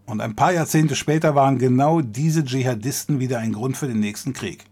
Und 0.05 0.21
ein 0.21 0.35
paar 0.35 0.51
Jahrzehnte 0.53 0.95
später 0.95 1.33
waren 1.33 1.57
genau 1.57 2.01
diese 2.01 2.45
Dschihadisten 2.45 3.19
wieder 3.19 3.39
ein 3.39 3.53
Grund 3.53 3.75
für 3.75 3.87
den 3.87 3.99
nächsten 3.99 4.33
Krieg. 4.33 4.65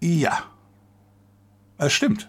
Ja. 0.00 0.44
Es 1.78 1.94
stimmt. 1.94 2.28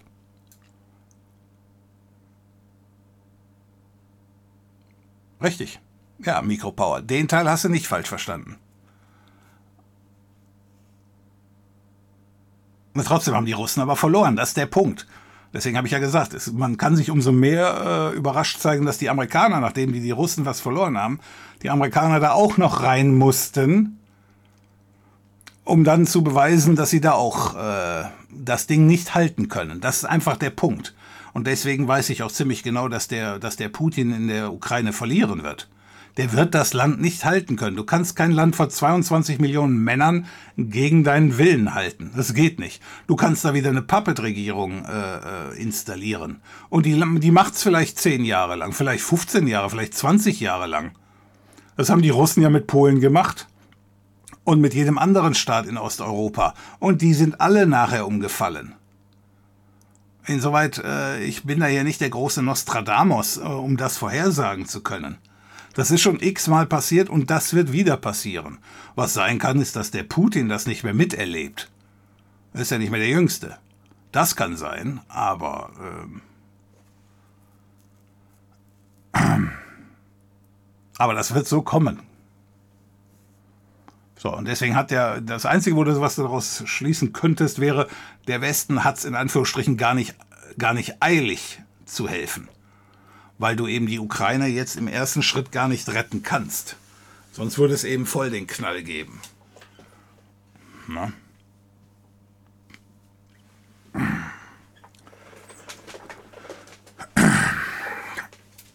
Richtig. 5.41 5.81
Ja, 6.19 6.41
Mikropower. 6.41 7.01
Den 7.01 7.27
Teil 7.27 7.49
hast 7.49 7.65
du 7.65 7.69
nicht 7.69 7.87
falsch 7.87 8.07
verstanden. 8.07 8.57
Und 12.93 13.05
trotzdem 13.05 13.35
haben 13.35 13.45
die 13.45 13.51
Russen 13.51 13.81
aber 13.81 13.95
verloren. 13.97 14.35
Das 14.37 14.49
ist 14.49 14.57
der 14.57 14.65
Punkt. 14.67 15.07
Deswegen 15.53 15.77
habe 15.77 15.87
ich 15.87 15.93
ja 15.93 15.99
gesagt, 15.99 16.33
es, 16.33 16.51
man 16.51 16.77
kann 16.77 16.95
sich 16.95 17.11
umso 17.11 17.31
mehr 17.31 18.11
äh, 18.13 18.17
überrascht 18.17 18.59
zeigen, 18.59 18.85
dass 18.85 18.97
die 18.97 19.09
Amerikaner, 19.09 19.59
nachdem 19.59 19.91
die, 19.91 19.99
die 19.99 20.11
Russen 20.11 20.45
was 20.45 20.61
verloren 20.61 20.97
haben, 20.97 21.19
die 21.61 21.69
Amerikaner 21.69 22.19
da 22.19 22.31
auch 22.31 22.57
noch 22.57 22.83
rein 22.83 23.15
mussten, 23.15 23.99
um 25.65 25.83
dann 25.83 26.07
zu 26.07 26.23
beweisen, 26.23 26.75
dass 26.75 26.89
sie 26.89 27.01
da 27.01 27.13
auch 27.13 27.55
äh, 27.55 28.05
das 28.29 28.67
Ding 28.67 28.87
nicht 28.87 29.13
halten 29.13 29.49
können. 29.49 29.81
Das 29.81 29.97
ist 29.97 30.05
einfach 30.05 30.37
der 30.37 30.49
Punkt. 30.51 30.95
Und 31.33 31.47
deswegen 31.47 31.87
weiß 31.87 32.09
ich 32.09 32.23
auch 32.23 32.31
ziemlich 32.31 32.63
genau, 32.63 32.87
dass 32.87 33.07
der, 33.07 33.39
dass 33.39 33.55
der 33.57 33.69
Putin 33.69 34.13
in 34.13 34.27
der 34.27 34.53
Ukraine 34.53 34.93
verlieren 34.93 35.43
wird 35.43 35.67
der 36.17 36.33
wird 36.33 36.53
das 36.53 36.73
Land 36.73 36.99
nicht 37.01 37.25
halten 37.25 37.55
können. 37.55 37.77
Du 37.77 37.83
kannst 37.83 38.15
kein 38.15 38.31
Land 38.31 38.55
vor 38.55 38.69
22 38.69 39.39
Millionen 39.39 39.77
Männern 39.83 40.25
gegen 40.57 41.03
deinen 41.03 41.37
Willen 41.37 41.73
halten. 41.73 42.11
Das 42.15 42.33
geht 42.33 42.59
nicht. 42.59 42.81
Du 43.07 43.15
kannst 43.15 43.45
da 43.45 43.53
wieder 43.53 43.69
eine 43.69 43.81
Puppet-Regierung 43.81 44.85
äh, 44.85 45.15
äh 45.51 45.61
installieren. 45.61 46.41
Und 46.69 46.85
die, 46.85 47.01
die 47.19 47.31
macht's 47.31 47.63
vielleicht 47.63 47.99
10 47.99 48.25
Jahre 48.25 48.55
lang, 48.55 48.73
vielleicht 48.73 49.03
15 49.03 49.47
Jahre, 49.47 49.69
vielleicht 49.69 49.93
20 49.93 50.39
Jahre 50.39 50.67
lang. 50.67 50.91
Das 51.77 51.89
haben 51.89 52.01
die 52.01 52.09
Russen 52.09 52.43
ja 52.43 52.49
mit 52.49 52.67
Polen 52.67 52.99
gemacht. 52.99 53.47
Und 54.43 54.59
mit 54.59 54.73
jedem 54.73 54.97
anderen 54.97 55.35
Staat 55.35 55.67
in 55.67 55.77
Osteuropa. 55.77 56.55
Und 56.79 57.01
die 57.01 57.13
sind 57.13 57.39
alle 57.39 57.67
nachher 57.67 58.07
umgefallen. 58.07 58.73
Insoweit, 60.25 60.79
äh, 60.83 61.23
ich 61.23 61.43
bin 61.43 61.59
da 61.59 61.67
ja 61.67 61.83
nicht 61.83 62.01
der 62.01 62.09
große 62.09 62.41
Nostradamus, 62.41 63.37
äh, 63.37 63.41
um 63.41 63.77
das 63.77 63.97
vorhersagen 63.97 64.65
zu 64.67 64.81
können. 64.81 65.17
Das 65.73 65.89
ist 65.89 66.01
schon 66.01 66.19
x-mal 66.19 66.65
passiert 66.65 67.09
und 67.09 67.29
das 67.29 67.53
wird 67.53 67.71
wieder 67.71 67.97
passieren. 67.97 68.57
Was 68.95 69.13
sein 69.13 69.39
kann, 69.39 69.61
ist, 69.61 69.75
dass 69.75 69.91
der 69.91 70.03
Putin 70.03 70.49
das 70.49 70.65
nicht 70.65 70.83
mehr 70.83 70.93
miterlebt. 70.93 71.71
Er 72.53 72.61
ist 72.61 72.71
ja 72.71 72.77
nicht 72.77 72.91
mehr 72.91 72.99
der 72.99 73.09
Jüngste. 73.09 73.57
Das 74.11 74.35
kann 74.35 74.57
sein, 74.57 74.99
aber... 75.07 75.71
Ähm, 75.81 76.21
aber 80.97 81.13
das 81.13 81.33
wird 81.33 81.47
so 81.47 81.61
kommen. 81.61 82.01
So, 84.17 84.35
und 84.35 84.45
deswegen 84.45 84.75
hat 84.75 84.91
der, 84.91 85.21
das 85.21 85.45
Einzige, 85.45 85.75
wo 85.75 85.83
du 85.83 85.99
was 85.99 86.15
daraus 86.15 86.63
schließen 86.65 87.13
könntest, 87.13 87.59
wäre, 87.59 87.87
der 88.27 88.41
Westen 88.41 88.83
hat 88.83 88.97
es 88.97 89.05
in 89.05 89.15
Anführungsstrichen 89.15 89.77
gar 89.77 89.93
nicht, 89.93 90.15
gar 90.57 90.73
nicht 90.73 91.01
eilig 91.01 91.61
zu 91.85 92.07
helfen 92.07 92.47
weil 93.41 93.55
du 93.55 93.67
eben 93.67 93.87
die 93.87 93.97
Ukraine 93.97 94.45
jetzt 94.45 94.75
im 94.75 94.87
ersten 94.87 95.23
Schritt 95.23 95.51
gar 95.51 95.67
nicht 95.67 95.89
retten 95.89 96.21
kannst. 96.21 96.75
Sonst 97.31 97.57
würde 97.57 97.73
es 97.73 97.83
eben 97.83 98.05
voll 98.05 98.29
den 98.29 98.45
Knall 98.45 98.83
geben. 98.83 99.19
Na? 100.87 101.11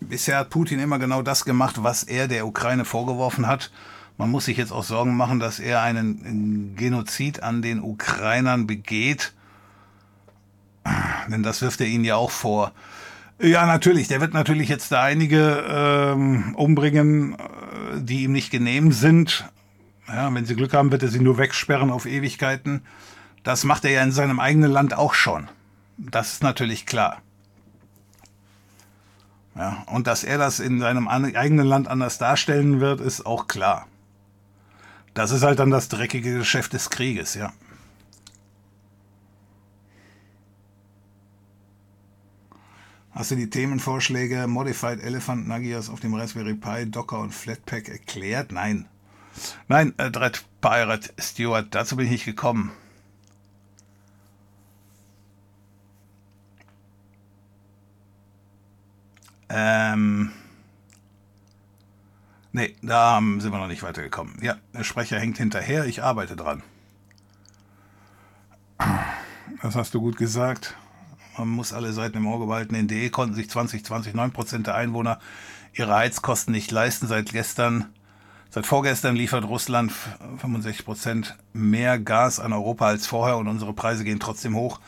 Bisher 0.01 0.39
hat 0.39 0.51
Putin 0.51 0.81
immer 0.81 0.99
genau 0.99 1.23
das 1.23 1.45
gemacht, 1.45 1.85
was 1.85 2.03
er 2.03 2.27
der 2.27 2.45
Ukraine 2.45 2.85
vorgeworfen 2.85 3.47
hat. 3.47 3.71
Man 4.19 4.33
muss 4.33 4.47
sich 4.47 4.57
jetzt 4.57 4.73
auch 4.73 4.85
Sorgen 4.85 5.17
machen, 5.17 5.39
dass 5.39 5.61
er 5.61 5.81
einen 5.83 6.75
Genozid 6.75 7.41
an 7.41 7.63
den 7.63 7.81
Ukrainern 7.81 8.67
begeht. 8.67 9.33
Denn 11.29 11.45
das 11.45 11.63
wirft 11.63 11.81
er 11.81 11.87
ihnen 11.87 12.05
ja 12.05 12.17
auch 12.17 12.33
vor. 12.33 12.73
Ja, 13.39 13.67
natürlich. 13.67 14.09
Der 14.09 14.21
wird 14.21 14.33
natürlich 14.33 14.69
jetzt 14.69 14.91
da 14.93 15.03
einige 15.03 15.65
ähm, 15.69 16.55
umbringen, 16.57 17.35
äh, 17.35 18.01
die 18.01 18.25
ihm 18.25 18.33
nicht 18.33 18.51
genehm 18.51 18.93
sind. 18.93 19.51
Ja, 20.09 20.33
wenn 20.33 20.47
sie 20.47 20.57
Glück 20.57 20.73
haben, 20.73 20.93
wird 20.93 21.03
er 21.03 21.09
sie 21.09 21.21
nur 21.21 21.37
wegsperren 21.37 21.91
auf 21.91 22.07
Ewigkeiten. 22.07 22.83
Das 23.43 23.65
macht 23.65 23.85
er 23.85 23.91
ja 23.91 24.03
in 24.03 24.13
seinem 24.13 24.41
eigenen 24.41 24.71
Land 24.71 24.95
auch 24.95 25.15
schon. 25.15 25.49
Das 25.99 26.33
ist 26.33 26.43
natürlich 26.43 26.87
klar. 26.87 27.23
Ja, 29.55 29.85
und 29.87 30.07
dass 30.07 30.23
er 30.23 30.39
das 30.39 30.61
in 30.61 30.81
seinem 30.81 31.09
eigenen 31.09 31.67
Land 31.67 31.89
anders 31.89 32.19
darstellen 32.19 32.81
wird, 32.81 33.01
ist 33.01 33.25
auch 33.25 33.47
klar. 33.49 33.87
Das 35.15 35.31
ist 35.31 35.43
halt 35.43 35.59
dann 35.59 35.71
das 35.71 35.89
dreckige 35.89 36.37
Geschäft 36.37 36.75
des 36.75 36.91
Krieges, 36.91 37.35
ja. 37.35 37.53
Hast 43.17 43.31
du 43.31 43.35
die 43.35 43.49
Themenvorschläge 43.49 44.47
Modified 44.47 45.03
Elephant 45.03 45.49
Nagios 45.49 45.89
auf 45.89 46.01
dem 46.01 46.13
Raspberry 46.13 46.53
Pi, 46.53 46.85
Docker 46.85 47.19
und 47.19 47.33
Flatpak 47.33 47.89
erklärt? 47.89 48.53
Nein. 48.53 48.87
Nein, 49.69 49.95
äh, 49.97 50.11
Dread 50.11 50.45
Pirate 50.61 51.15
Stewart, 51.19 51.75
dazu 51.75 51.97
bin 51.97 52.05
ich 52.05 52.13
nicht 52.13 52.25
gekommen. 52.27 52.73
Ähm. 59.49 60.33
Nee, 62.53 62.77
da 62.83 63.19
sind 63.39 63.51
wir 63.51 63.59
noch 63.59 63.67
nicht 63.67 63.83
weitergekommen. 63.83 64.37
Ja, 64.43 64.57
der 64.75 64.85
Sprecher 64.85 65.19
hängt 65.19 65.39
hinterher, 65.39 65.87
ich 65.87 66.03
arbeite 66.03 66.37
dran. 66.37 66.63
Das 69.63 69.75
hast 69.75 69.95
du 69.95 70.03
gut 70.03 70.19
gesagt. 70.19 70.77
Man 71.39 71.49
muss 71.49 71.73
alle 71.73 71.93
Seiten 71.93 72.19
im 72.19 72.29
Auge 72.29 72.47
behalten. 72.47 72.75
In 72.75 72.89
DE 72.89 73.11
konnten 73.11 73.35
sich 73.35 73.51
2020 73.51 74.15
9% 74.15 74.63
der 74.63 74.75
Einwohner 74.75 75.19
ihre 75.75 75.95
Heizkosten 75.95 76.53
nicht 76.53 76.71
leisten. 76.71 77.07
Seit 77.07 77.33
gestern, 77.33 77.87
seit 78.51 78.67
vorgestern 78.67 79.17
liefert 79.17 79.45
Russland 79.45 79.93
65% 80.43 81.35
mehr 81.53 81.99
Gas 81.99 82.41
an 82.41 82.53
Europa 82.53 82.87
als 82.87 83.07
vorher 83.07 83.37
und 83.37 83.49
unsere 83.49 83.75
Preise 83.75 84.05
gehen 84.05 84.21
trotzdem 84.21 84.55
hoch. 84.55 84.81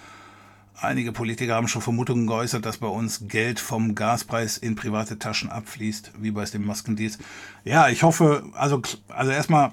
Einige 0.81 1.11
Politiker 1.11 1.57
haben 1.57 1.67
schon 1.67 1.83
Vermutungen 1.83 2.29
geäußert, 2.29 2.65
dass 2.65 2.79
bei 2.79 2.87
uns 2.87 3.27
Geld 3.27 3.59
vom 3.59 3.97
Gaspreis 3.97 4.59
in 4.59 4.77
private 4.77 5.19
Taschen 5.19 5.51
abfließt, 5.51 6.13
wie 6.21 6.31
bei 6.31 6.45
dem 6.45 6.65
Maskendienst. 6.65 7.21
Ja, 7.65 7.89
ich 7.89 8.05
hoffe, 8.05 8.45
also, 8.55 8.81
also 9.09 9.33
erstmal, 9.33 9.73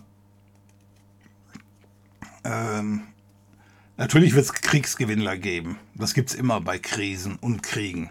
ähm, 2.44 3.04
natürlich 3.98 4.34
wird 4.36 4.46
es 4.46 4.54
Kriegsgewinnler 4.54 5.38
geben. 5.38 5.78
Das 5.96 6.14
gibt 6.14 6.30
es 6.30 6.36
immer 6.36 6.62
bei 6.62 6.80
Krisen 6.80 7.38
und 7.40 7.64
Kriegen. 7.64 8.10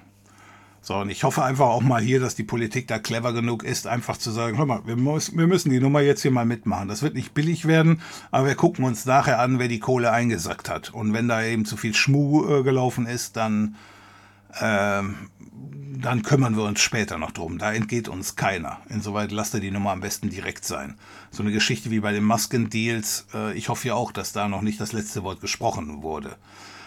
So, 0.84 0.96
und 0.96 1.08
ich 1.08 1.24
hoffe 1.24 1.42
einfach 1.42 1.68
auch 1.68 1.80
mal 1.80 2.02
hier, 2.02 2.20
dass 2.20 2.34
die 2.34 2.42
Politik 2.42 2.88
da 2.88 2.98
clever 2.98 3.32
genug 3.32 3.64
ist, 3.64 3.86
einfach 3.86 4.18
zu 4.18 4.30
sagen, 4.30 4.58
hör 4.58 4.66
mal, 4.66 4.82
wir, 4.84 4.96
muss, 4.96 5.34
wir 5.34 5.46
müssen 5.46 5.70
die 5.70 5.80
Nummer 5.80 6.02
jetzt 6.02 6.20
hier 6.20 6.30
mal 6.30 6.44
mitmachen. 6.44 6.88
Das 6.88 7.02
wird 7.02 7.14
nicht 7.14 7.32
billig 7.32 7.66
werden, 7.66 8.02
aber 8.30 8.48
wir 8.48 8.54
gucken 8.54 8.84
uns 8.84 9.06
nachher 9.06 9.38
an, 9.38 9.58
wer 9.58 9.68
die 9.68 9.78
Kohle 9.78 10.12
eingesackt 10.12 10.68
hat. 10.68 10.92
Und 10.92 11.14
wenn 11.14 11.26
da 11.26 11.42
eben 11.42 11.64
zu 11.64 11.78
viel 11.78 11.94
Schmuh 11.94 12.58
äh, 12.58 12.62
gelaufen 12.62 13.06
ist, 13.06 13.38
dann, 13.38 13.76
äh, 14.60 15.02
dann 16.04 16.22
kümmern 16.22 16.56
wir 16.56 16.64
uns 16.64 16.80
später 16.80 17.18
noch 17.18 17.30
drum. 17.30 17.58
Da 17.58 17.72
entgeht 17.72 18.08
uns 18.08 18.36
keiner. 18.36 18.78
Insoweit 18.88 19.32
lasst 19.32 19.54
ihr 19.54 19.60
die 19.60 19.70
Nummer 19.70 19.92
am 19.92 20.00
besten 20.00 20.28
direkt 20.28 20.64
sein. 20.64 20.96
So 21.30 21.42
eine 21.42 21.52
Geschichte 21.52 21.90
wie 21.90 22.00
bei 22.00 22.12
den 22.12 22.24
Maskendeals, 22.24 23.26
äh, 23.34 23.54
ich 23.54 23.68
hoffe 23.68 23.88
ja 23.88 23.94
auch, 23.94 24.12
dass 24.12 24.32
da 24.32 24.48
noch 24.48 24.62
nicht 24.62 24.80
das 24.80 24.92
letzte 24.92 25.22
Wort 25.22 25.40
gesprochen 25.40 26.02
wurde. 26.02 26.36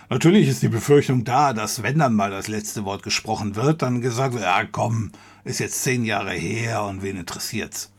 Natürlich 0.09 0.47
ist 0.47 0.61
die 0.61 0.69
Befürchtung 0.69 1.23
da, 1.23 1.53
dass 1.53 1.83
wenn 1.83 1.99
dann 1.99 2.13
mal 2.13 2.31
das 2.31 2.47
letzte 2.47 2.85
Wort 2.85 3.03
gesprochen 3.03 3.55
wird, 3.55 3.81
dann 3.81 4.01
gesagt 4.01 4.33
wird, 4.33 4.43
ja 4.43 4.63
komm, 4.65 5.11
ist 5.43 5.59
jetzt 5.59 5.83
zehn 5.83 6.05
Jahre 6.05 6.31
her 6.31 6.83
und 6.83 7.01
wen 7.01 7.17
interessiert's? 7.17 7.91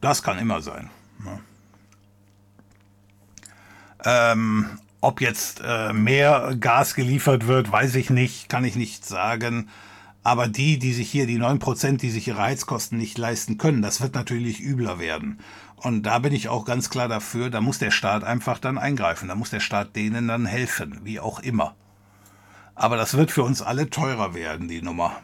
Das 0.00 0.22
kann 0.22 0.38
immer 0.38 0.60
sein. 0.60 0.90
Ja. 1.24 1.40
Ähm, 4.32 4.66
ob 5.00 5.20
jetzt 5.20 5.62
äh, 5.64 5.92
mehr 5.92 6.54
Gas 6.60 6.94
geliefert 6.94 7.46
wird, 7.46 7.72
weiß 7.72 7.96
ich 7.96 8.10
nicht, 8.10 8.48
kann 8.48 8.64
ich 8.64 8.76
nicht 8.76 9.04
sagen. 9.04 9.68
Aber 10.22 10.46
die, 10.46 10.78
die 10.78 10.92
sich 10.92 11.10
hier, 11.10 11.26
die 11.26 11.38
9%, 11.38 11.96
die 11.96 12.10
sich 12.10 12.28
ihre 12.28 12.42
Heizkosten 12.42 12.98
nicht 12.98 13.18
leisten 13.18 13.58
können, 13.58 13.82
das 13.82 14.00
wird 14.00 14.14
natürlich 14.14 14.60
übler 14.60 14.98
werden. 14.98 15.40
Und 15.76 16.04
da 16.04 16.20
bin 16.20 16.32
ich 16.32 16.48
auch 16.48 16.64
ganz 16.64 16.90
klar 16.90 17.08
dafür, 17.08 17.50
da 17.50 17.60
muss 17.60 17.78
der 17.78 17.90
Staat 17.90 18.22
einfach 18.22 18.58
dann 18.60 18.78
eingreifen. 18.78 19.28
Da 19.28 19.34
muss 19.34 19.50
der 19.50 19.60
Staat 19.60 19.96
denen 19.96 20.28
dann 20.28 20.46
helfen, 20.46 21.00
wie 21.02 21.18
auch 21.18 21.40
immer. 21.40 21.74
Aber 22.76 22.96
das 22.96 23.14
wird 23.14 23.32
für 23.32 23.42
uns 23.42 23.62
alle 23.62 23.90
teurer 23.90 24.32
werden, 24.34 24.68
die 24.68 24.80
Nummer. 24.80 25.20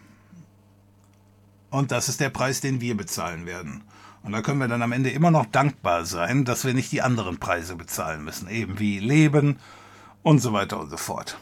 Und 1.70 1.92
das 1.92 2.08
ist 2.08 2.20
der 2.20 2.30
Preis, 2.30 2.60
den 2.60 2.80
wir 2.80 2.96
bezahlen 2.96 3.46
werden. 3.46 3.84
Und 4.22 4.32
da 4.32 4.42
können 4.42 4.58
wir 4.58 4.68
dann 4.68 4.82
am 4.82 4.92
Ende 4.92 5.10
immer 5.10 5.30
noch 5.30 5.46
dankbar 5.46 6.04
sein, 6.04 6.44
dass 6.44 6.64
wir 6.64 6.74
nicht 6.74 6.90
die 6.90 7.02
anderen 7.02 7.38
Preise 7.38 7.76
bezahlen 7.76 8.24
müssen, 8.24 8.48
eben 8.48 8.78
wie 8.80 8.98
Leben 8.98 9.58
und 10.22 10.40
so 10.40 10.52
weiter 10.52 10.80
und 10.80 10.90
so 10.90 10.96
fort. 10.96 11.38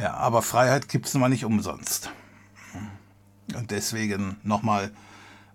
Ja, 0.00 0.14
aber 0.14 0.40
Freiheit 0.40 0.88
gibt 0.88 1.06
es 1.06 1.14
nun 1.14 1.28
nicht 1.28 1.44
umsonst. 1.44 2.10
Und 3.54 3.70
deswegen 3.70 4.36
nochmal, 4.42 4.92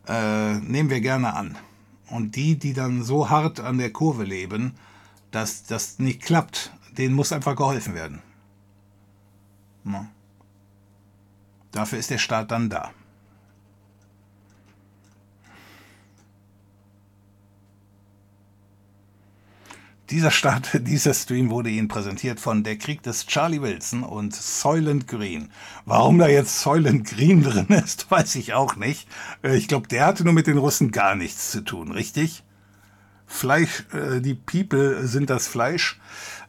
äh, 0.07 0.55
nehmen 0.55 0.89
wir 0.89 1.01
gerne 1.01 1.33
an. 1.33 1.57
Und 2.09 2.35
die, 2.35 2.59
die 2.59 2.73
dann 2.73 3.03
so 3.03 3.29
hart 3.29 3.59
an 3.59 3.79
der 3.79 3.91
Kurve 3.91 4.23
leben, 4.23 4.75
dass 5.31 5.63
das 5.63 5.97
nicht 5.97 6.21
klappt, 6.21 6.71
denen 6.91 7.15
muss 7.15 7.31
einfach 7.31 7.55
geholfen 7.55 7.95
werden. 7.95 8.21
Ja. 9.83 10.05
Dafür 11.71 11.97
ist 11.99 12.11
der 12.11 12.19
Staat 12.19 12.51
dann 12.51 12.69
da. 12.69 12.91
Dieser 20.11 20.29
Start, 20.29 20.69
dieser 20.87 21.13
Stream 21.13 21.49
wurde 21.49 21.69
Ihnen 21.69 21.87
präsentiert 21.87 22.39
von 22.39 22.63
Der 22.63 22.77
Krieg 22.77 23.01
des 23.01 23.25
Charlie 23.25 23.61
Wilson 23.61 24.03
und 24.03 24.35
Soylent 24.35 25.07
Green. 25.07 25.49
Warum 25.85 26.19
da 26.19 26.27
jetzt 26.27 26.59
Soylent 26.59 27.07
Green 27.07 27.41
drin 27.43 27.67
ist, 27.67 28.09
weiß 28.11 28.35
ich 28.35 28.53
auch 28.53 28.75
nicht. 28.75 29.07
Äh, 29.43 29.55
ich 29.55 29.67
glaube, 29.67 29.87
der 29.87 30.05
hatte 30.05 30.23
nur 30.23 30.33
mit 30.33 30.47
den 30.47 30.59
Russen 30.59 30.91
gar 30.91 31.15
nichts 31.15 31.51
zu 31.51 31.61
tun, 31.61 31.91
richtig? 31.91 32.43
Fleisch, 33.25 33.85
äh, 33.93 34.21
die 34.21 34.35
People 34.35 35.07
sind 35.07 35.31
das 35.31 35.47
Fleisch. 35.47 35.99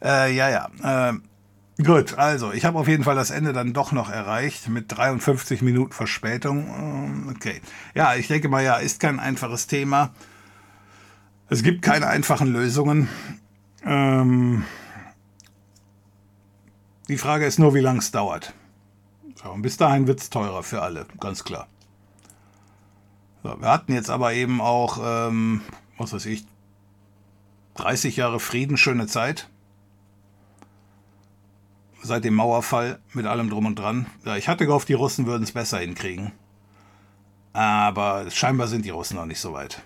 Äh, 0.05 0.35
ja, 0.35 0.51
ja. 0.51 1.11
Äh, 1.11 1.83
gut, 1.83 2.19
also, 2.19 2.53
ich 2.53 2.67
habe 2.67 2.79
auf 2.79 2.89
jeden 2.89 3.05
Fall 3.05 3.17
das 3.17 3.31
Ende 3.31 3.55
dann 3.55 3.73
doch 3.73 3.93
noch 3.93 4.11
erreicht 4.11 4.69
mit 4.69 4.95
53 4.95 5.63
Minuten 5.63 5.93
Verspätung. 5.93 6.67
Ähm, 6.67 7.35
okay. 7.35 7.63
Ja, 7.95 8.17
ich 8.17 8.29
denke 8.29 8.51
mal, 8.51 8.63
ja, 8.63 8.77
ist 8.77 9.01
kein 9.01 9.19
einfaches 9.19 9.67
Thema. 9.67 10.13
Es 11.49 11.63
gibt 11.63 11.81
keine 11.81 12.09
einfachen 12.09 12.49
Lösungen. 12.49 13.09
Ähm, 13.87 14.65
die 17.09 17.19
Frage 17.19 17.47
ist 17.47 17.59
nur, 17.59 17.75
wie 17.75 17.81
lange 17.81 18.01
es 18.01 18.11
dauert. 18.11 18.53
So, 19.37 19.51
und 19.51 19.63
bis 19.63 19.77
dahin 19.77 20.09
wird 20.09 20.21
es 20.21 20.29
teurer 20.29 20.63
für 20.65 20.83
alle, 20.83 21.07
ganz 21.21 21.45
klar. 21.45 21.69
So, 23.45 23.61
wir 23.61 23.69
hatten 23.69 23.93
jetzt 23.93 24.11
aber 24.11 24.33
eben 24.33 24.61
auch, 24.61 24.99
ähm, 25.01 25.61
was 25.99 26.13
weiß 26.13 26.27
ich, 26.27 26.45
30 27.77 28.17
Jahre 28.17 28.41
Frieden, 28.41 28.77
schöne 28.77 29.07
Zeit. 29.07 29.49
Seit 32.03 32.25
dem 32.25 32.35
Mauerfall 32.35 32.99
mit 33.13 33.27
allem 33.27 33.51
drum 33.51 33.67
und 33.67 33.79
dran. 33.79 34.07
Ja, 34.25 34.37
ich 34.37 34.49
hatte 34.49 34.67
gehofft, 34.67 34.89
die 34.89 34.95
Russen 34.95 35.27
würden 35.27 35.45
es 35.45 35.53
besser 35.53 35.79
hinkriegen. 35.79 36.33
Aber 37.53 38.31
scheinbar 38.31 38.69
sind 38.69 38.85
die 38.85 38.91
Russen 38.91 39.17
noch 39.17 39.27
nicht 39.27 39.41
so 39.41 39.53
weit. 39.53 39.83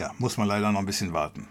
Ja, 0.00 0.14
muss 0.16 0.38
man 0.38 0.48
leider 0.48 0.72
noch 0.72 0.80
ein 0.80 0.86
bisschen 0.86 1.12
warten. 1.12 1.46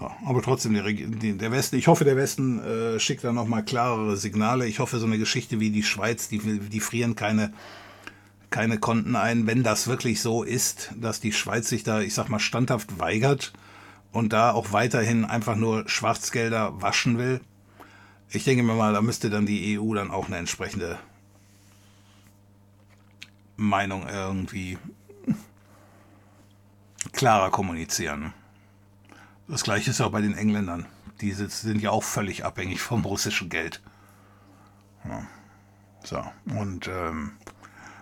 Ja, 0.00 0.10
aber 0.24 0.40
trotzdem, 0.40 0.72
der, 0.72 0.90
der, 0.90 1.52
Westen, 1.52 1.76
ich 1.76 1.86
hoffe, 1.86 2.04
der 2.04 2.16
Westen 2.16 2.64
äh, 2.64 2.98
schickt 2.98 3.24
da 3.24 3.32
nochmal 3.34 3.62
klarere 3.62 4.16
Signale. 4.16 4.66
Ich 4.66 4.78
hoffe, 4.78 4.98
so 4.98 5.04
eine 5.04 5.18
Geschichte 5.18 5.60
wie 5.60 5.68
die 5.68 5.82
Schweiz, 5.82 6.28
die, 6.28 6.38
die 6.38 6.80
frieren 6.80 7.14
keine, 7.14 7.52
keine 8.48 8.78
Konten 8.78 9.16
ein. 9.16 9.46
Wenn 9.46 9.62
das 9.62 9.86
wirklich 9.86 10.22
so 10.22 10.44
ist, 10.44 10.94
dass 10.98 11.20
die 11.20 11.32
Schweiz 11.32 11.68
sich 11.68 11.82
da, 11.82 12.00
ich 12.00 12.14
sag 12.14 12.30
mal, 12.30 12.38
standhaft 12.38 12.98
weigert 12.98 13.52
und 14.10 14.32
da 14.32 14.52
auch 14.52 14.72
weiterhin 14.72 15.26
einfach 15.26 15.56
nur 15.56 15.86
Schwarzgelder 15.90 16.80
waschen 16.80 17.18
will, 17.18 17.42
ich 18.30 18.44
denke 18.44 18.62
mir 18.62 18.72
mal, 18.72 18.94
da 18.94 19.02
müsste 19.02 19.28
dann 19.28 19.44
die 19.44 19.78
EU 19.78 19.92
dann 19.92 20.10
auch 20.10 20.28
eine 20.28 20.38
entsprechende 20.38 20.98
Meinung 23.58 24.08
irgendwie 24.08 24.78
klarer 27.12 27.50
kommunizieren. 27.50 28.32
Das 29.48 29.62
gleiche 29.62 29.90
ist 29.90 30.00
auch 30.00 30.10
bei 30.10 30.20
den 30.20 30.36
Engländern. 30.36 30.86
Die 31.20 31.32
sind 31.32 31.80
ja 31.80 31.90
auch 31.90 32.02
völlig 32.02 32.44
abhängig 32.44 32.80
vom 32.80 33.04
russischen 33.04 33.48
Geld. 33.48 33.82
Ja. 35.04 35.22
So, 36.04 36.24
und 36.58 36.88
ähm, 36.88 37.32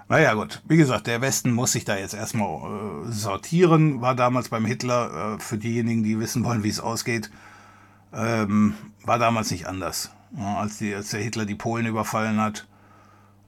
naja 0.08 0.34
gut, 0.34 0.62
wie 0.66 0.76
gesagt, 0.76 1.06
der 1.06 1.20
Westen 1.20 1.52
muss 1.52 1.72
sich 1.72 1.84
da 1.84 1.97
jetzt 1.97 2.14
erstmal 2.14 3.06
äh, 3.06 3.12
sortieren, 3.12 4.00
war 4.00 4.14
damals 4.14 4.48
beim 4.48 4.64
Hitler, 4.64 5.36
äh, 5.36 5.40
für 5.40 5.58
diejenigen, 5.58 6.02
die 6.02 6.18
wissen 6.18 6.44
wollen, 6.44 6.64
wie 6.64 6.68
es 6.68 6.80
ausgeht, 6.80 7.30
ähm, 8.12 8.74
war 9.05 9.18
damals 9.18 9.50
nicht 9.50 9.66
anders. 9.66 10.10
Ja, 10.36 10.56
als, 10.58 10.78
die, 10.78 10.94
als 10.94 11.10
der 11.10 11.20
Hitler 11.20 11.44
die 11.44 11.55
Polen 11.55 11.86
überfallen 11.86 12.40
hat, 12.40 12.66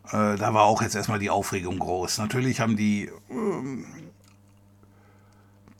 äh, 0.08 0.36
da 0.36 0.54
war 0.54 0.62
auch 0.64 0.82
jetzt 0.82 0.94
erstmal 0.94 1.18
die 1.18 1.30
Aufregung 1.30 1.78
groß. 1.78 2.18
Natürlich 2.18 2.60
haben 2.60 2.76
die 2.76 3.10
ähm, 3.30 3.84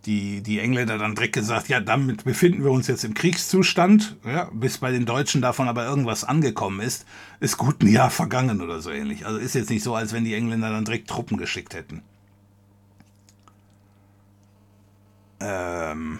die, 0.07 0.43
die 0.43 0.59
Engländer 0.59 0.99
dann 0.99 1.15
direkt 1.15 1.35
gesagt, 1.35 1.69
ja, 1.69 1.81
damit 1.81 2.25
befinden 2.25 2.65
wir 2.65 2.71
uns 2.71 2.89
jetzt 2.89 3.05
im 3.05 3.15
Kriegszustand, 3.15 4.17
ja, 4.25 4.51
bis 4.53 4.79
bei 4.79 4.91
den 4.91 5.07
Deutschen 5.07 5.41
davon 5.41 5.69
aber 5.69 5.85
irgendwas 5.85 6.25
angekommen 6.25 6.81
ist, 6.81 7.07
ist 7.41 7.57
gut 7.57 7.83
ein 7.83 7.89
Jahr 7.89 8.11
vergangen 8.11 8.61
oder 8.61 8.81
so 8.81 8.91
ähnlich. 8.91 9.27
Also 9.27 9.39
ist 9.39 9.55
jetzt 9.55 9.71
nicht 9.71 9.85
so, 9.85 9.95
als 9.95 10.13
wenn 10.13 10.25
die 10.25 10.35
Engländer 10.35 10.71
dann 10.71 10.85
direkt 10.85 11.09
Truppen 11.09 11.37
geschickt 11.37 11.75
hätten. 11.75 12.03
Ähm 15.41 16.19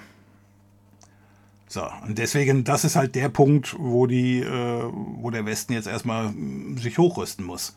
so, 1.67 1.89
und 2.07 2.19
deswegen, 2.19 2.65
das 2.65 2.85
ist 2.85 2.97
halt 2.97 3.15
der 3.15 3.31
Punkt, 3.31 3.75
wo 3.79 4.07
die, 4.07 4.41
äh, 4.41 4.83
wo 4.93 5.31
der 5.31 5.47
Westen 5.47 5.73
jetzt 5.73 5.87
erstmal 5.87 6.33
sich 6.77 6.99
hochrüsten 6.99 7.45
muss. 7.47 7.75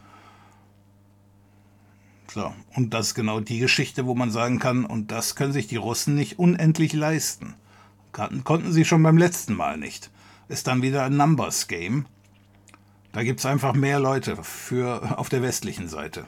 So, 2.35 2.53
und 2.75 2.93
das 2.93 3.07
ist 3.07 3.15
genau 3.15 3.39
die 3.39 3.59
Geschichte, 3.59 4.05
wo 4.07 4.14
man 4.14 4.30
sagen 4.30 4.59
kann, 4.59 4.83
und 4.83 5.09
das 5.09 5.35
können 5.35 5.53
sich 5.53 5.67
die 5.67 5.77
Russen 5.77 6.15
nicht 6.15 6.38
unendlich 6.38 6.91
leisten. 6.91 7.53
Konnten 8.11 8.73
sie 8.73 8.83
schon 8.83 9.01
beim 9.03 9.17
letzten 9.17 9.53
Mal 9.53 9.77
nicht. 9.77 10.11
Ist 10.49 10.67
dann 10.67 10.81
wieder 10.81 11.05
ein 11.05 11.15
Numbers 11.15 11.69
Game. 11.69 12.07
Da 13.14 13.23
gibt 13.23 13.39
es 13.39 13.45
einfach 13.45 13.73
mehr 13.73 14.01
Leute 14.01 14.35
für 14.43 15.17
auf 15.17 15.30
der 15.30 15.43
westlichen 15.43 15.88
Seite. 15.88 16.27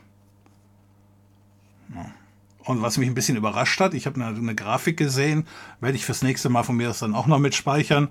Und 2.59 2.81
was 2.81 2.97
mich 2.97 3.09
ein 3.09 3.13
bisschen 3.13 3.35
überrascht 3.35 3.81
hat, 3.81 3.93
ich 3.93 4.05
habe 4.05 4.23
eine, 4.23 4.37
eine, 4.37 4.55
Grafik 4.55 4.95
gesehen, 4.95 5.45
werde 5.81 5.97
ich 5.97 6.05
fürs 6.05 6.21
nächste 6.21 6.47
Mal 6.47 6.63
von 6.63 6.77
mir 6.77 6.87
das 6.87 6.99
dann 6.99 7.15
auch 7.15 7.27
noch 7.27 7.39
mitspeichern, 7.39 8.07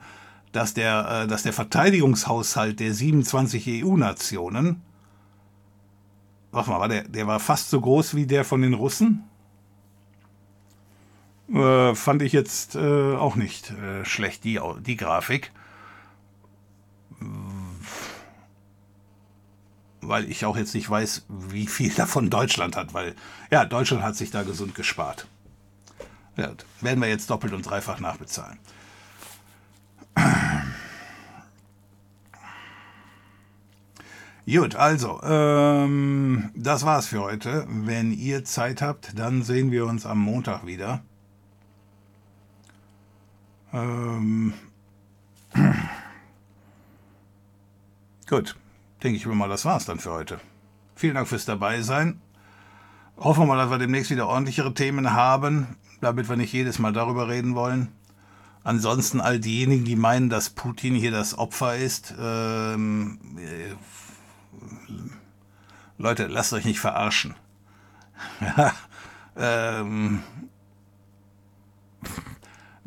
dass 0.53 0.75
der, 0.75 1.23
äh, 1.23 1.27
dass 1.27 1.45
der 1.45 1.55
Verteidigungshaushalt 1.55 2.79
der 2.79 2.93
27 2.93 3.83
EU-Nationen, 3.83 4.83
warte 6.57 6.71
mal, 6.71 6.81
war 6.81 6.89
der, 6.89 7.05
der 7.05 7.27
war 7.27 7.39
fast 7.39 7.71
so 7.71 7.81
groß 7.81 8.17
wie 8.17 8.27
der 8.27 8.45
von 8.45 8.63
den 8.63 8.75
Russen? 8.75 9.23
Äh, 11.53 11.95
fand 11.95 12.23
ich 12.23 12.33
jetzt 12.33 12.75
äh, 12.75 13.15
auch 13.15 13.37
nicht 13.37 13.71
äh, 13.71 14.05
schlecht, 14.05 14.43
die, 14.43 14.59
die 14.81 14.97
Grafik. 14.97 15.53
Weil 20.01 20.31
ich 20.31 20.45
auch 20.45 20.57
jetzt 20.57 20.75
nicht 20.75 20.91
weiß, 20.91 21.27
wie 21.29 21.67
viel 21.67 21.93
davon 21.95 22.31
Deutschland 22.31 22.77
hat, 22.77 22.95
weil 22.95 23.15
ja, 23.51 23.65
Deutschland 23.65 24.03
hat 24.03 24.17
sich 24.17 24.31
da 24.31 24.43
gesund 24.43 24.75
gespart. 24.75 25.29
Ja, 26.37 26.53
werden 26.81 27.01
wir 27.01 27.09
jetzt 27.09 27.31
doppelt 27.31 27.53
und 27.53 27.63
dreifach 27.63 28.01
nachbezahlen. 28.01 28.59
Gut, 34.49 34.77
also, 34.77 35.21
ähm, 35.25 36.51
das 36.55 36.85
war's 36.85 37.09
für 37.09 37.21
heute. 37.21 37.67
Wenn 37.69 38.13
ihr 38.13 38.45
Zeit 38.45 38.81
habt, 38.81 39.19
dann 39.19 39.43
sehen 39.43 39.73
wir 39.73 39.87
uns 39.87 40.07
am 40.07 40.21
Montag 40.21 40.65
wieder. 40.65 41.03
Ähm, 43.73 44.55
gut, 48.29 48.55
denke 49.03 49.17
ich 49.17 49.27
mir 49.27 49.35
mal, 49.35 49.49
das 49.49 49.65
war's 49.65 49.85
dann 49.85 49.99
für 49.99 50.13
heute. 50.13 50.39
Vielen 50.95 51.17
Dank 51.17 51.27
fürs 51.27 51.45
dabei 51.45 51.83
sein. 51.83 52.21
Hoffen 53.17 53.43
wir 53.43 53.47
mal, 53.47 53.57
dass 53.57 53.71
wir 53.71 53.79
demnächst 53.79 54.13
wieder 54.13 54.29
ordentlichere 54.29 54.75
Themen 54.75 55.13
haben, 55.13 55.77
damit 56.01 56.29
wir 56.29 56.37
nicht 56.37 56.53
jedes 56.53 56.79
Mal 56.79 56.93
darüber 56.93 57.29
reden 57.29 57.57
wollen. 57.57 57.89
Ansonsten 58.63 59.21
all 59.21 59.41
diejenigen, 59.41 59.85
die 59.85 59.97
meinen, 59.97 60.31
dass 60.31 60.51
Putin 60.51 60.95
hier 60.95 61.11
das 61.11 61.37
Opfer 61.37 61.77
ist, 61.77 62.15
ähm, 62.21 63.19
äh, 63.39 63.75
Leute, 65.99 66.27
lasst 66.27 66.53
euch 66.53 66.65
nicht 66.65 66.81
verarschen. 66.81 67.35
ähm, 69.37 70.23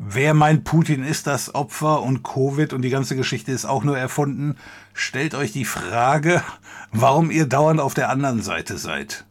Wer 0.02 0.32
meint, 0.32 0.64
Putin 0.64 1.04
ist 1.04 1.26
das 1.26 1.54
Opfer 1.54 2.02
und 2.02 2.22
Covid 2.22 2.72
und 2.72 2.80
die 2.80 2.88
ganze 2.88 3.16
Geschichte 3.16 3.52
ist 3.52 3.66
auch 3.66 3.84
nur 3.84 3.98
erfunden, 3.98 4.56
stellt 4.94 5.34
euch 5.34 5.52
die 5.52 5.66
Frage, 5.66 6.42
warum 6.90 7.30
ihr 7.30 7.46
dauernd 7.46 7.80
auf 7.80 7.92
der 7.92 8.08
anderen 8.08 8.40
Seite 8.40 8.78
seid. 8.78 9.26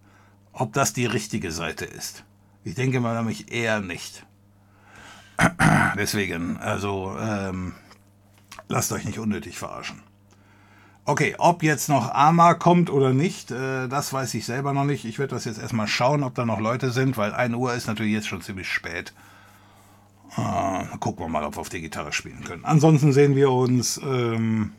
Ob 0.54 0.72
das 0.74 0.94
die 0.94 1.08
richtige 1.08 1.52
Seite 1.52 1.86
ist. 1.86 2.24
Ich 2.64 2.76
denke 2.76 3.00
mal 3.00 3.18
nämlich 3.18 3.52
eher 3.52 3.82
nicht. 3.82 4.28
Deswegen, 5.98 6.58
also 6.58 7.18
ähm, 7.20 7.74
lasst 8.68 8.92
euch 8.92 9.06
nicht 9.06 9.18
unnötig 9.18 9.58
verarschen. 9.58 10.04
Okay, 11.10 11.34
ob 11.40 11.64
jetzt 11.64 11.90
noch 11.90 12.14
Ama 12.14 12.54
kommt 12.54 12.92
oder 12.92 13.14
nicht, 13.14 13.50
äh, 13.50 13.88
das 13.88 14.14
weiß 14.14 14.32
ich 14.36 14.46
selber 14.46 14.74
noch 14.74 14.84
nicht. 14.84 15.06
Ich 15.06 15.18
werde 15.18 15.34
das 15.34 15.44
jetzt 15.46 15.60
erstmal 15.60 15.88
schauen, 15.88 16.22
ob 16.22 16.36
da 16.36 16.46
noch 16.46 16.60
Leute 16.60 16.92
sind, 16.92 17.18
weil 17.18 17.34
1 17.34 17.56
Uhr 17.56 17.74
ist 17.74 17.88
natürlich 17.88 18.14
jetzt 18.14 18.28
schon 18.28 18.44
ziemlich 18.44 18.72
spät. 18.72 19.12
Äh, 20.38 20.98
gucken 21.00 21.26
wir 21.26 21.28
mal, 21.28 21.44
ob 21.46 21.56
wir 21.56 21.62
auf 21.62 21.70
der 21.70 21.82
Gitarre 21.82 22.14
spielen 22.14 22.44
können. 22.44 22.64
Ansonsten 22.64 23.12
sehen 23.12 23.36
wir 23.36 23.50
uns 23.50 24.00
ähm, 24.04 24.74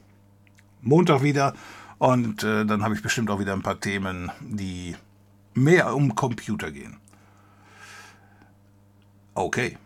Montag 0.82 1.24
wieder 1.24 1.52
und 1.98 2.44
äh, 2.44 2.64
dann 2.64 2.84
habe 2.84 2.94
ich 2.94 3.02
bestimmt 3.02 3.28
auch 3.28 3.40
wieder 3.40 3.52
ein 3.52 3.62
paar 3.62 3.80
Themen, 3.80 4.30
die 4.40 4.94
mehr 5.54 5.96
um 5.96 6.14
Computer 6.14 6.70
gehen. 6.70 6.98
Okay. 9.34 9.78